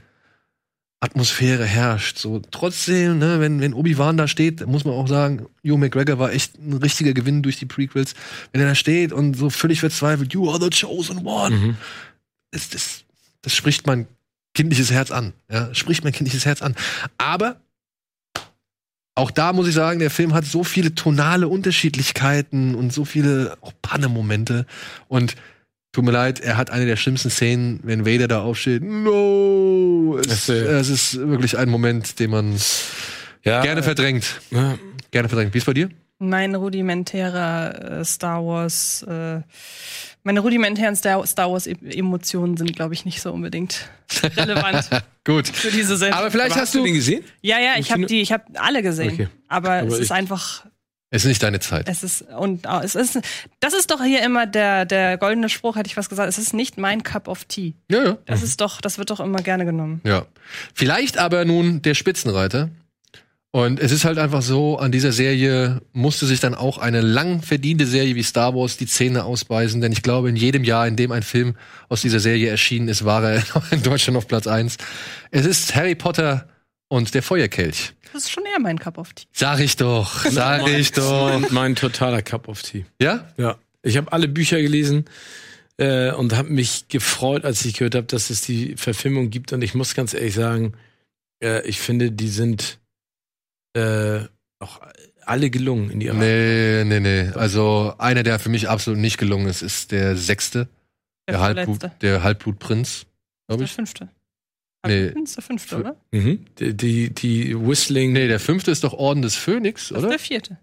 Atmosphäre 0.98 1.64
herrscht. 1.64 2.16
So 2.18 2.40
trotzdem, 2.50 3.18
ne, 3.18 3.38
wenn, 3.38 3.60
wenn 3.60 3.74
Obi-Wan 3.74 4.16
da 4.16 4.26
steht, 4.26 4.66
muss 4.66 4.84
man 4.84 4.94
auch 4.94 5.06
sagen, 5.06 5.46
Hugh 5.62 5.76
McGregor 5.76 6.18
war 6.18 6.32
echt 6.32 6.58
ein 6.58 6.72
richtiger 6.72 7.12
Gewinn 7.12 7.42
durch 7.42 7.58
die 7.58 7.66
Prequels. 7.66 8.14
Wenn 8.52 8.62
er 8.62 8.68
da 8.68 8.74
steht 8.74 9.12
und 9.12 9.36
so 9.36 9.50
völlig 9.50 9.80
verzweifelt, 9.80 10.32
you 10.32 10.50
are 10.50 10.58
the 10.58 10.70
chosen 10.70 11.26
one. 11.26 11.54
Mhm 11.54 11.76
das, 12.50 12.68
das, 12.70 13.04
das 13.42 13.54
spricht 13.54 13.86
mein 13.86 14.06
kindliches 14.54 14.90
Herz 14.90 15.10
an. 15.10 15.32
Ja, 15.50 15.74
spricht 15.74 16.04
mein 16.04 16.12
kindliches 16.12 16.46
Herz 16.46 16.62
an. 16.62 16.74
Aber 17.18 17.60
auch 19.14 19.30
da 19.30 19.52
muss 19.52 19.66
ich 19.68 19.74
sagen, 19.74 19.98
der 19.98 20.10
Film 20.10 20.34
hat 20.34 20.44
so 20.44 20.62
viele 20.64 20.94
tonale 20.94 21.48
Unterschiedlichkeiten 21.48 22.74
und 22.74 22.92
so 22.92 23.04
viele 23.04 23.56
auch 23.62 23.72
Panne-Momente. 23.80 24.66
Und 25.08 25.36
tut 25.92 26.04
mir 26.04 26.10
leid, 26.10 26.40
er 26.40 26.56
hat 26.58 26.70
eine 26.70 26.84
der 26.84 26.96
schlimmsten 26.96 27.30
Szenen, 27.30 27.80
wenn 27.82 28.04
Vader 28.04 28.28
da 28.28 28.40
aufsteht. 28.42 28.82
No! 28.82 30.18
Es, 30.18 30.48
äh, 30.50 30.54
es 30.54 30.88
ist 30.90 31.16
wirklich 31.18 31.56
ein 31.56 31.70
Moment, 31.70 32.18
den 32.20 32.30
man 32.30 32.56
Ja, 33.42 33.62
gerne 33.62 33.82
verdrängt. 33.82 34.40
ja. 34.50 34.78
Gerne 35.12 35.28
verdrängt. 35.28 35.54
Wie 35.54 35.58
ist 35.58 35.64
bei 35.64 35.72
dir? 35.72 35.88
Mein 36.18 36.54
rudimentärer 36.54 38.00
äh, 38.00 38.04
Star 38.04 38.44
Wars, 38.44 39.02
äh, 39.02 39.40
meine 40.22 40.40
rudimentären 40.40 40.96
Star, 40.96 41.26
Star 41.26 41.50
Wars 41.52 41.66
E- 41.66 41.76
Emotionen 41.90 42.56
sind, 42.56 42.74
glaube 42.74 42.94
ich, 42.94 43.04
nicht 43.04 43.20
so 43.20 43.32
unbedingt 43.32 43.88
relevant 44.36 44.88
Gut. 45.24 45.46
für 45.48 45.70
diese 45.70 45.96
Sendung. 45.96 46.18
Aber 46.18 46.30
vielleicht 46.30 46.52
Aber 46.52 46.62
hast 46.62 46.74
du. 46.74 46.84
den 46.84 46.94
gesehen? 46.94 47.22
ja, 47.42 47.58
ja, 47.58 47.74
ich 47.78 47.92
habe 47.92 48.06
die, 48.06 48.20
ich 48.22 48.32
habe 48.32 48.44
alle 48.54 48.82
gesehen. 48.82 49.12
Okay. 49.12 49.28
Aber, 49.48 49.72
Aber 49.72 49.88
es 49.88 49.98
ist 49.98 50.10
einfach, 50.10 50.64
Es 51.10 51.24
ist 51.24 51.28
nicht 51.28 51.42
deine 51.42 51.60
Zeit. 51.60 51.86
es 51.88 52.02
ist 52.02 52.22
und 52.22 52.64
äh, 52.64 52.80
es 52.82 52.94
ist, 52.94 53.20
das 53.60 53.74
ist 53.74 53.90
doch 53.90 54.02
hier 54.02 54.22
immer 54.22 54.46
der 54.46 54.86
der 54.86 55.18
goldene 55.18 55.50
Spruch, 55.50 55.76
hätte 55.76 55.88
ich 55.88 55.96
was 55.98 56.08
gesagt. 56.08 56.28
Es 56.30 56.38
ist 56.38 56.54
nicht 56.54 56.78
mein 56.78 57.02
Cup 57.02 57.28
of 57.28 57.44
Tea. 57.44 57.74
Ja, 57.90 58.02
ja. 58.04 58.18
Das 58.24 58.42
ist 58.42 58.60
doch, 58.62 58.80
das 58.80 58.96
wird 58.96 59.10
doch 59.10 59.20
immer 59.20 59.42
gerne 59.42 59.66
genommen. 59.66 60.00
Ja. 60.04 60.24
Vielleicht 60.74 61.18
aber 61.18 61.44
nun 61.44 61.82
der 61.82 61.94
Spitzenreiter. 61.94 62.70
Und 63.56 63.80
es 63.80 63.90
ist 63.90 64.04
halt 64.04 64.18
einfach 64.18 64.42
so, 64.42 64.76
an 64.76 64.92
dieser 64.92 65.12
Serie 65.12 65.80
musste 65.94 66.26
sich 66.26 66.40
dann 66.40 66.54
auch 66.54 66.76
eine 66.76 67.00
lang 67.00 67.40
verdiente 67.40 67.86
Serie 67.86 68.14
wie 68.14 68.22
Star 68.22 68.54
Wars 68.54 68.76
die 68.76 68.84
Zähne 68.84 69.24
ausbeißen, 69.24 69.80
denn 69.80 69.92
ich 69.92 70.02
glaube, 70.02 70.28
in 70.28 70.36
jedem 70.36 70.62
Jahr, 70.62 70.86
in 70.86 70.94
dem 70.94 71.10
ein 71.10 71.22
Film 71.22 71.56
aus 71.88 72.02
dieser 72.02 72.20
Serie 72.20 72.50
erschienen 72.50 72.88
ist, 72.88 73.06
war 73.06 73.24
er 73.24 73.42
in 73.70 73.82
Deutschland 73.82 74.18
auf 74.18 74.28
Platz 74.28 74.46
eins. 74.46 74.76
Es 75.30 75.46
ist 75.46 75.74
Harry 75.74 75.94
Potter 75.94 76.46
und 76.88 77.14
der 77.14 77.22
Feuerkelch. 77.22 77.94
Das 78.12 78.24
ist 78.24 78.30
schon 78.30 78.44
eher 78.44 78.60
mein 78.60 78.78
Cup 78.78 78.98
of 78.98 79.14
Tea. 79.14 79.24
Sag 79.32 79.60
ich 79.60 79.76
doch, 79.76 80.26
sag 80.30 80.68
ich 80.68 80.92
doch. 80.92 81.40
Mein, 81.40 81.46
mein 81.48 81.76
totaler 81.76 82.20
Cup 82.20 82.48
of 82.48 82.60
Tea. 82.60 82.84
Ja? 83.00 83.26
Ja. 83.38 83.56
Ich 83.82 83.96
habe 83.96 84.12
alle 84.12 84.28
Bücher 84.28 84.60
gelesen 84.60 85.06
äh, 85.78 86.10
und 86.12 86.36
habe 86.36 86.50
mich 86.50 86.88
gefreut, 86.88 87.46
als 87.46 87.64
ich 87.64 87.72
gehört 87.72 87.94
habe, 87.94 88.06
dass 88.06 88.28
es 88.28 88.42
die 88.42 88.76
Verfilmung 88.76 89.30
gibt. 89.30 89.54
Und 89.54 89.62
ich 89.62 89.74
muss 89.74 89.94
ganz 89.94 90.12
ehrlich 90.12 90.34
sagen, 90.34 90.74
äh, 91.42 91.66
ich 91.66 91.80
finde, 91.80 92.12
die 92.12 92.28
sind 92.28 92.80
äh, 93.76 94.28
auch 94.58 94.80
alle 95.24 95.50
gelungen 95.50 95.90
in 95.90 96.00
ihrer 96.00 96.14
Nee, 96.14 96.84
nee, 96.84 97.00
nee. 97.00 97.28
Also 97.34 97.94
einer, 97.98 98.22
der 98.22 98.38
für 98.38 98.48
mich 98.48 98.68
absolut 98.68 98.98
nicht 99.00 99.18
gelungen 99.18 99.46
ist, 99.48 99.62
ist 99.62 99.92
der 99.92 100.16
sechste. 100.16 100.68
Der, 101.28 101.34
Der, 101.34 101.40
Halbblut, 101.40 101.90
der 102.02 102.22
Halbblutprinz, 102.22 103.06
glaube 103.48 103.58
Der 103.60 103.66
ich. 103.66 103.72
fünfte. 103.72 104.08
Nee. 104.86 105.06
Ist 105.20 105.34
der 105.36 105.42
fünfte, 105.42 105.76
oder? 105.80 105.96
Mhm. 106.12 106.44
Die, 106.60 106.74
die, 106.76 107.10
die 107.10 107.58
Whistling. 107.58 108.12
Nee, 108.12 108.28
der 108.28 108.38
fünfte 108.38 108.70
ist 108.70 108.84
doch 108.84 108.92
Orden 108.92 109.22
des 109.22 109.34
Phönix, 109.34 109.88
Das 109.88 109.98
ist 109.98 110.04
oder? 110.04 110.08
der 110.10 110.18
vierte. 110.20 110.58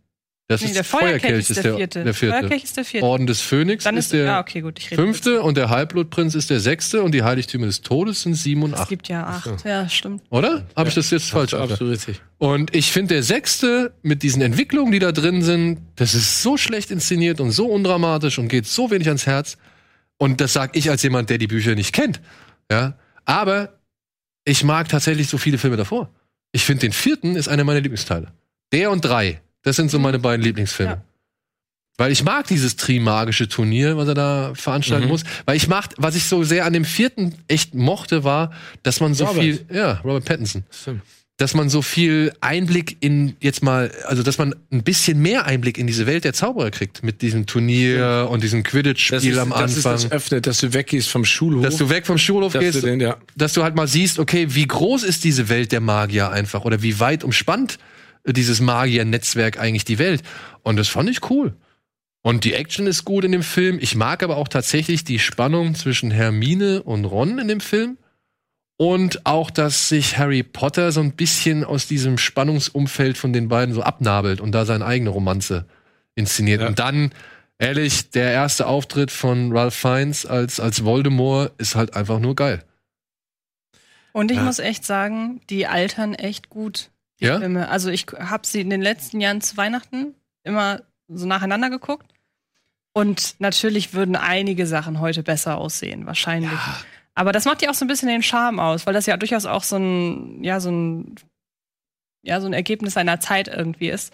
Das 0.49 0.59
Nee, 0.61 0.67
ist 0.67 0.75
der 0.75 0.83
Feuerkelch 0.83 1.49
ist 1.49 1.63
der 1.63 1.75
vierte. 1.77 2.03
Der 2.03 2.13
vierte. 2.13 2.37
Feuerkelch 2.37 2.63
ist 2.65 2.75
der 2.75 2.83
vierte. 2.83 3.05
Orden 3.07 3.27
des 3.27 3.39
Phönix 3.39 3.85
Dann 3.85 3.95
ist, 3.95 4.05
ist, 4.07 4.13
der 4.13 4.25
ja, 4.25 4.39
okay, 4.41 4.59
gut, 4.59 4.77
ich 4.77 4.91
rede 4.91 5.01
fünfte 5.01 5.41
und 5.41 5.55
der 5.55 5.69
Halbblutprinz 5.69 6.35
ist 6.35 6.49
der 6.49 6.59
sechste 6.59 7.01
und 7.01 7.13
die 7.13 7.23
Heiligtümer 7.23 7.65
des 7.65 7.81
Todes 7.81 8.23
sind 8.23 8.33
sieben 8.35 8.61
und 8.63 8.73
Es 8.73 8.81
acht. 8.81 8.89
gibt 8.89 9.07
ja 9.07 9.25
acht. 9.25 9.63
Ja, 9.63 9.87
stimmt. 9.87 10.21
Oder? 10.29 10.65
Habe 10.75 10.89
ich 10.89 10.95
das 10.95 11.09
jetzt 11.11 11.29
falsch 11.29 11.53
Absolut, 11.53 11.69
gesagt? 11.69 11.71
absolut 11.71 11.93
richtig. 11.93 12.21
Und 12.39 12.75
ich 12.75 12.91
finde, 12.91 13.13
der 13.15 13.23
sechste 13.23 13.93
mit 14.01 14.21
diesen 14.21 14.41
Entwicklungen, 14.41 14.91
die 14.91 14.99
da 14.99 15.13
drin 15.13 15.41
sind, 15.41 15.79
das 15.95 16.13
ist 16.13 16.43
so 16.43 16.57
schlecht 16.57 16.91
inszeniert 16.91 17.39
und 17.39 17.51
so 17.51 17.67
undramatisch 17.67 18.37
und 18.37 18.49
geht 18.49 18.65
so 18.65 18.91
wenig 18.91 19.07
ans 19.07 19.25
Herz. 19.25 19.57
Und 20.17 20.41
das 20.41 20.51
sage 20.51 20.77
ich 20.77 20.89
als 20.89 21.03
jemand, 21.03 21.29
der 21.29 21.37
die 21.37 21.47
Bücher 21.47 21.73
nicht 21.73 21.93
kennt. 21.93 22.19
Ja, 22.69 22.97
aber 23.23 23.79
ich 24.43 24.65
mag 24.65 24.89
tatsächlich 24.89 25.29
so 25.29 25.37
viele 25.37 25.57
Filme 25.57 25.77
davor. 25.77 26.09
Ich 26.51 26.65
finde, 26.65 26.81
den 26.81 26.91
vierten 26.91 27.37
ist 27.37 27.47
einer 27.47 27.63
meiner 27.63 27.79
Lieblingsteile. 27.79 28.27
Der 28.73 28.91
und 28.91 29.05
drei, 29.05 29.41
das 29.63 29.75
sind 29.75 29.89
so 29.91 29.99
meine 29.99 30.19
beiden 30.19 30.43
Lieblingsfilme. 30.43 30.91
Ja. 30.93 31.01
Weil 31.97 32.11
ich 32.11 32.23
mag 32.23 32.47
dieses 32.47 32.75
Trimagische 32.75 33.47
Turnier, 33.47 33.97
was 33.97 34.07
er 34.07 34.15
da 34.15 34.53
veranstalten 34.55 35.05
Mhm. 35.05 35.11
muss. 35.11 35.23
Weil 35.45 35.57
ich 35.57 35.67
mag, 35.67 35.89
was 35.97 36.15
ich 36.15 36.25
so 36.25 36.43
sehr 36.43 36.65
an 36.65 36.73
dem 36.73 36.85
vierten 36.85 37.35
echt 37.47 37.75
mochte, 37.75 38.23
war, 38.23 38.51
dass 38.81 38.99
man 38.99 39.13
so 39.13 39.25
Robert. 39.25 39.43
viel, 39.43 39.65
ja, 39.71 40.01
Robert 40.03 40.25
Pattinson 40.25 40.63
Stimmt. 40.71 41.01
dass 41.37 41.53
man 41.53 41.69
so 41.69 41.83
viel 41.83 42.33
Einblick 42.41 42.97
in 43.01 43.35
jetzt 43.41 43.61
mal, 43.61 43.91
also 44.05 44.23
dass 44.23 44.39
man 44.39 44.55
ein 44.71 44.81
bisschen 44.81 45.21
mehr 45.21 45.45
Einblick 45.45 45.77
in 45.77 45.85
diese 45.85 46.07
Welt 46.07 46.23
der 46.23 46.33
Zauberer 46.33 46.71
kriegt 46.71 47.03
mit 47.03 47.21
diesem 47.21 47.45
Turnier 47.45 48.27
und 48.29 48.41
diesem 48.41 48.63
Quidditch-Spiel 48.63 49.37
am 49.37 49.51
das 49.51 49.77
ist 49.77 49.85
Anfang. 49.85 50.01
das 50.09 50.11
öffnet, 50.11 50.47
dass 50.47 50.57
du 50.61 50.73
weggehst 50.73 51.09
vom 51.09 51.25
Schulhof. 51.25 51.63
dass 51.63 51.77
du 51.77 51.89
weg 51.89 52.07
vom 52.07 52.17
Schulhof 52.17 52.53
dass 52.53 52.59
gehst, 52.61 52.77
du 52.77 52.81
den, 52.87 53.01
ja. 53.01 53.17
dass 53.35 53.53
du 53.53 53.61
halt 53.61 53.75
mal 53.75 53.87
siehst, 53.87 54.17
okay, 54.17 54.47
wie 54.49 54.65
groß 54.65 55.03
ist 55.03 55.23
diese 55.23 55.47
Welt 55.47 55.71
der 55.71 55.79
Magier 55.79 56.31
einfach 56.31 56.65
oder 56.65 56.81
wie 56.81 56.99
weit 56.99 57.23
umspannt 57.23 57.77
dieses 58.25 58.61
Magier-Netzwerk 58.61 59.59
eigentlich 59.59 59.85
die 59.85 59.99
Welt. 59.99 60.23
Und 60.61 60.77
das 60.77 60.87
fand 60.87 61.09
ich 61.09 61.29
cool. 61.29 61.55
Und 62.21 62.45
die 62.45 62.53
Action 62.53 62.87
ist 62.87 63.03
gut 63.03 63.25
in 63.25 63.33
dem 63.33 63.43
Film. 63.43 63.79
Ich 63.81 63.95
mag 63.95 64.23
aber 64.23 64.37
auch 64.37 64.47
tatsächlich 64.47 65.03
die 65.03 65.19
Spannung 65.19 65.75
zwischen 65.75 66.09
Hermine 66.09 66.81
und 66.83 67.03
Ron 67.05 67.37
in 67.37 67.49
dem 67.49 67.59
Film. 67.59 67.97
Und 68.77 69.25
auch, 69.25 69.51
dass 69.51 69.89
sich 69.89 70.17
Harry 70.17 70.41
Potter 70.41 70.91
so 70.91 71.01
ein 71.01 71.11
bisschen 71.11 71.63
aus 71.63 71.87
diesem 71.87 72.17
Spannungsumfeld 72.17 73.17
von 73.17 73.33
den 73.33 73.49
beiden 73.49 73.75
so 73.75 73.83
abnabelt 73.83 74.41
und 74.41 74.51
da 74.53 74.65
seine 74.65 74.85
eigene 74.85 75.09
Romanze 75.09 75.65
inszeniert. 76.15 76.61
Ja. 76.61 76.67
Und 76.67 76.79
dann, 76.79 77.11
ehrlich, 77.59 78.09
der 78.11 78.31
erste 78.31 78.67
Auftritt 78.67 79.11
von 79.11 79.55
Ralph 79.55 79.75
Fiennes 79.75 80.25
als, 80.25 80.59
als 80.59 80.85
Voldemort 80.85 81.51
ist 81.59 81.75
halt 81.75 81.93
einfach 81.95 82.19
nur 82.19 82.35
geil. 82.35 82.63
Und 84.11 84.31
ich 84.31 84.37
Ja. 84.37 84.43
muss 84.43 84.59
echt 84.59 84.85
sagen, 84.85 85.41
die 85.49 85.67
altern 85.67 86.13
echt 86.13 86.49
gut, 86.49 86.89
die 87.23 87.27
Ja? 87.27 87.39
Filme. 87.39 87.69
Also 87.69 87.89
ich 87.89 88.05
habe 88.07 88.45
sie 88.45 88.61
in 88.61 88.69
den 88.69 88.81
letzten 88.81 89.19
Jahren 89.21 89.41
zu 89.41 89.57
Weihnachten 89.57 90.13
immer 90.43 90.81
so 91.07 91.25
nacheinander 91.25 91.69
geguckt. 91.69 92.13
Und 92.93 93.35
natürlich 93.39 93.93
würden 93.93 94.15
einige 94.15 94.67
Sachen 94.67 94.99
heute 94.99 95.23
besser 95.23 95.57
aussehen, 95.57 96.05
wahrscheinlich. 96.05 96.51
Aber 97.15 97.31
das 97.31 97.45
macht 97.45 97.61
ja 97.61 97.71
auch 97.71 97.73
so 97.73 97.85
ein 97.85 97.87
bisschen 97.87 98.07
den 98.07 98.21
Charme 98.21 98.59
aus, 98.59 98.85
weil 98.85 98.93
das 98.93 99.07
ja 99.07 99.17
durchaus 99.17 99.45
auch 99.45 99.63
so 99.63 99.77
ein, 99.77 100.43
ja, 100.43 100.59
so 100.59 100.69
ein, 100.69 101.15
ja, 102.21 102.39
so 102.39 102.45
ein 102.47 102.53
Ergebnis 102.53 102.93
seiner 102.93 103.19
Zeit 103.19 103.47
irgendwie 103.47 103.89
ist. 103.89 104.13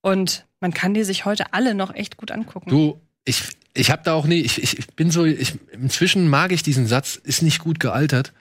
Und 0.00 0.44
man 0.60 0.74
kann 0.74 0.94
die 0.94 1.04
sich 1.04 1.24
heute 1.24 1.52
alle 1.52 1.74
noch 1.74 1.94
echt 1.94 2.16
gut 2.16 2.30
angucken. 2.30 2.70
Du, 2.70 3.00
ich, 3.24 3.44
ich 3.74 3.90
hab 3.90 4.04
da 4.04 4.14
auch 4.14 4.26
nie, 4.26 4.40
ich, 4.40 4.62
ich 4.62 4.86
bin 4.94 5.10
so, 5.10 5.24
ich, 5.24 5.54
inzwischen 5.72 6.28
mag 6.28 6.52
ich 6.52 6.62
diesen 6.62 6.86
Satz, 6.86 7.16
ist 7.16 7.42
nicht 7.42 7.60
gut 7.60 7.78
gealtert. 7.78 8.32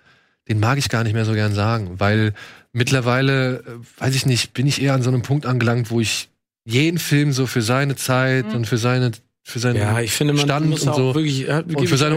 Den 0.48 0.60
mag 0.60 0.78
ich 0.78 0.90
gar 0.90 1.04
nicht 1.04 1.14
mehr 1.14 1.26
so 1.26 1.34
gern 1.34 1.54
sagen, 1.54 1.96
weil 1.98 2.34
mittlerweile, 2.72 3.60
äh, 3.60 4.02
weiß 4.02 4.16
ich 4.16 4.26
nicht, 4.26 4.54
bin 4.54 4.68
ich 4.68 4.82
eher 4.82 4.94
an 4.94 5.02
so 5.02 5.10
einem 5.10 5.22
Punkt 5.22 5.46
angelangt, 5.46 5.90
wo 5.92 6.00
ich 6.00 6.30
jeden 6.66 7.00
Film 7.00 7.32
so 7.32 7.48
für 7.48 7.62
seine 7.62 7.96
Zeit 7.96 8.54
und 8.54 8.66
für 8.66 8.78
seine 8.78 9.12
für 9.48 9.60
seinen 9.60 9.76
Ja, 9.76 10.00
ich 10.00 10.12
finde, 10.12 10.34
man 10.34 10.44
Stand 10.44 10.68
muss 10.68 10.82
und 10.82 10.96
so 10.96 11.14
wirklich, 11.14 11.48
Und 11.48 11.88
für 11.88 11.98
seine-. 11.98 12.16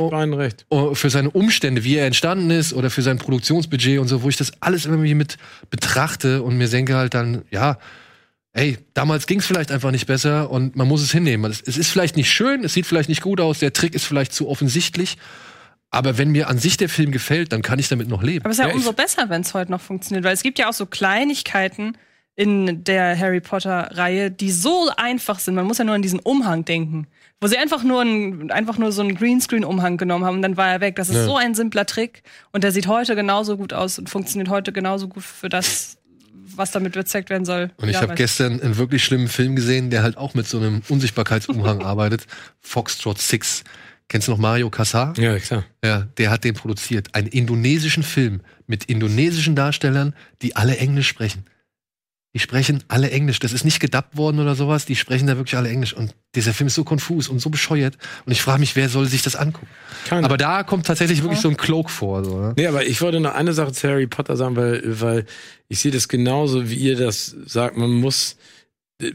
Oh, 0.71 0.95
für 0.95 1.11
seine 1.11 1.31
Umstände, 1.31 1.85
wie 1.85 1.97
er 1.97 2.07
entstanden 2.07 2.51
ist 2.51 2.73
oder 2.73 2.89
für 2.89 3.03
sein 3.03 3.19
Produktionsbudget 3.19 3.99
und 3.99 4.09
so, 4.09 4.23
wo 4.23 4.31
ich 4.31 4.39
das 4.39 4.51
alles 4.61 4.87
irgendwie 4.87 5.13
mit 5.13 5.37
betrachte 5.69 6.43
und 6.43 6.57
mir 6.57 6.69
denke 6.69 6.97
halt 6.97 7.13
dann, 7.13 7.43
ja, 7.51 7.79
ey, 8.55 8.79
damals 8.95 9.27
ging 9.27 9.41
es 9.41 9.47
vielleicht 9.47 9.71
einfach 9.71 9.91
nicht 9.91 10.07
besser 10.07 10.51
und 10.51 10.75
man 10.75 10.89
muss 10.89 11.03
es 11.03 11.13
hinnehmen. 11.13 11.51
Es, 11.51 11.61
es 11.61 11.77
ist 11.77 11.91
vielleicht 11.91 12.17
nicht 12.17 12.31
schön, 12.31 12.65
es 12.65 12.73
sieht 12.73 12.87
vielleicht 12.87 13.11
nicht 13.11 13.21
gut 13.21 13.43
aus, 13.43 13.59
der 13.59 13.75
Trick 13.75 13.95
ist 13.95 14.05
vielleicht 14.05 14.33
zu 14.33 14.49
offensichtlich, 14.49 15.19
aber 15.90 16.19
wenn 16.19 16.31
mir 16.31 16.48
an 16.48 16.59
sich 16.59 16.77
der 16.77 16.89
Film 16.89 17.12
gefällt, 17.12 17.52
dann 17.52 17.62
kann 17.62 17.78
ich 17.78 17.89
damit 17.89 18.09
noch 18.09 18.23
leben. 18.23 18.44
Aber 18.44 18.51
es 18.51 18.59
ist 18.59 18.65
ja, 18.65 18.69
Ja, 18.69 18.74
umso 18.74 18.93
besser, 18.93 19.28
wenn 19.31 19.40
es 19.43 19.55
heute 19.55 19.70
noch 19.70 19.81
funktioniert, 19.81 20.24
weil 20.24 20.35
es 20.35 20.43
gibt 20.43 20.59
ja 20.59 20.69
auch 20.69 20.73
so 20.74 20.86
Kleinigkeiten 20.86 21.97
in 22.36 22.85
der 22.85 23.19
Harry 23.19 23.40
Potter-Reihe, 23.40 24.31
die 24.31 24.52
so 24.52 24.90
einfach 24.97 25.40
sind. 25.40 25.55
Man 25.56 25.66
muss 25.66 25.78
ja 25.78 25.85
nur 25.85 25.94
an 25.97 26.02
diesen 26.02 26.20
Umhang 26.20 26.65
denken, 26.65 27.09
wo 27.40 27.48
sie 27.48 27.56
einfach 27.59 27.82
nur, 27.82 28.02
ein, 28.02 28.51
einfach 28.52 28.78
nur 28.78 28.93
so 28.93 29.02
einen 29.02 29.16
Greenscreen-Umhang 29.16 29.97
genommen 29.97 30.24
haben 30.24 30.36
und 30.36 30.43
dann 30.43 30.56
war 30.56 30.69
er 30.69 30.81
weg. 30.81 30.94
Das 30.97 31.09
ist 31.09 31.16
Ja. 31.16 31.24
so 31.24 31.36
ein 31.36 31.55
simpler 31.56 31.85
Trick 31.85 32.23
und 32.52 32.62
der 32.62 32.70
sieht 32.70 32.86
heute 32.86 33.16
genauso 33.16 33.56
gut 33.56 33.73
aus 33.73 33.98
und 33.98 34.09
funktioniert 34.09 34.51
heute 34.51 34.73
genauso 34.73 35.09
gut 35.09 35.24
für 35.24 35.48
das, 35.48 35.98
was 36.55 36.70
damit 36.70 36.93
bezweckt 36.93 37.28
werden 37.31 37.44
soll. 37.44 37.70
Und 37.78 37.89
ich 37.89 37.97
habe 38.01 38.15
gestern 38.15 38.60
einen 38.60 38.77
wirklich 38.77 39.02
schlimmen 39.05 39.28
Film 39.28 39.56
gesehen, 39.56 39.90
der 39.90 40.02
halt 40.05 40.16
auch 40.16 40.35
mit 40.35 40.47
so 40.47 40.59
einem 40.59 40.82
Unsichtbarkeitsumhang 40.89 41.82
arbeitet. 41.85 42.27
Foxtrot 42.60 43.19
6. 43.20 43.65
Kennst 44.09 44.27
du 44.27 44.33
noch 44.33 44.39
Mario 44.39 44.71
Kassar? 44.71 45.13
Ja, 45.19 45.39
klar. 45.39 45.65
Ja, 45.85 46.09
der 46.17 46.31
hat 46.31 46.45
den 46.45 46.55
produziert. 46.55 47.15
Einen 47.15 47.27
indonesischen 47.29 48.03
Film 48.03 48.41
mit 48.67 48.85
indonesischen 48.85 49.55
Darstellern, 49.55 50.15
die 50.41 50.57
alle 50.57 50.79
Englisch 50.79 51.09
sprechen. 51.09 51.45
Die 52.35 52.41
sprechen 52.41 52.85
alle 52.89 53.11
Englisch. 53.11 53.39
Das 53.39 53.53
ist 53.53 53.65
nicht 53.65 53.81
gedubbt 53.81 54.17
worden 54.17 54.39
oder 54.39 54.55
sowas. 54.55 54.85
Die 54.85 54.97
sprechen 54.97 55.27
da 55.27 55.37
wirklich 55.37 55.57
alle 55.57 55.71
Englisch. 55.71 55.95
Und 55.95 56.15
dieser 56.35 56.53
Film 56.53 56.69
ist 56.69 56.75
so 56.75 56.85
konfus 56.85 57.29
und 57.29 57.41
so 57.41 57.51
bescheuert. 57.51 57.97
Und 58.27 58.33
ich 58.33 58.43
frage 58.43 58.61
mich, 58.61 58.77
wer 58.77 58.89
soll 58.89 59.07
sich 59.07 59.23
das 59.23 59.35
angucken? 59.35 59.67
Keiner. 60.07 60.27
Aber 60.27 60.37
da 60.37 60.63
kommt 60.63 60.87
tatsächlich 60.87 61.23
wirklich 61.23 61.41
so 61.41 61.49
ein 61.49 61.57
Cloak 61.57 61.91
vor. 61.91 62.25
So, 62.25 62.39
ne? 62.39 62.55
Nee, 62.57 62.67
aber 62.67 62.87
ich 62.87 63.01
wollte 63.01 63.21
noch 63.21 63.35
eine 63.35 63.55
Sache 63.55 63.73
zu 63.73 63.89
Harry 63.89 64.07
Potter 64.07 64.37
sagen, 64.37 64.57
weil, 64.57 64.83
weil 65.01 65.25
ich 65.69 65.81
sehe 65.81 65.91
das 65.91 66.09
genauso, 66.09 66.69
wie 66.69 66.77
ihr 66.77 66.97
das 66.97 67.35
sagt. 67.47 67.77
Man 67.77 67.91
muss, 67.91 68.37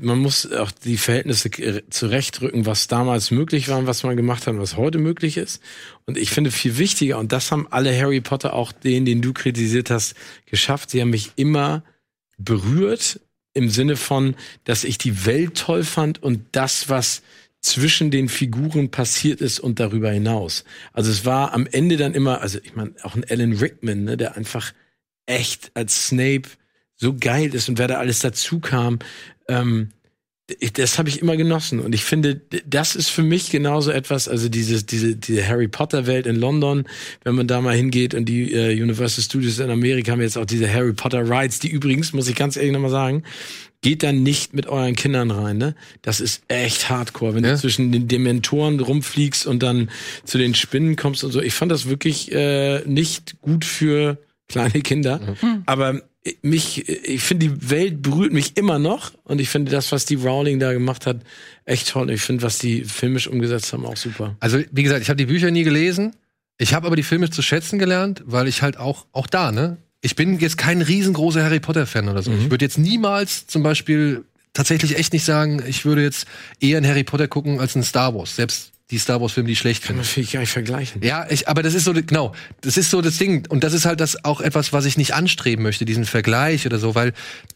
man 0.02 0.18
muss 0.20 0.50
auch 0.52 0.72
die 0.72 0.98
Verhältnisse 0.98 1.50
k- 1.50 1.84
zurechtrücken, 1.90 2.66
was 2.66 2.88
damals 2.88 3.32
möglich 3.32 3.68
war 3.68 3.80
und 3.80 3.88
was 3.88 4.04
man 4.04 4.16
gemacht 4.16 4.48
hat 4.48 4.54
und 4.54 4.62
was 4.62 4.78
heute 4.78 4.98
möglich 4.98 5.36
ist. 5.38 5.62
Und 6.06 6.18
ich 6.18 6.30
finde 6.30 6.52
viel 6.52 6.78
wichtiger, 6.78 7.20
und 7.20 7.32
das 7.32 7.52
haben 7.52 7.68
alle 7.70 7.96
Harry 7.98 8.22
Potter, 8.22 8.54
auch 8.54 8.72
den, 8.72 9.06
den 9.06 9.22
du 9.22 9.34
kritisiert 9.34 9.90
hast, 9.90 10.16
geschafft. 10.46 10.90
Sie 10.90 11.02
haben 11.02 11.10
mich 11.10 11.32
immer 11.36 11.84
berührt 12.38 13.20
im 13.54 13.70
Sinne 13.70 13.98
von, 13.98 14.36
dass 14.64 14.84
ich 14.84 14.98
die 14.98 15.26
Welt 15.26 15.56
toll 15.56 15.84
fand 15.84 16.24
und 16.24 16.46
das, 16.54 16.90
was 16.90 17.22
zwischen 17.60 18.10
den 18.10 18.30
Figuren 18.30 18.90
passiert 18.90 19.42
ist 19.42 19.60
und 19.60 19.80
darüber 19.80 20.12
hinaus. 20.12 20.64
Also 20.92 21.12
es 21.12 21.26
war 21.26 21.54
am 21.54 21.68
Ende 21.68 21.98
dann 21.98 22.14
immer, 22.14 22.42
also 22.42 22.60
ich 22.64 22.76
meine, 22.76 22.94
auch 23.04 23.16
ein 23.16 23.26
Alan 23.30 23.54
Rickman, 23.54 24.04
ne, 24.04 24.18
der 24.18 24.36
einfach 24.36 24.74
echt 25.26 25.72
als 25.74 26.08
Snape 26.08 26.50
so 26.96 27.16
geil 27.18 27.54
ist 27.54 27.70
und 27.70 27.78
wer 27.80 27.88
da 27.88 27.98
alles 27.98 28.20
dazu 28.20 28.60
kam, 28.60 29.00
ähm, 29.48 29.90
das 30.74 31.00
habe 31.00 31.08
ich 31.08 31.22
immer 31.22 31.38
genossen 31.38 31.80
und 31.80 31.96
ich 31.96 32.04
finde, 32.04 32.42
das 32.66 32.96
ist 32.98 33.10
für 33.10 33.24
mich 33.24 33.50
genauso 33.50 33.92
etwas, 33.92 34.28
also 34.28 34.50
dieses, 34.50 34.86
diese, 34.86 35.16
diese 35.16 35.48
Harry 35.48 35.70
Potter 35.70 36.06
Welt 36.06 36.28
in 36.28 36.36
London, 36.36 36.84
wenn 37.24 37.36
man 37.36 37.48
da 37.48 37.62
mal 37.62 37.74
hingeht 37.76 38.14
und 38.14 38.26
die 38.26 38.54
äh, 38.54 38.80
Universal 38.82 39.24
Studios 39.24 39.60
in 39.60 39.70
Amerika 39.70 40.12
haben 40.12 40.22
jetzt 40.22 40.38
auch 40.38 40.46
diese 40.46 40.72
Harry 40.72 40.92
Potter 40.94 41.28
Rides, 41.30 41.60
die 41.60 41.70
übrigens, 41.70 42.12
muss 42.12 42.28
ich 42.28 42.36
ganz 42.36 42.58
ehrlich 42.58 42.74
nochmal 42.74 42.92
sagen, 42.92 43.24
geht 43.82 44.04
dann 44.04 44.22
nicht 44.22 44.54
mit 44.54 44.68
euren 44.68 44.96
Kindern 44.96 45.32
rein, 45.32 45.58
ne? 45.58 45.76
Das 46.02 46.20
ist 46.20 46.44
echt 46.50 46.90
hardcore, 46.90 47.36
wenn 47.36 47.44
Ja. 47.46 47.52
du 47.54 47.60
zwischen 47.60 47.92
den 47.94 48.08
Dementoren 48.10 48.80
rumfliegst 48.82 49.46
und 49.48 49.64
dann 49.64 49.90
zu 50.26 50.38
den 50.38 50.56
Spinnen 50.56 50.96
kommst 50.98 51.24
und 51.24 51.32
so. 51.32 51.42
Ich 51.42 51.54
fand 51.54 51.72
das 51.72 51.88
wirklich 51.88 52.32
äh, 52.34 52.82
nicht 52.86 53.40
gut 53.42 53.64
für 53.66 54.18
kleine 54.50 54.82
Kinder, 54.82 55.36
aber 55.66 56.02
mich, 56.42 56.88
ich 56.88 57.22
finde, 57.22 57.48
die 57.48 57.70
Welt 57.70 58.02
berührt 58.02 58.32
mich 58.32 58.56
immer 58.58 58.80
noch 58.80 59.12
und 59.24 59.42
ich 59.42 59.50
finde 59.50 59.72
das, 59.72 59.92
was 59.92 60.06
die 60.06 60.16
Rowling 60.16 60.60
da 60.60 60.72
gemacht 60.72 61.06
hat, 61.06 61.18
echt 61.66 61.90
toll. 61.90 62.10
Ich 62.12 62.22
finde, 62.22 62.44
was 62.44 62.58
die 62.60 62.84
filmisch 62.84 63.28
umgesetzt 63.28 63.74
haben, 63.74 63.86
auch 63.86 63.98
super. 63.98 64.36
Also, 64.40 64.60
wie 64.72 64.84
gesagt, 64.84 65.02
ich 65.02 65.10
habe 65.10 65.18
die 65.18 65.26
Bücher 65.26 65.52
nie 65.52 65.64
gelesen. 65.64 66.16
Ich 66.58 66.74
habe 66.74 66.88
aber 66.88 66.96
die 66.96 67.04
Filme 67.04 67.30
zu 67.30 67.42
schätzen 67.42 67.80
gelernt, 67.80 68.24
weil 68.26 68.48
ich 68.48 68.62
halt 68.62 68.78
auch, 68.78 69.06
auch 69.12 69.28
da, 69.28 69.52
ne? 69.52 69.78
Ich 70.02 70.16
bin 70.16 70.38
jetzt 70.40 70.58
kein 70.58 70.82
riesengroßer 70.82 71.44
Harry 71.44 71.62
Potter-Fan 71.62 72.10
oder 72.10 72.22
so. 72.22 72.32
Ich 72.32 72.52
würde 72.52 72.66
jetzt 72.66 72.78
niemals 72.78 73.48
zum 73.48 73.64
Beispiel 73.64 74.26
tatsächlich 74.52 74.98
echt 74.98 75.14
nicht 75.14 75.24
sagen, 75.24 75.64
ich 75.66 75.86
würde 75.86 76.04
jetzt 76.04 76.28
eher 76.60 76.78
einen 76.78 76.86
Harry 76.86 77.04
Potter 77.04 77.28
gucken 77.30 77.60
als 77.60 77.76
einen 77.76 77.84
Star 77.84 78.14
Wars. 78.14 78.36
Selbst 78.36 78.73
die 78.92 78.98
Star 78.98 79.22
Wars-Filme, 79.22 79.48
die 79.48 79.54
ich 79.54 79.60
schlecht 79.60 79.82
Kann 79.82 79.88
finde. 79.88 80.02
man 80.02 80.06
vielleicht 80.06 80.34
gar 80.34 80.40
nicht 80.42 80.52
vergleichen. 80.52 81.02
Ja, 81.02 81.26
ich, 81.30 81.48
aber 81.48 81.64
das 81.64 81.74
ist 81.74 81.86
so, 81.86 81.94
genau, 81.94 82.34
das 82.62 82.78
ist 82.78 82.90
so 82.90 83.02
das 83.02 83.18
Ding. 83.18 83.48
Und 83.50 83.64
das 83.64 83.74
ist 83.74 83.86
halt 83.86 84.00
das 84.00 84.24
auch 84.26 84.42
etwas, 84.42 84.74
was 84.74 84.86
ich 84.86 84.98
nicht 84.98 85.14
anstreben 85.14 85.64
möchte, 85.64 85.86
diesen 85.86 86.06
Vergleich 86.06 86.66
oder 86.66 86.78
so, 86.78 86.94
weil 86.94 87.14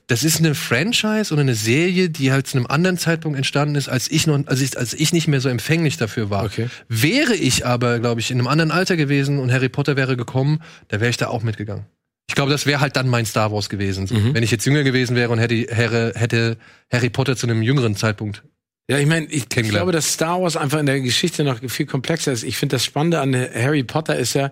das 0.08 0.24
ist 0.24 0.40
eine 0.40 0.56
Franchise 0.56 1.34
oder 1.34 1.41
eine 1.41 1.56
Serie, 1.56 2.10
die 2.10 2.32
halt 2.32 2.48
zu 2.48 2.58
einem 2.58 2.68
anderen 2.68 2.98
Zeitpunkt 2.98 3.38
entstanden 3.38 3.76
ist, 3.76 3.90
als 3.90 4.10
ich 4.10 4.26
noch, 4.26 4.40
als 4.48 4.62
ich, 4.62 4.78
als 4.78 4.94
ich 4.94 5.12
nicht 5.12 5.28
mehr 5.28 5.41
so 5.41 5.49
empfänglich 5.49 5.98
dafür 5.98 6.30
war. 6.30 6.45
Okay. 6.45 6.70
Wäre 6.88 7.36
ich 7.36 7.66
aber, 7.66 7.99
glaube 7.99 8.22
ich, 8.22 8.32
in 8.32 8.40
einem 8.40 8.48
anderen 8.48 8.72
Alter 8.72 8.95
gewesen 8.95 9.40
und 9.40 9.52
Harry 9.52 9.70
Potter 9.70 9.98
wäre 9.98 10.16
gekommen, 10.16 10.64
da 10.88 10.99
wäre 11.02 11.10
ich 11.10 11.18
da 11.18 11.28
auch 11.28 11.44
mitgegangen. 11.44 11.86
Ich 12.30 12.36
glaube, 12.36 12.52
das 12.52 12.66
wäre 12.66 12.82
halt 12.82 12.95
dann 12.95 13.08
mein 13.08 13.26
Star 13.26 13.52
Wars 13.52 13.70
gewesen. 13.70 14.08
So. 14.08 14.16
Mhm. 14.16 14.34
Wenn 14.34 14.44
ich 14.44 14.52
jetzt 14.52 14.66
jünger 14.66 14.84
gewesen 14.84 15.16
wäre 15.16 15.30
und 15.32 15.40
hätte, 15.40 15.56
hätte, 15.56 16.14
hätte 16.16 16.58
Harry 16.91 17.10
Potter 17.10 17.36
zu 17.36 17.48
einem 17.48 17.62
jüngeren 17.62 17.95
Zeitpunkt. 17.95 18.44
Ja, 18.90 19.00
ich 19.00 19.06
meine, 19.06 19.26
ich, 19.28 19.46
ich 19.54 19.70
glaube, 19.70 19.92
dass 19.92 20.14
Star 20.14 20.42
Wars 20.42 20.56
einfach 20.56 20.80
in 20.80 20.86
der 20.86 21.02
Geschichte 21.02 21.44
noch 21.44 21.60
viel 21.70 21.86
komplexer 21.86 22.32
ist. 22.32 22.44
Ich 22.44 22.58
finde, 22.58 22.76
das 22.76 22.86
Spannende 22.86 23.20
an 23.20 23.36
Harry 23.36 23.84
Potter 23.84 24.18
ist 24.18 24.34
ja, 24.34 24.50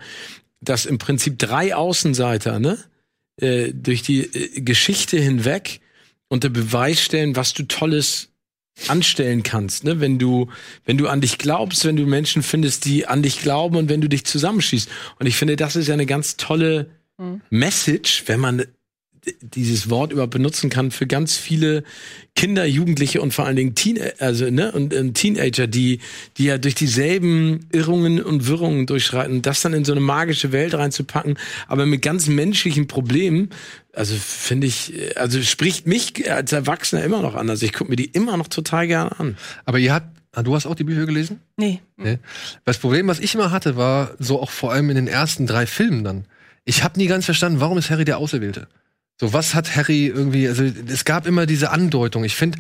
dass 0.60 0.86
im 0.86 0.98
Prinzip 0.98 1.40
drei 1.40 1.74
Außenseiter, 1.74 2.60
ne, 2.60 2.78
äh, 3.40 3.72
durch 3.74 4.02
die 4.02 4.24
äh, 4.24 4.62
Geschichte 4.62 5.18
hinweg 5.18 5.80
unter 6.28 6.50
Beweis 6.50 7.02
stellen, 7.02 7.36
was 7.36 7.54
du 7.54 7.64
Tolles 7.64 8.30
anstellen 8.90 9.44
kannst, 9.44 9.86
ne? 9.86 10.02
Wenn 10.02 10.20
du, 10.20 10.50
wenn 10.84 10.98
du 10.98 11.08
an 11.08 11.22
dich 11.22 11.38
glaubst, 11.38 11.86
wenn 11.86 11.96
du 11.96 12.06
Menschen 12.06 12.44
findest, 12.44 12.84
die 12.84 13.08
an 13.08 13.24
dich 13.24 13.42
glauben 13.42 13.78
und 13.78 13.88
wenn 13.88 14.02
du 14.02 14.10
dich 14.10 14.26
zusammenschießt. 14.26 14.90
Und 15.18 15.28
ich 15.28 15.38
finde, 15.38 15.56
das 15.56 15.78
ist 15.78 15.88
ja 15.88 15.94
eine 15.94 16.06
ganz 16.06 16.36
tolle 16.36 16.90
Message, 17.50 18.24
wenn 18.28 18.42
man 18.42 18.66
dieses 19.42 19.90
Wort 19.90 20.12
überhaupt 20.12 20.34
benutzen 20.34 20.70
kann 20.70 20.92
für 20.92 21.08
ganz 21.08 21.38
viele 21.38 21.84
Kinder, 22.36 22.66
Jugendliche 22.66 23.22
und 23.22 23.34
vor 23.34 23.46
allen 23.46 23.56
Dingen 23.56 23.76
Teen, 23.76 24.00
also 24.20 24.50
ne 24.50 24.72
und 24.72 24.94
ähm, 24.94 25.14
Teenager, 25.14 25.68
die 25.68 26.00
die 26.38 26.46
ja 26.46 26.58
durch 26.58 26.76
dieselben 26.76 27.68
Irrungen 27.72 28.22
und 28.22 28.48
Wirrungen 28.48 28.86
durchschreiten, 28.86 29.42
das 29.42 29.62
dann 29.62 29.74
in 29.74 29.86
so 29.86 29.94
eine 29.94 30.02
magische 30.02 30.52
Welt 30.52 30.74
reinzupacken, 30.74 31.38
aber 31.68 31.86
mit 31.86 32.02
ganz 32.02 32.28
menschlichen 32.28 32.88
Problemen, 32.88 33.50
also 33.94 34.16
finde 34.16 34.68
ich, 34.68 34.94
also 35.16 35.42
spricht 35.42 35.88
mich 35.88 36.30
als 36.30 36.52
Erwachsener 36.52 37.04
immer 37.04 37.22
noch 37.22 37.36
an. 37.36 37.50
Also 37.50 37.66
ich 37.66 37.74
gucke 37.74 37.90
mir 37.90 37.96
die 37.96 38.06
immer 38.06 38.38
noch 38.38 38.48
total 38.48 38.88
gerne 38.88 39.18
an. 39.20 39.38
Aber 39.66 39.80
ihr 39.80 39.94
habt, 39.94 40.08
ah, 40.34 40.44
du 40.44 40.56
hast 40.56 40.66
auch 40.66 40.76
die 40.76 40.84
Bücher 40.84 41.06
gelesen? 41.06 41.40
Nee. 41.58 41.82
Nee. 41.98 42.20
Das 42.66 42.78
Problem, 42.78 43.08
was 43.08 43.20
ich 43.20 43.34
immer 43.36 43.52
hatte, 43.52 43.78
war 43.78 44.12
so 44.20 44.42
auch 44.42 44.52
vor 44.52 44.74
allem 44.74 44.90
in 44.90 44.96
den 44.96 45.08
ersten 45.08 45.48
drei 45.48 45.66
Filmen 45.66 46.04
dann. 46.04 46.26
Ich 46.66 46.84
habe 46.84 47.00
nie 47.00 47.08
ganz 47.08 47.26
verstanden, 47.26 47.60
warum 47.60 47.78
ist 47.78 47.90
Harry 47.90 48.06
der 48.06 48.18
Auserwählte? 48.18 48.68
So, 49.20 49.34
was 49.34 49.56
hat 49.56 49.76
Harry 49.76 50.08
irgendwie, 50.08 50.48
also 50.48 50.64
es 50.64 51.06
gab 51.06 51.26
immer 51.26 51.46
diese 51.46 51.72
Andeutung. 51.72 52.24
Ich 52.24 52.36
finde, 52.36 52.58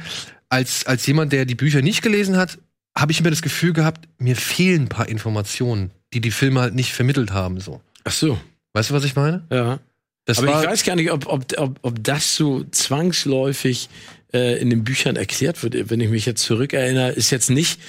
als, 0.49 0.85
als 0.85 1.05
jemand, 1.05 1.33
der 1.33 1.45
die 1.45 1.55
Bücher 1.55 1.81
nicht 1.81 2.01
gelesen 2.01 2.37
hat, 2.37 2.57
habe 2.97 3.11
ich 3.11 3.19
immer 3.19 3.29
das 3.29 3.41
Gefühl 3.41 3.73
gehabt, 3.73 4.07
mir 4.17 4.35
fehlen 4.35 4.83
ein 4.83 4.89
paar 4.89 5.09
Informationen, 5.09 5.91
die 6.13 6.21
die 6.21 6.31
Filme 6.31 6.61
halt 6.61 6.75
nicht 6.75 6.93
vermittelt 6.93 7.31
haben. 7.31 7.59
So. 7.59 7.81
Ach 8.05 8.13
so, 8.13 8.39
Weißt 8.75 8.89
du, 8.89 8.93
was 8.93 9.05
ich 9.05 9.15
meine? 9.15 9.45
ja. 9.51 9.79
Das 10.25 10.39
Aber 10.39 10.47
ich 10.47 10.67
weiß 10.67 10.83
gar 10.83 10.95
nicht, 10.95 11.11
ob, 11.11 11.27
ob, 11.27 11.45
ob, 11.57 11.79
ob 11.83 12.03
das 12.03 12.35
so 12.35 12.63
zwangsläufig 12.63 13.89
äh, 14.33 14.59
in 14.59 14.71
den 14.71 14.83
Büchern 14.83 15.17
erklärt 15.17 15.61
wird. 15.61 15.91
Wenn 15.91 16.01
ich 16.01 16.09
mich 16.09 16.25
jetzt 16.25 16.41
zurückerinnere, 16.41 17.11
ist 17.11 17.29
jetzt 17.29 17.51
nicht, 17.51 17.79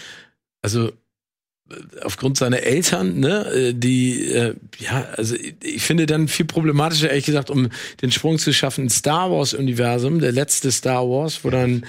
also 0.60 0.92
aufgrund 2.02 2.36
seiner 2.36 2.60
Eltern, 2.60 3.18
ne, 3.18 3.46
äh, 3.46 3.74
die, 3.74 4.24
äh, 4.26 4.54
ja, 4.78 5.08
also 5.16 5.34
ich, 5.34 5.82
finde 5.82 6.06
dann 6.06 6.28
viel 6.28 6.46
problematischer, 6.46 7.10
ehrlich 7.10 7.26
gesagt, 7.26 7.50
um 7.50 7.68
den 8.02 8.12
Sprung 8.12 8.38
zu 8.38 8.52
schaffen 8.52 8.84
ins 8.84 8.96
Star 8.96 9.30
Wars-Universum, 9.30 10.20
der 10.20 10.32
letzte 10.32 10.70
Star 10.70 11.08
Wars, 11.08 11.42
wo 11.42 11.50
dann 11.50 11.84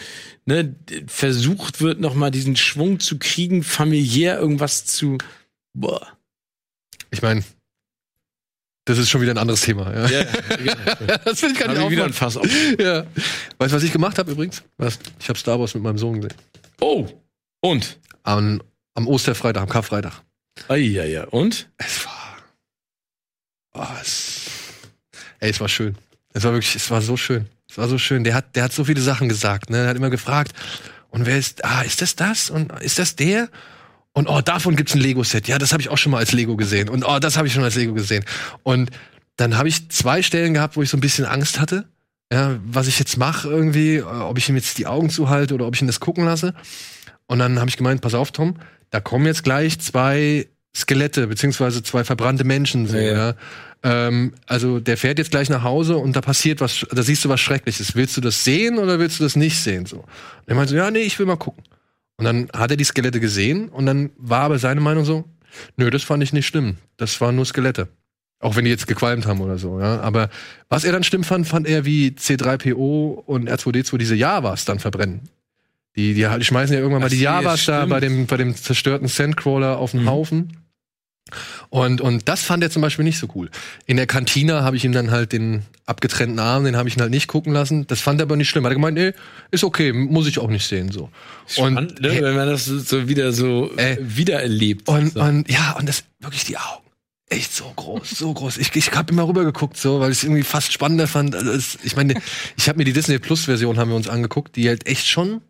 ne, 0.45 0.75
versucht 1.05 1.79
wird, 1.81 1.99
nochmal 1.99 2.31
diesen 2.31 2.55
Schwung 2.55 2.99
zu 2.99 3.19
kriegen, 3.19 3.63
familiär 3.63 4.39
irgendwas 4.39 4.85
zu. 4.85 5.19
Boah. 5.73 6.07
ich 7.11 7.21
meine, 7.21 7.43
das 8.85 8.97
ist 8.97 9.09
schon 9.09 9.21
wieder 9.21 9.31
ein 9.31 9.37
anderes 9.37 9.61
Thema. 9.61 9.93
Ja. 9.93 10.09
Ja, 10.09 10.23
das 11.25 11.41
will 11.43 11.51
ich 11.51 11.59
gar 11.59 11.67
nicht 11.67 11.77
Hab 11.77 11.85
ich 11.85 11.91
wieder 11.91 12.05
ein. 12.05 12.13
Fass 12.13 12.37
auf. 12.37 12.47
Ja. 12.79 13.05
Weißt 13.57 13.73
du, 13.73 13.75
was 13.75 13.83
ich 13.83 13.91
gemacht 13.91 14.17
habe 14.17 14.31
übrigens? 14.31 14.63
Was? 14.77 14.97
Ich 15.19 15.27
habe 15.29 15.37
Star 15.37 15.59
Wars 15.59 15.73
mit 15.75 15.83
meinem 15.83 15.97
Sohn 15.97 16.21
gesehen. 16.21 16.33
Oh, 16.79 17.05
und? 17.59 17.99
Am, 18.23 18.61
am 18.97 19.07
Osterfreitag, 19.07 19.61
am 19.61 19.69
Karfreitag. 19.69 20.23
Ah, 20.67 20.75
ja, 20.75 21.05
ja. 21.05 21.25
Und? 21.25 21.69
Es 21.77 22.03
war. 22.05 22.37
Oh, 23.73 23.85
es, 24.01 24.49
ey, 25.39 25.51
es 25.51 25.61
war 25.61 25.69
schön. 25.69 25.95
Es 26.33 26.43
war 26.43 26.51
wirklich, 26.51 26.75
es 26.75 26.89
war 26.89 27.01
so 27.01 27.15
schön. 27.15 27.45
Es 27.69 27.77
war 27.77 27.87
so 27.87 27.99
schön. 27.99 28.23
Der 28.23 28.33
hat, 28.33 28.55
der 28.55 28.63
hat 28.63 28.73
so 28.73 28.83
viele 28.83 29.01
Sachen 29.01 29.29
gesagt. 29.29 29.69
Ne? 29.69 29.77
Er 29.77 29.89
hat 29.89 29.97
immer 29.97 30.09
gefragt, 30.09 30.53
und 31.11 31.27
wer 31.27 31.37
ist, 31.37 31.63
ah, 31.63 31.83
ist 31.83 32.01
das 32.01 32.15
das? 32.15 32.49
Und 32.49 32.71
ist 32.81 32.97
das 32.97 33.15
der? 33.15 33.49
Und 34.13 34.27
oh, 34.27 34.41
davon 34.41 34.75
gibt's 34.75 34.95
ein 34.95 34.99
Lego-Set. 34.99 35.47
Ja, 35.47 35.59
das 35.59 35.73
habe 35.73 35.81
ich 35.81 35.89
auch 35.89 35.97
schon 35.97 36.11
mal 36.11 36.17
als 36.17 36.31
Lego 36.31 36.57
gesehen. 36.57 36.89
Und 36.89 37.03
oh, 37.03 37.19
das 37.19 37.37
habe 37.37 37.47
ich 37.47 37.53
schon 37.53 37.63
als 37.63 37.75
Lego 37.75 37.93
gesehen. 37.93 38.25
Und 38.63 38.89
dann 39.35 39.57
habe 39.57 39.69
ich 39.69 39.89
zwei 39.89 40.23
Stellen 40.23 40.55
gehabt, 40.55 40.75
wo 40.75 40.81
ich 40.81 40.89
so 40.89 40.97
ein 40.97 41.01
bisschen 41.01 41.25
Angst 41.25 41.59
hatte. 41.59 41.87
Ja, 42.33 42.59
was 42.65 42.87
ich 42.87 42.97
jetzt 42.97 43.15
mache 43.17 43.47
irgendwie, 43.47 44.01
ob 44.01 44.39
ich 44.39 44.49
ihm 44.49 44.55
jetzt 44.55 44.79
die 44.79 44.87
Augen 44.87 45.11
zuhalte 45.11 45.53
oder 45.53 45.67
ob 45.67 45.75
ich 45.75 45.81
ihn 45.81 45.87
das 45.87 45.99
gucken 45.99 46.25
lasse. 46.25 46.55
Und 47.27 47.37
dann 47.39 47.59
habe 47.59 47.69
ich 47.69 47.77
gemeint, 47.77 48.01
pass 48.01 48.15
auf, 48.15 48.31
Tom, 48.31 48.57
da 48.89 48.99
kommen 48.99 49.25
jetzt 49.25 49.43
gleich 49.43 49.79
zwei 49.79 50.47
Skelette, 50.75 51.27
beziehungsweise 51.27 51.83
zwei 51.83 52.03
verbrannte 52.03 52.43
Menschen. 52.43 52.87
So, 52.87 52.97
Ja, 52.97 53.01
ja. 53.01 53.35
Ähm, 53.83 54.33
also 54.47 54.79
der 54.79 54.97
fährt 54.97 55.19
jetzt 55.19 55.31
gleich 55.31 55.49
nach 55.49 55.63
Hause 55.63 55.97
und 55.97 56.15
da 56.15 56.21
passiert 56.21 56.61
was, 56.61 56.85
da 56.91 57.03
siehst 57.03 57.23
du 57.25 57.29
was 57.29 57.39
Schreckliches. 57.39 57.95
Willst 57.95 58.17
du 58.17 58.21
das 58.21 58.43
sehen 58.43 58.79
oder 58.79 58.99
willst 58.99 59.19
du 59.19 59.23
das 59.23 59.35
nicht 59.35 59.59
sehen? 59.59 59.85
So. 59.85 59.97
Und 59.97 60.07
er 60.47 60.55
meinte 60.55 60.71
so, 60.71 60.77
ja, 60.77 60.89
nee, 60.89 60.99
ich 60.99 61.17
will 61.19 61.25
mal 61.25 61.37
gucken. 61.37 61.63
Und 62.17 62.25
dann 62.25 62.49
hat 62.53 62.71
er 62.71 62.77
die 62.77 62.83
Skelette 62.83 63.19
gesehen 63.19 63.69
und 63.69 63.85
dann 63.85 64.09
war 64.17 64.41
aber 64.41 64.57
seine 64.57 64.81
Meinung 64.81 65.05
so, 65.05 65.25
nö, 65.75 65.89
das 65.89 66.03
fand 66.03 66.23
ich 66.23 66.33
nicht 66.33 66.47
schlimm. 66.47 66.77
Das 66.97 67.21
waren 67.21 67.35
nur 67.35 67.45
Skelette. 67.45 67.89
Auch 68.39 68.55
wenn 68.55 68.65
die 68.65 68.71
jetzt 68.71 68.87
gequalmt 68.87 69.25
haben 69.25 69.41
oder 69.41 69.57
so, 69.57 69.79
ja. 69.79 69.99
Aber 70.01 70.29
was 70.69 70.83
er 70.83 70.91
dann 70.91 71.03
schlimm 71.03 71.23
fand, 71.23 71.47
fand 71.47 71.67
er, 71.67 71.85
wie 71.85 72.09
C3PO 72.09 73.23
und 73.25 73.49
R2D2 73.49 73.97
diese 73.97 74.15
Javas 74.15 74.65
dann 74.65 74.79
verbrennen. 74.79 75.21
Die, 75.97 76.13
die, 76.13 76.27
die 76.39 76.45
schmeißen 76.45 76.73
ja 76.73 76.79
irgendwann 76.79 77.01
mal 77.01 77.07
Ach, 77.07 77.11
die 77.11 77.19
ja, 77.19 77.41
Javas 77.41 77.65
da 77.65 77.85
bei 77.87 77.99
dem, 77.99 78.27
bei 78.27 78.37
dem 78.37 78.55
zerstörten 78.55 79.07
Sandcrawler 79.07 79.77
auf 79.79 79.91
den 79.91 80.03
Mhm. 80.03 80.09
Haufen. 80.09 80.57
Und, 81.69 81.99
und 81.99 82.29
das 82.29 82.43
fand 82.43 82.63
er 82.63 82.69
zum 82.69 82.81
Beispiel 82.81 83.03
nicht 83.03 83.19
so 83.19 83.27
cool. 83.35 83.49
In 83.85 83.97
der 83.97 84.07
Kantine 84.07 84.63
habe 84.63 84.77
ich 84.77 84.85
ihm 84.85 84.93
dann 84.93 85.11
halt 85.11 85.33
den 85.33 85.63
abgetrennten 85.85 86.39
Arm, 86.39 86.63
den 86.63 86.77
habe 86.77 86.87
ich 86.87 86.95
ihn 86.95 87.01
halt 87.01 87.11
nicht 87.11 87.27
gucken 87.27 87.51
lassen. 87.51 87.85
Das 87.87 87.99
fand 87.99 88.21
er 88.21 88.23
aber 88.23 88.37
nicht 88.37 88.47
schlimm. 88.47 88.63
Hat 88.63 88.71
er 88.71 88.75
gemeint, 88.75 88.97
nee, 88.97 89.11
ist 89.51 89.65
okay, 89.65 89.91
muss 89.91 90.27
ich 90.27 90.39
auch 90.39 90.49
nicht 90.49 90.65
sehen, 90.65 90.89
so. 90.91 91.09
Spannend, 91.47 91.99
ne? 91.99 92.21
wenn 92.21 92.35
man 92.35 92.47
das 92.47 92.63
so- 92.65 92.79
so 92.79 93.09
wieder 93.09 93.33
so 93.33 93.71
Äh, 93.75 93.97
wiedererlebt. 93.99 94.87
Und, 94.87 95.13
so. 95.13 95.21
und 95.21 95.51
ja, 95.51 95.73
und 95.77 95.89
das 95.89 96.05
wirklich 96.19 96.45
die 96.45 96.57
Augen. 96.57 96.83
Echt 97.29 97.53
so 97.53 97.65
groß, 97.75 98.09
so 98.11 98.33
groß. 98.33 98.57
Ich, 98.57 98.73
ich 98.73 98.91
habe 98.93 99.11
immer 99.11 99.27
rübergeguckt, 99.27 99.75
so, 99.75 99.99
weil 99.99 100.11
ich 100.11 100.19
es 100.19 100.23
irgendwie 100.23 100.43
fast 100.43 100.71
spannender 100.71 101.07
fand. 101.07 101.35
Also 101.35 101.51
es, 101.51 101.77
ich 101.83 101.97
meine, 101.97 102.13
ich 102.55 102.69
habe 102.69 102.77
mir 102.77 102.85
die 102.85 102.93
Disney 102.93 103.19
Plus 103.19 103.45
Version 103.45 103.77
haben 103.77 103.89
wir 103.89 103.97
uns 103.97 104.07
angeguckt, 104.07 104.55
die 104.55 104.69
halt 104.69 104.87
echt 104.87 105.07
schon 105.09 105.41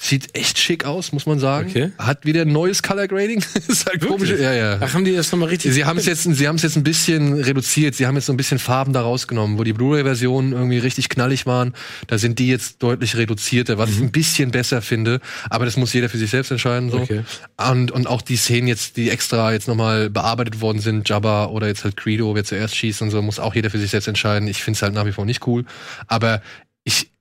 sieht 0.00 0.36
echt 0.36 0.58
schick 0.58 0.84
aus, 0.84 1.12
muss 1.12 1.26
man 1.26 1.40
sagen. 1.40 1.70
Okay. 1.70 1.90
Hat 1.98 2.24
wieder 2.24 2.42
ein 2.42 2.52
neues 2.52 2.82
Color 2.84 3.08
Grading. 3.08 3.44
ist 3.68 3.86
halt 3.86 4.06
komisch. 4.06 4.30
Ja, 4.30 4.54
ja. 4.54 4.78
Ach, 4.80 4.94
haben 4.94 5.04
die 5.04 5.14
das 5.14 5.32
nochmal 5.32 5.48
richtig? 5.48 5.72
Sie 5.72 5.84
haben 5.84 5.98
es 5.98 6.06
jetzt, 6.06 6.22
sie 6.22 6.48
haben 6.48 6.54
es 6.54 6.62
jetzt 6.62 6.76
ein 6.76 6.84
bisschen 6.84 7.34
reduziert. 7.34 7.96
Sie 7.96 8.06
haben 8.06 8.14
jetzt 8.14 8.26
so 8.26 8.32
ein 8.32 8.36
bisschen 8.36 8.60
Farben 8.60 8.92
da 8.92 9.00
rausgenommen, 9.00 9.58
wo 9.58 9.64
die 9.64 9.72
Blu-ray-Versionen 9.72 10.52
irgendwie 10.52 10.78
richtig 10.78 11.08
knallig 11.08 11.46
waren. 11.46 11.74
Da 12.06 12.16
sind 12.16 12.38
die 12.38 12.46
jetzt 12.46 12.82
deutlich 12.82 13.16
reduzierter, 13.16 13.76
was 13.76 13.90
ich 13.90 14.00
ein 14.00 14.12
bisschen 14.12 14.52
besser 14.52 14.82
finde. 14.82 15.20
Aber 15.50 15.64
das 15.64 15.76
muss 15.76 15.92
jeder 15.92 16.08
für 16.08 16.18
sich 16.18 16.30
selbst 16.30 16.52
entscheiden. 16.52 16.90
So. 16.90 16.98
Okay. 16.98 17.22
Und, 17.56 17.90
und 17.90 18.06
auch 18.06 18.22
die 18.22 18.36
Szenen 18.36 18.68
jetzt, 18.68 18.96
die 18.96 19.10
extra 19.10 19.52
jetzt 19.52 19.66
nochmal 19.66 20.10
bearbeitet 20.10 20.60
worden 20.60 20.78
sind, 20.78 21.08
Jabba 21.08 21.46
oder 21.46 21.66
jetzt 21.66 21.82
halt 21.82 21.96
Credo, 21.96 22.36
wer 22.36 22.44
zuerst 22.44 22.76
schießt 22.76 23.02
und 23.02 23.10
so, 23.10 23.20
muss 23.20 23.40
auch 23.40 23.54
jeder 23.54 23.68
für 23.68 23.78
sich 23.78 23.90
selbst 23.90 24.06
entscheiden. 24.06 24.46
Ich 24.46 24.62
finde 24.62 24.76
es 24.76 24.82
halt 24.82 24.94
nach 24.94 25.06
wie 25.06 25.12
vor 25.12 25.24
nicht 25.24 25.44
cool. 25.48 25.64
Aber 26.06 26.40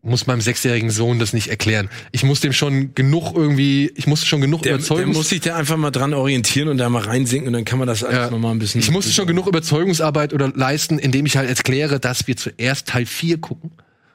muss 0.07 0.25
meinem 0.27 0.41
sechsjährigen 0.41 0.89
Sohn 0.89 1.19
das 1.19 1.34
nicht 1.34 1.47
erklären. 1.49 1.89
Ich 2.11 2.23
muss 2.23 2.39
dem 2.39 2.53
schon 2.53 2.95
genug 2.95 3.34
irgendwie, 3.35 3.91
ich 3.95 4.07
muss 4.07 4.25
schon 4.25 4.41
genug 4.41 4.63
der, 4.63 4.73
der 4.73 4.79
überzeugen. 4.79 5.11
muss 5.13 5.29
sich 5.29 5.41
da 5.41 5.55
einfach 5.55 5.77
mal 5.77 5.91
dran 5.91 6.13
orientieren 6.13 6.69
und 6.69 6.77
da 6.77 6.89
mal 6.89 7.03
reinsinken 7.03 7.47
und 7.47 7.53
dann 7.53 7.65
kann 7.65 7.77
man 7.79 7.88
das 7.88 8.03
alles 8.03 8.17
Ja. 8.17 8.29
nochmal 8.31 8.51
ein 8.51 8.59
bisschen. 8.59 8.81
Ich 8.81 8.89
musste 8.91 9.11
schon 9.11 9.27
genug 9.27 9.47
Überzeugungsarbeit 9.47 10.34
oder 10.34 10.51
leisten, 10.55 10.97
indem 10.99 11.25
ich 11.25 11.38
halt 11.38 11.49
erkläre, 11.49 11.99
dass 11.99 12.27
wir 12.27 12.35
zuerst 12.38 12.88
Teil 12.88 13.05
4 13.05 13.38
gucken 13.39 13.71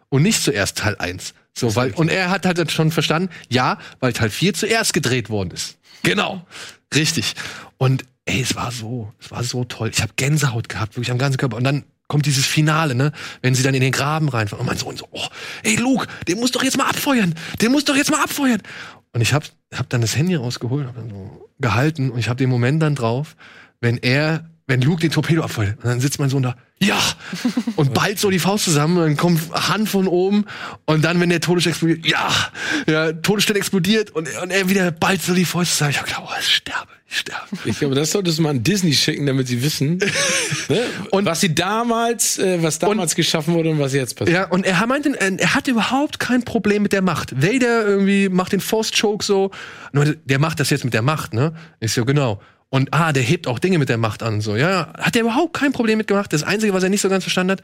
und 0.08 0.22
nicht 0.22 0.42
zuerst 0.42 0.78
Teil 0.78 0.96
1. 0.98 1.34
So, 1.54 1.76
weil, 1.76 1.92
und 1.92 2.08
er 2.08 2.30
hat 2.30 2.46
halt 2.46 2.70
schon 2.72 2.90
verstanden, 2.90 3.28
ja, 3.50 3.78
weil 4.00 4.12
Teil 4.12 4.30
4 4.30 4.54
zuerst 4.54 4.92
gedreht 4.94 5.28
worden 5.30 5.50
ist. 5.50 5.76
Genau. 6.02 6.46
Richtig. 6.94 7.34
Und 7.78 8.04
ey, 8.24 8.40
es 8.40 8.54
war 8.54 8.72
so, 8.72 9.12
es 9.20 9.30
war 9.30 9.44
so 9.44 9.64
toll. 9.64 9.90
Ich 9.92 10.00
habe 10.00 10.12
Gänsehaut 10.16 10.68
gehabt, 10.68 10.96
wirklich 10.96 11.10
am 11.10 11.18
ganzen 11.18 11.36
Körper. 11.38 11.56
Und 11.56 11.64
dann 11.64 11.84
kommt 12.12 12.26
dieses 12.26 12.44
Finale, 12.44 12.94
ne? 12.94 13.10
Wenn 13.40 13.54
sie 13.54 13.62
dann 13.62 13.72
in 13.72 13.80
den 13.80 13.90
Graben 13.90 14.28
reinfahren. 14.28 14.60
Und 14.60 14.66
mein 14.66 14.76
Sohn 14.76 14.98
so, 14.98 15.08
oh, 15.12 15.26
ey 15.62 15.76
Luke, 15.76 16.06
den 16.28 16.38
muss 16.38 16.52
doch 16.52 16.62
jetzt 16.62 16.76
mal 16.76 16.84
abfeuern. 16.84 17.34
Den 17.62 17.72
muss 17.72 17.86
doch 17.86 17.96
jetzt 17.96 18.10
mal 18.10 18.22
abfeuern. 18.22 18.60
Und 19.14 19.22
ich 19.22 19.32
hab, 19.32 19.44
hab 19.72 19.88
dann 19.88 20.02
das 20.02 20.14
Handy 20.14 20.34
rausgeholt, 20.34 20.86
hab 20.86 20.94
dann 20.94 21.08
so 21.08 21.48
gehalten 21.58 22.10
und 22.10 22.18
ich 22.18 22.28
hab 22.28 22.36
den 22.36 22.50
Moment 22.50 22.82
dann 22.82 22.94
drauf, 22.94 23.34
wenn 23.80 23.96
er, 23.96 24.44
wenn 24.66 24.80
Luke 24.80 25.00
den 25.00 25.10
Torpedo 25.10 25.42
abfeuert. 25.42 25.76
Und 25.78 25.86
dann 25.86 26.00
sitzt 26.00 26.18
mein 26.18 26.28
Sohn 26.30 26.42
da, 26.42 26.56
ja! 26.80 26.98
Und 27.76 27.94
ballt 27.94 28.18
so 28.18 28.30
die 28.30 28.38
Faust 28.38 28.64
zusammen, 28.64 28.96
und 28.96 29.02
dann 29.04 29.16
kommt 29.16 29.40
Hand 29.52 29.88
von 29.88 30.06
oben 30.08 30.44
und 30.84 31.04
dann, 31.04 31.20
wenn 31.20 31.30
der 31.30 31.40
Todesstern 31.40 31.72
explodiert, 31.72 32.06
ja! 32.06 32.28
Ja, 32.88 33.12
Todesstern 33.12 33.56
explodiert 33.56 34.10
und, 34.10 34.28
und 34.42 34.50
er 34.50 34.68
wieder 34.68 34.90
ballt 34.90 35.22
so 35.22 35.34
die 35.34 35.44
Fäuste 35.44 35.72
zusammen. 35.74 35.90
Ich 35.92 35.98
hab 35.98 36.06
gedacht, 36.06 36.22
oh, 36.26 36.34
ich 36.40 36.46
sterbe, 36.54 36.88
ich 37.08 37.18
sterbe. 37.18 37.46
Ich 37.64 37.78
glaube, 37.78 37.94
das 37.94 38.10
solltest 38.12 38.38
du 38.38 38.42
mal 38.42 38.50
an 38.50 38.62
Disney 38.62 38.92
schicken, 38.94 39.26
damit 39.26 39.48
sie 39.48 39.62
wissen, 39.62 39.98
ne? 40.68 40.80
Und- 41.10 41.26
was 41.26 41.40
sie 41.40 41.54
damals, 41.54 42.38
äh, 42.38 42.62
was 42.62 42.78
damals 42.78 43.14
geschaffen 43.14 43.54
wurde 43.54 43.70
und 43.70 43.78
was 43.78 43.92
jetzt 43.92 44.16
passiert. 44.16 44.36
Ja, 44.36 44.46
und 44.48 44.64
er 44.64 44.86
meinte, 44.86 45.10
äh, 45.20 45.36
er 45.38 45.54
hat 45.54 45.68
überhaupt 45.68 46.18
kein 46.18 46.42
Problem 46.44 46.82
mit 46.82 46.92
der 46.92 47.02
Macht. 47.02 47.40
Vader 47.42 47.86
irgendwie 47.86 48.28
macht 48.28 48.52
den 48.52 48.60
Force 48.60 48.90
Choke 48.98 49.24
so. 49.24 49.50
Nur 49.92 50.04
der 50.06 50.38
macht 50.38 50.58
das 50.60 50.70
jetzt 50.70 50.84
mit 50.84 50.94
der 50.94 51.02
Macht, 51.02 51.34
ne? 51.34 51.52
Ist 51.80 51.96
ja 51.96 52.04
genau. 52.04 52.40
Und 52.74 52.94
ah, 52.94 53.12
der 53.12 53.22
hebt 53.22 53.48
auch 53.48 53.58
Dinge 53.58 53.78
mit 53.78 53.90
der 53.90 53.98
Macht 53.98 54.22
an, 54.22 54.40
so. 54.40 54.56
Ja, 54.56 54.94
hat 54.96 55.14
er 55.14 55.20
überhaupt 55.20 55.52
kein 55.52 55.72
Problem 55.72 55.98
mit 55.98 56.06
gemacht. 56.06 56.32
Das 56.32 56.42
Einzige, 56.42 56.72
was 56.72 56.82
er 56.82 56.88
nicht 56.88 57.02
so 57.02 57.10
ganz 57.10 57.22
verstanden 57.22 57.52
hat, 57.52 57.62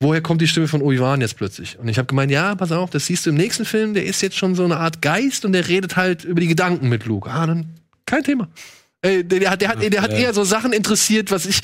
woher 0.00 0.20
kommt 0.20 0.40
die 0.40 0.48
Stimme 0.48 0.66
von 0.66 0.82
Obi-Wan 0.82 1.20
jetzt 1.20 1.36
plötzlich? 1.36 1.78
Und 1.78 1.86
ich 1.86 1.96
habe 1.96 2.06
gemeint, 2.06 2.32
ja, 2.32 2.56
pass 2.56 2.72
auf, 2.72 2.90
das 2.90 3.06
siehst 3.06 3.24
du 3.24 3.30
im 3.30 3.36
nächsten 3.36 3.64
Film, 3.64 3.94
der 3.94 4.04
ist 4.04 4.20
jetzt 4.20 4.36
schon 4.36 4.56
so 4.56 4.64
eine 4.64 4.78
Art 4.78 5.00
Geist 5.00 5.44
und 5.44 5.52
der 5.52 5.68
redet 5.68 5.94
halt 5.94 6.24
über 6.24 6.40
die 6.40 6.48
Gedanken 6.48 6.88
mit 6.88 7.06
Luke. 7.06 7.30
Ah, 7.30 7.46
dann 7.46 7.66
kein 8.04 8.24
Thema. 8.24 8.48
Ey, 9.00 9.22
der, 9.22 9.38
der 9.38 9.50
hat, 9.52 9.62
der 9.62 9.68
hat, 9.68 9.92
der 9.92 10.02
hat 10.02 10.12
eher 10.12 10.34
so 10.34 10.42
Sachen 10.42 10.72
interessiert, 10.72 11.30
was 11.30 11.46
ich, 11.46 11.60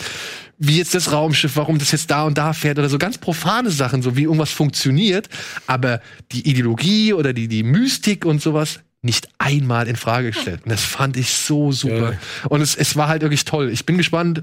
wie 0.59 0.79
jetzt 0.79 0.95
das 0.95 1.11
Raumschiff, 1.11 1.57
warum 1.57 1.81
das 1.81 1.91
jetzt 1.91 2.13
da 2.13 2.23
und 2.23 2.39
da 2.39 2.53
fährt 2.53 2.79
oder 2.79 2.89
so 2.89 2.99
ganz 2.99 3.19
profane 3.19 3.71
Sachen, 3.71 4.03
so 4.03 4.17
wie 4.17 4.23
irgendwas 4.23 4.53
funktioniert, 4.53 5.29
aber 5.67 6.01
die 6.31 6.49
Ideologie 6.49 7.13
oder 7.13 7.33
die, 7.33 7.49
die 7.49 7.65
Mystik 7.65 8.25
und 8.25 8.41
sowas 8.41 8.79
nicht 9.05 9.29
einmal 9.39 9.87
in 9.87 9.97
Frage 9.97 10.29
gestellt. 10.33 10.63
Und 10.65 10.71
das 10.71 10.83
fand 10.83 11.17
ich 11.17 11.31
so 11.31 11.73
super. 11.73 12.11
Geil. 12.11 12.21
Und 12.49 12.61
es, 12.61 12.75
es 12.75 12.97
war 12.97 13.09
halt 13.09 13.23
wirklich 13.23 13.45
toll. 13.45 13.71
Ich 13.71 13.87
bin 13.87 13.99
gespannt, 13.99 14.43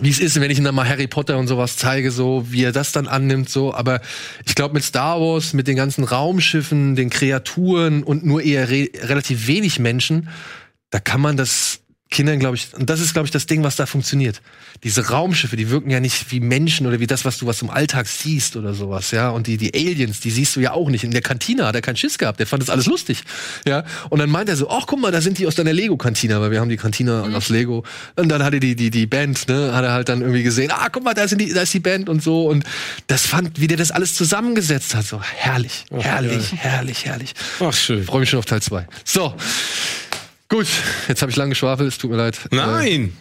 wie 0.00 0.10
es 0.10 0.20
ist, 0.20 0.40
wenn 0.40 0.50
ich 0.50 0.58
ihm 0.58 0.64
dann 0.64 0.74
mal 0.74 0.88
Harry 0.88 1.06
Potter 1.08 1.38
und 1.38 1.48
sowas 1.48 1.76
zeige, 1.76 2.10
so 2.10 2.46
wie 2.50 2.62
er 2.62 2.72
das 2.72 2.92
dann 2.92 3.08
annimmt, 3.08 3.48
so. 3.48 3.74
Aber 3.74 4.00
ich 4.46 4.54
glaube, 4.54 4.74
mit 4.74 4.84
Star 4.84 5.20
Wars, 5.20 5.54
mit 5.54 5.66
den 5.66 5.76
ganzen 5.76 6.04
Raumschiffen, 6.04 6.94
den 6.94 7.10
Kreaturen 7.10 8.02
und 8.02 8.24
nur 8.24 8.42
eher 8.42 8.68
re 8.68 8.90
relativ 9.02 9.46
wenig 9.46 9.78
Menschen, 9.78 10.28
da 10.90 11.00
kann 11.00 11.20
man 11.20 11.36
das 11.36 11.80
Kindern, 12.10 12.38
glaube 12.38 12.56
ich, 12.56 12.72
und 12.74 12.88
das 12.88 13.00
ist, 13.00 13.12
glaube 13.12 13.26
ich, 13.26 13.32
das 13.32 13.44
Ding, 13.44 13.62
was 13.62 13.76
da 13.76 13.84
funktioniert. 13.84 14.40
Diese 14.82 15.08
Raumschiffe, 15.08 15.56
die 15.56 15.68
wirken 15.68 15.90
ja 15.90 16.00
nicht 16.00 16.30
wie 16.30 16.40
Menschen 16.40 16.86
oder 16.86 17.00
wie 17.00 17.06
das, 17.06 17.26
was 17.26 17.36
du 17.36 17.46
was 17.46 17.60
im 17.60 17.68
Alltag 17.68 18.06
siehst 18.06 18.56
oder 18.56 18.72
sowas, 18.72 19.10
ja. 19.10 19.28
Und 19.28 19.46
die, 19.46 19.58
die 19.58 19.74
Aliens, 19.74 20.20
die 20.20 20.30
siehst 20.30 20.56
du 20.56 20.60
ja 20.60 20.72
auch 20.72 20.88
nicht. 20.88 21.04
In 21.04 21.10
der 21.10 21.20
Kantine 21.20 21.66
hat 21.66 21.74
er 21.74 21.82
keinen 21.82 21.96
Schiss 21.96 22.16
gehabt, 22.16 22.40
der 22.40 22.46
fand 22.46 22.62
das 22.62 22.70
alles 22.70 22.86
lustig, 22.86 23.24
ja. 23.66 23.84
Und 24.08 24.20
dann 24.20 24.30
meint 24.30 24.48
er 24.48 24.56
so, 24.56 24.70
ach, 24.70 24.86
guck 24.86 25.00
mal, 25.00 25.12
da 25.12 25.20
sind 25.20 25.38
die 25.38 25.46
aus 25.46 25.54
deiner 25.54 25.74
Lego-Kantine, 25.74 26.40
weil 26.40 26.50
wir 26.50 26.60
haben 26.60 26.70
die 26.70 26.78
Kantine 26.78 27.30
aus 27.34 27.50
Lego. 27.50 27.84
Und 28.16 28.30
dann 28.30 28.42
hat 28.42 28.54
er 28.54 28.60
die, 28.60 28.74
die, 28.74 28.90
die 28.90 29.06
Band, 29.06 29.46
ne, 29.48 29.74
hat 29.74 29.84
er 29.84 29.92
halt 29.92 30.08
dann 30.08 30.22
irgendwie 30.22 30.42
gesehen, 30.42 30.70
ah, 30.72 30.88
guck 30.90 31.04
mal, 31.04 31.12
da 31.12 31.28
sind 31.28 31.42
die, 31.42 31.52
da 31.52 31.60
ist 31.60 31.74
die 31.74 31.80
Band 31.80 32.08
und 32.08 32.22
so. 32.22 32.46
Und 32.46 32.64
das 33.06 33.26
fand, 33.26 33.60
wie 33.60 33.66
der 33.66 33.76
das 33.76 33.90
alles 33.90 34.14
zusammengesetzt 34.14 34.94
hat, 34.94 35.04
so 35.04 35.20
herrlich, 35.22 35.84
herrlich, 35.92 36.54
herrlich, 36.56 37.04
herrlich. 37.04 37.34
Ach, 37.60 37.74
schön. 37.74 38.04
Freue 38.04 38.20
mich 38.20 38.30
schon 38.30 38.38
auf 38.38 38.46
Teil 38.46 38.62
2. 38.62 38.86
So. 39.04 39.34
Gut, 40.48 40.66
jetzt 41.08 41.20
habe 41.20 41.30
ich 41.30 41.36
lang 41.36 41.50
geschwafelt, 41.50 41.88
es 41.88 41.98
tut 41.98 42.10
mir 42.10 42.16
leid. 42.16 42.38
Nein! 42.50 43.16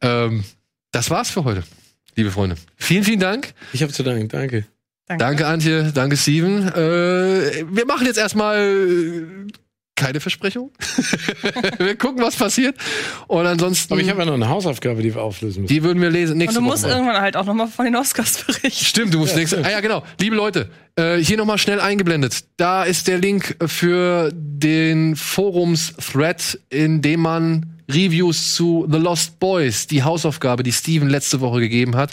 Äh, 0.00 0.24
ähm, 0.24 0.44
das 0.90 1.10
war's 1.10 1.30
für 1.30 1.44
heute, 1.44 1.62
liebe 2.16 2.30
Freunde. 2.30 2.56
Vielen, 2.76 3.04
vielen 3.04 3.20
Dank. 3.20 3.54
Ich 3.72 3.82
habe 3.82 3.92
zu 3.92 4.02
danken, 4.02 4.28
danke. 4.28 4.66
Danke, 5.08 5.46
Antje. 5.46 5.92
Danke, 5.94 6.16
Steven. 6.16 6.66
Äh, 6.68 7.64
wir 7.70 7.86
machen 7.86 8.06
jetzt 8.06 8.18
erstmal 8.18 8.58
äh, 8.58 9.52
keine 9.96 10.20
Versprechung. 10.20 10.70
wir 11.78 11.96
gucken, 11.96 12.22
was 12.22 12.36
passiert. 12.36 12.76
Und 13.26 13.46
ansonsten, 13.46 13.92
Aber 13.92 14.00
ich 14.02 14.08
habe 14.10 14.20
ja 14.20 14.26
noch 14.26 14.34
eine 14.34 14.48
Hausaufgabe, 14.48 15.02
die 15.02 15.14
wir 15.14 15.22
auflösen 15.22 15.62
müssen. 15.62 15.74
die 15.74 15.82
würden 15.82 16.00
wir 16.00 16.10
lesen 16.10 16.32
Und 16.32 16.38
nächste 16.38 16.60
du 16.60 16.64
Woche. 16.64 16.70
musst 16.72 16.82
mal. 16.84 16.90
irgendwann 16.92 17.20
halt 17.20 17.36
auch 17.36 17.44
nochmal 17.46 17.68
von 17.68 17.84
den 17.86 17.96
Oscars 17.96 18.44
berichten. 18.44 18.84
Stimmt, 18.84 19.12
du 19.14 19.18
musst 19.18 19.32
Ja, 19.32 19.38
nächste. 19.38 19.64
Ah 19.64 19.70
ja, 19.70 19.80
genau. 19.80 20.04
Liebe 20.20 20.36
Leute, 20.36 20.70
äh, 20.96 21.16
hier 21.16 21.36
nochmal 21.36 21.58
schnell 21.58 21.80
eingeblendet. 21.80 22.44
Da 22.56 22.84
ist 22.84 23.08
der 23.08 23.18
Link 23.18 23.56
für 23.66 24.30
den 24.34 25.16
Forums-Thread, 25.16 26.60
in 26.70 27.02
dem 27.02 27.20
man 27.20 27.66
Reviews 27.90 28.54
zu 28.54 28.86
The 28.90 28.98
Lost 28.98 29.38
Boys, 29.38 29.86
die 29.86 30.02
Hausaufgabe, 30.02 30.62
die 30.62 30.72
Steven 30.72 31.08
letzte 31.08 31.40
Woche 31.40 31.60
gegeben 31.60 31.96
hat, 31.96 32.12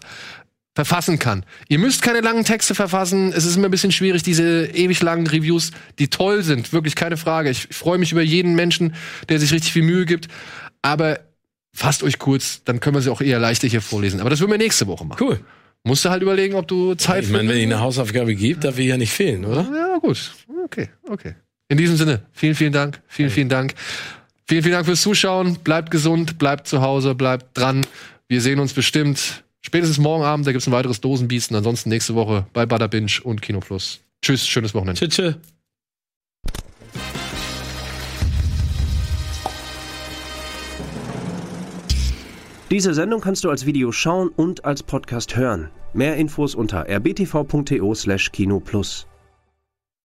verfassen 0.75 1.19
kann. 1.19 1.45
Ihr 1.67 1.79
müsst 1.79 2.01
keine 2.01 2.21
langen 2.21 2.45
Texte 2.45 2.73
verfassen. 2.73 3.31
Es 3.31 3.45
ist 3.45 3.55
immer 3.55 3.67
ein 3.67 3.71
bisschen 3.71 3.91
schwierig, 3.91 4.23
diese 4.23 4.65
ewig 4.65 5.01
langen 5.01 5.27
Reviews, 5.27 5.71
die 5.99 6.07
toll 6.07 6.41
sind, 6.41 6.73
wirklich 6.73 6.95
keine 6.95 7.17
Frage. 7.17 7.49
Ich 7.49 7.67
freue 7.71 7.99
mich 7.99 8.11
über 8.11 8.23
jeden 8.23 8.55
Menschen, 8.55 8.95
der 9.29 9.39
sich 9.39 9.51
richtig 9.53 9.71
viel 9.71 9.83
Mühe 9.83 10.05
gibt. 10.05 10.27
Aber 10.81 11.19
fasst 11.73 12.03
euch 12.03 12.17
kurz, 12.17 12.63
dann 12.65 12.79
können 12.79 12.95
wir 12.95 13.01
sie 13.01 13.11
auch 13.11 13.21
eher 13.21 13.39
leichter 13.39 13.67
hier 13.67 13.81
vorlesen. 13.81 14.19
Aber 14.19 14.29
das 14.29 14.39
würden 14.39 14.51
wir 14.51 14.57
nächste 14.57 14.87
Woche 14.87 15.05
machen. 15.05 15.23
Cool. 15.23 15.39
Musst 15.83 16.05
du 16.05 16.09
halt 16.09 16.21
überlegen, 16.21 16.55
ob 16.55 16.67
du 16.67 16.95
Zeit 16.95 17.25
Ich 17.25 17.29
meine, 17.29 17.49
wenn 17.49 17.57
ich 17.57 17.63
eine 17.63 17.81
Hausaufgabe 17.81 18.35
gibt, 18.35 18.63
darf 18.63 18.79
ich 18.79 18.87
ja 18.87 18.97
nicht 18.97 19.11
fehlen, 19.11 19.45
oder? 19.45 19.67
Ja, 19.73 19.97
gut. 19.99 20.33
Okay, 20.65 20.89
okay. 21.09 21.35
In 21.67 21.77
diesem 21.77 21.97
Sinne, 21.97 22.23
vielen, 22.31 22.55
vielen 22.55 22.71
Dank. 22.71 23.01
Vielen, 23.07 23.29
vielen 23.29 23.49
Dank. 23.49 23.73
Vielen, 24.47 24.63
vielen 24.63 24.73
Dank 24.73 24.85
fürs 24.85 25.01
Zuschauen. 25.01 25.57
Bleibt 25.63 25.91
gesund, 25.91 26.37
bleibt 26.39 26.67
zu 26.67 26.81
Hause, 26.81 27.15
bleibt 27.15 27.57
dran. 27.57 27.85
Wir 28.27 28.41
sehen 28.41 28.59
uns 28.59 28.73
bestimmt 28.73 29.42
spätestens 29.65 29.97
morgen 29.97 30.23
Abend. 30.23 30.45
Da 30.45 30.51
gibt's 30.51 30.67
ein 30.67 30.73
weiteres 30.73 31.01
Dosenbiest. 31.01 31.51
Und 31.51 31.57
ansonsten 31.57 31.89
nächste 31.89 32.15
Woche 32.15 32.45
bei 32.53 32.65
Butter 32.65 32.87
Binge 32.87 33.11
und 33.23 33.41
Kino 33.41 33.59
Plus. 33.59 34.01
Tschüss, 34.21 34.47
schönes 34.47 34.73
Wochenende. 34.73 34.99
Tschüss. 34.99 35.15
tschüss. 35.15 35.35
Diese 42.73 42.93
Sendung 42.95 43.21
kannst 43.21 43.43
du 43.43 43.51
als 43.51 43.67
Video 43.67 43.91
schauen 43.91 44.29
und 44.29 44.65
als 44.65 44.81
Podcast 44.81 45.35
hören. 45.35 45.69
Mehr 45.93 46.15
Infos 46.15 46.55
unter 46.55 46.89
rbtv.to/kinoplus. 46.89 49.05